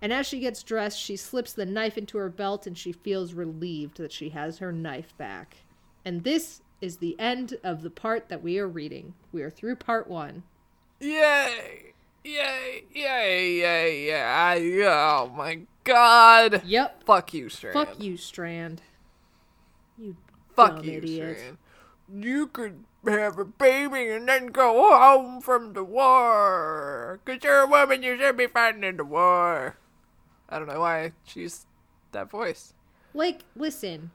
And 0.01 0.11
as 0.11 0.25
she 0.25 0.39
gets 0.39 0.63
dressed, 0.63 0.99
she 0.99 1.15
slips 1.15 1.53
the 1.53 1.65
knife 1.65 1.97
into 1.97 2.17
her 2.17 2.29
belt 2.29 2.65
and 2.67 2.77
she 2.77 2.91
feels 2.91 3.33
relieved 3.33 3.97
that 3.97 4.11
she 4.11 4.29
has 4.29 4.57
her 4.57 4.71
knife 4.71 5.15
back. 5.17 5.57
And 6.05 6.23
this 6.23 6.61
is 6.81 6.97
the 6.97 7.19
end 7.19 7.57
of 7.63 7.81
the 7.81 7.89
part 7.89 8.29
that 8.29 8.43
we 8.43 8.59
are 8.59 8.67
reading. 8.67 9.13
We 9.31 9.41
are 9.43 9.49
through 9.49 9.75
part 9.77 10.07
one. 10.07 10.43
Yay! 10.99 11.93
Yay! 12.23 12.83
Yay! 12.93 13.59
Yay! 13.59 14.05
Yay! 14.07 14.85
Oh 14.85 15.31
my 15.35 15.61
god! 15.83 16.63
Yep. 16.65 17.03
Fuck 17.03 17.33
you, 17.33 17.49
Strand. 17.49 17.73
Fuck 17.73 18.01
you, 18.01 18.17
Strand. 18.17 18.81
You 19.97 20.15
Fuck 20.55 20.77
dumb 20.77 20.85
you, 20.85 20.97
idiot. 20.97 21.37
Strand. 21.37 21.57
You 22.13 22.47
could 22.47 22.85
have 23.05 23.37
a 23.37 23.45
baby 23.45 24.09
and 24.09 24.27
then 24.27 24.47
go 24.47 24.97
home 24.97 25.41
from 25.41 25.73
the 25.73 25.83
war. 25.83 27.19
Cause 27.25 27.39
you're 27.43 27.61
a 27.61 27.67
woman, 27.67 28.03
you 28.03 28.17
should 28.17 28.37
be 28.37 28.47
fighting 28.47 28.83
in 28.83 28.97
the 28.97 29.05
war. 29.05 29.77
I 30.49 30.59
don't 30.59 30.67
know 30.67 30.79
why 30.79 31.11
she's 31.25 31.65
that 32.11 32.29
voice. 32.29 32.73
Like, 33.13 33.41
listen, 33.55 34.11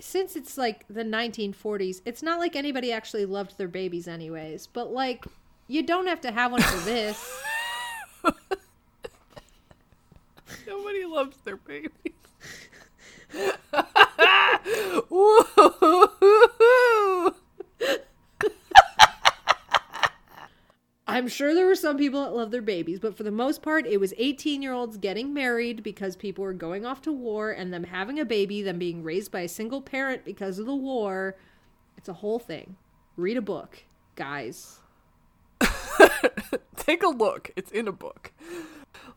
since 0.00 0.36
it's 0.36 0.56
like 0.56 0.86
the 0.88 1.04
1940s, 1.04 2.00
it's 2.04 2.22
not 2.22 2.38
like 2.38 2.56
anybody 2.56 2.92
actually 2.92 3.26
loved 3.26 3.58
their 3.58 3.68
babies, 3.68 4.08
anyways. 4.08 4.66
But 4.66 4.92
like, 4.92 5.24
You 5.68 5.82
don't 5.82 6.06
have 6.06 6.20
to 6.22 6.30
have 6.30 6.52
one 6.52 6.62
for 6.62 6.84
this. 6.84 7.42
Nobody 10.66 11.04
loves 11.04 11.36
their 11.38 11.56
babies. 11.56 11.90
I'm 21.16 21.28
sure 21.28 21.54
there 21.54 21.64
were 21.66 21.74
some 21.74 21.96
people 21.96 22.22
that 22.24 22.34
loved 22.34 22.52
their 22.52 22.60
babies, 22.60 23.00
but 23.00 23.16
for 23.16 23.22
the 23.22 23.30
most 23.30 23.62
part, 23.62 23.86
it 23.86 23.96
was 23.98 24.12
18 24.18 24.60
year 24.60 24.74
olds 24.74 24.98
getting 24.98 25.32
married 25.32 25.82
because 25.82 26.14
people 26.14 26.44
were 26.44 26.52
going 26.52 26.84
off 26.84 27.00
to 27.02 27.12
war 27.12 27.50
and 27.50 27.72
them 27.72 27.84
having 27.84 28.20
a 28.20 28.24
baby, 28.26 28.60
them 28.60 28.78
being 28.78 29.02
raised 29.02 29.32
by 29.32 29.40
a 29.40 29.48
single 29.48 29.80
parent 29.80 30.26
because 30.26 30.58
of 30.58 30.66
the 30.66 30.74
war. 30.74 31.36
It's 31.96 32.10
a 32.10 32.12
whole 32.12 32.38
thing. 32.38 32.76
Read 33.16 33.38
a 33.38 33.42
book, 33.42 33.84
guys. 34.14 34.80
Take 36.76 37.02
a 37.02 37.08
look. 37.08 37.50
It's 37.56 37.70
in 37.70 37.88
a 37.88 37.92
book. 37.92 38.32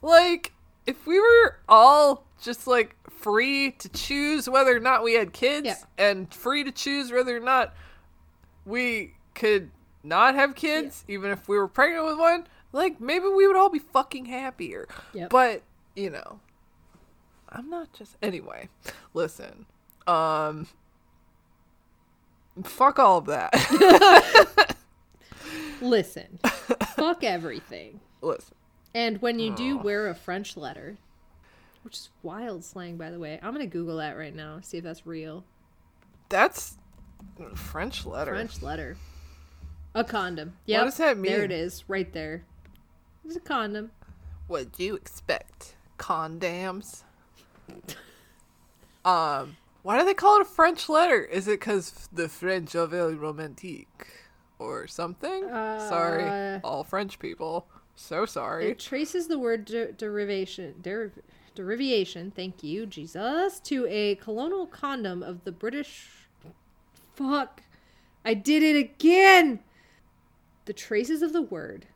Like, 0.02 0.54
if 0.88 1.06
we 1.06 1.20
were 1.20 1.60
all 1.68 2.26
just 2.42 2.66
like 2.66 2.96
free 3.10 3.72
to 3.72 3.90
choose 3.90 4.50
whether 4.50 4.74
or 4.74 4.80
not 4.80 5.04
we 5.04 5.16
had 5.16 5.34
kids 5.34 5.66
Yeah. 5.68 5.76
and 5.98 6.34
free 6.34 6.64
to 6.64 6.72
choose 6.72 7.12
whether 7.12 7.36
or 7.36 7.42
not 7.42 7.74
we 8.66 9.16
could 9.36 9.72
not 10.04 10.36
have 10.36 10.56
kids, 10.56 11.04
even 11.08 11.32
if 11.32 11.48
we 11.48 11.58
were 11.58 11.68
pregnant 11.68 12.06
with 12.06 12.18
one, 12.18 12.48
like 12.72 13.00
maybe 13.00 13.26
we 13.28 13.48
would 13.48 13.56
all 13.56 13.70
be 13.70 13.80
fucking 13.80 14.26
happier. 14.26 14.88
Yep. 15.14 15.30
But, 15.30 15.64
you 15.96 16.10
know, 16.10 16.40
I'm 17.50 17.70
not 17.70 17.94
just 17.94 18.16
anyway. 18.22 18.70
Listen. 19.14 19.66
Um 20.08 20.68
fuck 22.64 23.00
all 23.00 23.20
of 23.20 23.26
that. 23.28 24.76
Listen, 25.82 26.40
fuck 26.96 27.24
everything. 27.24 28.00
Listen. 28.22 28.56
And 28.94 29.22
when 29.22 29.40
you 29.40 29.56
do 29.56 29.78
wear 29.78 30.08
a 30.08 30.16
French 30.16 30.58
letter, 30.58 30.98
which 31.84 31.96
is 31.96 32.10
wild 32.24 32.64
slang, 32.64 32.98
by 32.98 33.12
the 33.12 33.20
way, 33.20 33.40
I'm 33.42 33.54
going 33.54 33.66
to 33.66 33.72
Google 33.72 33.98
that 33.98 34.18
right 34.18 34.36
now, 34.36 34.60
see 34.62 34.78
if 34.78 34.84
that's 34.84 35.06
real. 35.06 35.44
That's 36.30 36.78
French 37.56 38.06
letter. 38.06 38.34
French 38.34 38.62
letter. 38.62 38.98
A 39.96 40.04
condom. 40.04 40.54
Yep. 40.66 40.86
does 40.86 40.98
that 40.98 41.22
There 41.22 41.44
it 41.44 41.52
is, 41.52 41.84
right 41.88 42.12
there. 42.14 42.44
It's 43.26 43.36
a 43.36 43.40
condom. 43.40 43.92
What 44.48 44.72
do 44.72 44.84
you 44.84 44.96
expect? 44.96 45.76
Condoms. 45.98 47.04
um, 49.06 49.58
why 49.84 50.00
do 50.00 50.06
they 50.06 50.14
call 50.14 50.38
it 50.38 50.42
a 50.42 50.46
French 50.46 50.90
letter? 50.90 51.24
Is 51.24 51.48
it 51.48 51.60
because 51.60 52.10
the 52.12 52.30
French 52.30 52.76
are 52.76 52.88
very 52.88 53.16
romantique 53.16 54.08
or 54.60 54.88
something? 54.88 55.48
sorry, 55.50 56.24
Uh, 56.24 56.60
all 56.64 56.84
French 56.84 57.20
people. 57.20 57.68
So 57.96 58.26
sorry. 58.26 58.72
It 58.72 58.80
traces 58.80 59.28
the 59.28 59.38
word 59.40 59.66
de- 59.66 59.92
derivation, 59.92 60.76
deriv- 60.82 61.22
derivation, 61.56 62.32
thank 62.32 62.64
you, 62.64 62.86
Jesus, 62.86 63.60
to 63.62 63.86
a 63.90 64.16
colonial 64.16 64.66
condom 64.68 65.22
of 65.22 65.44
the 65.44 65.52
British. 65.52 66.10
Fuck. 67.14 67.64
I 68.24 68.34
did 68.34 68.64
it 68.64 68.76
again! 68.78 69.60
The 70.70 70.74
traces 70.74 71.24
of 71.24 71.34
the 71.34 71.42
word 71.42 71.88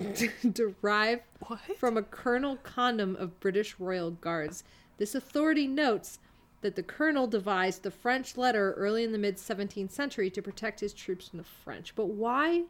derive 0.52 1.20
What? 1.46 1.60
from 1.76 1.96
a 1.96 2.02
colonel 2.02 2.56
condom 2.56 3.14
of 3.14 3.38
British 3.38 3.76
royal 3.78 4.10
guards. 4.10 4.64
This 4.96 5.14
authority 5.14 5.68
notes 5.68 6.18
that 6.62 6.74
the 6.74 6.82
colonel 6.82 7.28
devised 7.28 7.84
the 7.84 7.92
French 7.92 8.36
letter 8.36 8.72
early 8.72 9.04
in 9.04 9.12
the 9.12 9.16
mid 9.16 9.36
17th 9.36 9.92
century 9.92 10.28
to 10.28 10.42
protect 10.42 10.80
his 10.80 10.92
troops 10.92 11.28
from 11.28 11.38
the 11.38 11.44
French. 11.44 11.94
But 11.94 12.06
why? 12.06 12.64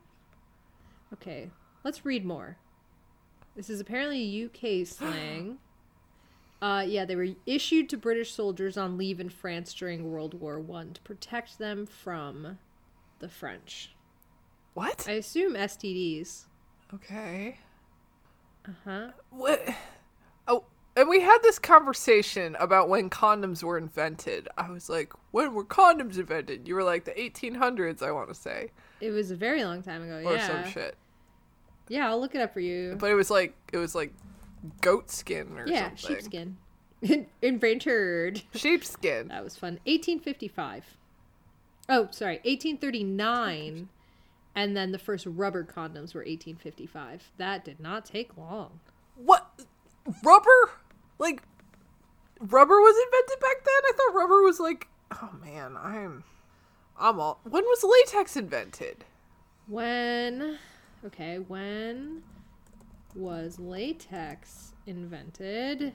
Okay, 1.14 1.52
let's 1.84 2.04
read 2.04 2.26
more. 2.26 2.58
This 3.56 3.70
is 3.70 3.80
apparently 3.80 4.44
UK 4.44 4.86
slang. 4.86 5.56
Uh, 6.60 6.84
yeah, 6.84 7.04
they 7.04 7.14
were 7.14 7.28
issued 7.46 7.88
to 7.88 7.96
British 7.96 8.34
soldiers 8.34 8.76
on 8.76 8.98
leave 8.98 9.20
in 9.20 9.30
France 9.30 9.72
during 9.72 10.10
World 10.10 10.34
War 10.34 10.58
One 10.58 10.92
to 10.92 11.00
protect 11.02 11.56
them 11.56 11.86
from 11.86 12.58
the 13.20 13.28
French. 13.28 13.94
What? 14.78 15.06
I 15.08 15.14
assume 15.14 15.54
STDs. 15.54 16.44
okay. 16.94 17.58
Uh 18.64 18.70
huh. 18.84 19.08
What? 19.30 19.66
Oh, 20.46 20.66
and 20.94 21.08
we 21.08 21.20
had 21.20 21.38
this 21.42 21.58
conversation 21.58 22.56
about 22.60 22.88
when 22.88 23.10
condoms 23.10 23.64
were 23.64 23.76
invented. 23.76 24.46
I 24.56 24.70
was 24.70 24.88
like, 24.88 25.12
when 25.32 25.52
were 25.52 25.64
condoms 25.64 26.16
invented? 26.16 26.68
You 26.68 26.76
were 26.76 26.84
like, 26.84 27.04
the 27.04 27.10
1800s, 27.10 28.04
I 28.04 28.12
want 28.12 28.28
to 28.28 28.36
say. 28.36 28.70
It 29.00 29.10
was 29.10 29.32
a 29.32 29.36
very 29.36 29.64
long 29.64 29.82
time 29.82 30.04
ago. 30.04 30.28
Or 30.28 30.36
yeah. 30.36 30.46
some 30.46 30.70
shit. 30.70 30.96
Yeah, 31.88 32.08
I'll 32.08 32.20
look 32.20 32.36
it 32.36 32.40
up 32.40 32.52
for 32.52 32.60
you. 32.60 32.94
But 33.00 33.10
it 33.10 33.14
was 33.14 33.32
like, 33.32 33.56
it 33.72 33.78
was 33.78 33.96
like 33.96 34.14
goat 34.80 35.10
skin 35.10 35.58
or 35.58 35.66
yeah, 35.66 35.90
something. 35.96 36.56
sheepskin. 37.02 37.26
Invented. 37.42 38.42
Sheepskin. 38.54 39.26
That 39.26 39.42
was 39.42 39.56
fun. 39.56 39.80
1855. 39.86 40.84
Oh, 41.88 42.06
sorry, 42.12 42.36
1839. 42.44 43.88
And 44.58 44.76
then 44.76 44.90
the 44.90 44.98
first 44.98 45.24
rubber 45.24 45.62
condoms 45.62 46.14
were 46.14 46.22
1855. 46.22 47.30
That 47.36 47.64
did 47.64 47.78
not 47.78 48.04
take 48.04 48.36
long. 48.36 48.80
What? 49.14 49.48
Rubber? 50.24 50.72
Like, 51.20 51.44
rubber 52.40 52.80
was 52.80 52.96
invented 53.06 53.38
back 53.40 53.64
then? 53.64 53.82
I 53.84 53.92
thought 53.94 54.14
rubber 54.16 54.42
was 54.42 54.58
like, 54.58 54.88
oh 55.12 55.30
man, 55.40 55.76
I'm, 55.76 56.24
I'm 56.98 57.20
all. 57.20 57.38
When 57.44 57.62
was 57.62 57.84
latex 57.84 58.34
invented? 58.34 59.04
When, 59.68 60.58
okay, 61.06 61.38
when 61.38 62.24
was 63.14 63.60
latex 63.60 64.72
invented? 64.88 65.92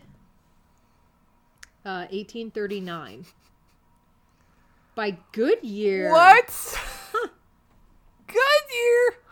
Uh, 1.85 2.07
1839. 2.11 3.25
By 4.95 5.17
Goodyear. 5.33 6.11
What? 6.13 6.79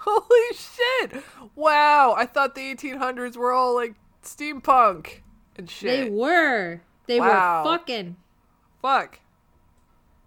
Holy 0.03 0.55
shit! 0.55 1.23
Wow, 1.55 2.15
I 2.17 2.25
thought 2.25 2.55
the 2.55 2.73
1800s 2.75 3.37
were 3.37 3.51
all 3.51 3.75
like 3.75 3.95
steampunk 4.23 5.21
and 5.55 5.69
shit. 5.69 6.05
They 6.05 6.09
were. 6.09 6.81
They 7.07 7.19
Wow. 7.19 7.63
were 7.63 7.77
fucking. 7.77 8.15
Fuck. 8.81 9.19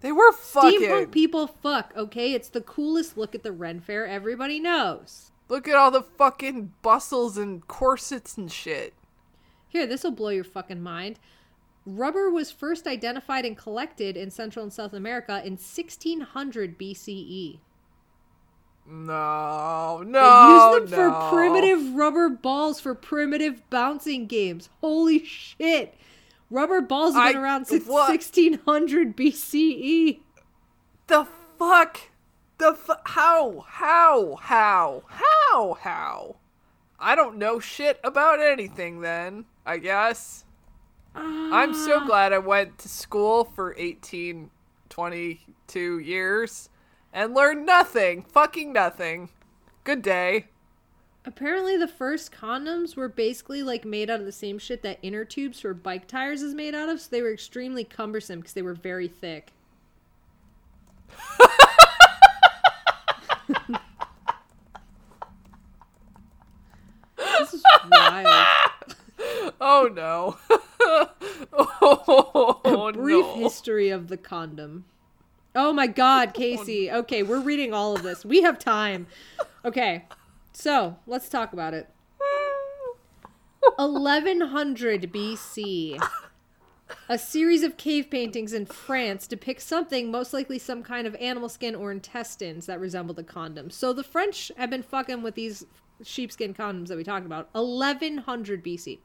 They 0.01 0.12
were 0.12 0.33
fucking. 0.33 0.81
Steampunk 0.81 1.11
people 1.11 1.47
fuck, 1.47 1.93
okay? 1.97 2.35
It's 2.35 2.49
the 2.49 2.61
coolest 2.61 3.16
look 3.16 3.35
at 3.35 3.43
the 3.43 3.53
Ren 3.53 3.81
Fair 3.81 4.07
everybody 4.07 4.61
knows. 4.61 5.33
Look 5.49 5.66
at 5.66 5.75
all 5.75 5.91
the 5.91 6.03
fucking 6.03 6.72
bustles 6.83 7.37
and 7.37 7.66
corsets 7.66 8.37
and 8.37 8.53
shit. 8.53 8.95
Here, 9.68 9.87
this 9.87 10.05
will 10.05 10.12
blow 10.12 10.29
your 10.29 10.45
fucking 10.45 10.83
mind. 10.83 11.18
Rubber 11.85 12.31
was 12.31 12.51
first 12.53 12.87
identified 12.87 13.45
and 13.45 13.57
collected 13.57 14.16
in 14.16 14.31
Central 14.31 14.62
and 14.62 14.72
South 14.72 14.93
America 14.93 15.39
in 15.44 15.57
1600 15.59 16.78
BCE. 16.78 17.59
No, 18.86 20.01
They 20.05 20.11
no, 20.11 20.77
used 20.81 20.93
them 20.93 21.11
no. 21.11 21.20
for 21.31 21.35
primitive 21.36 21.94
rubber 21.94 22.28
balls 22.28 22.81
for 22.81 22.94
primitive 22.94 23.62
bouncing 23.70 24.27
games. 24.27 24.69
Holy 24.81 25.24
shit. 25.24 25.94
Rubber 26.51 26.81
balls 26.82 27.15
have 27.15 27.32
been 27.32 27.40
I- 27.40 27.43
around 27.43 27.66
since 27.66 27.86
what? 27.86 28.09
1600 28.11 29.16
BCE. 29.16 30.20
The 31.06 31.27
fuck? 31.59 32.01
The 32.59 32.74
fu- 32.74 32.93
how? 33.05 33.65
How? 33.66 34.36
How? 34.40 35.02
How? 35.09 35.74
How? 35.81 36.36
I 36.98 37.15
don't 37.15 37.36
know 37.36 37.59
shit 37.61 37.98
about 38.05 38.40
anything 38.40 39.01
then, 39.01 39.47
I 39.66 39.78
guess. 39.78 40.44
I'm 41.15 41.70
Ah. 41.74 41.85
so 41.86 42.05
glad 42.05 42.32
I 42.32 42.39
went 42.39 42.78
to 42.78 42.89
school 42.89 43.44
for 43.44 43.74
18, 43.78 44.51
22 44.89 45.98
years 45.98 46.69
and 47.15 47.32
learned 47.32 47.65
nothing. 47.65 48.24
Fucking 48.24 48.73
nothing. 48.73 49.31
Good 49.85 50.03
day. 50.03 50.47
Apparently, 51.24 51.78
the 51.78 51.89
first 51.89 52.32
condoms 52.32 52.97
were 52.97 53.09
basically 53.09 53.62
like 53.62 53.86
made 53.86 54.11
out 54.11 54.20
of 54.20 54.27
the 54.27 54.32
same 54.32 54.59
shit 54.59 54.82
that 54.82 54.99
inner 55.01 55.24
tubes 55.24 55.61
for 55.61 55.73
bike 55.73 56.07
tires 56.07 56.43
is 56.43 56.55
made 56.55 56.74
out 56.74 56.91
of, 56.91 57.01
so 57.01 57.09
they 57.11 57.23
were 57.23 57.32
extremely 57.32 57.85
cumbersome 57.85 58.41
because 58.41 58.53
they 58.53 58.61
were 58.61 58.74
very 58.74 59.09
thick. 59.09 59.53
this 67.16 67.55
is 67.55 67.62
wild. 67.91 68.47
Oh 69.61 69.89
no. 69.95 70.36
oh 71.53 72.93
Brief 72.93 73.24
no. 73.24 73.35
history 73.36 73.89
of 73.89 74.09
the 74.09 74.16
condom. 74.16 74.85
Oh 75.55 75.72
my 75.72 75.86
god, 75.86 76.35
Casey. 76.35 76.90
Okay, 76.90 77.22
we're 77.22 77.40
reading 77.40 77.72
all 77.72 77.94
of 77.94 78.02
this. 78.02 78.24
We 78.24 78.43
have 78.43 78.59
time. 78.59 79.06
Okay, 79.64 80.05
so 80.52 80.97
let's 81.06 81.28
talk 81.28 81.52
about 81.52 81.74
it. 81.74 81.89
1100 83.76 85.12
BC. 85.12 86.02
a 87.09 87.18
series 87.18 87.62
of 87.62 87.76
cave 87.76 88.10
paintings 88.10 88.52
in 88.52 88.66
France 88.66 89.26
depict 89.26 89.62
something, 89.62 90.10
most 90.10 90.32
likely 90.32 90.59
some 90.59 90.82
kind 90.82 91.06
of 91.06 91.14
animal 91.16 91.48
skin 91.48 91.74
or 91.74 91.90
intestines 91.90 92.66
that 92.66 92.78
resemble 92.78 93.14
the 93.14 93.24
condom. 93.24 93.70
So 93.70 93.93
the 93.93 94.05
French 94.05 94.52
have 94.56 94.70
been 94.70 94.82
fucking 94.82 95.22
with 95.22 95.35
these 95.35 95.64
sheepskin 96.02 96.55
condoms 96.55 96.89
that 96.89 96.97
we 96.97 97.05
talked 97.05 97.26
about 97.26 97.48
1100 97.52 98.64
BC. 98.64 98.98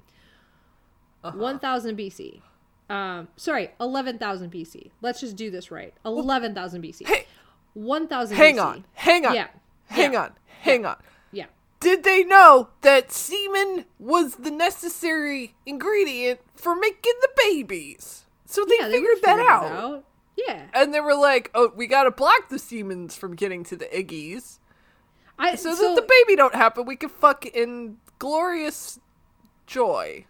Uh-huh. 1.24 1.38
1000 1.38 1.98
BC. 1.98 2.42
Um, 2.90 3.28
sorry, 3.36 3.72
11,000 3.80 4.52
BC. 4.52 4.92
Let's 5.02 5.20
just 5.20 5.36
do 5.36 5.52
this 5.52 5.70
right. 5.72 5.94
11,000 6.06 6.82
BC. 6.82 7.06
Hey, 7.08 7.26
1000 7.74 8.36
hang 8.36 8.56
BC. 8.56 8.64
on, 8.66 8.86
hang 8.94 9.26
on, 9.26 9.36
Yeah. 9.36 9.48
hang 9.88 10.14
Yeah. 10.14 10.22
on, 10.24 10.32
hang 10.62 10.86
on. 10.86 10.98
Yeah. 11.32 11.46
Did 11.80 12.04
they 12.04 12.24
know 12.24 12.70
that 12.82 13.12
semen 13.12 13.86
was 14.00 14.36
the 14.36 14.52
necessary 14.52 15.56
ingredient 15.66 16.40
for 16.56 16.76
making 16.76 17.14
the 17.22 17.30
babies? 17.38 18.26
So 18.46 18.66
they 18.66 18.78
yeah, 18.80 18.88
they 18.88 18.94
figured 18.94 19.22
that 19.24 19.40
out. 19.40 19.66
out. 19.72 20.04
Yeah. 20.36 20.66
And 20.74 20.94
they 20.94 21.00
were 21.02 21.14
like, 21.16 21.52
"Oh, 21.54 21.72
we 21.76 21.86
gotta 21.86 22.12
block 22.12 22.50
the 22.50 22.56
semens 22.58 23.14
from 23.16 23.36
getting 23.36 23.64
to 23.66 23.76
the 23.76 23.86
iggies, 23.86 24.58
I, 25.38 25.56
so, 25.56 25.76
so 25.76 25.90
that 25.90 26.02
the 26.02 26.08
baby 26.08 26.36
don't 26.36 26.56
happen. 26.56 26.86
We 26.86 26.96
can 26.96 27.10
fuck 27.10 27.46
in 27.46 27.98
glorious 28.18 29.00
joy." 29.68 30.26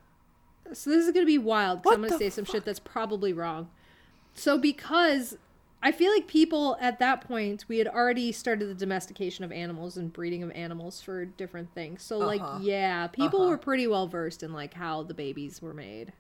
So 0.74 0.90
this 0.90 1.06
is 1.06 1.12
gonna 1.14 1.26
be 1.26 1.38
wild 1.38 1.82
because 1.82 1.96
I'm 1.96 2.02
gonna 2.04 2.18
say 2.18 2.30
some 2.30 2.46
shit 2.46 2.66
that's 2.66 2.80
probably 2.80 3.34
wrong. 3.34 3.70
So 4.34 4.58
because 4.58 5.38
I 5.82 5.92
feel 5.92 6.12
like 6.12 6.28
people 6.28 6.78
at 6.82 7.00
that 7.00 7.22
point 7.22 7.66
we 7.68 7.78
had 7.78 7.88
already 7.88 8.32
started 8.32 8.68
the 8.68 8.74
domestication 8.76 9.44
of 9.46 9.52
animals 9.52 9.98
and 9.98 10.12
breeding 10.12 10.44
of 10.44 10.52
animals 10.52 11.02
for 11.02 11.26
different 11.26 11.74
things. 11.74 12.04
So 12.04 12.20
like 12.20 12.42
Uh-huh. 12.42 12.60
yeah, 12.62 13.08
people 13.08 13.42
Uh-huh. 13.42 13.50
were 13.52 13.58
pretty 13.58 13.88
well 13.88 14.08
versed 14.08 14.44
in 14.44 14.54
like 14.54 14.74
how 14.76 15.04
the 15.04 15.14
babies 15.14 15.62
were 15.62 15.74
made. 15.74 16.14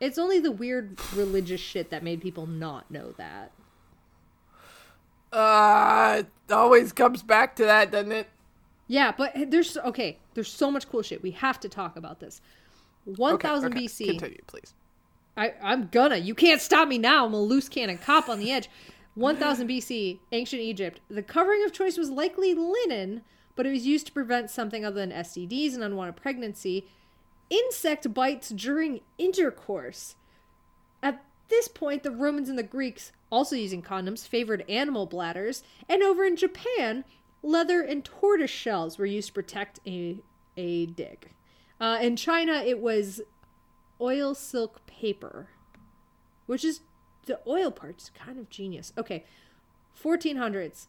It's 0.00 0.18
only 0.18 0.38
the 0.38 0.52
weird 0.52 0.98
religious 1.14 1.60
shit 1.60 1.90
that 1.90 2.02
made 2.02 2.20
people 2.22 2.46
not 2.46 2.90
know 2.90 3.12
that. 3.18 3.52
Uh, 5.32 6.22
it 6.24 6.52
always 6.52 6.92
comes 6.92 7.22
back 7.22 7.54
to 7.56 7.64
that, 7.64 7.90
doesn't 7.90 8.12
it? 8.12 8.28
Yeah, 8.88 9.12
but 9.16 9.32
there's 9.50 9.76
okay, 9.76 10.18
there's 10.34 10.52
so 10.52 10.70
much 10.70 10.88
cool 10.88 11.02
shit. 11.02 11.22
We 11.22 11.30
have 11.32 11.60
to 11.60 11.68
talk 11.68 11.96
about 11.96 12.18
this. 12.18 12.40
1000 13.16 13.72
okay, 13.72 13.84
BC. 13.84 14.06
Continue, 14.06 14.42
please. 14.46 14.74
I, 15.36 15.54
I'm 15.62 15.88
gonna. 15.88 16.16
You 16.16 16.34
can't 16.34 16.60
stop 16.60 16.88
me 16.88 16.98
now. 16.98 17.26
I'm 17.26 17.34
a 17.34 17.40
loose 17.40 17.68
cannon 17.68 17.98
cop 17.98 18.28
on 18.28 18.38
the 18.38 18.50
edge. 18.50 18.68
1000 19.14 19.68
BC, 19.68 20.18
ancient 20.32 20.62
Egypt. 20.62 21.00
The 21.08 21.22
covering 21.22 21.64
of 21.64 21.72
choice 21.72 21.98
was 21.98 22.10
likely 22.10 22.54
linen, 22.54 23.22
but 23.56 23.66
it 23.66 23.72
was 23.72 23.86
used 23.86 24.06
to 24.06 24.12
prevent 24.12 24.50
something 24.50 24.84
other 24.84 25.00
than 25.00 25.10
STDs 25.10 25.74
and 25.74 25.82
unwanted 25.82 26.16
pregnancy. 26.16 26.86
Insect 27.50 28.14
bites 28.14 28.50
during 28.50 29.00
intercourse. 29.18 30.14
At 31.02 31.24
this 31.48 31.68
point, 31.68 32.02
the 32.02 32.12
Romans 32.12 32.48
and 32.48 32.58
the 32.58 32.62
Greeks, 32.62 33.12
also 33.30 33.56
using 33.56 33.82
condoms, 33.82 34.26
favored 34.26 34.64
animal 34.68 35.06
bladders, 35.06 35.62
and 35.88 36.02
over 36.02 36.24
in 36.24 36.36
Japan, 36.36 37.04
leather 37.42 37.80
and 37.80 38.04
tortoise 38.04 38.50
shells 38.50 38.98
were 38.98 39.06
used 39.06 39.28
to 39.28 39.34
protect 39.34 39.80
a, 39.86 40.18
a 40.56 40.86
dick. 40.86 41.32
Uh, 41.80 41.98
in 42.00 42.14
China, 42.16 42.62
it 42.64 42.78
was 42.80 43.20
oil 44.00 44.34
silk 44.34 44.84
paper, 44.86 45.48
which 46.46 46.64
is 46.64 46.80
the 47.26 47.40
oil 47.46 47.70
part's 47.70 48.10
kind 48.10 48.38
of 48.38 48.50
genius. 48.50 48.92
Okay, 48.98 49.24
1400s. 50.02 50.86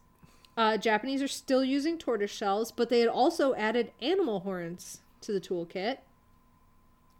Uh, 0.56 0.76
Japanese 0.76 1.22
are 1.22 1.28
still 1.28 1.64
using 1.64 1.96
tortoise 1.96 2.30
shells, 2.30 2.70
but 2.72 2.90
they 2.90 3.00
had 3.00 3.08
also 3.08 3.54
added 3.54 3.90
animal 4.02 4.40
horns 4.40 5.00
to 5.22 5.32
the 5.32 5.40
toolkit. 5.40 5.98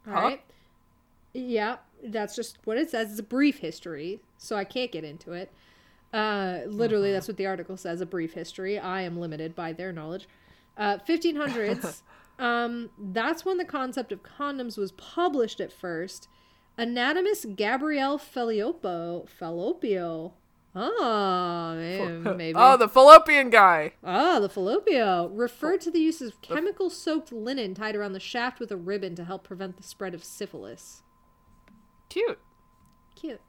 All 0.07 0.13
Huh? 0.13 0.19
right. 0.21 0.41
Yeah, 1.33 1.77
that's 2.03 2.35
just 2.35 2.59
what 2.65 2.77
it 2.77 2.91
says. 2.91 3.09
It's 3.11 3.19
a 3.19 3.23
brief 3.23 3.57
history, 3.57 4.19
so 4.37 4.55
I 4.55 4.65
can't 4.65 4.91
get 4.91 5.03
into 5.03 5.31
it. 5.31 5.51
Uh, 6.13 6.59
literally, 6.67 7.11
that's 7.11 7.27
what 7.27 7.37
the 7.37 7.47
article 7.47 7.75
says 7.75 8.01
a 8.01 8.05
brief 8.05 8.33
history. 8.33 8.77
I 8.77 9.01
am 9.01 9.19
limited 9.19 9.55
by 9.55 9.73
their 9.73 9.91
knowledge. 9.91 10.27
Uh, 10.77 10.97
1500s, 11.07 12.01
um, 12.39 12.89
that's 12.97 13.45
when 13.45 13.57
the 13.57 13.65
concept 13.65 14.11
of 14.11 14.21
condoms 14.23 14.77
was 14.77 14.91
published 14.93 15.59
at 15.59 15.71
first. 15.71 16.27
Anatomist 16.77 17.55
Gabriele 17.55 18.17
Falloppio, 18.17 19.27
Falloppio. 19.39 20.33
Oh, 20.75 22.33
maybe. 22.35 22.57
Oh, 22.57 22.77
the 22.77 22.89
fallopian 22.89 23.51
guy. 23.51 23.93
Ah, 24.03 24.39
the 24.39 24.49
falloppio 24.49 25.29
referred 25.31 25.81
to 25.81 25.91
the 25.91 25.99
use 25.99 26.19
of 26.19 26.41
chemical 26.41 26.89
soaked 26.89 27.31
linen 27.31 27.75
tied 27.75 27.95
around 27.95 28.13
the 28.13 28.19
shaft 28.19 28.59
with 28.59 28.71
a 28.71 28.75
ribbon 28.75 29.13
to 29.15 29.23
help 29.23 29.43
prevent 29.43 29.77
the 29.77 29.83
spread 29.83 30.15
of 30.15 30.23
syphilis. 30.23 31.03
Cute. 32.09 32.39
Cute. 33.15 33.41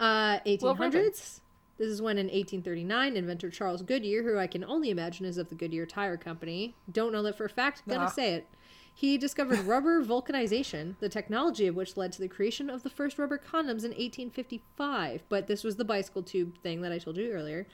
Uh, 0.00 0.40
Well, 0.60 0.74
1800s. 0.74 1.40
This 1.78 1.88
is 1.88 2.00
when 2.00 2.16
in 2.16 2.26
1839, 2.26 3.16
inventor 3.16 3.50
Charles 3.50 3.82
Goodyear, 3.82 4.22
who 4.22 4.38
I 4.38 4.46
can 4.46 4.64
only 4.64 4.88
imagine 4.90 5.26
is 5.26 5.36
of 5.36 5.50
the 5.50 5.54
Goodyear 5.54 5.84
Tire 5.84 6.16
Company, 6.16 6.74
don't 6.90 7.12
know 7.12 7.22
that 7.22 7.36
for 7.36 7.44
a 7.44 7.50
fact, 7.50 7.82
gonna 7.86 8.04
Nah. 8.04 8.08
say 8.10 8.34
it. 8.34 8.46
He 8.94 9.18
discovered 9.18 9.58
rubber 9.66 10.02
vulcanization, 10.02 10.98
the 11.00 11.10
technology 11.10 11.66
of 11.66 11.76
which 11.76 11.98
led 11.98 12.12
to 12.12 12.20
the 12.20 12.28
creation 12.28 12.70
of 12.70 12.82
the 12.82 12.88
first 12.88 13.18
rubber 13.18 13.36
condoms 13.36 13.84
in 13.84 13.92
1855. 13.92 15.24
But 15.28 15.48
this 15.48 15.62
was 15.62 15.76
the 15.76 15.84
bicycle 15.84 16.22
tube 16.22 16.56
thing 16.62 16.80
that 16.80 16.92
I 16.92 16.98
told 16.98 17.18
you 17.18 17.30
earlier. 17.30 17.66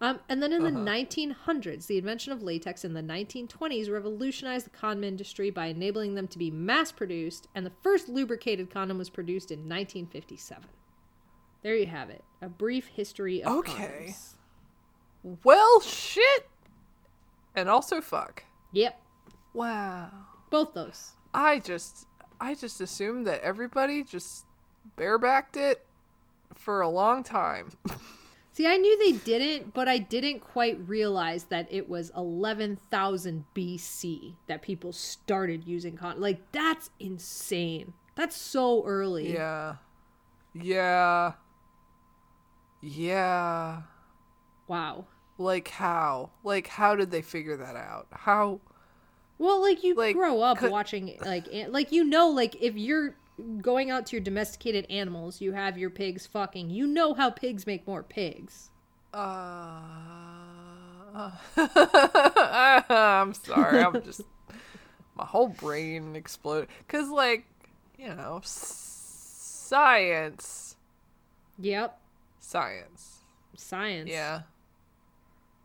Um, 0.00 0.20
and 0.28 0.42
then 0.42 0.52
in 0.52 0.62
the 0.64 0.70
1900s, 0.70 1.86
the 1.86 1.98
invention 1.98 2.32
of 2.32 2.42
latex 2.42 2.84
in 2.84 2.94
the 2.94 3.02
1920s 3.02 3.90
revolutionized 3.90 4.66
the 4.66 4.70
condom 4.70 5.04
industry 5.04 5.50
by 5.50 5.66
enabling 5.66 6.14
them 6.14 6.26
to 6.28 6.38
be 6.38 6.50
mass 6.50 6.90
produced, 6.90 7.46
and 7.54 7.64
the 7.64 7.72
first 7.82 8.08
lubricated 8.08 8.70
condom 8.70 8.98
was 8.98 9.08
produced 9.08 9.50
in 9.50 9.60
1957. 9.60 10.64
There 11.64 11.74
you 11.74 11.86
have 11.86 12.10
it. 12.10 12.22
A 12.40 12.48
brief 12.48 12.86
history 12.88 13.42
of 13.42 13.52
Okay. 13.56 14.14
condoms. 14.14 14.34
Well, 15.42 15.80
shit. 15.80 16.48
And 17.56 17.68
also 17.68 18.00
fuck. 18.00 18.44
Yep, 18.72 19.00
Wow. 19.54 20.10
both 20.50 20.74
those. 20.74 21.12
I 21.32 21.58
just 21.58 22.06
I 22.40 22.54
just 22.54 22.80
assumed 22.80 23.26
that 23.26 23.40
everybody 23.40 24.04
just 24.04 24.44
barebacked 24.98 25.56
it 25.56 25.86
for 26.54 26.80
a 26.82 26.88
long 26.88 27.22
time. 27.22 27.72
See, 28.52 28.66
I 28.66 28.76
knew 28.76 28.98
they 28.98 29.18
didn't, 29.18 29.72
but 29.72 29.88
I 29.88 29.98
didn't 29.98 30.40
quite 30.40 30.78
realize 30.86 31.44
that 31.44 31.66
it 31.72 31.88
was 31.88 32.12
11,000 32.16 33.44
BC 33.54 34.36
that 34.46 34.62
people 34.62 34.92
started 34.92 35.66
using 35.66 35.96
con. 35.96 36.20
Like, 36.20 36.52
that's 36.52 36.90
insane. 37.00 37.94
That's 38.14 38.36
so 38.36 38.84
early. 38.84 39.32
Yeah. 39.32 39.76
Yeah. 40.52 41.32
Yeah. 42.86 43.82
Wow. 44.68 45.06
Like 45.38 45.68
how? 45.68 46.30
Like 46.42 46.66
how 46.68 46.94
did 46.96 47.10
they 47.10 47.22
figure 47.22 47.56
that 47.56 47.76
out? 47.76 48.06
How 48.12 48.60
Well, 49.38 49.60
like 49.62 49.82
you 49.82 49.94
Like, 49.94 50.14
grow 50.14 50.40
up 50.42 50.58
could- 50.58 50.70
watching, 50.70 51.16
like, 51.24 51.46
an- 51.52 51.72
like 51.72 51.90
you 51.92 52.04
know, 52.04 52.28
like 52.28 52.54
if 52.62 52.76
you're 52.76 53.16
going 53.60 53.90
out 53.90 54.06
to 54.06 54.16
your 54.16 54.22
domesticated 54.22 54.86
animals, 54.90 55.40
you 55.40 55.52
have 55.52 55.76
your 55.78 55.90
pigs 55.90 56.26
fucking. 56.26 56.70
You 56.70 56.86
know 56.86 57.14
how 57.14 57.30
pigs 57.30 57.66
make 57.66 57.86
more 57.86 58.02
pigs. 58.02 58.70
uh 59.14 59.80
I'm 62.88 63.32
sorry. 63.34 63.80
I'm 63.82 64.02
just 64.02 64.20
my 65.16 65.24
whole 65.24 65.48
brain 65.48 66.14
exploded 66.16 66.68
cuz 66.88 67.08
like, 67.08 67.44
you 67.98 68.08
know, 68.08 68.40
science. 69.74 70.76
Yep. 71.58 71.98
Science. 72.48 73.20
Science. 73.56 74.10
Yeah. 74.10 74.42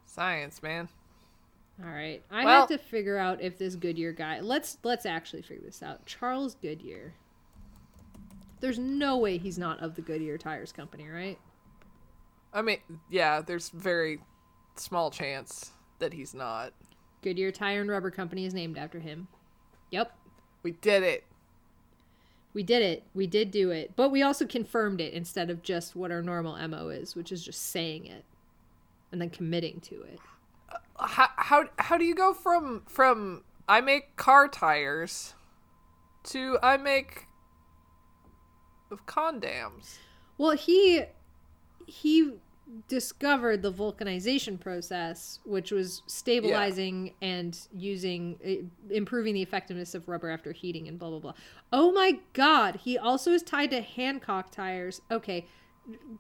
Science, 0.05 0.63
man. 0.63 0.87
All 1.83 1.89
right. 1.89 2.23
I 2.31 2.45
Well- 2.45 2.61
have 2.61 2.69
to 2.69 2.77
figure 2.77 3.17
out 3.17 3.41
if 3.41 3.57
this 3.57 3.75
Goodyear 3.75 4.13
guy. 4.13 4.39
Let's 4.39 4.77
let's 4.83 5.05
actually 5.05 5.41
figure 5.41 5.65
this 5.65 5.83
out. 5.83 6.05
Charles 6.05 6.55
Goodyear. 6.55 7.13
There's 8.61 8.79
no 8.79 9.17
way 9.17 9.37
he's 9.37 9.57
not 9.57 9.79
of 9.81 9.95
the 9.95 10.01
Goodyear 10.01 10.37
Tires 10.37 10.71
Company, 10.71 11.07
right? 11.09 11.37
I 12.53 12.61
mean, 12.61 12.79
yeah, 13.09 13.41
there's 13.41 13.69
very 13.69 14.21
small 14.75 15.11
chance 15.11 15.71
that 15.99 16.13
he's 16.13 16.33
not. 16.33 16.73
Goodyear 17.21 17.51
Tire 17.51 17.81
and 17.81 17.89
Rubber 17.89 18.09
Company 18.11 18.45
is 18.45 18.53
named 18.53 18.77
after 18.77 18.99
him. 18.99 19.27
Yep. 19.91 20.17
We 20.63 20.71
did 20.71 21.03
it. 21.03 21.25
We 22.53 22.63
did 22.63 22.81
it. 22.81 23.03
We 23.13 23.27
did 23.27 23.51
do 23.51 23.71
it. 23.71 23.91
But 23.95 24.09
we 24.09 24.21
also 24.21 24.45
confirmed 24.45 25.01
it 25.01 25.13
instead 25.13 25.49
of 25.49 25.61
just 25.61 25.95
what 25.95 26.11
our 26.11 26.21
normal 26.21 26.55
MO 26.67 26.89
is, 26.89 27.15
which 27.15 27.31
is 27.31 27.43
just 27.43 27.61
saying 27.61 28.05
it 28.05 28.25
and 29.11 29.21
then 29.21 29.29
committing 29.29 29.79
to 29.81 30.01
it. 30.03 30.19
how 30.99 31.29
how 31.35 31.65
how 31.77 31.97
do 31.97 32.05
you 32.05 32.15
go 32.15 32.33
from 32.33 32.83
from 32.87 33.43
I 33.67 33.81
make 33.81 34.15
car 34.15 34.47
tires 34.47 35.33
to 36.23 36.57
I 36.61 36.77
make 36.77 37.25
of 38.91 39.05
condoms? 39.05 39.97
Well, 40.37 40.51
he 40.51 41.03
he 41.85 42.33
discovered 42.87 43.61
the 43.61 43.71
vulcanization 43.71 44.59
process, 44.59 45.39
which 45.45 45.71
was 45.71 46.03
stabilizing 46.07 47.13
and 47.21 47.57
using 47.73 48.37
eh, 48.43 48.57
improving 48.89 49.33
the 49.33 49.41
effectiveness 49.41 49.95
of 49.95 50.07
rubber 50.07 50.29
after 50.29 50.51
heating 50.51 50.87
and 50.87 50.99
blah 50.99 51.09
blah 51.09 51.19
blah. 51.19 51.33
Oh 51.73 51.91
my 51.91 52.19
god, 52.33 52.77
he 52.83 52.97
also 52.97 53.31
is 53.31 53.43
tied 53.43 53.71
to 53.71 53.81
Hancock 53.81 54.51
tires. 54.51 55.01
Okay, 55.11 55.47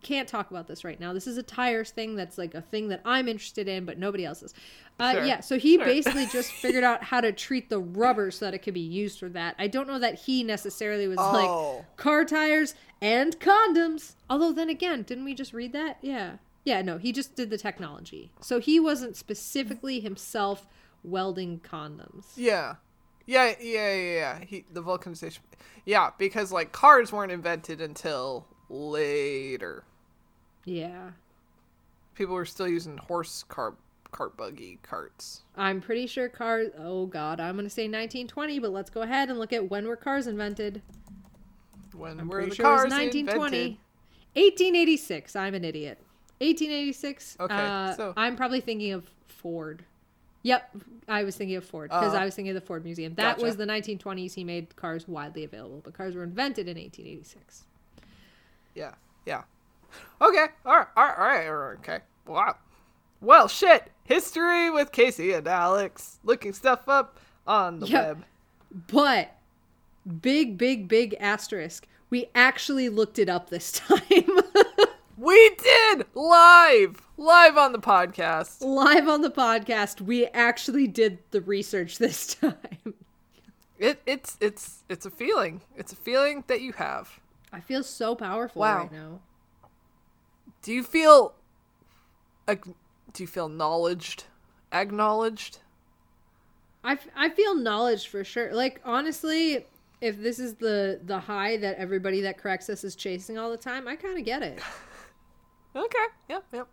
can't 0.01 0.27
talk 0.27 0.49
about 0.51 0.67
this 0.67 0.83
right 0.83 0.99
now. 0.99 1.13
This 1.13 1.27
is 1.27 1.37
a 1.37 1.43
tires 1.43 1.91
thing 1.91 2.15
that's 2.15 2.37
like 2.37 2.55
a 2.55 2.61
thing 2.61 2.87
that 2.89 3.01
I'm 3.05 3.27
interested 3.27 3.67
in, 3.67 3.85
but 3.85 3.97
nobody 3.99 4.25
else 4.25 4.41
is. 4.41 4.53
Uh, 4.99 5.13
Sure, 5.13 5.25
Yeah, 5.25 5.39
so 5.41 5.57
he 5.59 5.75
sure. 5.75 5.85
basically 5.85 6.25
just 6.27 6.51
figured 6.61 6.83
out 6.83 7.03
how 7.03 7.21
to 7.21 7.31
treat 7.31 7.69
the 7.69 7.79
rubber 7.79 8.31
so 8.31 8.45
that 8.45 8.53
it 8.53 8.59
could 8.59 8.73
be 8.73 8.79
used 8.79 9.19
for 9.19 9.29
that. 9.29 9.55
I 9.59 9.67
don't 9.67 9.87
know 9.87 9.99
that 9.99 10.15
he 10.21 10.43
necessarily 10.43 11.07
was 11.07 11.17
Oh. 11.19 11.77
like 11.77 11.97
car 11.97 12.25
tires 12.25 12.73
and 13.01 13.39
condoms. 13.39 14.15
Although 14.29 14.51
then 14.53 14.69
again, 14.69 15.03
didn't 15.03 15.25
we 15.25 15.33
just 15.35 15.53
read 15.53 15.73
that? 15.73 15.97
Yeah. 16.01 16.37
Yeah, 16.65 16.81
no, 16.81 16.97
he 16.97 17.11
just 17.11 17.35
did 17.35 17.49
the 17.49 17.57
technology. 17.57 18.31
So 18.41 18.59
he 18.59 18.79
wasn't 18.79 19.15
specifically 19.15 19.99
himself 20.01 20.67
welding 21.03 21.59
condoms. 21.61 22.25
Yeah. 22.35 22.75
Yeah, 23.25 23.53
yeah, 23.61 23.93
yeah, 23.93 24.13
yeah. 24.13 24.39
He, 24.45 24.65
the 24.71 24.81
vulcanization. 24.83 25.39
Yeah, 25.85 26.09
because 26.17 26.51
like 26.51 26.71
cars 26.71 27.11
weren't 27.13 27.31
invented 27.31 27.79
until 27.79 28.47
later. 28.69 29.83
Yeah. 30.65 31.11
People 32.15 32.35
were 32.35 32.45
still 32.45 32.67
using 32.67 32.97
horse 32.97 33.43
cart 33.47 33.75
cart 34.11 34.35
buggy 34.35 34.79
carts. 34.81 35.43
I'm 35.55 35.81
pretty 35.81 36.07
sure 36.07 36.27
cars. 36.29 36.69
Oh 36.77 37.05
God, 37.05 37.39
I'm 37.39 37.55
gonna 37.55 37.69
say 37.69 37.83
1920, 37.83 38.59
but 38.59 38.71
let's 38.71 38.89
go 38.89 39.01
ahead 39.01 39.29
and 39.29 39.37
look 39.39 39.53
at 39.53 39.69
when 39.69 39.87
were 39.87 39.95
cars 39.95 40.27
invented. 40.27 40.81
When 41.93 42.19
I'm 42.19 42.27
were 42.27 42.45
the 42.45 42.55
sure 42.55 42.65
cars 42.65 42.91
1920, 42.91 43.45
invented? 43.45 43.77
1886. 44.35 45.35
I'm 45.35 45.53
an 45.55 45.63
idiot. 45.65 45.97
1886. 46.39 47.37
Okay, 47.39 47.53
uh, 47.55 47.93
so- 47.93 48.13
I'm 48.17 48.35
probably 48.35 48.61
thinking 48.61 48.93
of 48.93 49.09
Ford. 49.27 49.83
Yep, 50.43 50.77
I 51.09 51.23
was 51.25 51.35
thinking 51.35 51.57
of 51.57 51.65
Ford 51.65 51.89
because 51.89 52.13
Uh, 52.13 52.17
I 52.19 52.25
was 52.25 52.33
thinking 52.33 52.55
of 52.55 52.61
the 52.61 52.65
Ford 52.65 52.85
Museum. 52.85 53.13
That 53.15 53.35
gotcha. 53.35 53.45
was 53.45 53.57
the 53.57 53.65
1920s. 53.65 54.33
He 54.35 54.43
made 54.45 54.73
cars 54.77 55.05
widely 55.07 55.43
available, 55.43 55.81
but 55.83 55.93
cars 55.93 56.15
were 56.15 56.23
invented 56.23 56.67
in 56.69 56.77
1886. 56.77 57.65
Yeah, 58.79 58.93
yeah. 59.25 59.43
Okay, 60.21 60.45
all 60.65 60.77
right, 60.77 60.87
all 60.95 61.03
right, 61.05 61.17
all 61.17 61.25
right, 61.25 61.47
all 61.47 61.53
right, 61.55 61.77
okay. 61.79 61.99
Wow. 62.25 62.55
Well, 63.21 63.47
shit. 63.47 63.91
History 64.05 64.69
with 64.69 64.91
Casey 64.91 65.33
and 65.33 65.47
Alex. 65.47 66.19
Looking 66.23 66.53
stuff 66.53 66.87
up 66.87 67.19
on 67.45 67.79
the 67.79 67.87
Yep. 67.87 68.05
web. 68.07 68.25
But 68.91 69.35
big, 70.21 70.57
big, 70.57 70.87
big 70.87 71.15
asterisk. 71.19 71.87
We 72.09 72.29
actually 72.33 72.87
looked 72.89 73.19
it 73.19 73.27
up 73.29 73.49
this 73.49 73.71
time. 73.87 73.97
We 75.17 75.49
did 75.61 76.05
live, 76.15 77.01
live 77.17 77.57
on 77.57 77.73
the 77.73 77.79
podcast. 77.79 78.61
Live 78.61 79.09
on 79.09 79.21
the 79.21 79.29
podcast, 79.31 79.99
we 79.99 80.27
actually 80.27 80.87
did 80.87 81.19
the 81.31 81.41
research 81.41 81.97
this 81.97 82.35
time. 82.35 82.93
It 83.77 84.01
it's 84.05 84.37
it's 84.39 84.83
it's 84.89 85.05
a 85.05 85.11
feeling. 85.11 85.61
It's 85.75 85.91
a 85.93 85.95
feeling 85.97 86.43
that 86.47 86.61
you 86.61 86.71
have. 86.73 87.19
I 87.51 87.59
feel 87.59 87.83
so 87.83 88.15
powerful 88.15 88.61
Wow. 88.61 88.77
right 88.79 88.91
now. 88.91 89.19
Do 90.61 90.73
you 90.73 90.83
feel 90.83 91.33
do 92.47 93.23
you 93.23 93.27
feel 93.27 93.49
knowledged? 93.49 94.25
Acknowledged? 94.71 95.59
I, 96.83 96.93
f- 96.93 97.07
I 97.15 97.29
feel 97.29 97.55
knowledge 97.55 98.07
for 98.07 98.23
sure. 98.23 98.53
Like 98.53 98.81
honestly, 98.85 99.65
if 100.01 100.17
this 100.21 100.39
is 100.39 100.55
the 100.55 100.99
the 101.03 101.19
high 101.19 101.57
that 101.57 101.77
everybody 101.77 102.21
that 102.21 102.37
corrects 102.37 102.69
us 102.69 102.83
is 102.83 102.95
chasing 102.95 103.37
all 103.37 103.51
the 103.51 103.57
time, 103.57 103.87
I 103.87 103.95
kind 103.95 104.17
of 104.17 104.25
get 104.25 104.43
it. 104.43 104.59
Okay. 105.75 106.05
Yep, 106.29 106.45
yep. 106.51 106.67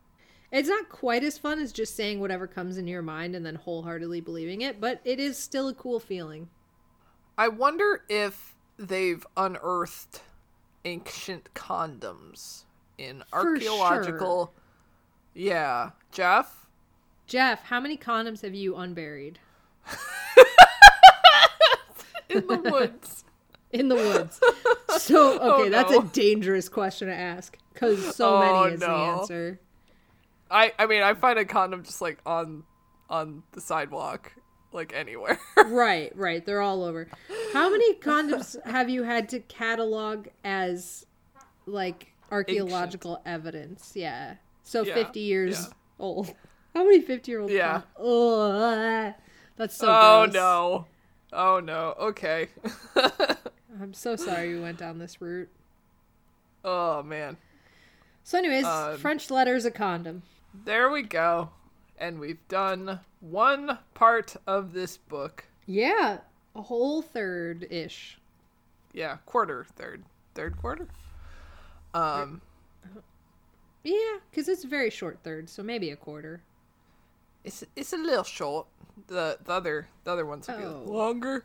It's 0.51 0.71
not 0.71 0.89
quite 0.89 1.23
as 1.23 1.37
fun 1.37 1.61
as 1.61 1.71
just 1.71 1.95
saying 1.95 2.19
whatever 2.19 2.47
comes 2.47 2.79
into 2.79 2.91
your 2.91 3.03
mind 3.03 3.37
and 3.37 3.45
then 3.45 3.57
wholeheartedly 3.57 4.23
believing 4.23 4.63
it, 4.63 4.81
but 4.81 5.03
it 5.05 5.21
is 5.21 5.37
still 5.39 5.69
a 5.69 5.75
cool 5.75 6.01
feeling. 6.01 6.49
I 7.37 7.49
wonder 7.49 8.05
if 8.09 8.55
they've 8.79 9.25
unearthed 9.37 10.23
ancient 10.87 11.53
condoms 11.55 12.63
in 12.97 13.23
archaeological 13.33 14.55
Yeah. 15.35 15.91
Jeff? 16.13 16.67
Jeff, 17.27 17.63
how 17.65 17.81
many 17.81 17.97
condoms 17.99 18.41
have 18.43 18.55
you 18.55 18.77
unburied 18.77 19.39
In 22.29 22.47
the 22.47 22.57
woods. 22.59 23.25
in 23.73 23.89
the 23.89 23.95
woods? 23.95 24.41
So 24.99 25.39
oh, 25.41 25.61
okay, 25.61 25.67
Oh, 25.69 25.71
that's 25.71 25.93
a 25.93 26.03
dangerous 26.13 26.69
question 26.69 27.09
to 27.09 27.15
ask 27.15 27.57
because 27.73 28.15
so 28.17 28.37
Oh, 28.37 28.41
many 28.41 28.75
is 28.75 28.81
the 28.81 28.89
answer. 28.91 29.61
I 30.51 30.73
I 30.79 30.87
mean 30.87 31.03
I 31.03 31.15
find 31.15 31.39
a 31.39 31.45
condom 31.45 31.83
just 31.85 32.01
like 32.01 32.19
on 32.27 32.65
on 33.11 33.43
the 33.53 33.61
sidewalk, 33.61 34.33
like 34.73 34.93
anywhere. 34.95 35.39
Right, 35.67 36.13
right. 36.17 36.45
They're 36.47 36.61
all 36.63 36.85
over. 36.85 37.09
How 37.53 37.69
many 37.71 37.95
condoms 37.95 38.57
have 38.67 38.89
you 38.89 39.03
had 39.03 39.29
to 39.31 39.41
catalog 39.41 40.29
as 40.45 41.07
like 41.67 42.13
archaeological 42.31 43.21
evidence? 43.27 43.93
Yeah. 43.95 44.35
So 44.63 44.83
Yeah, 44.85 44.95
50 44.95 45.21
years 45.21 45.61
yeah. 45.69 45.73
old. 45.99 46.35
How 46.75 46.85
many 46.85 47.01
50 47.01 47.31
year 47.33 47.41
old? 47.41 47.51
Yeah. 47.51 47.83
Oh, 47.99 49.13
that's 49.57 49.77
so 49.77 49.87
oh 49.89 50.25
gross. 50.25 50.35
no. 50.35 50.87
Oh 51.33 51.61
no. 51.61 51.95
Okay. 51.99 52.49
I'm 53.81 53.93
so 53.95 54.15
sorry 54.17 54.51
you 54.51 54.63
went 54.63 54.79
down 54.79 54.99
this 54.99 55.21
route. 55.21 55.49
oh 56.65 57.03
man. 57.03 57.37
So, 58.25 58.39
anyways, 58.39 58.65
Um, 58.65 58.97
French 58.99 59.31
letters 59.31 59.65
a 59.65 59.71
condom. 59.71 60.23
There 60.65 60.91
we 60.91 61.03
go. 61.03 61.51
And 61.99 62.19
we've 62.19 62.47
done 62.49 63.01
one 63.31 63.79
part 63.95 64.37
of 64.47 64.73
this 64.73 64.97
book. 64.97 65.45
Yeah, 65.67 66.19
a 66.55 66.63
whole 66.63 67.03
third 67.03 67.67
ish. 67.71 68.19
Yeah, 68.93 69.19
quarter, 69.27 69.67
third, 69.77 70.05
third 70.35 70.57
quarter. 70.57 70.89
Um, 71.95 72.41
Yeah, 73.85 74.19
because 74.31 74.49
it's 74.49 74.65
a 74.65 74.69
very 74.69 74.91
short 74.91 75.19
third, 75.23 75.49
so 75.49 75.63
maybe 75.63 75.91
a 75.91 75.97
quarter. 75.97 76.43
it's 77.45 77.63
it's 77.77 77.93
a 77.93 77.97
little 77.97 78.25
short. 78.25 78.67
The 79.07 79.39
the 79.45 79.53
other 79.53 79.89
the 80.05 80.13
other 80.13 80.27
ones 80.27 80.47
be 80.47 80.55
Oh. 80.55 80.83
longer. 80.87 81.45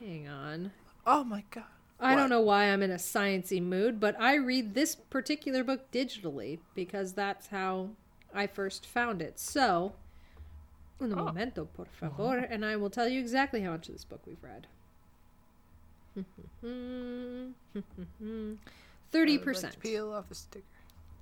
Hang 0.00 0.28
on. 0.28 0.72
Oh 1.06 1.24
my 1.24 1.44
god. 1.50 1.64
I 2.00 2.10
What? 2.14 2.20
don't 2.20 2.30
know 2.30 2.40
why 2.42 2.64
I'm 2.64 2.82
in 2.82 2.90
a 2.90 2.96
sciency 2.96 3.60
mood, 3.62 4.00
but 4.00 4.18
I 4.20 4.34
read 4.36 4.74
this 4.74 4.94
particular 4.94 5.64
book 5.64 5.90
digitally 5.90 6.58
because 6.74 7.12
that's 7.14 7.46
how 7.48 7.90
I 8.34 8.46
first 8.46 8.84
found 8.86 9.22
it. 9.22 9.38
So, 9.38 9.94
un 11.00 11.12
Oh. 11.12 11.16
momento, 11.24 11.66
por 11.74 11.86
favor, 11.86 12.38
and 12.38 12.64
I 12.64 12.76
will 12.76 12.90
tell 12.90 13.08
you 13.08 13.20
exactly 13.20 13.60
how 13.62 13.72
much 13.72 13.88
of 13.88 13.94
this 13.94 14.04
book 14.04 14.20
we've 14.26 14.42
read. 14.42 14.66
Uh, 16.64 18.56
Thirty 19.12 19.34
I'd 19.34 19.36
like 19.36 19.44
percent. 19.44 19.78
peel 19.80 20.12
off 20.12 20.28
the 20.28 20.34
sticker. 20.34 20.64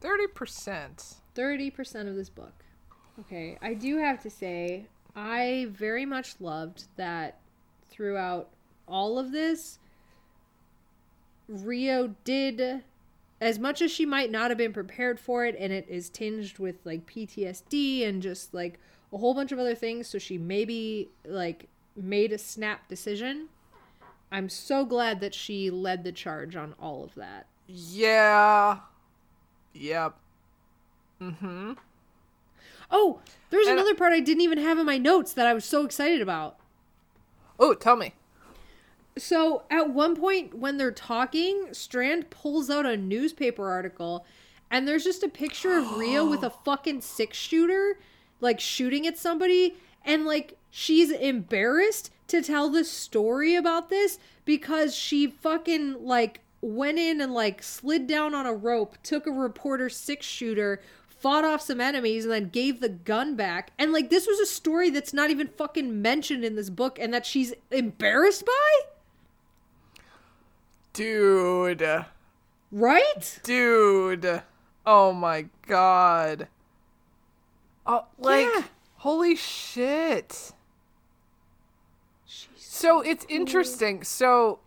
Thirty 0.01 0.27
percent. 0.29 1.15
Thirty 1.35 1.71
percent 1.71 2.09
of 2.09 2.15
this 2.15 2.31
book. 2.31 2.53
Okay, 3.21 3.59
I 3.63 3.75
do 3.75 3.99
have 3.99 4.21
to 4.23 4.31
say, 4.31 4.87
I 5.15 5.69
very 5.71 6.05
much 6.07 6.35
loved 6.41 6.85
that 6.97 7.39
throughout 7.89 8.49
all 8.89 9.19
of 9.19 9.31
this, 9.33 9.79
Rio 11.49 12.15
did 12.25 12.83
as 13.41 13.59
much 13.59 13.83
as 13.83 13.91
she 13.93 14.07
might 14.07 14.31
not 14.31 14.51
have 14.51 14.59
been 14.59 14.73
prepared 14.73 15.21
for 15.21 15.45
it, 15.45 15.55
and 15.59 15.73
it 15.73 15.87
is 15.89 16.09
tinged 16.09 16.59
with 16.59 16.77
like 16.85 17.07
PTSD 17.07 18.07
and 18.09 18.23
just 18.23 18.55
like 18.55 18.81
a 19.15 19.19
whole 19.19 19.33
bunch 19.35 19.53
of 19.53 19.59
other 19.59 19.75
things. 19.75 20.09
So 20.09 20.19
she 20.19 20.37
maybe 20.37 21.09
like 21.25 21.69
made 21.97 22.33
a 22.33 22.39
snap 22.39 22.89
decision. 22.89 23.49
I'm 24.33 24.49
so 24.49 24.85
glad 24.85 25.21
that 25.21 25.33
she 25.35 25.71
led 25.71 26.03
the 26.05 26.13
charge 26.13 26.57
on 26.57 26.75
all 26.81 27.05
of 27.05 27.15
that. 27.15 27.47
Yeah. 27.69 28.79
Yep. 29.73 30.15
Mm-hmm. 31.23 31.73
Oh, 32.91 33.21
there's 33.51 33.67
And- 33.67 33.79
another 33.79 33.95
part 33.95 34.13
I 34.13 34.21
didn't 34.21 34.43
even 34.43 34.59
have 34.59 34.79
in 34.79 34.87
my 34.87 34.99
notes 34.99 35.33
that 35.33 35.47
I 35.47 35.55
was 35.55 35.65
so 35.65 35.85
excited 35.85 36.21
about. 36.21 36.57
Oh, 37.59 37.75
tell 37.75 37.97
me. 37.97 38.15
So 39.17 39.63
at 39.71 39.91
one 39.91 40.17
point 40.17 40.55
when 40.55 40.77
they're 40.77 40.91
talking, 40.91 41.69
Strand 41.73 42.31
pulls 42.31 42.69
out 42.69 42.85
a 42.85 42.97
newspaper 42.97 43.71
article 43.71 44.27
and 44.71 44.89
there's 44.89 45.05
just 45.05 45.23
a 45.23 45.29
picture 45.29 45.79
of 45.79 45.97
Rio 45.97 46.29
with 46.29 46.43
a 46.43 46.51
fucking 46.65 47.01
six 47.03 47.37
shooter, 47.39 47.99
like 48.45 48.61
shooting 48.61 49.07
at 49.07 49.19
somebody, 49.19 49.75
and 50.05 50.25
like 50.25 50.57
she's 50.71 51.11
embarrassed 51.11 52.11
to 52.29 52.43
tell 52.43 52.71
the 52.71 52.85
story 52.85 53.57
about 53.57 53.89
this 53.89 54.19
because 54.45 54.95
she 54.95 55.27
fucking 55.27 56.05
like 56.05 56.41
went 56.61 56.99
in 56.99 57.21
and 57.21 57.35
like 57.35 57.63
slid 57.63 58.07
down 58.07 58.35
on 58.35 58.47
a 58.47 58.55
rope, 58.55 58.97
took 59.03 59.27
a 59.27 59.31
reporter's 59.31 59.97
six 59.97 60.25
shooter, 60.25 60.81
fought 61.09 61.45
off 61.45 61.63
some 61.63 61.81
enemies, 61.81 62.25
and 62.25 62.33
then 62.33 62.49
gave 62.49 62.81
the 62.81 62.89
gun 62.89 63.35
back. 63.37 63.73
And 63.79 63.93
like 63.93 64.11
this 64.11 64.27
was 64.27 64.39
a 64.39 64.47
story 64.47 64.91
that's 64.91 65.13
not 65.13 65.31
even 65.31 65.49
fucking 65.49 66.01
mentioned 66.01 66.45
in 66.45 66.57
this 66.57 66.71
book 66.71 66.99
and 66.99 67.13
that 67.13 67.27
she's 67.27 67.53
embarrassed 67.71 68.47
by? 68.47 68.81
Dude. 70.93 72.05
Right? 72.71 73.41
Dude. 73.43 74.43
Oh 74.87 75.13
my 75.13 75.47
god. 75.67 76.49
Oh, 77.87 78.07
like 78.19 78.47
Yeah. 78.55 78.63
holy 78.97 79.37
shit. 79.37 80.53
So 82.57 83.01
it's 83.01 83.25
interesting. 83.29 84.03
So 84.05 84.61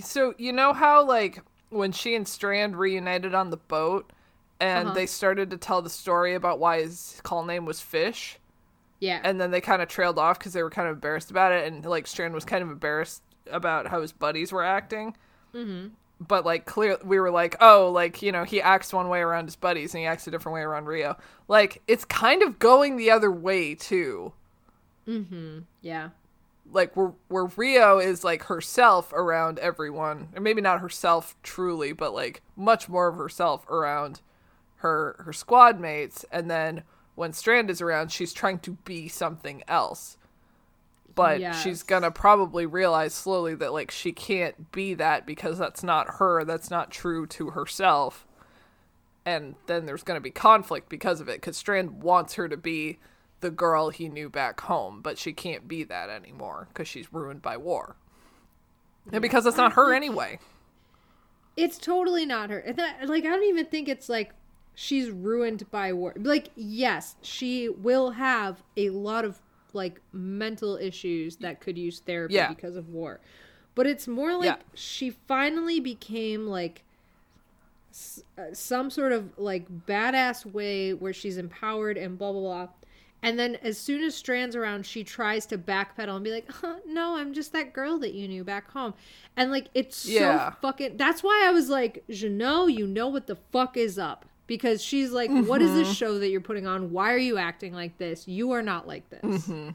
so 0.00 0.34
you 0.38 0.52
know 0.52 0.72
how 0.72 1.04
like 1.04 1.40
when 1.70 1.92
she 1.92 2.14
and 2.14 2.26
Strand 2.26 2.76
reunited 2.76 3.34
on 3.34 3.50
the 3.50 3.56
boat 3.56 4.10
and 4.60 4.88
Uh-huh. 4.88 4.94
they 4.94 5.06
started 5.06 5.50
to 5.50 5.56
tell 5.56 5.82
the 5.82 5.90
story 5.90 6.34
about 6.34 6.58
why 6.58 6.80
his 6.80 7.20
call 7.24 7.44
name 7.44 7.64
was 7.64 7.80
Fish 7.80 8.38
Yeah. 9.00 9.20
and 9.24 9.40
then 9.40 9.50
they 9.50 9.60
kind 9.60 9.82
of 9.82 9.88
trailed 9.88 10.18
off 10.18 10.38
cuz 10.38 10.52
they 10.52 10.62
were 10.62 10.70
kind 10.70 10.88
of 10.88 10.94
embarrassed 10.94 11.30
about 11.30 11.52
it 11.52 11.66
and 11.70 11.84
like 11.84 12.06
Strand 12.06 12.34
was 12.34 12.44
kind 12.44 12.62
of 12.62 12.70
embarrassed 12.70 13.22
about 13.50 13.88
how 13.88 14.00
his 14.00 14.12
buddies 14.12 14.52
were 14.52 14.64
acting. 14.64 15.16
mm-hmm. 15.54 15.88
But 16.28 16.44
like 16.44 16.64
clear 16.66 16.98
we 17.04 17.18
were 17.18 17.30
like 17.30 17.56
oh 17.60 17.90
like 17.92 18.22
you 18.22 18.30
know 18.32 18.44
he 18.44 18.60
acts 18.62 18.92
one 18.92 19.08
way 19.08 19.20
around 19.20 19.44
his 19.46 19.56
buddies 19.56 19.94
and 19.94 20.00
he 20.00 20.06
acts 20.06 20.26
a 20.26 20.30
different 20.30 20.54
way 20.54 20.60
around 20.62 20.86
rio 20.86 21.16
like 21.48 21.82
it's 21.88 22.04
kind 22.04 22.42
of 22.42 22.58
going 22.58 22.96
the 22.96 23.10
other 23.10 23.30
way 23.30 23.74
too 23.74 24.32
Mm-hmm. 25.08 25.60
Yeah. 25.80 26.10
like 26.70 26.96
where 26.96 27.12
where 27.28 27.46
rio 27.56 27.98
is 27.98 28.22
like 28.22 28.44
herself 28.44 29.12
around 29.12 29.58
everyone 29.58 30.28
or 30.34 30.40
maybe 30.40 30.60
not 30.60 30.80
herself 30.80 31.34
truly 31.42 31.92
but 31.92 32.14
like 32.14 32.40
much 32.56 32.88
more 32.88 33.08
of 33.08 33.16
herself 33.16 33.68
around 33.68 34.20
her 34.76 35.16
her 35.24 35.32
squad 35.32 35.80
mates 35.80 36.24
and 36.30 36.50
then 36.50 36.82
when 37.16 37.32
strand 37.32 37.68
is 37.68 37.80
around 37.80 38.12
she's 38.12 38.32
trying 38.32 38.58
to 38.60 38.72
be 38.84 39.08
something 39.08 39.62
else 39.66 40.16
but 41.14 41.54
she's 41.56 41.82
gonna 41.82 42.10
probably 42.10 42.66
realize 42.66 43.14
slowly 43.14 43.54
that 43.56 43.72
like 43.72 43.90
she 43.90 44.12
can't 44.12 44.72
be 44.72 44.94
that 44.94 45.26
because 45.26 45.58
that's 45.58 45.82
not 45.82 46.14
her 46.18 46.44
that's 46.44 46.70
not 46.70 46.90
true 46.90 47.26
to 47.28 47.50
herself. 47.50 48.26
And 49.24 49.54
then 49.66 49.86
there's 49.86 50.02
gonna 50.02 50.20
be 50.20 50.30
conflict 50.30 50.88
because 50.88 51.20
of 51.20 51.28
it 51.28 51.40
because 51.40 51.56
strand 51.56 52.02
wants 52.02 52.34
her 52.34 52.48
to 52.48 52.56
be 52.56 52.98
the 53.40 53.50
girl 53.50 53.90
he 53.90 54.08
knew 54.08 54.28
back 54.28 54.60
home 54.60 55.00
but 55.02 55.18
she 55.18 55.32
can't 55.32 55.66
be 55.66 55.82
that 55.84 56.08
anymore 56.08 56.68
because 56.68 56.88
she's 56.88 57.12
ruined 57.12 57.42
by 57.42 57.56
war. 57.56 57.96
And 59.12 59.22
because 59.22 59.46
it's 59.46 59.56
not 59.56 59.72
her 59.72 59.92
anyway. 59.92 60.38
It's 61.56 61.76
totally 61.76 62.24
not 62.24 62.50
her. 62.50 62.64
Like 63.04 63.24
I 63.24 63.28
don't 63.28 63.44
even 63.44 63.66
think 63.66 63.88
it's 63.88 64.08
like 64.08 64.32
she's 64.74 65.10
ruined 65.10 65.70
by 65.70 65.92
war. 65.92 66.14
Like 66.16 66.50
yes, 66.54 67.16
she 67.22 67.68
will 67.68 68.12
have 68.12 68.62
a 68.76 68.90
lot 68.90 69.24
of 69.24 69.40
like 69.74 70.00
mental 70.12 70.76
issues 70.76 71.36
that 71.36 71.60
could 71.60 71.76
use 71.78 72.00
therapy 72.00 72.34
Yeah. 72.34 72.48
because 72.48 72.76
of 72.76 72.88
war. 72.88 73.20
But 73.74 73.86
it's 73.86 74.06
more 74.06 74.34
like 74.34 74.44
Yeah. 74.46 74.56
she 74.74 75.10
finally 75.10 75.80
became 75.80 76.46
like 76.46 76.82
s- 77.90 78.22
uh, 78.38 78.52
some 78.52 78.90
sort 78.90 79.12
of 79.12 79.38
like 79.38 79.66
badass 79.86 80.44
way 80.46 80.92
where 80.94 81.12
she's 81.12 81.36
empowered 81.38 81.96
and 81.96 82.18
blah 82.18 82.32
blah 82.32 82.40
blah. 82.40 82.68
And 83.24 83.38
then 83.38 83.54
as 83.62 83.78
soon 83.78 84.02
as 84.02 84.16
Strand's 84.16 84.56
around, 84.56 84.84
she 84.84 85.04
tries 85.04 85.46
to 85.46 85.56
backpedal 85.56 86.16
and 86.16 86.24
be 86.24 86.32
like, 86.32 86.50
huh, 86.50 86.76
"No, 86.84 87.14
I'm 87.16 87.32
just 87.32 87.52
that 87.52 87.72
girl 87.72 87.98
that 88.00 88.14
you 88.14 88.26
knew 88.26 88.42
back 88.42 88.70
home." 88.72 88.94
And 89.36 89.50
like 89.52 89.68
it's 89.74 90.04
Yeah. 90.06 90.50
so 90.50 90.56
fucking. 90.60 90.96
That's 90.96 91.22
why 91.22 91.44
I 91.46 91.52
was 91.52 91.68
like, 91.68 92.02
"Jenou, 92.08 92.72
you 92.74 92.86
know 92.86 93.08
what 93.08 93.26
the 93.28 93.36
fuck 93.36 93.76
is 93.76 93.96
up?" 93.98 94.26
Because 94.56 94.82
she's 94.82 95.12
like, 95.12 95.30
"What 95.30 95.62
is 95.62 95.70
Mm-hmm. 95.70 95.78
this 95.78 95.96
show 95.96 96.18
that 96.18 96.28
you're 96.28 96.42
putting 96.42 96.66
on? 96.66 96.90
Why 96.92 97.12
are 97.14 97.16
you 97.30 97.38
acting 97.38 97.72
like 97.72 97.96
this? 97.96 98.28
You 98.28 98.50
are 98.52 98.60
not 98.62 98.86
like 98.86 99.08
this." 99.08 99.22
Mm-hmm. 99.22 99.70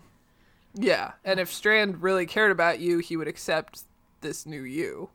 yeah 0.76 1.14
and 1.26 1.40
if 1.40 1.52
strand 1.52 2.04
really 2.04 2.28
cared 2.28 2.52
about 2.52 2.80
you 2.80 3.00
he 3.00 3.18
would 3.18 3.28
accept 3.28 3.84
this 4.22 4.46
new 4.46 4.62
you 4.62 5.10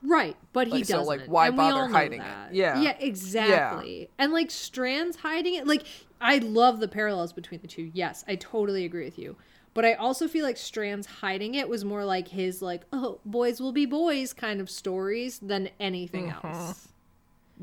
Right, 0.00 0.36
but 0.52 0.68
he 0.68 0.74
Like, 0.74 0.86
doesn't. 0.86 1.04
So, 1.04 1.08
like, 1.10 1.22
why 1.26 1.50
bother 1.50 1.88
hiding 1.88 2.20
it? 2.20 2.52
Yeah. 2.52 2.80
yeah, 2.80 2.94
exactly. 3.00 4.08
And 4.16 4.32
like 4.32 4.48
Strand's 4.48 5.16
hiding 5.16 5.54
it. 5.56 5.66
Like 5.66 5.82
I 6.20 6.38
love 6.38 6.78
the 6.78 6.86
parallels 6.86 7.32
between 7.32 7.60
the 7.62 7.66
two. 7.66 7.90
Yes, 7.92 8.24
I 8.28 8.36
totally 8.36 8.84
agree 8.84 9.04
with 9.04 9.18
you. 9.18 9.34
But 9.74 9.84
I 9.84 9.94
also 9.94 10.28
feel 10.28 10.44
like 10.44 10.56
Strand's 10.56 11.06
hiding 11.08 11.56
it 11.56 11.68
was 11.68 11.84
more 11.84 12.04
like 12.04 12.28
his 12.28 12.62
like 12.62 12.82
oh 12.92 13.18
boys 13.24 13.60
will 13.60 13.72
be 13.72 13.86
boys 13.86 14.32
kind 14.32 14.60
of 14.60 14.70
stories 14.70 15.40
than 15.40 15.68
anything 15.80 16.28
Mm-hmm. 16.28 16.46
else. 16.46 16.88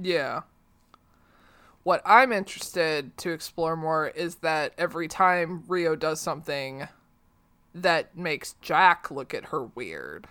Yeah. 0.02 0.42
What 1.86 2.02
I'm 2.04 2.32
interested 2.32 3.16
to 3.20 3.30
explore 3.30 3.76
more 3.76 4.08
is 4.08 4.38
that 4.38 4.74
every 4.76 5.08
time 5.08 5.64
Rio 5.68 5.96
does 5.96 6.20
something 6.20 6.88
that 7.76 8.18
makes 8.18 8.56
Jack 8.60 9.12
look 9.12 9.36
at 9.36 9.46
her 9.46 9.66
weird. 9.66 10.26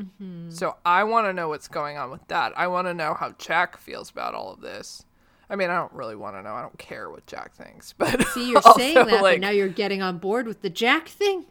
Mm-hmm. 0.00 0.48
So 0.48 0.76
I 0.86 1.04
want 1.04 1.26
to 1.26 1.34
know 1.34 1.50
what's 1.50 1.68
going 1.68 1.98
on 1.98 2.10
with 2.10 2.26
that. 2.28 2.54
I 2.56 2.68
want 2.68 2.86
to 2.86 2.94
know 2.94 3.12
how 3.12 3.32
Jack 3.32 3.76
feels 3.76 4.08
about 4.08 4.34
all 4.34 4.50
of 4.50 4.62
this. 4.62 5.04
I 5.50 5.56
mean, 5.56 5.68
I 5.68 5.74
don't 5.74 5.92
really 5.92 6.16
want 6.16 6.34
to 6.36 6.42
know. 6.42 6.54
I 6.54 6.62
don't 6.62 6.78
care 6.78 7.10
what 7.10 7.26
Jack 7.26 7.52
thinks, 7.52 7.92
but 7.98 8.26
See, 8.28 8.48
you're 8.48 8.62
also, 8.64 8.78
saying 8.78 8.94
that, 8.94 9.20
but 9.20 9.38
now 9.38 9.50
you're 9.50 9.68
getting 9.68 10.00
on 10.00 10.16
board 10.16 10.46
with 10.46 10.62
the 10.62 10.70
Jack 10.70 11.08
thing. 11.08 11.44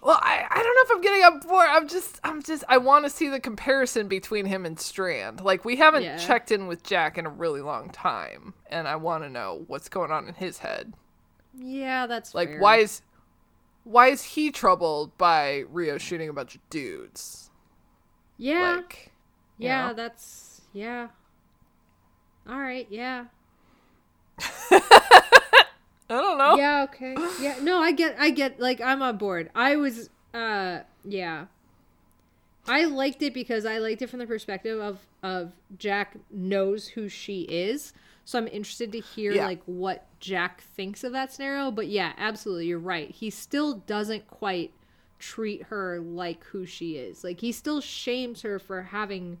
Well, 0.00 0.18
I, 0.22 0.46
I 0.50 0.62
don't 0.62 0.74
know 0.74 0.82
if 0.82 0.90
I'm 0.92 1.00
getting 1.02 1.22
on 1.24 1.40
board. 1.40 1.66
I'm 1.70 1.88
just 1.88 2.18
I'm 2.24 2.42
just 2.42 2.64
I 2.68 2.78
want 2.78 3.04
to 3.04 3.10
see 3.10 3.28
the 3.28 3.38
comparison 3.40 4.08
between 4.08 4.46
him 4.46 4.64
and 4.64 4.80
Strand. 4.80 5.40
Like 5.42 5.64
we 5.64 5.76
haven't 5.76 6.02
Yeah. 6.04 6.16
checked 6.16 6.50
in 6.50 6.66
with 6.66 6.82
Jack 6.82 7.18
in 7.18 7.26
a 7.26 7.30
really 7.30 7.60
long 7.60 7.90
time, 7.90 8.54
and 8.68 8.88
I 8.88 8.96
want 8.96 9.24
to 9.24 9.28
know 9.30 9.64
what's 9.66 9.88
going 9.90 10.10
on 10.10 10.26
in 10.26 10.34
his 10.34 10.58
head. 10.58 10.94
Yeah, 11.58 12.06
that's 12.06 12.34
Like 12.34 12.48
fair. 12.48 12.60
why 12.60 12.76
is 12.78 13.02
why 13.84 14.08
is 14.08 14.22
he 14.22 14.50
troubled 14.50 15.16
by 15.18 15.64
Rio 15.70 15.98
shooting 15.98 16.28
a 16.30 16.32
bunch 16.32 16.54
of 16.54 16.62
dudes? 16.70 17.50
Yeah, 18.38 18.76
Like 18.76 19.12
yeah, 19.58 19.88
know? 19.88 19.94
that's 19.94 20.62
yeah. 20.72 21.08
All 22.48 22.58
right, 22.58 22.86
yeah. 22.90 23.26
I 26.10 26.14
don't 26.14 26.38
know. 26.38 26.56
yeah 26.56 26.82
okay. 26.84 27.14
Yeah 27.40 27.56
no 27.62 27.78
i 27.78 27.92
get 27.92 28.16
i 28.18 28.30
get 28.30 28.60
like 28.60 28.80
i'm 28.80 29.02
on 29.02 29.16
board. 29.16 29.50
I 29.54 29.76
was 29.76 30.10
uh 30.34 30.80
yeah. 31.04 31.46
I 32.66 32.84
liked 32.84 33.22
it 33.22 33.34
because 33.34 33.66
i 33.66 33.78
liked 33.78 34.02
it 34.02 34.08
from 34.10 34.18
the 34.18 34.26
perspective 34.26 34.80
of 34.80 34.98
of 35.22 35.52
jack 35.78 36.16
knows 36.30 36.88
who 36.88 37.08
she 37.08 37.42
is. 37.42 37.92
So 38.24 38.38
i'm 38.38 38.48
interested 38.48 38.92
to 38.92 39.00
hear 39.00 39.32
Yeah. 39.32 39.46
like 39.46 39.62
what 39.66 40.06
jack 40.20 40.62
thinks 40.62 41.04
of 41.04 41.12
that 41.12 41.32
scenario. 41.32 41.70
But 41.70 41.88
yeah 41.88 42.12
absolutely 42.18 42.66
you're 42.66 42.78
right. 42.78 43.10
He 43.10 43.30
still 43.30 43.74
doesn't 43.86 44.28
quite 44.28 44.72
treat 45.18 45.64
her 45.64 46.00
like 46.00 46.44
who 46.44 46.66
she 46.66 46.96
is. 46.96 47.24
Like 47.24 47.40
he 47.40 47.50
still 47.52 47.80
shames 47.80 48.42
her 48.42 48.58
for 48.58 48.82
having 48.82 49.38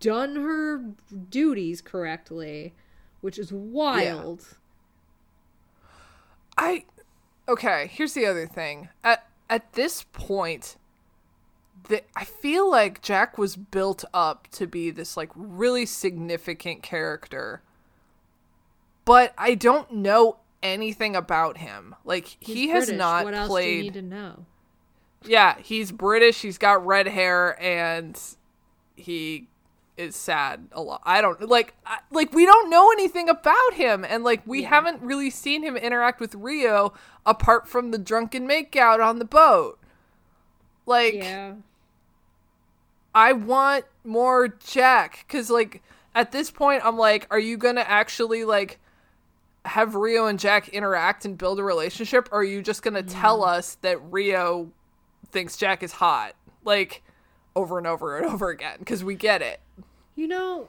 done 0.00 0.36
her 0.36 0.84
duties 1.30 1.80
correctly 1.80 2.74
which 3.20 3.38
is 3.38 3.52
wild 3.52 4.58
I 6.62 6.84
okay. 7.48 7.88
Here's 7.92 8.14
the 8.14 8.26
other 8.26 8.46
thing. 8.46 8.88
At 9.02 9.26
at 9.50 9.72
this 9.74 10.04
point, 10.12 10.76
the, 11.88 12.02
I 12.16 12.24
feel 12.24 12.70
like 12.70 13.02
Jack 13.02 13.36
was 13.38 13.56
built 13.56 14.04
up 14.14 14.48
to 14.52 14.66
be 14.66 14.90
this 14.90 15.16
like 15.16 15.30
really 15.34 15.86
significant 15.86 16.82
character, 16.82 17.62
but 19.04 19.34
I 19.36 19.54
don't 19.54 19.90
know 19.92 20.38
anything 20.62 21.16
about 21.16 21.58
him. 21.58 21.94
Like 22.04 22.36
He's 22.40 22.54
he 22.54 22.68
has 22.68 22.86
British. 22.86 22.98
not 22.98 23.24
what 23.24 23.34
else 23.34 23.58
do 23.58 23.66
you 23.68 23.74
played. 23.74 23.78
need 23.78 23.94
to 23.94 24.02
know 24.02 24.46
Yeah, 25.24 25.56
he's 25.60 25.92
British. 25.92 26.42
He's 26.42 26.58
got 26.58 26.84
red 26.86 27.06
hair, 27.08 27.60
and 27.62 28.18
he 28.96 29.48
is 29.96 30.16
sad 30.16 30.68
a 30.72 30.80
lot. 30.80 31.02
I 31.04 31.20
don't 31.20 31.48
like 31.48 31.74
I, 31.84 31.98
like 32.10 32.32
we 32.32 32.46
don't 32.46 32.70
know 32.70 32.90
anything 32.92 33.28
about 33.28 33.74
him, 33.74 34.04
and 34.04 34.24
like 34.24 34.42
we 34.46 34.62
Yeah. 34.62 34.70
haven't 34.70 35.02
really 35.02 35.30
seen 35.30 35.62
him 35.62 35.76
interact 35.76 36.20
with 36.20 36.34
Rio 36.34 36.92
apart 37.26 37.68
from 37.68 37.90
the 37.90 37.98
drunken 37.98 38.48
makeout 38.48 39.04
on 39.04 39.18
the 39.18 39.24
boat. 39.24 39.78
Like 40.86 41.14
yeah 41.14 41.54
I 43.14 43.32
want 43.34 43.84
more 44.04 44.48
Jack 44.48 45.24
because 45.26 45.50
like 45.50 45.82
at 46.14 46.32
this 46.32 46.50
point 46.50 46.84
I'm 46.84 46.96
like, 46.96 47.26
are 47.30 47.38
you 47.38 47.56
gonna 47.56 47.82
actually 47.82 48.44
like 48.44 48.78
have 49.64 49.94
Rio 49.94 50.26
and 50.26 50.38
Jack 50.38 50.68
interact 50.70 51.24
and 51.24 51.38
build 51.38 51.58
a 51.60 51.62
relationship, 51.62 52.28
or 52.32 52.40
are 52.40 52.44
you 52.44 52.62
just 52.62 52.82
gonna 52.82 53.02
tell 53.02 53.40
mm. 53.40 53.48
us 53.48 53.74
that 53.82 54.02
Rio 54.10 54.72
thinks 55.30 55.56
Jack 55.56 55.82
is 55.82 55.92
hot 55.92 56.34
like 56.64 57.02
over 57.56 57.78
and 57.78 57.86
over 57.86 58.18
and 58.18 58.26
over 58.32 58.48
again 58.50 58.76
because 58.78 59.02
we 59.04 59.14
get 59.14 59.42
it. 59.42 59.60
You 60.14 60.28
know, 60.28 60.68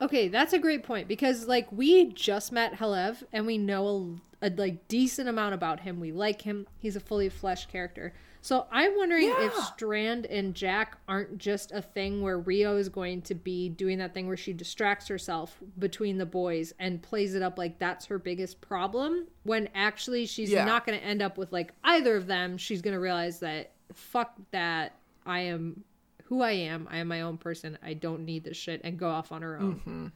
okay, 0.00 0.28
that's 0.28 0.52
a 0.52 0.58
great 0.58 0.82
point 0.84 1.08
because 1.08 1.46
like 1.46 1.70
we 1.72 2.06
just 2.12 2.52
met 2.52 2.74
Halev 2.74 3.22
and 3.32 3.46
we 3.46 3.58
know 3.58 4.18
a, 4.40 4.48
a 4.48 4.50
like 4.50 4.86
decent 4.88 5.28
amount 5.28 5.54
about 5.54 5.80
him. 5.80 6.00
We 6.00 6.12
like 6.12 6.42
him. 6.42 6.66
He's 6.78 6.96
a 6.96 7.00
fully 7.00 7.28
fleshed 7.28 7.70
character. 7.70 8.12
So 8.40 8.66
I'm 8.70 8.94
wondering 8.94 9.32
if 9.38 9.54
Strand 9.54 10.26
and 10.26 10.54
Jack 10.54 10.98
aren't 11.08 11.38
just 11.38 11.72
a 11.72 11.80
thing 11.80 12.20
where 12.20 12.38
Rio 12.38 12.76
is 12.76 12.90
going 12.90 13.22
to 13.22 13.34
be 13.34 13.70
doing 13.70 13.96
that 14.00 14.12
thing 14.12 14.26
where 14.26 14.36
she 14.36 14.52
distracts 14.52 15.08
herself 15.08 15.56
between 15.78 16.18
the 16.18 16.26
boys 16.26 16.74
and 16.78 17.00
plays 17.00 17.34
it 17.34 17.40
up 17.40 17.56
like 17.56 17.78
that's 17.78 18.04
her 18.04 18.18
biggest 18.18 18.60
problem 18.60 19.26
when 19.44 19.70
actually 19.74 20.26
she's 20.26 20.50
Yeah. 20.50 20.66
not 20.66 20.84
going 20.84 20.98
to 20.98 21.02
end 21.02 21.22
up 21.22 21.38
with 21.38 21.54
like 21.54 21.72
either 21.84 22.16
of 22.16 22.26
them. 22.26 22.58
She's 22.58 22.82
going 22.82 22.92
to 22.92 23.00
realize 23.00 23.38
that 23.40 23.70
fuck 23.94 24.34
that 24.50 24.94
I 25.24 25.40
am 25.40 25.82
who 26.24 26.42
I 26.42 26.52
am. 26.52 26.88
I 26.90 26.98
am 26.98 27.08
my 27.08 27.22
own 27.22 27.38
person. 27.38 27.78
I 27.82 27.94
don't 27.94 28.24
need 28.24 28.44
this 28.44 28.56
shit 28.56 28.80
and 28.84 28.98
go 28.98 29.10
off 29.10 29.32
on 29.32 29.42
her 29.42 29.58
own. 29.58 29.74
Mm-hmm. 29.76 30.06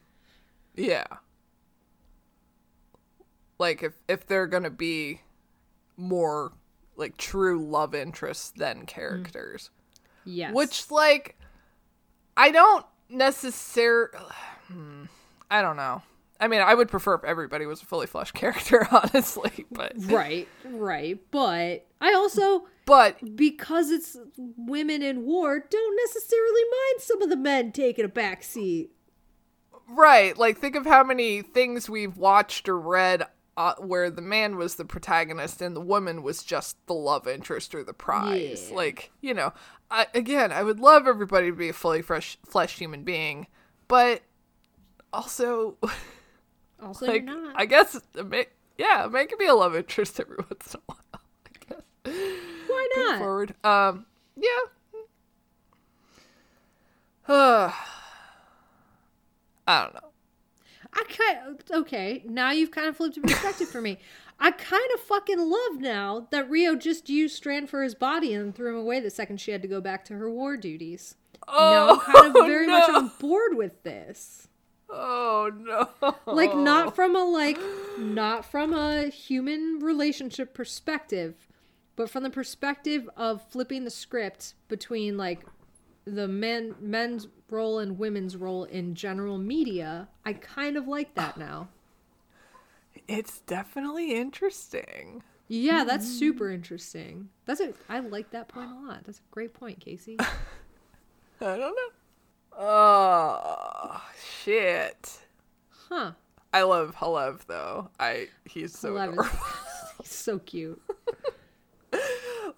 Yeah. 0.75 1.05
Like 3.57 3.83
if 3.83 3.93
if 4.07 4.25
they're 4.25 4.47
gonna 4.47 4.69
be 4.69 5.21
more 5.97 6.53
like 6.95 7.17
true 7.17 7.63
love 7.65 7.93
interests 7.93 8.51
than 8.51 8.81
mm. 8.81 8.87
characters. 8.87 9.69
Yes. 10.25 10.53
Which 10.53 10.89
like 10.91 11.37
I 12.37 12.51
don't 12.51 12.85
necessarily 13.09 14.17
hmm, 14.67 15.05
I 15.51 15.61
don't 15.61 15.77
know. 15.77 16.01
I 16.41 16.47
mean, 16.47 16.61
I 16.61 16.73
would 16.73 16.87
prefer 16.87 17.15
if 17.15 17.25
everybody 17.25 17.65
was 17.65 17.81
a 17.81 17.85
fully 17.85 18.07
fleshed 18.07 18.33
character, 18.35 18.87
honestly, 18.91 19.65
but 19.71 19.93
right, 19.97 20.47
right. 20.65 21.19
But 21.31 21.85
I 21.99 22.13
also 22.13 22.65
but 22.89 23.35
because 23.35 23.89
it's 23.91 24.17
women 24.35 25.01
in 25.01 25.23
war, 25.25 25.63
don't 25.69 25.95
necessarily 26.07 26.61
mind 26.63 27.01
some 27.01 27.21
of 27.21 27.29
the 27.29 27.37
men 27.37 27.71
taking 27.71 28.05
a 28.05 28.09
back 28.09 28.43
seat. 28.43 28.91
right, 29.87 30.37
like 30.37 30.57
think 30.57 30.75
of 30.75 30.85
how 30.85 31.03
many 31.03 31.41
things 31.41 31.89
we've 31.89 32.17
watched 32.17 32.67
or 32.67 32.79
read 32.79 33.23
uh, 33.57 33.75
where 33.79 34.09
the 34.09 34.21
man 34.21 34.55
was 34.55 34.75
the 34.75 34.85
protagonist 34.85 35.61
and 35.61 35.75
the 35.75 35.81
woman 35.81 36.23
was 36.23 36.43
just 36.43 36.77
the 36.87 36.93
love 36.93 37.27
interest 37.27 37.75
or 37.75 37.83
the 37.83 37.93
prize. 37.93 38.67
Yeah. 38.69 38.75
Like, 38.75 39.11
you 39.21 39.33
know, 39.33 39.53
I, 39.91 40.07
again, 40.13 40.51
I 40.51 40.63
would 40.63 40.79
love 40.79 41.07
everybody 41.07 41.49
to 41.49 41.55
be 41.55 41.69
a 41.69 41.73
fully 41.73 42.01
fresh 42.01 42.37
fleshed 42.45 42.79
human 42.79 43.03
being, 43.03 43.47
but 43.87 44.21
also 45.13 45.77
Also, 46.81 47.07
like 47.07 47.25
not. 47.25 47.53
I 47.55 47.65
guess 47.65 47.99
yeah, 48.77 49.07
make 49.11 49.31
it 49.31 49.39
be 49.39 49.47
a 49.47 49.53
love 49.53 49.75
interest 49.75 50.19
every 50.19 50.37
once 50.49 50.73
in 50.73 50.79
a 50.79 50.83
while. 50.85 51.21
I 51.45 51.51
guess. 51.67 52.13
Why 52.79 53.03
not? 53.03 53.19
forward. 53.19 53.55
Um, 53.63 54.05
yeah. 54.37 55.01
Uh, 57.27 57.71
I 59.67 59.83
don't 59.83 59.93
know. 59.93 60.09
I 60.91 61.03
kind 61.07 61.37
of, 61.47 61.79
okay. 61.81 62.23
Now 62.25 62.51
you've 62.51 62.71
kind 62.71 62.87
of 62.87 62.97
flipped 62.97 63.15
the 63.15 63.21
perspective 63.21 63.69
for 63.69 63.81
me. 63.81 63.99
I 64.39 64.51
kind 64.51 64.89
of 64.93 65.01
fucking 65.01 65.37
love 65.37 65.81
now 65.81 66.27
that 66.31 66.49
Rio 66.49 66.75
just 66.75 67.09
used 67.09 67.35
Strand 67.35 67.69
for 67.69 67.83
his 67.83 67.93
body 67.93 68.33
and 68.33 68.55
threw 68.55 68.69
him 68.69 68.77
away 68.79 69.01
the 69.01 69.09
second 69.09 69.41
she 69.41 69.51
had 69.51 69.61
to 69.63 69.67
go 69.67 69.81
back 69.81 70.05
to 70.05 70.13
her 70.13 70.31
war 70.31 70.55
duties. 70.55 71.15
Oh, 71.47 71.71
now 71.71 71.89
I'm 71.91 71.99
kind 71.99 72.27
of 72.27 72.35
Oh, 72.37 72.45
very 72.45 72.67
much 72.67 72.89
on 72.89 73.11
board 73.19 73.55
with 73.57 73.83
this. 73.83 74.47
Oh 74.89 75.51
no. 75.53 76.13
Like 76.25 76.55
not 76.55 76.95
from 76.95 77.15
a 77.15 77.23
like 77.23 77.59
not 77.97 78.45
from 78.45 78.73
a 78.73 79.09
human 79.09 79.79
relationship 79.79 80.53
perspective, 80.53 81.35
but 81.99 82.09
from 82.09 82.23
the 82.23 82.29
perspective 82.29 83.09
of 83.17 83.41
flipping 83.49 83.83
the 83.83 83.89
script 83.89 84.53
between 84.69 85.17
like 85.17 85.41
the 86.05 86.29
men 86.29 86.73
men's 86.79 87.27
role 87.49 87.79
and 87.79 87.99
women's 87.99 88.37
role 88.37 88.63
in 88.63 88.95
general 88.95 89.37
media. 89.37 90.07
I 90.23 90.31
kind 90.31 90.77
of 90.77 90.87
like 90.87 91.13
that 91.15 91.35
now. 91.37 91.67
It's 93.09 93.41
definitely 93.41 94.13
interesting. 94.13 95.23
Yeah, 95.49 95.79
mm-hmm. 95.79 95.87
that's 95.89 96.07
super 96.07 96.49
interesting. 96.49 97.27
That's 97.43 97.59
a 97.59 97.73
I 97.89 97.99
like 97.99 98.31
that 98.31 98.47
point 98.47 98.71
a 98.71 98.87
lot. 98.87 99.03
That's 99.05 99.19
a 99.19 99.31
great 99.31 99.53
point, 99.53 99.81
Casey. 99.81 100.15
I 101.41 101.57
don't 101.57 101.59
know. 101.59 101.89
Oh 102.57 104.01
shit. 104.41 105.19
Huh. 105.89 106.13
I 106.53 106.61
love 106.61 106.95
Halev 106.95 107.45
though. 107.47 107.89
I 107.99 108.29
he's 108.45 108.71
so 108.71 108.95
adorable. 108.95 109.25
He's 110.01 110.13
so 110.13 110.39
cute. 110.39 110.81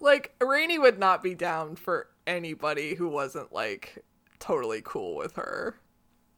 Like 0.02 0.34
Rainy 0.42 0.78
would 0.78 0.98
not 0.98 1.22
be 1.22 1.34
down 1.34 1.76
for 1.76 2.08
anybody 2.26 2.94
who 2.94 3.08
wasn't 3.08 3.52
like 3.52 4.04
totally 4.40 4.82
cool 4.84 5.16
with 5.16 5.36
her 5.36 5.76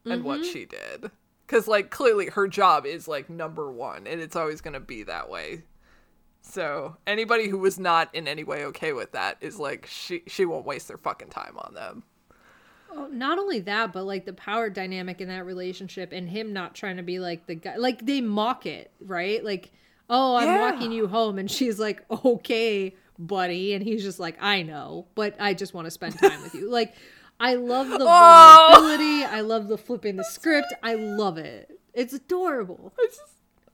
and 0.07 0.23
what 0.23 0.41
Mm-hmm. 0.41 0.49
she 0.53 0.65
did. 0.65 1.11
Cause 1.47 1.67
like 1.67 1.89
clearly 1.91 2.27
her 2.27 2.47
job 2.47 2.85
is 2.85 3.07
like 3.07 3.29
number 3.29 3.71
one 3.71 4.07
and 4.07 4.21
it's 4.21 4.35
always 4.35 4.61
gonna 4.61 4.79
be 4.79 5.03
that 5.03 5.29
way. 5.29 5.63
So 6.41 6.97
anybody 7.07 7.49
who 7.49 7.57
was 7.57 7.79
not 7.79 8.13
in 8.13 8.27
any 8.27 8.43
way 8.43 8.65
okay 8.65 8.93
with 8.93 9.11
that 9.13 9.37
is 9.41 9.59
like 9.59 9.87
she 9.87 10.23
she 10.27 10.45
won't 10.45 10.65
waste 10.65 10.87
their 10.87 10.97
fucking 10.97 11.29
time 11.29 11.57
on 11.57 11.73
them. 11.73 12.03
Oh, 12.89 13.07
not 13.11 13.39
only 13.39 13.59
that, 13.61 13.91
but 13.93 14.03
like 14.05 14.25
the 14.25 14.33
power 14.33 14.69
dynamic 14.69 15.19
in 15.19 15.27
that 15.29 15.45
relationship 15.45 16.11
and 16.13 16.29
him 16.29 16.53
not 16.53 16.75
trying 16.75 16.97
to 16.97 17.03
be 17.03 17.19
like 17.19 17.47
the 17.47 17.55
guy. 17.55 17.75
Like 17.77 18.05
they 18.05 18.21
mock 18.21 18.65
it, 18.65 18.91
right? 18.99 19.43
Like, 19.43 19.71
oh, 20.09 20.35
I'm 20.35 20.53
Yeah. 20.53 20.55
walking 20.55 20.91
you 20.91 21.07
home, 21.07 21.37
and 21.39 21.49
she's 21.49 21.79
like, 21.79 22.05
okay, 22.25 22.95
buddy, 23.19 23.73
and 23.73 23.83
he's 23.83 24.03
just 24.03 24.19
like, 24.19 24.37
I 24.41 24.61
know, 24.63 25.07
but 25.15 25.35
I 25.39 25.53
just 25.53 25.73
want 25.73 25.85
to 25.85 25.91
spend 25.91 26.17
time 26.19 26.41
with 26.43 26.53
you. 26.55 26.69
Like, 26.69 26.93
I 27.39 27.55
love 27.55 27.89
the 27.89 27.97
Oh. 28.01 28.69
vulnerability. 28.71 29.23
I 29.25 29.41
love 29.41 29.67
the 29.67 29.77
flipping 29.77 30.15
the 30.15 30.23
script. 30.23 30.73
I 30.83 30.95
love 30.95 31.37
it. 31.37 31.79
It's 31.93 32.13
adorable. 32.13 32.93
I 32.99 33.05
just 33.07 33.21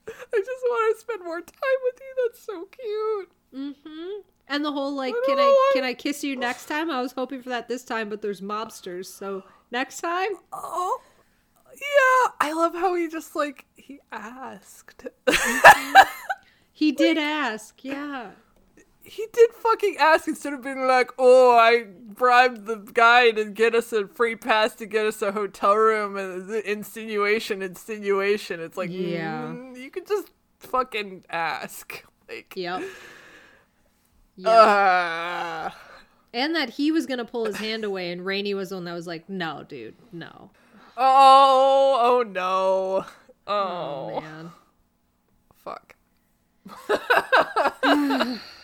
I 0.08 0.38
just 0.38 0.62
want 0.64 0.96
to 0.96 1.00
spend 1.00 1.24
more 1.24 1.40
time 1.40 1.78
with 1.84 2.00
you. 2.00 2.26
That's 2.26 2.42
so 2.42 2.64
cute. 2.66 3.30
Mm-hmm. 3.54 4.20
And 4.48 4.64
the 4.64 4.72
whole 4.72 4.92
like, 4.92 5.14
I 5.14 5.22
can 5.26 5.38
I 5.38 5.42
why- 5.42 5.70
can 5.74 5.84
I 5.84 5.94
kiss 5.94 6.24
you 6.24 6.34
next 6.36 6.66
time? 6.66 6.90
I 6.90 7.00
was 7.00 7.12
hoping 7.12 7.40
for 7.42 7.50
that 7.50 7.68
this 7.68 7.84
time, 7.84 8.08
but 8.08 8.20
there's 8.22 8.40
mobsters, 8.40 9.06
so 9.06 9.44
next 9.70 10.00
time. 10.00 10.30
Oh, 10.52 11.00
yeah. 11.72 12.32
I 12.40 12.52
love 12.52 12.74
how 12.74 12.94
he 12.96 13.08
just 13.08 13.34
like 13.36 13.66
he 13.76 14.00
asked. 14.10 15.06
He 16.74 16.90
did 16.90 17.16
ask, 17.18 17.84
yeah. 17.84 18.30
He 19.04 19.26
did 19.32 19.50
fucking 19.52 19.96
ask 19.98 20.28
instead 20.28 20.52
of 20.52 20.62
being 20.62 20.86
like, 20.86 21.10
"Oh, 21.18 21.56
I 21.56 21.84
bribed 21.84 22.66
the 22.66 22.76
guy 22.76 23.30
to 23.32 23.44
get 23.46 23.74
us 23.74 23.92
a 23.92 24.06
free 24.06 24.36
pass 24.36 24.74
to 24.76 24.86
get 24.86 25.06
us 25.06 25.20
a 25.22 25.32
hotel 25.32 25.74
room," 25.76 26.16
and 26.16 26.48
the 26.48 26.70
insinuation, 26.70 27.62
insinuation. 27.62 28.60
It's 28.60 28.76
like, 28.76 28.90
Yeah. 28.92 29.42
mm, 29.54 29.76
you 29.78 29.90
could 29.90 30.06
just 30.06 30.28
fucking 30.60 31.24
ask. 31.30 32.04
Like, 32.28 32.52
Yep. 32.56 32.82
Yep. 34.36 34.48
uh, 34.48 35.70
and 36.32 36.54
that 36.56 36.70
he 36.70 36.90
was 36.90 37.04
gonna 37.06 37.24
pull 37.26 37.44
his 37.44 37.56
hand 37.56 37.84
away, 37.84 38.10
and 38.12 38.24
Rainy 38.24 38.54
was 38.54 38.70
the 38.70 38.76
one 38.76 38.84
that 38.84 38.94
was 38.94 39.06
like, 39.06 39.28
"No, 39.28 39.64
dude, 39.68 39.94
no." 40.12 40.50
oh, 40.96 41.98
oh 42.00 42.22
no, 42.22 43.04
oh, 43.46 44.10
Oh 44.14 44.20
man. 44.20 44.52
fuck. 45.64 45.94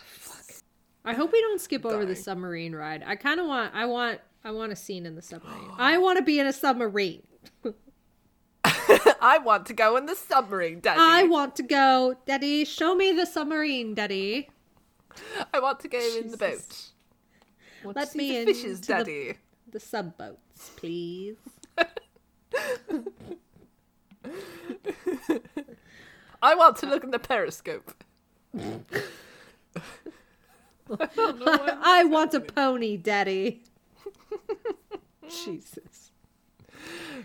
I 1.09 1.13
hope 1.13 1.31
we 1.31 1.41
don't 1.41 1.59
skip 1.59 1.87
over 1.87 2.05
the 2.05 2.15
submarine 2.15 2.75
ride. 2.75 3.03
I 3.03 3.15
kind 3.15 3.39
of 3.39 3.47
want. 3.47 3.73
I 3.73 3.87
want. 3.87 4.19
I 4.43 4.51
want 4.51 4.71
a 4.71 4.75
scene 4.75 5.07
in 5.07 5.15
the 5.15 5.23
submarine. 5.23 5.71
I 5.77 5.97
want 5.97 6.17
to 6.19 6.23
be 6.23 6.39
in 6.39 6.45
a 6.45 6.53
submarine. 6.53 7.23
I 8.63 9.39
want 9.43 9.65
to 9.65 9.73
go 9.73 9.97
in 9.97 10.05
the 10.05 10.15
submarine, 10.15 10.81
Daddy. 10.81 10.99
I 11.01 11.23
want 11.23 11.55
to 11.55 11.63
go, 11.63 12.15
Daddy. 12.27 12.63
Show 12.63 12.93
me 12.93 13.11
the 13.11 13.25
submarine, 13.25 13.95
Daddy. 13.95 14.51
I 15.51 15.59
want 15.59 15.79
to 15.79 15.87
go 15.87 15.97
in 15.97 16.29
the 16.29 16.37
boat. 16.37 16.89
Want 17.83 17.97
Let 17.97 18.13
me 18.13 18.29
the 18.29 18.37
in 18.37 18.45
fishes, 18.45 18.79
to 18.81 18.87
the- 18.87 18.93
Daddy. 18.93 19.33
The 19.71 19.79
subboats, 19.79 20.75
please. 20.75 21.37
I 26.41 26.55
want 26.55 26.77
to 26.77 26.85
look 26.85 27.03
in 27.03 27.09
the 27.09 27.17
periscope. 27.19 28.03
I 30.89 32.05
want 32.05 32.33
a 32.33 32.39
pony, 32.39 32.97
Daddy. 32.97 33.63
Jesus. 35.29 36.11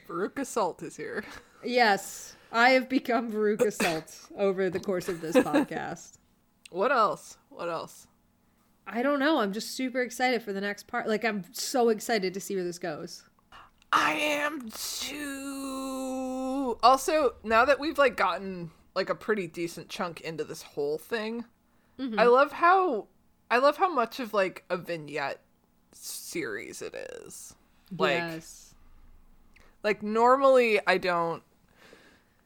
Veruca 0.08 0.44
Salt 0.44 0.82
is 0.82 0.96
here. 0.96 1.24
Yes, 1.64 2.36
I 2.52 2.70
have 2.70 2.88
become 2.88 3.32
Veruca 3.32 3.72
Salt 3.72 4.28
over 4.36 4.68
the 4.68 4.80
course 4.80 5.08
of 5.08 5.20
this 5.20 5.36
podcast. 5.36 6.18
What 6.70 6.92
else? 6.92 7.38
What 7.50 7.68
else? 7.68 8.06
I 8.86 9.02
don't 9.02 9.18
know. 9.18 9.38
I'm 9.38 9.52
just 9.52 9.70
super 9.70 10.02
excited 10.02 10.42
for 10.42 10.52
the 10.52 10.60
next 10.60 10.86
part. 10.86 11.08
Like, 11.08 11.24
I'm 11.24 11.44
so 11.52 11.88
excited 11.88 12.34
to 12.34 12.40
see 12.40 12.54
where 12.54 12.64
this 12.64 12.78
goes. 12.78 13.24
I 13.92 14.12
am 14.12 14.68
too. 14.70 16.76
Also, 16.82 17.34
now 17.44 17.64
that 17.64 17.78
we've 17.78 17.96
like 17.96 18.16
gotten 18.16 18.72
like 18.94 19.08
a 19.08 19.14
pretty 19.14 19.46
decent 19.46 19.88
chunk 19.88 20.20
into 20.20 20.42
this 20.42 20.62
whole 20.62 20.98
thing, 20.98 21.44
mm-hmm. 21.98 22.18
I 22.18 22.24
love 22.24 22.52
how 22.52 23.06
I 23.50 23.58
love 23.58 23.76
how 23.76 23.92
much 23.92 24.20
of 24.20 24.34
like 24.34 24.64
a 24.70 24.76
vignette 24.76 25.40
series 25.92 26.82
it 26.82 26.94
is. 26.94 27.54
Like 27.96 28.14
yes. 28.14 28.74
like 29.82 30.02
normally 30.02 30.80
I 30.86 30.98
don't 30.98 31.42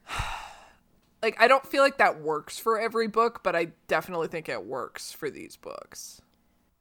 like 1.21 1.35
I 1.39 1.47
don't 1.47 1.65
feel 1.65 1.81
like 1.81 1.97
that 1.97 2.21
works 2.21 2.59
for 2.59 2.79
every 2.79 3.07
book, 3.07 3.41
but 3.43 3.55
I 3.55 3.69
definitely 3.87 4.27
think 4.27 4.49
it 4.49 4.65
works 4.65 5.11
for 5.11 5.29
these 5.29 5.55
books. 5.55 6.21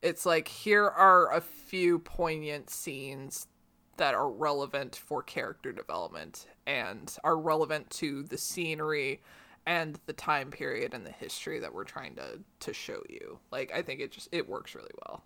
It's 0.03 0.25
like 0.25 0.49
here 0.49 0.87
are 0.87 1.33
a 1.33 1.41
few 1.41 1.99
poignant 1.99 2.71
scenes 2.71 3.49
that 3.97 4.15
are 4.15 4.31
relevant 4.31 4.95
for 4.95 5.23
character 5.23 5.73
development 5.73 6.47
and 6.67 7.17
are 7.25 7.37
relevant 7.37 7.91
to 7.91 8.23
the 8.23 8.39
scenery 8.39 9.21
and 9.69 10.01
the 10.07 10.13
time 10.15 10.51
period 10.51 10.95
and 10.95 11.07
the 11.07 11.13
history 11.13 11.61
that 11.61 11.73
we're 11.75 11.85
trying 11.85 12.17
to 12.17 12.41
to 12.61 12.73
show 12.73 13.03
you. 13.09 13.39
Like 13.53 13.71
I 13.73 13.83
think 13.83 14.01
it 14.01 14.11
just 14.11 14.29
it 14.33 14.49
works 14.49 14.75
really 14.75 14.91
well. 15.07 15.23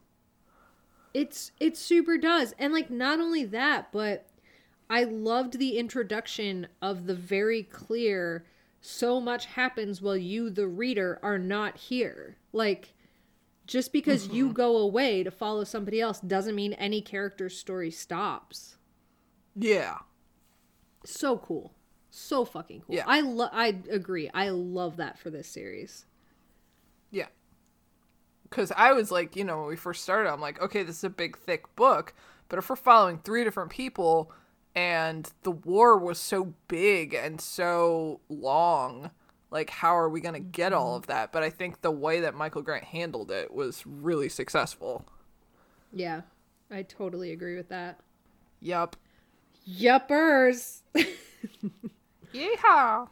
It's 1.14 1.52
it 1.60 1.76
super 1.76 2.18
does. 2.18 2.54
And 2.58 2.72
like 2.72 2.90
not 2.90 3.20
only 3.20 3.44
that, 3.46 3.92
but 3.92 4.26
I 4.90 5.04
loved 5.04 5.58
the 5.58 5.78
introduction 5.78 6.66
of 6.82 7.06
the 7.06 7.14
very 7.14 7.62
clear 7.62 8.44
so 8.80 9.20
much 9.20 9.46
happens 9.46 10.02
while 10.02 10.16
you, 10.16 10.50
the 10.50 10.66
reader, 10.66 11.20
are 11.22 11.38
not 11.38 11.76
here. 11.76 12.36
Like, 12.52 12.94
just 13.66 13.92
because 13.92 14.26
Mm-hmm. 14.26 14.36
you 14.36 14.52
go 14.52 14.76
away 14.76 15.22
to 15.22 15.30
follow 15.30 15.62
somebody 15.64 16.00
else 16.00 16.20
doesn't 16.20 16.56
mean 16.56 16.72
any 16.74 17.00
character's 17.00 17.56
story 17.56 17.90
stops. 17.92 18.76
Yeah. 19.54 19.98
So 21.04 21.38
cool. 21.38 21.72
So 22.14 22.44
fucking 22.44 22.82
cool. 22.82 22.94
Yeah. 22.94 23.04
I 23.06 23.22
lo- 23.22 23.48
I 23.50 23.74
agree. 23.90 24.30
I 24.34 24.50
love 24.50 24.98
that 24.98 25.18
for 25.18 25.30
this 25.30 25.48
series. 25.48 26.04
Yeah. 27.10 27.28
Because 28.42 28.70
I 28.76 28.92
was 28.92 29.10
like, 29.10 29.34
you 29.34 29.44
know, 29.44 29.60
when 29.60 29.68
we 29.68 29.76
first 29.76 30.02
started, 30.02 30.30
I'm 30.30 30.40
like, 30.40 30.60
okay, 30.60 30.82
this 30.82 30.98
is 30.98 31.04
a 31.04 31.10
big, 31.10 31.38
thick 31.38 31.74
book, 31.74 32.12
but 32.50 32.58
if 32.58 32.68
we're 32.68 32.76
following 32.76 33.16
three 33.16 33.44
different 33.44 33.70
people 33.70 34.30
and 34.74 35.32
the 35.42 35.52
war 35.52 35.96
was 35.96 36.18
so 36.18 36.52
big 36.68 37.14
and 37.14 37.40
so 37.40 38.20
long, 38.28 39.10
like, 39.50 39.70
how 39.70 39.96
are 39.96 40.10
we 40.10 40.20
going 40.20 40.34
to 40.34 40.40
get 40.40 40.74
all 40.74 40.88
mm-hmm. 40.88 40.96
of 40.96 41.06
that? 41.06 41.32
But 41.32 41.42
I 41.42 41.48
think 41.48 41.80
the 41.80 41.90
way 41.90 42.20
that 42.20 42.34
Michael 42.34 42.60
Grant 42.60 42.84
handled 42.84 43.30
it 43.30 43.54
was 43.54 43.86
really 43.86 44.28
successful. 44.28 45.06
Yeah. 45.94 46.22
I 46.70 46.82
totally 46.82 47.32
agree 47.32 47.56
with 47.56 47.70
that. 47.70 48.00
Yup. 48.60 48.96
Yuppers. 49.66 50.82
Yeehaw. 52.32 53.08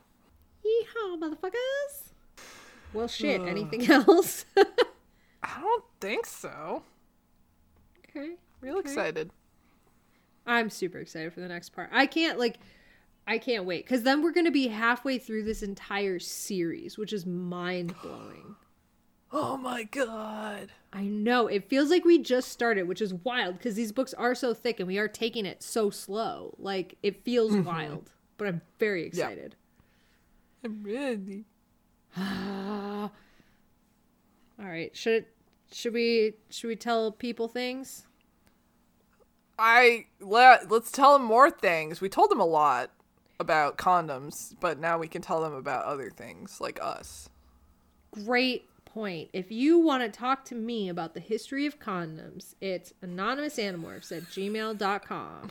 Yeehaw, 0.64 1.18
motherfuckers. 1.20 2.10
Well, 2.92 3.08
shit. 3.08 3.40
Hmm. 3.40 3.48
Anything 3.48 3.90
else? 3.90 4.44
I 5.42 5.60
don't 5.60 5.84
think 6.00 6.26
so. 6.26 6.82
okay. 8.08 8.36
Real 8.60 8.78
excited. 8.78 9.30
I'm 10.46 10.70
super 10.70 10.98
excited 10.98 11.32
for 11.32 11.40
the 11.40 11.48
next 11.48 11.70
part. 11.70 11.90
I 11.92 12.06
can't 12.06 12.38
like 12.38 12.58
I 13.26 13.38
can't 13.38 13.64
wait 13.64 13.86
cuz 13.86 14.02
then 14.02 14.22
we're 14.22 14.32
going 14.32 14.46
to 14.46 14.50
be 14.50 14.68
halfway 14.68 15.18
through 15.18 15.44
this 15.44 15.62
entire 15.62 16.18
series, 16.18 16.98
which 16.98 17.12
is 17.12 17.26
mind-blowing. 17.26 18.56
Oh 19.32 19.56
my 19.56 19.84
god. 19.84 20.72
I 20.92 21.04
know. 21.04 21.46
It 21.46 21.68
feels 21.68 21.88
like 21.88 22.04
we 22.04 22.18
just 22.18 22.48
started, 22.48 22.88
which 22.88 23.00
is 23.00 23.14
wild 23.14 23.60
cuz 23.60 23.76
these 23.76 23.92
books 23.92 24.12
are 24.14 24.34
so 24.34 24.52
thick 24.52 24.80
and 24.80 24.88
we 24.88 24.98
are 24.98 25.06
taking 25.06 25.46
it 25.46 25.62
so 25.62 25.88
slow. 25.88 26.56
Like 26.58 26.98
it 27.00 27.22
feels 27.24 27.52
mm-hmm. 27.52 27.62
wild, 27.62 28.10
but 28.40 28.48
I'm 28.48 28.62
very 28.78 29.04
excited. 29.04 29.54
I'm 30.64 30.82
ready. 30.82 31.44
All 32.18 33.10
right. 34.58 34.96
Should 34.96 35.26
should 35.70 35.92
we 35.92 36.32
should 36.48 36.68
we 36.68 36.76
tell 36.76 37.12
people 37.12 37.48
things? 37.48 38.06
I 39.58 40.06
let 40.20 40.70
let's 40.70 40.90
tell 40.90 41.12
them 41.18 41.26
more 41.26 41.50
things. 41.50 42.00
We 42.00 42.08
told 42.08 42.30
them 42.30 42.40
a 42.40 42.46
lot 42.46 42.90
about 43.38 43.76
condoms, 43.76 44.54
but 44.58 44.78
now 44.78 44.96
we 44.96 45.06
can 45.06 45.20
tell 45.20 45.42
them 45.42 45.52
about 45.52 45.84
other 45.84 46.08
things 46.08 46.62
like 46.62 46.78
us. 46.80 47.28
Great 48.10 48.64
point. 48.86 49.28
If 49.34 49.52
you 49.52 49.78
want 49.78 50.02
to 50.02 50.08
talk 50.08 50.46
to 50.46 50.54
me 50.54 50.88
about 50.88 51.12
the 51.12 51.20
history 51.20 51.66
of 51.66 51.78
condoms, 51.78 52.54
it's 52.62 52.94
anonymousanimorphs 53.04 54.16
at 54.16 54.22
gmail.com. 54.22 55.50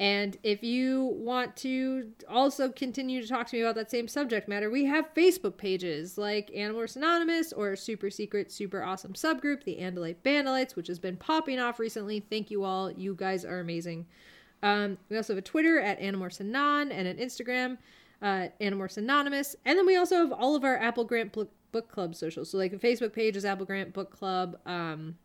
And 0.00 0.36
if 0.42 0.64
you 0.64 1.14
want 1.16 1.56
to 1.58 2.10
also 2.28 2.70
continue 2.70 3.22
to 3.22 3.28
talk 3.28 3.46
to 3.48 3.56
me 3.56 3.62
about 3.62 3.76
that 3.76 3.90
same 3.90 4.08
subject 4.08 4.48
matter, 4.48 4.68
we 4.68 4.84
have 4.86 5.14
Facebook 5.14 5.56
pages 5.56 6.18
like 6.18 6.50
Animorphs 6.50 6.96
Anonymous 6.96 7.52
or 7.52 7.76
Super 7.76 8.10
Secret, 8.10 8.50
Super 8.50 8.82
Awesome 8.82 9.12
Subgroup, 9.12 9.62
the 9.64 9.76
Andalite 9.76 10.16
Bandalites, 10.24 10.74
which 10.74 10.88
has 10.88 10.98
been 10.98 11.16
popping 11.16 11.60
off 11.60 11.78
recently. 11.78 12.20
Thank 12.20 12.50
you 12.50 12.64
all. 12.64 12.90
You 12.90 13.14
guys 13.14 13.44
are 13.44 13.60
amazing. 13.60 14.06
Um, 14.62 14.98
we 15.08 15.16
also 15.16 15.34
have 15.34 15.38
a 15.38 15.42
Twitter 15.42 15.78
at 15.80 16.00
Animorphs 16.00 16.40
Anon 16.40 16.90
and 16.90 17.06
an 17.06 17.18
Instagram 17.18 17.78
uh, 18.22 18.48
Animorphs 18.60 18.96
Anonymous. 18.96 19.56
And 19.64 19.78
then 19.78 19.86
we 19.86 19.96
also 19.96 20.16
have 20.16 20.32
all 20.32 20.54
of 20.54 20.64
our 20.64 20.78
Applegate 20.78 21.32
Book, 21.32 21.50
Club 21.88 22.14
socials. 22.14 22.50
So, 22.50 22.58
like, 22.58 22.70
the 22.70 22.76
Facebook 22.76 23.12
page 23.12 23.36
is 23.36 23.44
Applegate 23.44 23.92
Book 23.92 24.10
Club. 24.10 24.58
Um, 24.66 25.16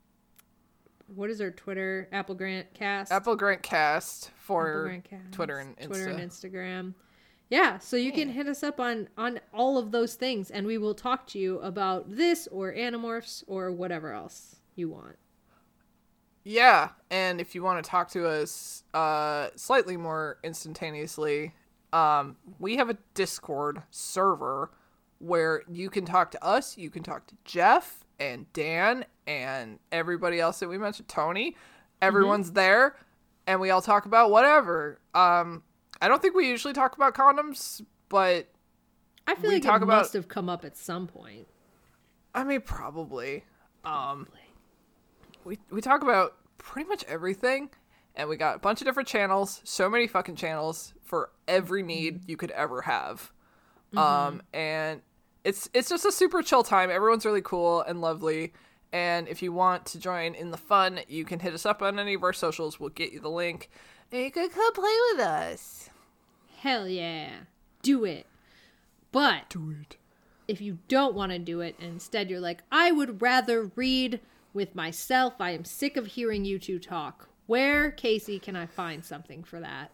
what 1.08 1.30
is 1.30 1.42
our 1.42 1.52
Twitter? 1.52 2.08
Applegate 2.12 2.74
Cast. 2.74 3.12
Applegate 3.12 3.64
Cast 3.64 4.28
Apple 4.28 4.38
for 4.40 4.84
Grant 4.84 5.04
Cast, 5.04 5.32
Twitter 5.32 5.58
and 5.60 5.78
Twitter 5.78 6.08
and 6.08 6.20
Instagram. 6.32 6.94
Yeah, 7.50 7.80
so 7.80 7.96
you 7.96 8.12
can 8.12 8.28
hit 8.30 8.48
us 8.48 8.62
up 8.62 8.80
on 8.80 9.08
on 9.18 9.40
all 9.54 9.78
of 9.78 9.92
those 9.92 10.16
things, 10.16 10.52
and 10.52 10.68
we 10.68 10.78
will 10.78 10.94
talk 10.94 11.28
to 11.28 11.40
you 11.40 11.60
about 11.60 12.14
this 12.14 12.48
or 12.48 12.74
Animorphs 12.74 13.44
or 13.48 13.72
whatever 13.72 14.12
else 14.12 14.58
you 14.76 14.90
want. 14.90 15.16
Yeah, 16.44 16.90
and 17.10 17.40
if 17.40 17.56
you 17.56 17.64
want 17.64 17.84
to 17.84 17.90
talk 17.90 18.10
to 18.12 18.28
us 18.28 18.84
uh 18.94 19.50
slightly 19.56 19.96
more 19.96 20.40
instantaneously, 20.44 21.54
um 21.94 22.36
we 22.60 22.76
have 22.76 22.90
a 22.90 22.98
Discord 23.14 23.84
server 23.92 24.72
where 25.20 25.64
you 25.70 25.90
can 25.90 26.06
talk 26.06 26.32
to 26.32 26.44
us, 26.44 26.78
you 26.78 26.90
can 26.90 27.02
talk 27.02 27.28
to 27.28 27.36
Jeff 27.46 28.04
and 28.19 28.52
Dan 28.53 29.06
and 29.26 29.80
everybody 29.91 30.39
else 30.39 30.60
that 30.60 30.69
we 30.69 30.77
mentioned, 30.77 31.07
Tony. 31.07 31.56
Everyone's 32.02 32.52
there 32.52 32.95
and 33.48 33.60
we 33.60 33.69
all 33.69 33.81
talk 33.81 34.06
about 34.06 34.30
whatever. 34.31 34.99
Um 35.14 35.64
I 36.02 36.07
don't 36.07 36.22
think 36.22 36.35
we 36.35 36.48
usually 36.48 36.73
talk 36.73 36.95
about 36.95 37.15
condoms, 37.15 37.81
but 38.10 38.48
I 39.26 39.35
feel 39.35 39.49
We 39.49 39.56
like 39.56 39.64
talk 39.64 39.81
it 39.81 39.84
about- 39.84 39.98
must 40.02 40.14
have 40.14 40.27
come 40.27 40.48
up 40.49 40.64
at 40.64 40.77
some 40.77 41.07
point. 41.07 41.48
I 42.35 42.44
mean 42.44 42.61
probably. 42.61 43.45
Um 43.84 44.27
we 45.44 45.57
we 45.72 45.81
talk 45.81 46.02
about 46.02 46.35
pretty 46.57 46.88
much 46.89 47.03
everything 47.06 47.69
and 48.15 48.27
we 48.30 48.35
got 48.38 48.56
a 48.56 48.60
bunch 48.60 48.81
of 48.81 48.85
different 48.85 49.07
channels 49.07 49.61
so 49.64 49.89
many 49.89 50.07
fucking 50.07 50.35
channels 50.35 50.94
for 51.03 51.30
every 51.48 51.84
need 51.84 52.27
you 52.30 52.35
could 52.35 52.52
ever 52.52 52.81
have 52.81 53.31
um 53.95 54.41
and 54.53 55.02
it's 55.43 55.69
it's 55.73 55.89
just 55.89 56.05
a 56.05 56.11
super 56.11 56.41
chill 56.41 56.64
time 56.64 56.89
everyone's 56.89 57.26
really 57.26 57.41
cool 57.41 57.81
and 57.81 58.01
lovely 58.01 58.53
and 58.91 59.27
if 59.27 59.41
you 59.41 59.51
want 59.51 59.85
to 59.85 59.99
join 59.99 60.34
in 60.34 60.51
the 60.51 60.57
fun 60.57 60.99
you 61.07 61.26
can 61.26 61.39
hit 61.39 61.53
us 61.53 61.65
up 61.65 61.81
on 61.81 61.99
any 61.99 62.14
of 62.14 62.23
our 62.23 62.34
socials 62.34 62.80
we'll 62.80 62.89
get 62.89 63.11
you 63.11 63.19
the 63.19 63.30
link 63.30 63.69
and 64.11 64.22
you 64.22 64.31
can 64.31 64.49
come 64.49 64.73
play 64.73 64.95
with 65.11 65.22
us 65.22 65.89
Hell 66.57 66.88
yeah, 66.88 67.30
do 67.84 68.03
it. 68.03 68.26
But 69.11 69.49
do 69.49 69.76
it 69.80 69.97
if 70.47 70.59
you 70.59 70.80
don't 70.88 71.14
want 71.14 71.31
to 71.31 71.39
do 71.39 71.61
it 71.61 71.76
and 71.80 71.93
instead 71.93 72.30
you're 72.30 72.39
like, 72.39 72.64
I 72.72 72.91
would 72.91 73.22
rather 73.22 73.72
read 73.76 74.22
with 74.53 74.73
myself. 74.76 75.35
I 75.39 75.51
am 75.51 75.65
sick 75.65 75.97
of 75.97 76.07
hearing 76.07 76.45
you 76.45 76.57
two 76.57 76.80
talk. 76.80 77.30
Where, 77.45 77.91
Casey, 77.91 78.39
can 78.39 78.55
I 78.55 78.65
find 78.65 79.05
something 79.05 79.43
for 79.43 79.59
that? 79.59 79.91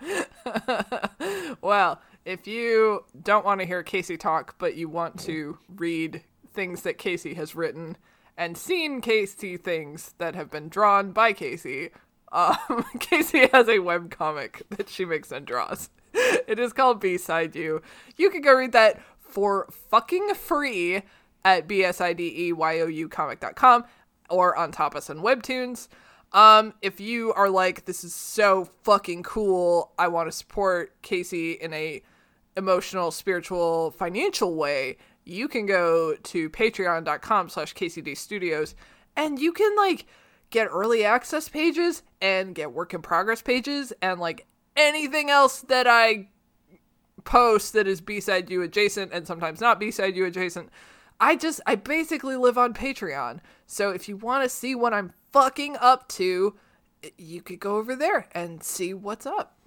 Well, 1.62 2.00
if 2.24 2.46
you 2.46 3.04
don't 3.22 3.44
want 3.44 3.60
to 3.60 3.66
hear 3.66 3.82
Casey 3.82 4.16
talk, 4.16 4.56
but 4.58 4.76
you 4.76 4.88
want 4.88 5.18
to 5.20 5.58
read 5.76 6.22
things 6.52 6.82
that 6.82 6.98
Casey 6.98 7.34
has 7.34 7.54
written 7.54 7.96
and 8.36 8.56
seen 8.56 9.00
Casey 9.00 9.56
things 9.56 10.14
that 10.18 10.34
have 10.34 10.50
been 10.50 10.68
drawn 10.68 11.12
by 11.12 11.32
Casey, 11.32 11.90
um, 12.32 12.84
Casey 12.98 13.46
has 13.48 13.68
a 13.68 13.78
webcomic 13.78 14.62
that 14.70 14.88
she 14.88 15.04
makes 15.04 15.30
and 15.32 15.46
draws. 15.46 15.90
It 16.12 16.58
is 16.58 16.72
called 16.72 17.00
B-Side 17.00 17.54
You. 17.54 17.82
You 18.16 18.30
can 18.30 18.42
go 18.42 18.54
read 18.54 18.72
that 18.72 19.00
for 19.18 19.68
fucking 19.90 20.34
free 20.34 21.02
at 21.44 21.68
bsideyoucomic.com 21.68 23.84
or 24.28 24.56
on 24.56 24.72
Tapas 24.72 25.08
on 25.10 25.20
Webtoons. 25.20 25.86
Um, 26.32 26.74
if 26.80 27.00
you 27.00 27.32
are 27.34 27.50
like, 27.50 27.84
this 27.84 28.04
is 28.04 28.14
so 28.14 28.68
fucking 28.84 29.24
cool, 29.24 29.92
I 29.98 30.06
want 30.08 30.28
to 30.28 30.32
support 30.32 31.02
Casey 31.02 31.52
in 31.52 31.72
a 31.72 32.02
emotional, 32.56 33.10
spiritual, 33.10 33.90
financial 33.92 34.54
way, 34.54 34.96
you 35.24 35.48
can 35.48 35.66
go 35.66 36.14
to 36.14 36.50
patreon.com 36.50 37.48
slash 37.48 37.74
KCD 37.74 38.16
Studios 38.16 38.74
and 39.16 39.38
you 39.38 39.52
can 39.52 39.76
like 39.76 40.06
get 40.50 40.68
early 40.70 41.04
access 41.04 41.48
pages 41.48 42.02
and 42.20 42.54
get 42.54 42.72
work 42.72 42.92
in 42.94 43.02
progress 43.02 43.42
pages 43.42 43.92
and 44.02 44.20
like 44.20 44.46
anything 44.76 45.30
else 45.30 45.60
that 45.62 45.86
I 45.86 46.28
post 47.24 47.74
that 47.74 47.86
is 47.86 48.00
B-side 48.00 48.50
you 48.50 48.62
adjacent 48.62 49.12
and 49.12 49.26
sometimes 49.26 49.60
not 49.60 49.78
B-side 49.78 50.16
you 50.16 50.24
adjacent. 50.24 50.70
I 51.20 51.36
just 51.36 51.60
I 51.66 51.74
basically 51.74 52.36
live 52.36 52.58
on 52.58 52.74
Patreon. 52.74 53.40
So 53.66 53.90
if 53.90 54.08
you 54.08 54.16
want 54.16 54.42
to 54.42 54.48
see 54.48 54.74
what 54.74 54.94
I'm 54.94 55.12
fucking 55.32 55.76
up 55.80 56.08
to, 56.08 56.56
you 57.16 57.42
could 57.42 57.60
go 57.60 57.76
over 57.76 57.94
there 57.94 58.26
and 58.32 58.62
see 58.62 58.94
what's 58.94 59.26
up. 59.26 59.59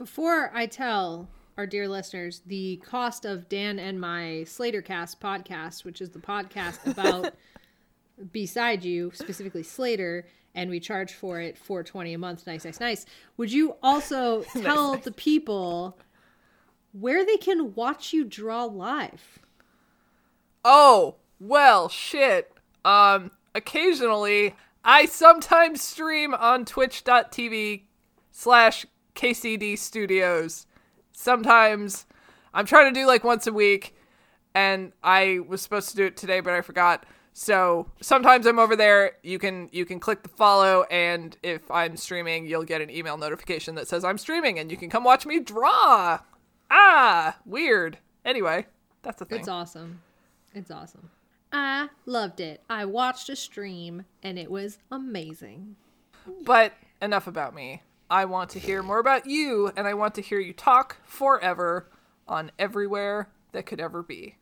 Before 0.00 0.50
I 0.54 0.64
tell 0.64 1.28
our 1.58 1.66
dear 1.66 1.86
listeners 1.86 2.40
the 2.46 2.76
cost 2.76 3.26
of 3.26 3.50
Dan 3.50 3.78
and 3.78 4.00
my 4.00 4.44
Slatercast 4.46 5.18
podcast, 5.18 5.84
which 5.84 6.00
is 6.00 6.08
the 6.08 6.18
podcast 6.18 6.90
about 6.90 7.34
beside 8.32 8.82
you, 8.82 9.10
specifically 9.12 9.62
Slater, 9.62 10.26
and 10.54 10.70
we 10.70 10.80
charge 10.80 11.12
for 11.12 11.38
it 11.38 11.58
four 11.58 11.84
twenty 11.84 12.14
a 12.14 12.18
month. 12.18 12.46
Nice, 12.46 12.64
nice, 12.64 12.80
nice. 12.80 13.04
Would 13.36 13.52
you 13.52 13.76
also 13.82 14.42
tell 14.54 14.96
the 14.96 15.12
people 15.12 15.98
where 16.98 17.22
they 17.22 17.36
can 17.36 17.74
watch 17.74 18.14
you 18.14 18.24
draw 18.24 18.64
live? 18.64 19.38
Oh, 20.64 21.16
well, 21.38 21.90
shit. 21.90 22.50
Um, 22.86 23.32
occasionally, 23.54 24.54
I 24.82 25.04
sometimes 25.04 25.82
stream 25.82 26.32
on 26.32 26.64
twitch.tv 26.64 27.82
slash 28.30 28.86
KCD 29.20 29.78
Studios. 29.78 30.66
sometimes 31.12 32.06
I'm 32.54 32.64
trying 32.64 32.92
to 32.92 32.98
do 32.98 33.06
like 33.06 33.22
once 33.22 33.46
a 33.46 33.52
week, 33.52 33.94
and 34.54 34.92
I 35.02 35.40
was 35.46 35.60
supposed 35.60 35.90
to 35.90 35.96
do 35.96 36.06
it 36.06 36.16
today, 36.16 36.40
but 36.40 36.54
I 36.54 36.62
forgot. 36.62 37.04
So 37.34 37.90
sometimes 38.00 38.46
I'm 38.46 38.58
over 38.58 38.74
there. 38.74 39.12
You 39.22 39.38
can 39.38 39.68
you 39.72 39.84
can 39.84 40.00
click 40.00 40.22
the 40.22 40.30
follow, 40.30 40.84
and 40.84 41.36
if 41.42 41.70
I'm 41.70 41.98
streaming, 41.98 42.46
you'll 42.46 42.64
get 42.64 42.80
an 42.80 42.88
email 42.88 43.18
notification 43.18 43.74
that 43.74 43.88
says 43.88 44.04
I'm 44.04 44.16
streaming, 44.16 44.58
and 44.58 44.70
you 44.70 44.78
can 44.78 44.88
come 44.88 45.04
watch 45.04 45.26
me 45.26 45.38
draw. 45.38 46.20
Ah, 46.70 47.36
weird. 47.44 47.98
Anyway, 48.24 48.66
that's 49.02 49.20
a 49.20 49.26
thing. 49.26 49.40
It's 49.40 49.48
awesome. 49.48 50.00
It's 50.54 50.70
awesome. 50.70 51.10
I 51.52 51.88
loved 52.06 52.40
it. 52.40 52.62
I 52.70 52.86
watched 52.86 53.28
a 53.28 53.36
stream 53.36 54.04
and 54.22 54.38
it 54.38 54.50
was 54.50 54.78
amazing. 54.90 55.74
But 56.44 56.74
enough 57.02 57.26
about 57.26 57.54
me. 57.54 57.82
I 58.10 58.24
want 58.24 58.50
to 58.50 58.58
hear 58.58 58.82
more 58.82 58.98
about 58.98 59.26
you, 59.26 59.70
and 59.76 59.86
I 59.86 59.94
want 59.94 60.16
to 60.16 60.20
hear 60.20 60.40
you 60.40 60.52
talk 60.52 60.96
forever 61.04 61.88
on 62.26 62.50
everywhere 62.58 63.28
that 63.52 63.66
could 63.66 63.80
ever 63.80 64.02
be. 64.02 64.36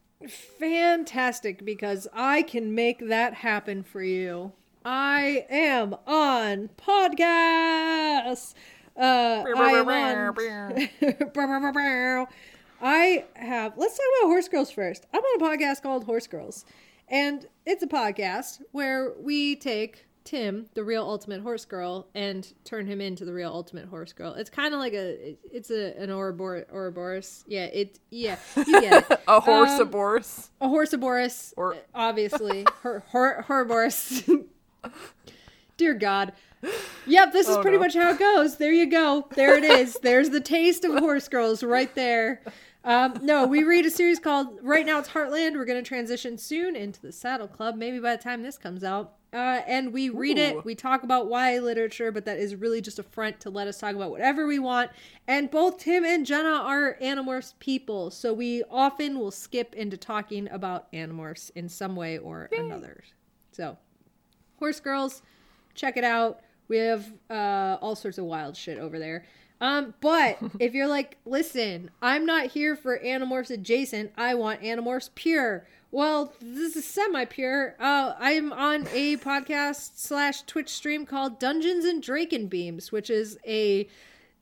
Fantastic 0.58 1.64
because 1.64 2.08
I 2.14 2.42
can 2.42 2.74
make 2.74 3.06
that 3.08 3.34
happen 3.34 3.82
for 3.82 4.02
you. 4.02 4.52
I 4.86 5.44
am 5.50 5.94
on 6.06 6.70
podcasts. 6.78 8.54
Uh, 8.96 9.44
I 9.54 9.72
am 9.72 9.86
on. 9.88 10.34
I 12.80 13.26
have. 13.34 13.74
Let's 13.76 13.96
talk 13.96 14.06
about 14.20 14.28
Horse 14.28 14.48
Girls 14.48 14.70
first. 14.70 15.06
I'm 15.12 15.20
on 15.20 15.42
a 15.42 15.44
podcast 15.44 15.82
called 15.82 16.04
Horse 16.04 16.26
Girls, 16.26 16.64
and 17.08 17.46
it's 17.66 17.82
a 17.82 17.86
podcast 17.86 18.62
where 18.72 19.12
we 19.20 19.56
take 19.56 20.06
Tim, 20.28 20.66
the 20.74 20.84
real 20.84 21.04
ultimate 21.04 21.40
horse 21.40 21.64
girl, 21.64 22.06
and 22.14 22.46
turn 22.64 22.86
him 22.86 23.00
into 23.00 23.24
the 23.24 23.32
real 23.32 23.50
ultimate 23.50 23.86
horse 23.86 24.12
girl. 24.12 24.34
It's 24.34 24.50
kind 24.50 24.74
of 24.74 24.78
like 24.80 24.92
a. 24.92 25.36
It's 25.50 25.70
a 25.70 25.96
an 25.98 26.10
Ouroboros. 26.10 26.66
Ouroboros. 26.70 27.44
Yeah. 27.48 27.64
It. 27.64 27.98
Yeah. 28.10 28.36
You 28.54 28.80
get 28.82 29.10
it. 29.10 29.20
a 29.28 29.40
horse 29.40 29.80
Um, 29.80 29.88
a 30.60 30.68
horse 30.68 30.92
Or- 31.56 31.76
obviously. 31.94 32.66
Her. 32.82 33.02
Dear 35.78 35.94
God. 35.94 36.32
Yep, 37.06 37.32
this 37.32 37.48
is 37.48 37.56
Oh, 37.56 37.62
pretty 37.62 37.76
no. 37.78 37.84
much 37.84 37.94
how 37.94 38.10
it 38.10 38.18
goes. 38.18 38.56
There 38.58 38.72
you 38.72 38.90
go. 38.90 39.26
There 39.34 39.56
it 39.56 39.64
is. 39.64 39.96
There's 40.02 40.28
the 40.28 40.40
taste 40.40 40.84
of 40.84 40.98
horse 40.98 41.28
girls 41.28 41.62
right 41.62 41.94
there. 41.94 42.42
Um, 42.84 43.18
no, 43.22 43.46
we 43.46 43.62
read 43.64 43.86
a 43.86 43.90
series 43.90 44.18
called 44.18 44.58
right 44.62 44.84
now 44.84 44.98
it's 44.98 45.08
Heartland. 45.08 45.54
We're 45.54 45.64
going 45.64 45.82
to 45.82 45.88
transition 45.88 46.36
soon 46.36 46.74
into 46.76 47.00
the 47.00 47.12
Saddle 47.12 47.48
Club. 47.48 47.76
Maybe 47.76 47.98
by 47.98 48.16
the 48.16 48.22
time 48.22 48.42
this 48.42 48.58
comes 48.58 48.82
out, 48.84 49.14
uh, 49.32 49.60
and 49.66 49.92
we 49.92 50.08
read 50.08 50.38
Ooh. 50.38 50.42
it. 50.42 50.64
We 50.64 50.74
talk 50.74 51.02
about 51.02 51.28
YA 51.28 51.60
literature, 51.60 52.10
but 52.10 52.24
that 52.24 52.38
is 52.38 52.54
really 52.56 52.80
just 52.80 52.98
a 52.98 53.02
front 53.02 53.40
to 53.40 53.50
let 53.50 53.68
us 53.68 53.78
talk 53.78 53.94
about 53.94 54.10
whatever 54.10 54.46
we 54.46 54.58
want. 54.58 54.90
And 55.26 55.50
both 55.50 55.78
Tim 55.78 56.04
and 56.04 56.24
Jenna 56.24 56.48
are 56.48 56.96
Animorphs 57.02 57.54
people, 57.58 58.10
so 58.10 58.32
we 58.32 58.62
often 58.70 59.18
will 59.18 59.30
skip 59.30 59.74
into 59.74 59.96
talking 59.96 60.48
about 60.50 60.90
Animorphs 60.92 61.50
in 61.54 61.68
some 61.68 61.94
way 61.94 62.16
or 62.18 62.48
another. 62.56 63.04
So, 63.52 63.76
Horse 64.58 64.80
Girls, 64.80 65.22
check 65.74 65.96
it 65.96 66.04
out. 66.04 66.40
We 66.68 66.78
have 66.78 67.12
uh, 67.28 67.76
all 67.80 67.96
sorts 67.96 68.18
of 68.18 68.24
wild 68.24 68.56
shit 68.56 68.78
over 68.78 68.98
there. 68.98 69.26
Um, 69.60 69.94
but 70.00 70.38
if 70.58 70.74
you're 70.74 70.88
like, 70.88 71.18
listen, 71.24 71.90
I'm 72.00 72.24
not 72.24 72.46
here 72.46 72.76
for 72.76 72.98
Animorphs 72.98 73.50
adjacent. 73.50 74.12
I 74.16 74.34
want 74.34 74.62
Animorphs 74.62 75.10
pure. 75.14 75.66
Well, 75.90 76.34
this 76.40 76.76
is 76.76 76.84
semi-pure. 76.84 77.74
Uh, 77.80 78.14
I'm 78.18 78.52
on 78.52 78.86
a 78.92 79.16
podcast 79.16 79.92
slash 79.96 80.42
Twitch 80.42 80.68
stream 80.68 81.06
called 81.06 81.38
Dungeons 81.38 81.86
and 81.86 82.02
Dracon 82.02 82.50
Beams, 82.50 82.92
which 82.92 83.08
is 83.08 83.38
a 83.46 83.88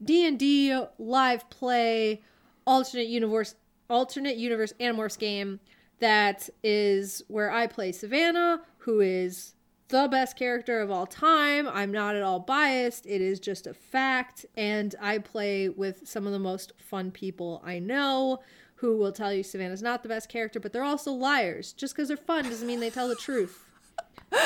D&D 0.02 0.76
live 0.98 1.48
play 1.48 2.22
alternate 2.66 3.06
universe 3.06 3.54
alternate 3.88 4.36
universe 4.36 4.72
Animorphs 4.80 5.16
game 5.16 5.60
that 6.00 6.50
is 6.64 7.22
where 7.28 7.52
I 7.52 7.68
play 7.68 7.92
Savannah, 7.92 8.62
who 8.78 9.00
is 9.00 9.54
the 9.88 10.08
best 10.08 10.36
character 10.36 10.80
of 10.80 10.90
all 10.90 11.06
time. 11.06 11.68
I'm 11.68 11.92
not 11.92 12.16
at 12.16 12.22
all 12.22 12.40
biased. 12.40 13.06
It 13.06 13.20
is 13.20 13.38
just 13.38 13.68
a 13.68 13.72
fact. 13.74 14.44
And 14.56 14.96
I 15.00 15.18
play 15.18 15.68
with 15.68 16.08
some 16.08 16.26
of 16.26 16.32
the 16.32 16.40
most 16.40 16.72
fun 16.76 17.12
people 17.12 17.62
I 17.64 17.78
know 17.78 18.40
who 18.76 18.96
will 18.96 19.12
tell 19.12 19.32
you 19.32 19.42
Savannah's 19.42 19.82
not 19.82 20.02
the 20.02 20.08
best 20.08 20.28
character, 20.28 20.60
but 20.60 20.72
they're 20.72 20.84
also 20.84 21.12
liars. 21.12 21.72
Just 21.72 21.94
because 21.94 22.08
they're 22.08 22.16
fun 22.16 22.44
doesn't 22.44 22.66
mean 22.66 22.80
they 22.80 22.90
tell 22.90 23.08
the 23.08 23.16
truth. 23.16 23.64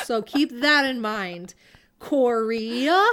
So 0.04 0.22
keep 0.22 0.60
that 0.60 0.84
in 0.86 1.00
mind. 1.00 1.54
Korea. 1.98 3.06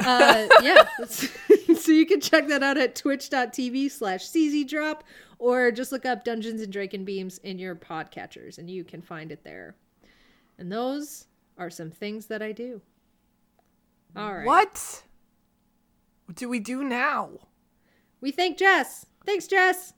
Uh, 0.00 0.48
yeah. 0.62 0.84
so 1.06 1.92
you 1.92 2.04
can 2.06 2.20
check 2.20 2.48
that 2.48 2.62
out 2.62 2.76
at 2.76 2.94
twitch.tv 2.94 3.90
slash 3.90 4.28
czdrop 4.28 5.00
or 5.38 5.70
just 5.70 5.92
look 5.92 6.04
up 6.04 6.24
Dungeons 6.24 6.60
and 6.60 6.72
Dracon 6.72 7.04
Beams 7.04 7.38
in 7.38 7.58
your 7.58 7.74
podcatchers 7.74 8.58
and 8.58 8.70
you 8.70 8.84
can 8.84 9.02
find 9.02 9.30
it 9.32 9.44
there. 9.44 9.76
And 10.58 10.70
those 10.70 11.26
are 11.58 11.70
some 11.70 11.90
things 11.90 12.26
that 12.26 12.42
I 12.42 12.52
do. 12.52 12.80
All 14.16 14.34
right. 14.34 14.46
What? 14.46 15.02
What 16.26 16.36
do 16.36 16.48
we 16.48 16.60
do 16.60 16.82
now? 16.84 17.30
We 18.20 18.30
thank 18.30 18.58
Jess. 18.58 19.06
Thanks, 19.26 19.46
Jess. 19.46 19.94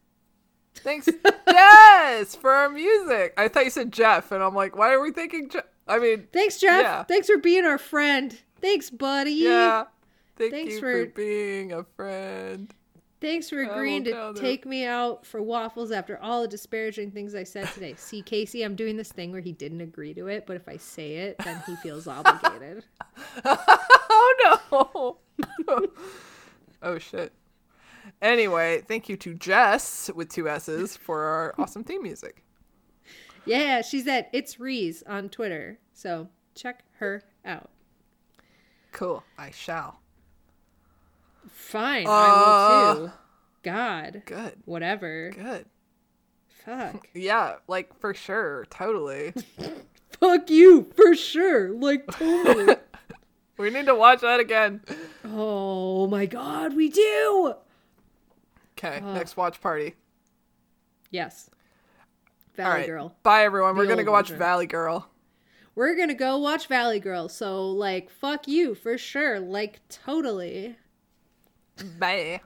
Thanks, 0.80 1.08
Jess, 1.48 2.34
for 2.36 2.50
our 2.52 2.68
music. 2.68 3.34
I 3.36 3.48
thought 3.48 3.64
you 3.64 3.70
said 3.70 3.92
Jeff, 3.92 4.30
and 4.32 4.42
I'm 4.42 4.54
like, 4.54 4.76
why 4.76 4.92
are 4.92 5.00
we 5.00 5.10
thinking 5.12 5.48
Jeff? 5.48 5.64
I 5.88 5.98
mean, 5.98 6.26
Thanks, 6.32 6.58
Jeff. 6.58 6.82
Yeah. 6.82 7.02
Thanks 7.04 7.28
for 7.28 7.38
being 7.38 7.64
our 7.64 7.78
friend. 7.78 8.36
Thanks, 8.60 8.90
buddy. 8.90 9.32
yeah. 9.32 9.84
Thank 10.36 10.52
Thanks 10.52 10.74
you 10.74 10.80
for- 10.80 11.04
for 11.06 11.10
being 11.12 11.72
a 11.72 11.84
friend. 11.96 12.72
Thanks 13.18 13.48
for 13.48 13.62
agreeing 13.62 14.04
to 14.04 14.34
take 14.36 14.66
me 14.66 14.84
out 14.84 15.24
for 15.24 15.40
waffles 15.40 15.90
after 15.90 16.18
all 16.22 16.42
the 16.42 16.48
disparaging 16.48 17.10
things 17.12 17.34
I 17.34 17.44
said 17.44 17.66
today. 17.72 17.94
See, 17.98 18.20
Casey, 18.20 18.62
I'm 18.62 18.76
doing 18.76 18.98
this 18.98 19.10
thing 19.10 19.32
where 19.32 19.40
he 19.40 19.52
didn't 19.52 19.80
agree 19.80 20.12
to 20.14 20.26
it, 20.26 20.44
but 20.46 20.54
if 20.54 20.68
I 20.68 20.76
say 20.76 21.14
it, 21.16 21.38
then 21.38 21.62
he 21.66 21.76
feels 21.76 22.06
obligated. 22.08 22.84
Oh 24.08 25.16
no. 25.68 25.88
oh 26.82 26.98
shit. 26.98 27.32
Anyway, 28.22 28.82
thank 28.88 29.08
you 29.08 29.16
to 29.18 29.34
Jess 29.34 30.10
with 30.14 30.28
two 30.30 30.48
S's 30.48 30.96
for 30.96 31.22
our 31.24 31.54
awesome 31.58 31.84
theme 31.84 32.02
music. 32.02 32.42
Yeah, 33.44 33.82
she's 33.82 34.06
at 34.08 34.28
It's 34.32 34.58
Reese 34.58 35.02
on 35.06 35.28
Twitter, 35.28 35.78
so 35.92 36.28
check 36.54 36.82
her 36.98 37.22
out. 37.44 37.70
Cool. 38.92 39.22
I 39.38 39.50
shall. 39.50 40.00
Fine, 41.48 42.06
I 42.08 42.10
Uh, 42.10 42.94
will 42.94 43.06
too. 43.08 43.12
God, 43.62 44.22
Good. 44.26 44.54
whatever. 44.64 45.30
Good. 45.30 45.66
Fuck. 46.64 47.08
Yeah, 47.14 47.56
like 47.68 47.96
for 48.00 48.14
sure. 48.14 48.66
Totally. 48.70 49.32
Fuck 50.18 50.50
you, 50.50 50.90
for 50.96 51.14
sure. 51.14 51.70
Like, 51.74 52.06
totally. 52.10 52.76
we 53.58 53.70
need 53.70 53.86
to 53.86 53.94
watch 53.94 54.22
that 54.22 54.40
again. 54.40 54.80
oh 55.24 56.06
my 56.08 56.26
god, 56.26 56.74
we 56.74 56.88
do! 56.88 57.54
Okay, 58.78 59.00
next 59.00 59.36
watch 59.36 59.60
party. 59.60 59.94
Yes. 61.10 61.48
Valley 62.56 62.80
right. 62.80 62.86
Girl. 62.86 63.16
Bye 63.22 63.44
everyone. 63.44 63.74
The 63.74 63.80
We're 63.80 63.86
gonna 63.86 64.04
go 64.04 64.12
watch. 64.12 64.30
Valley 64.30 64.66
Girl. 64.66 65.08
We're 65.74 65.94
gonna 65.94 66.14
go 66.14 66.38
watch 66.38 66.68
Valley 66.68 67.00
Girl, 67.00 67.28
so, 67.28 67.68
like, 67.68 68.10
fuck 68.10 68.48
you, 68.48 68.74
for 68.74 68.96
sure. 68.96 69.38
Like, 69.38 69.80
totally. 69.88 70.76
Bye. 71.98 72.40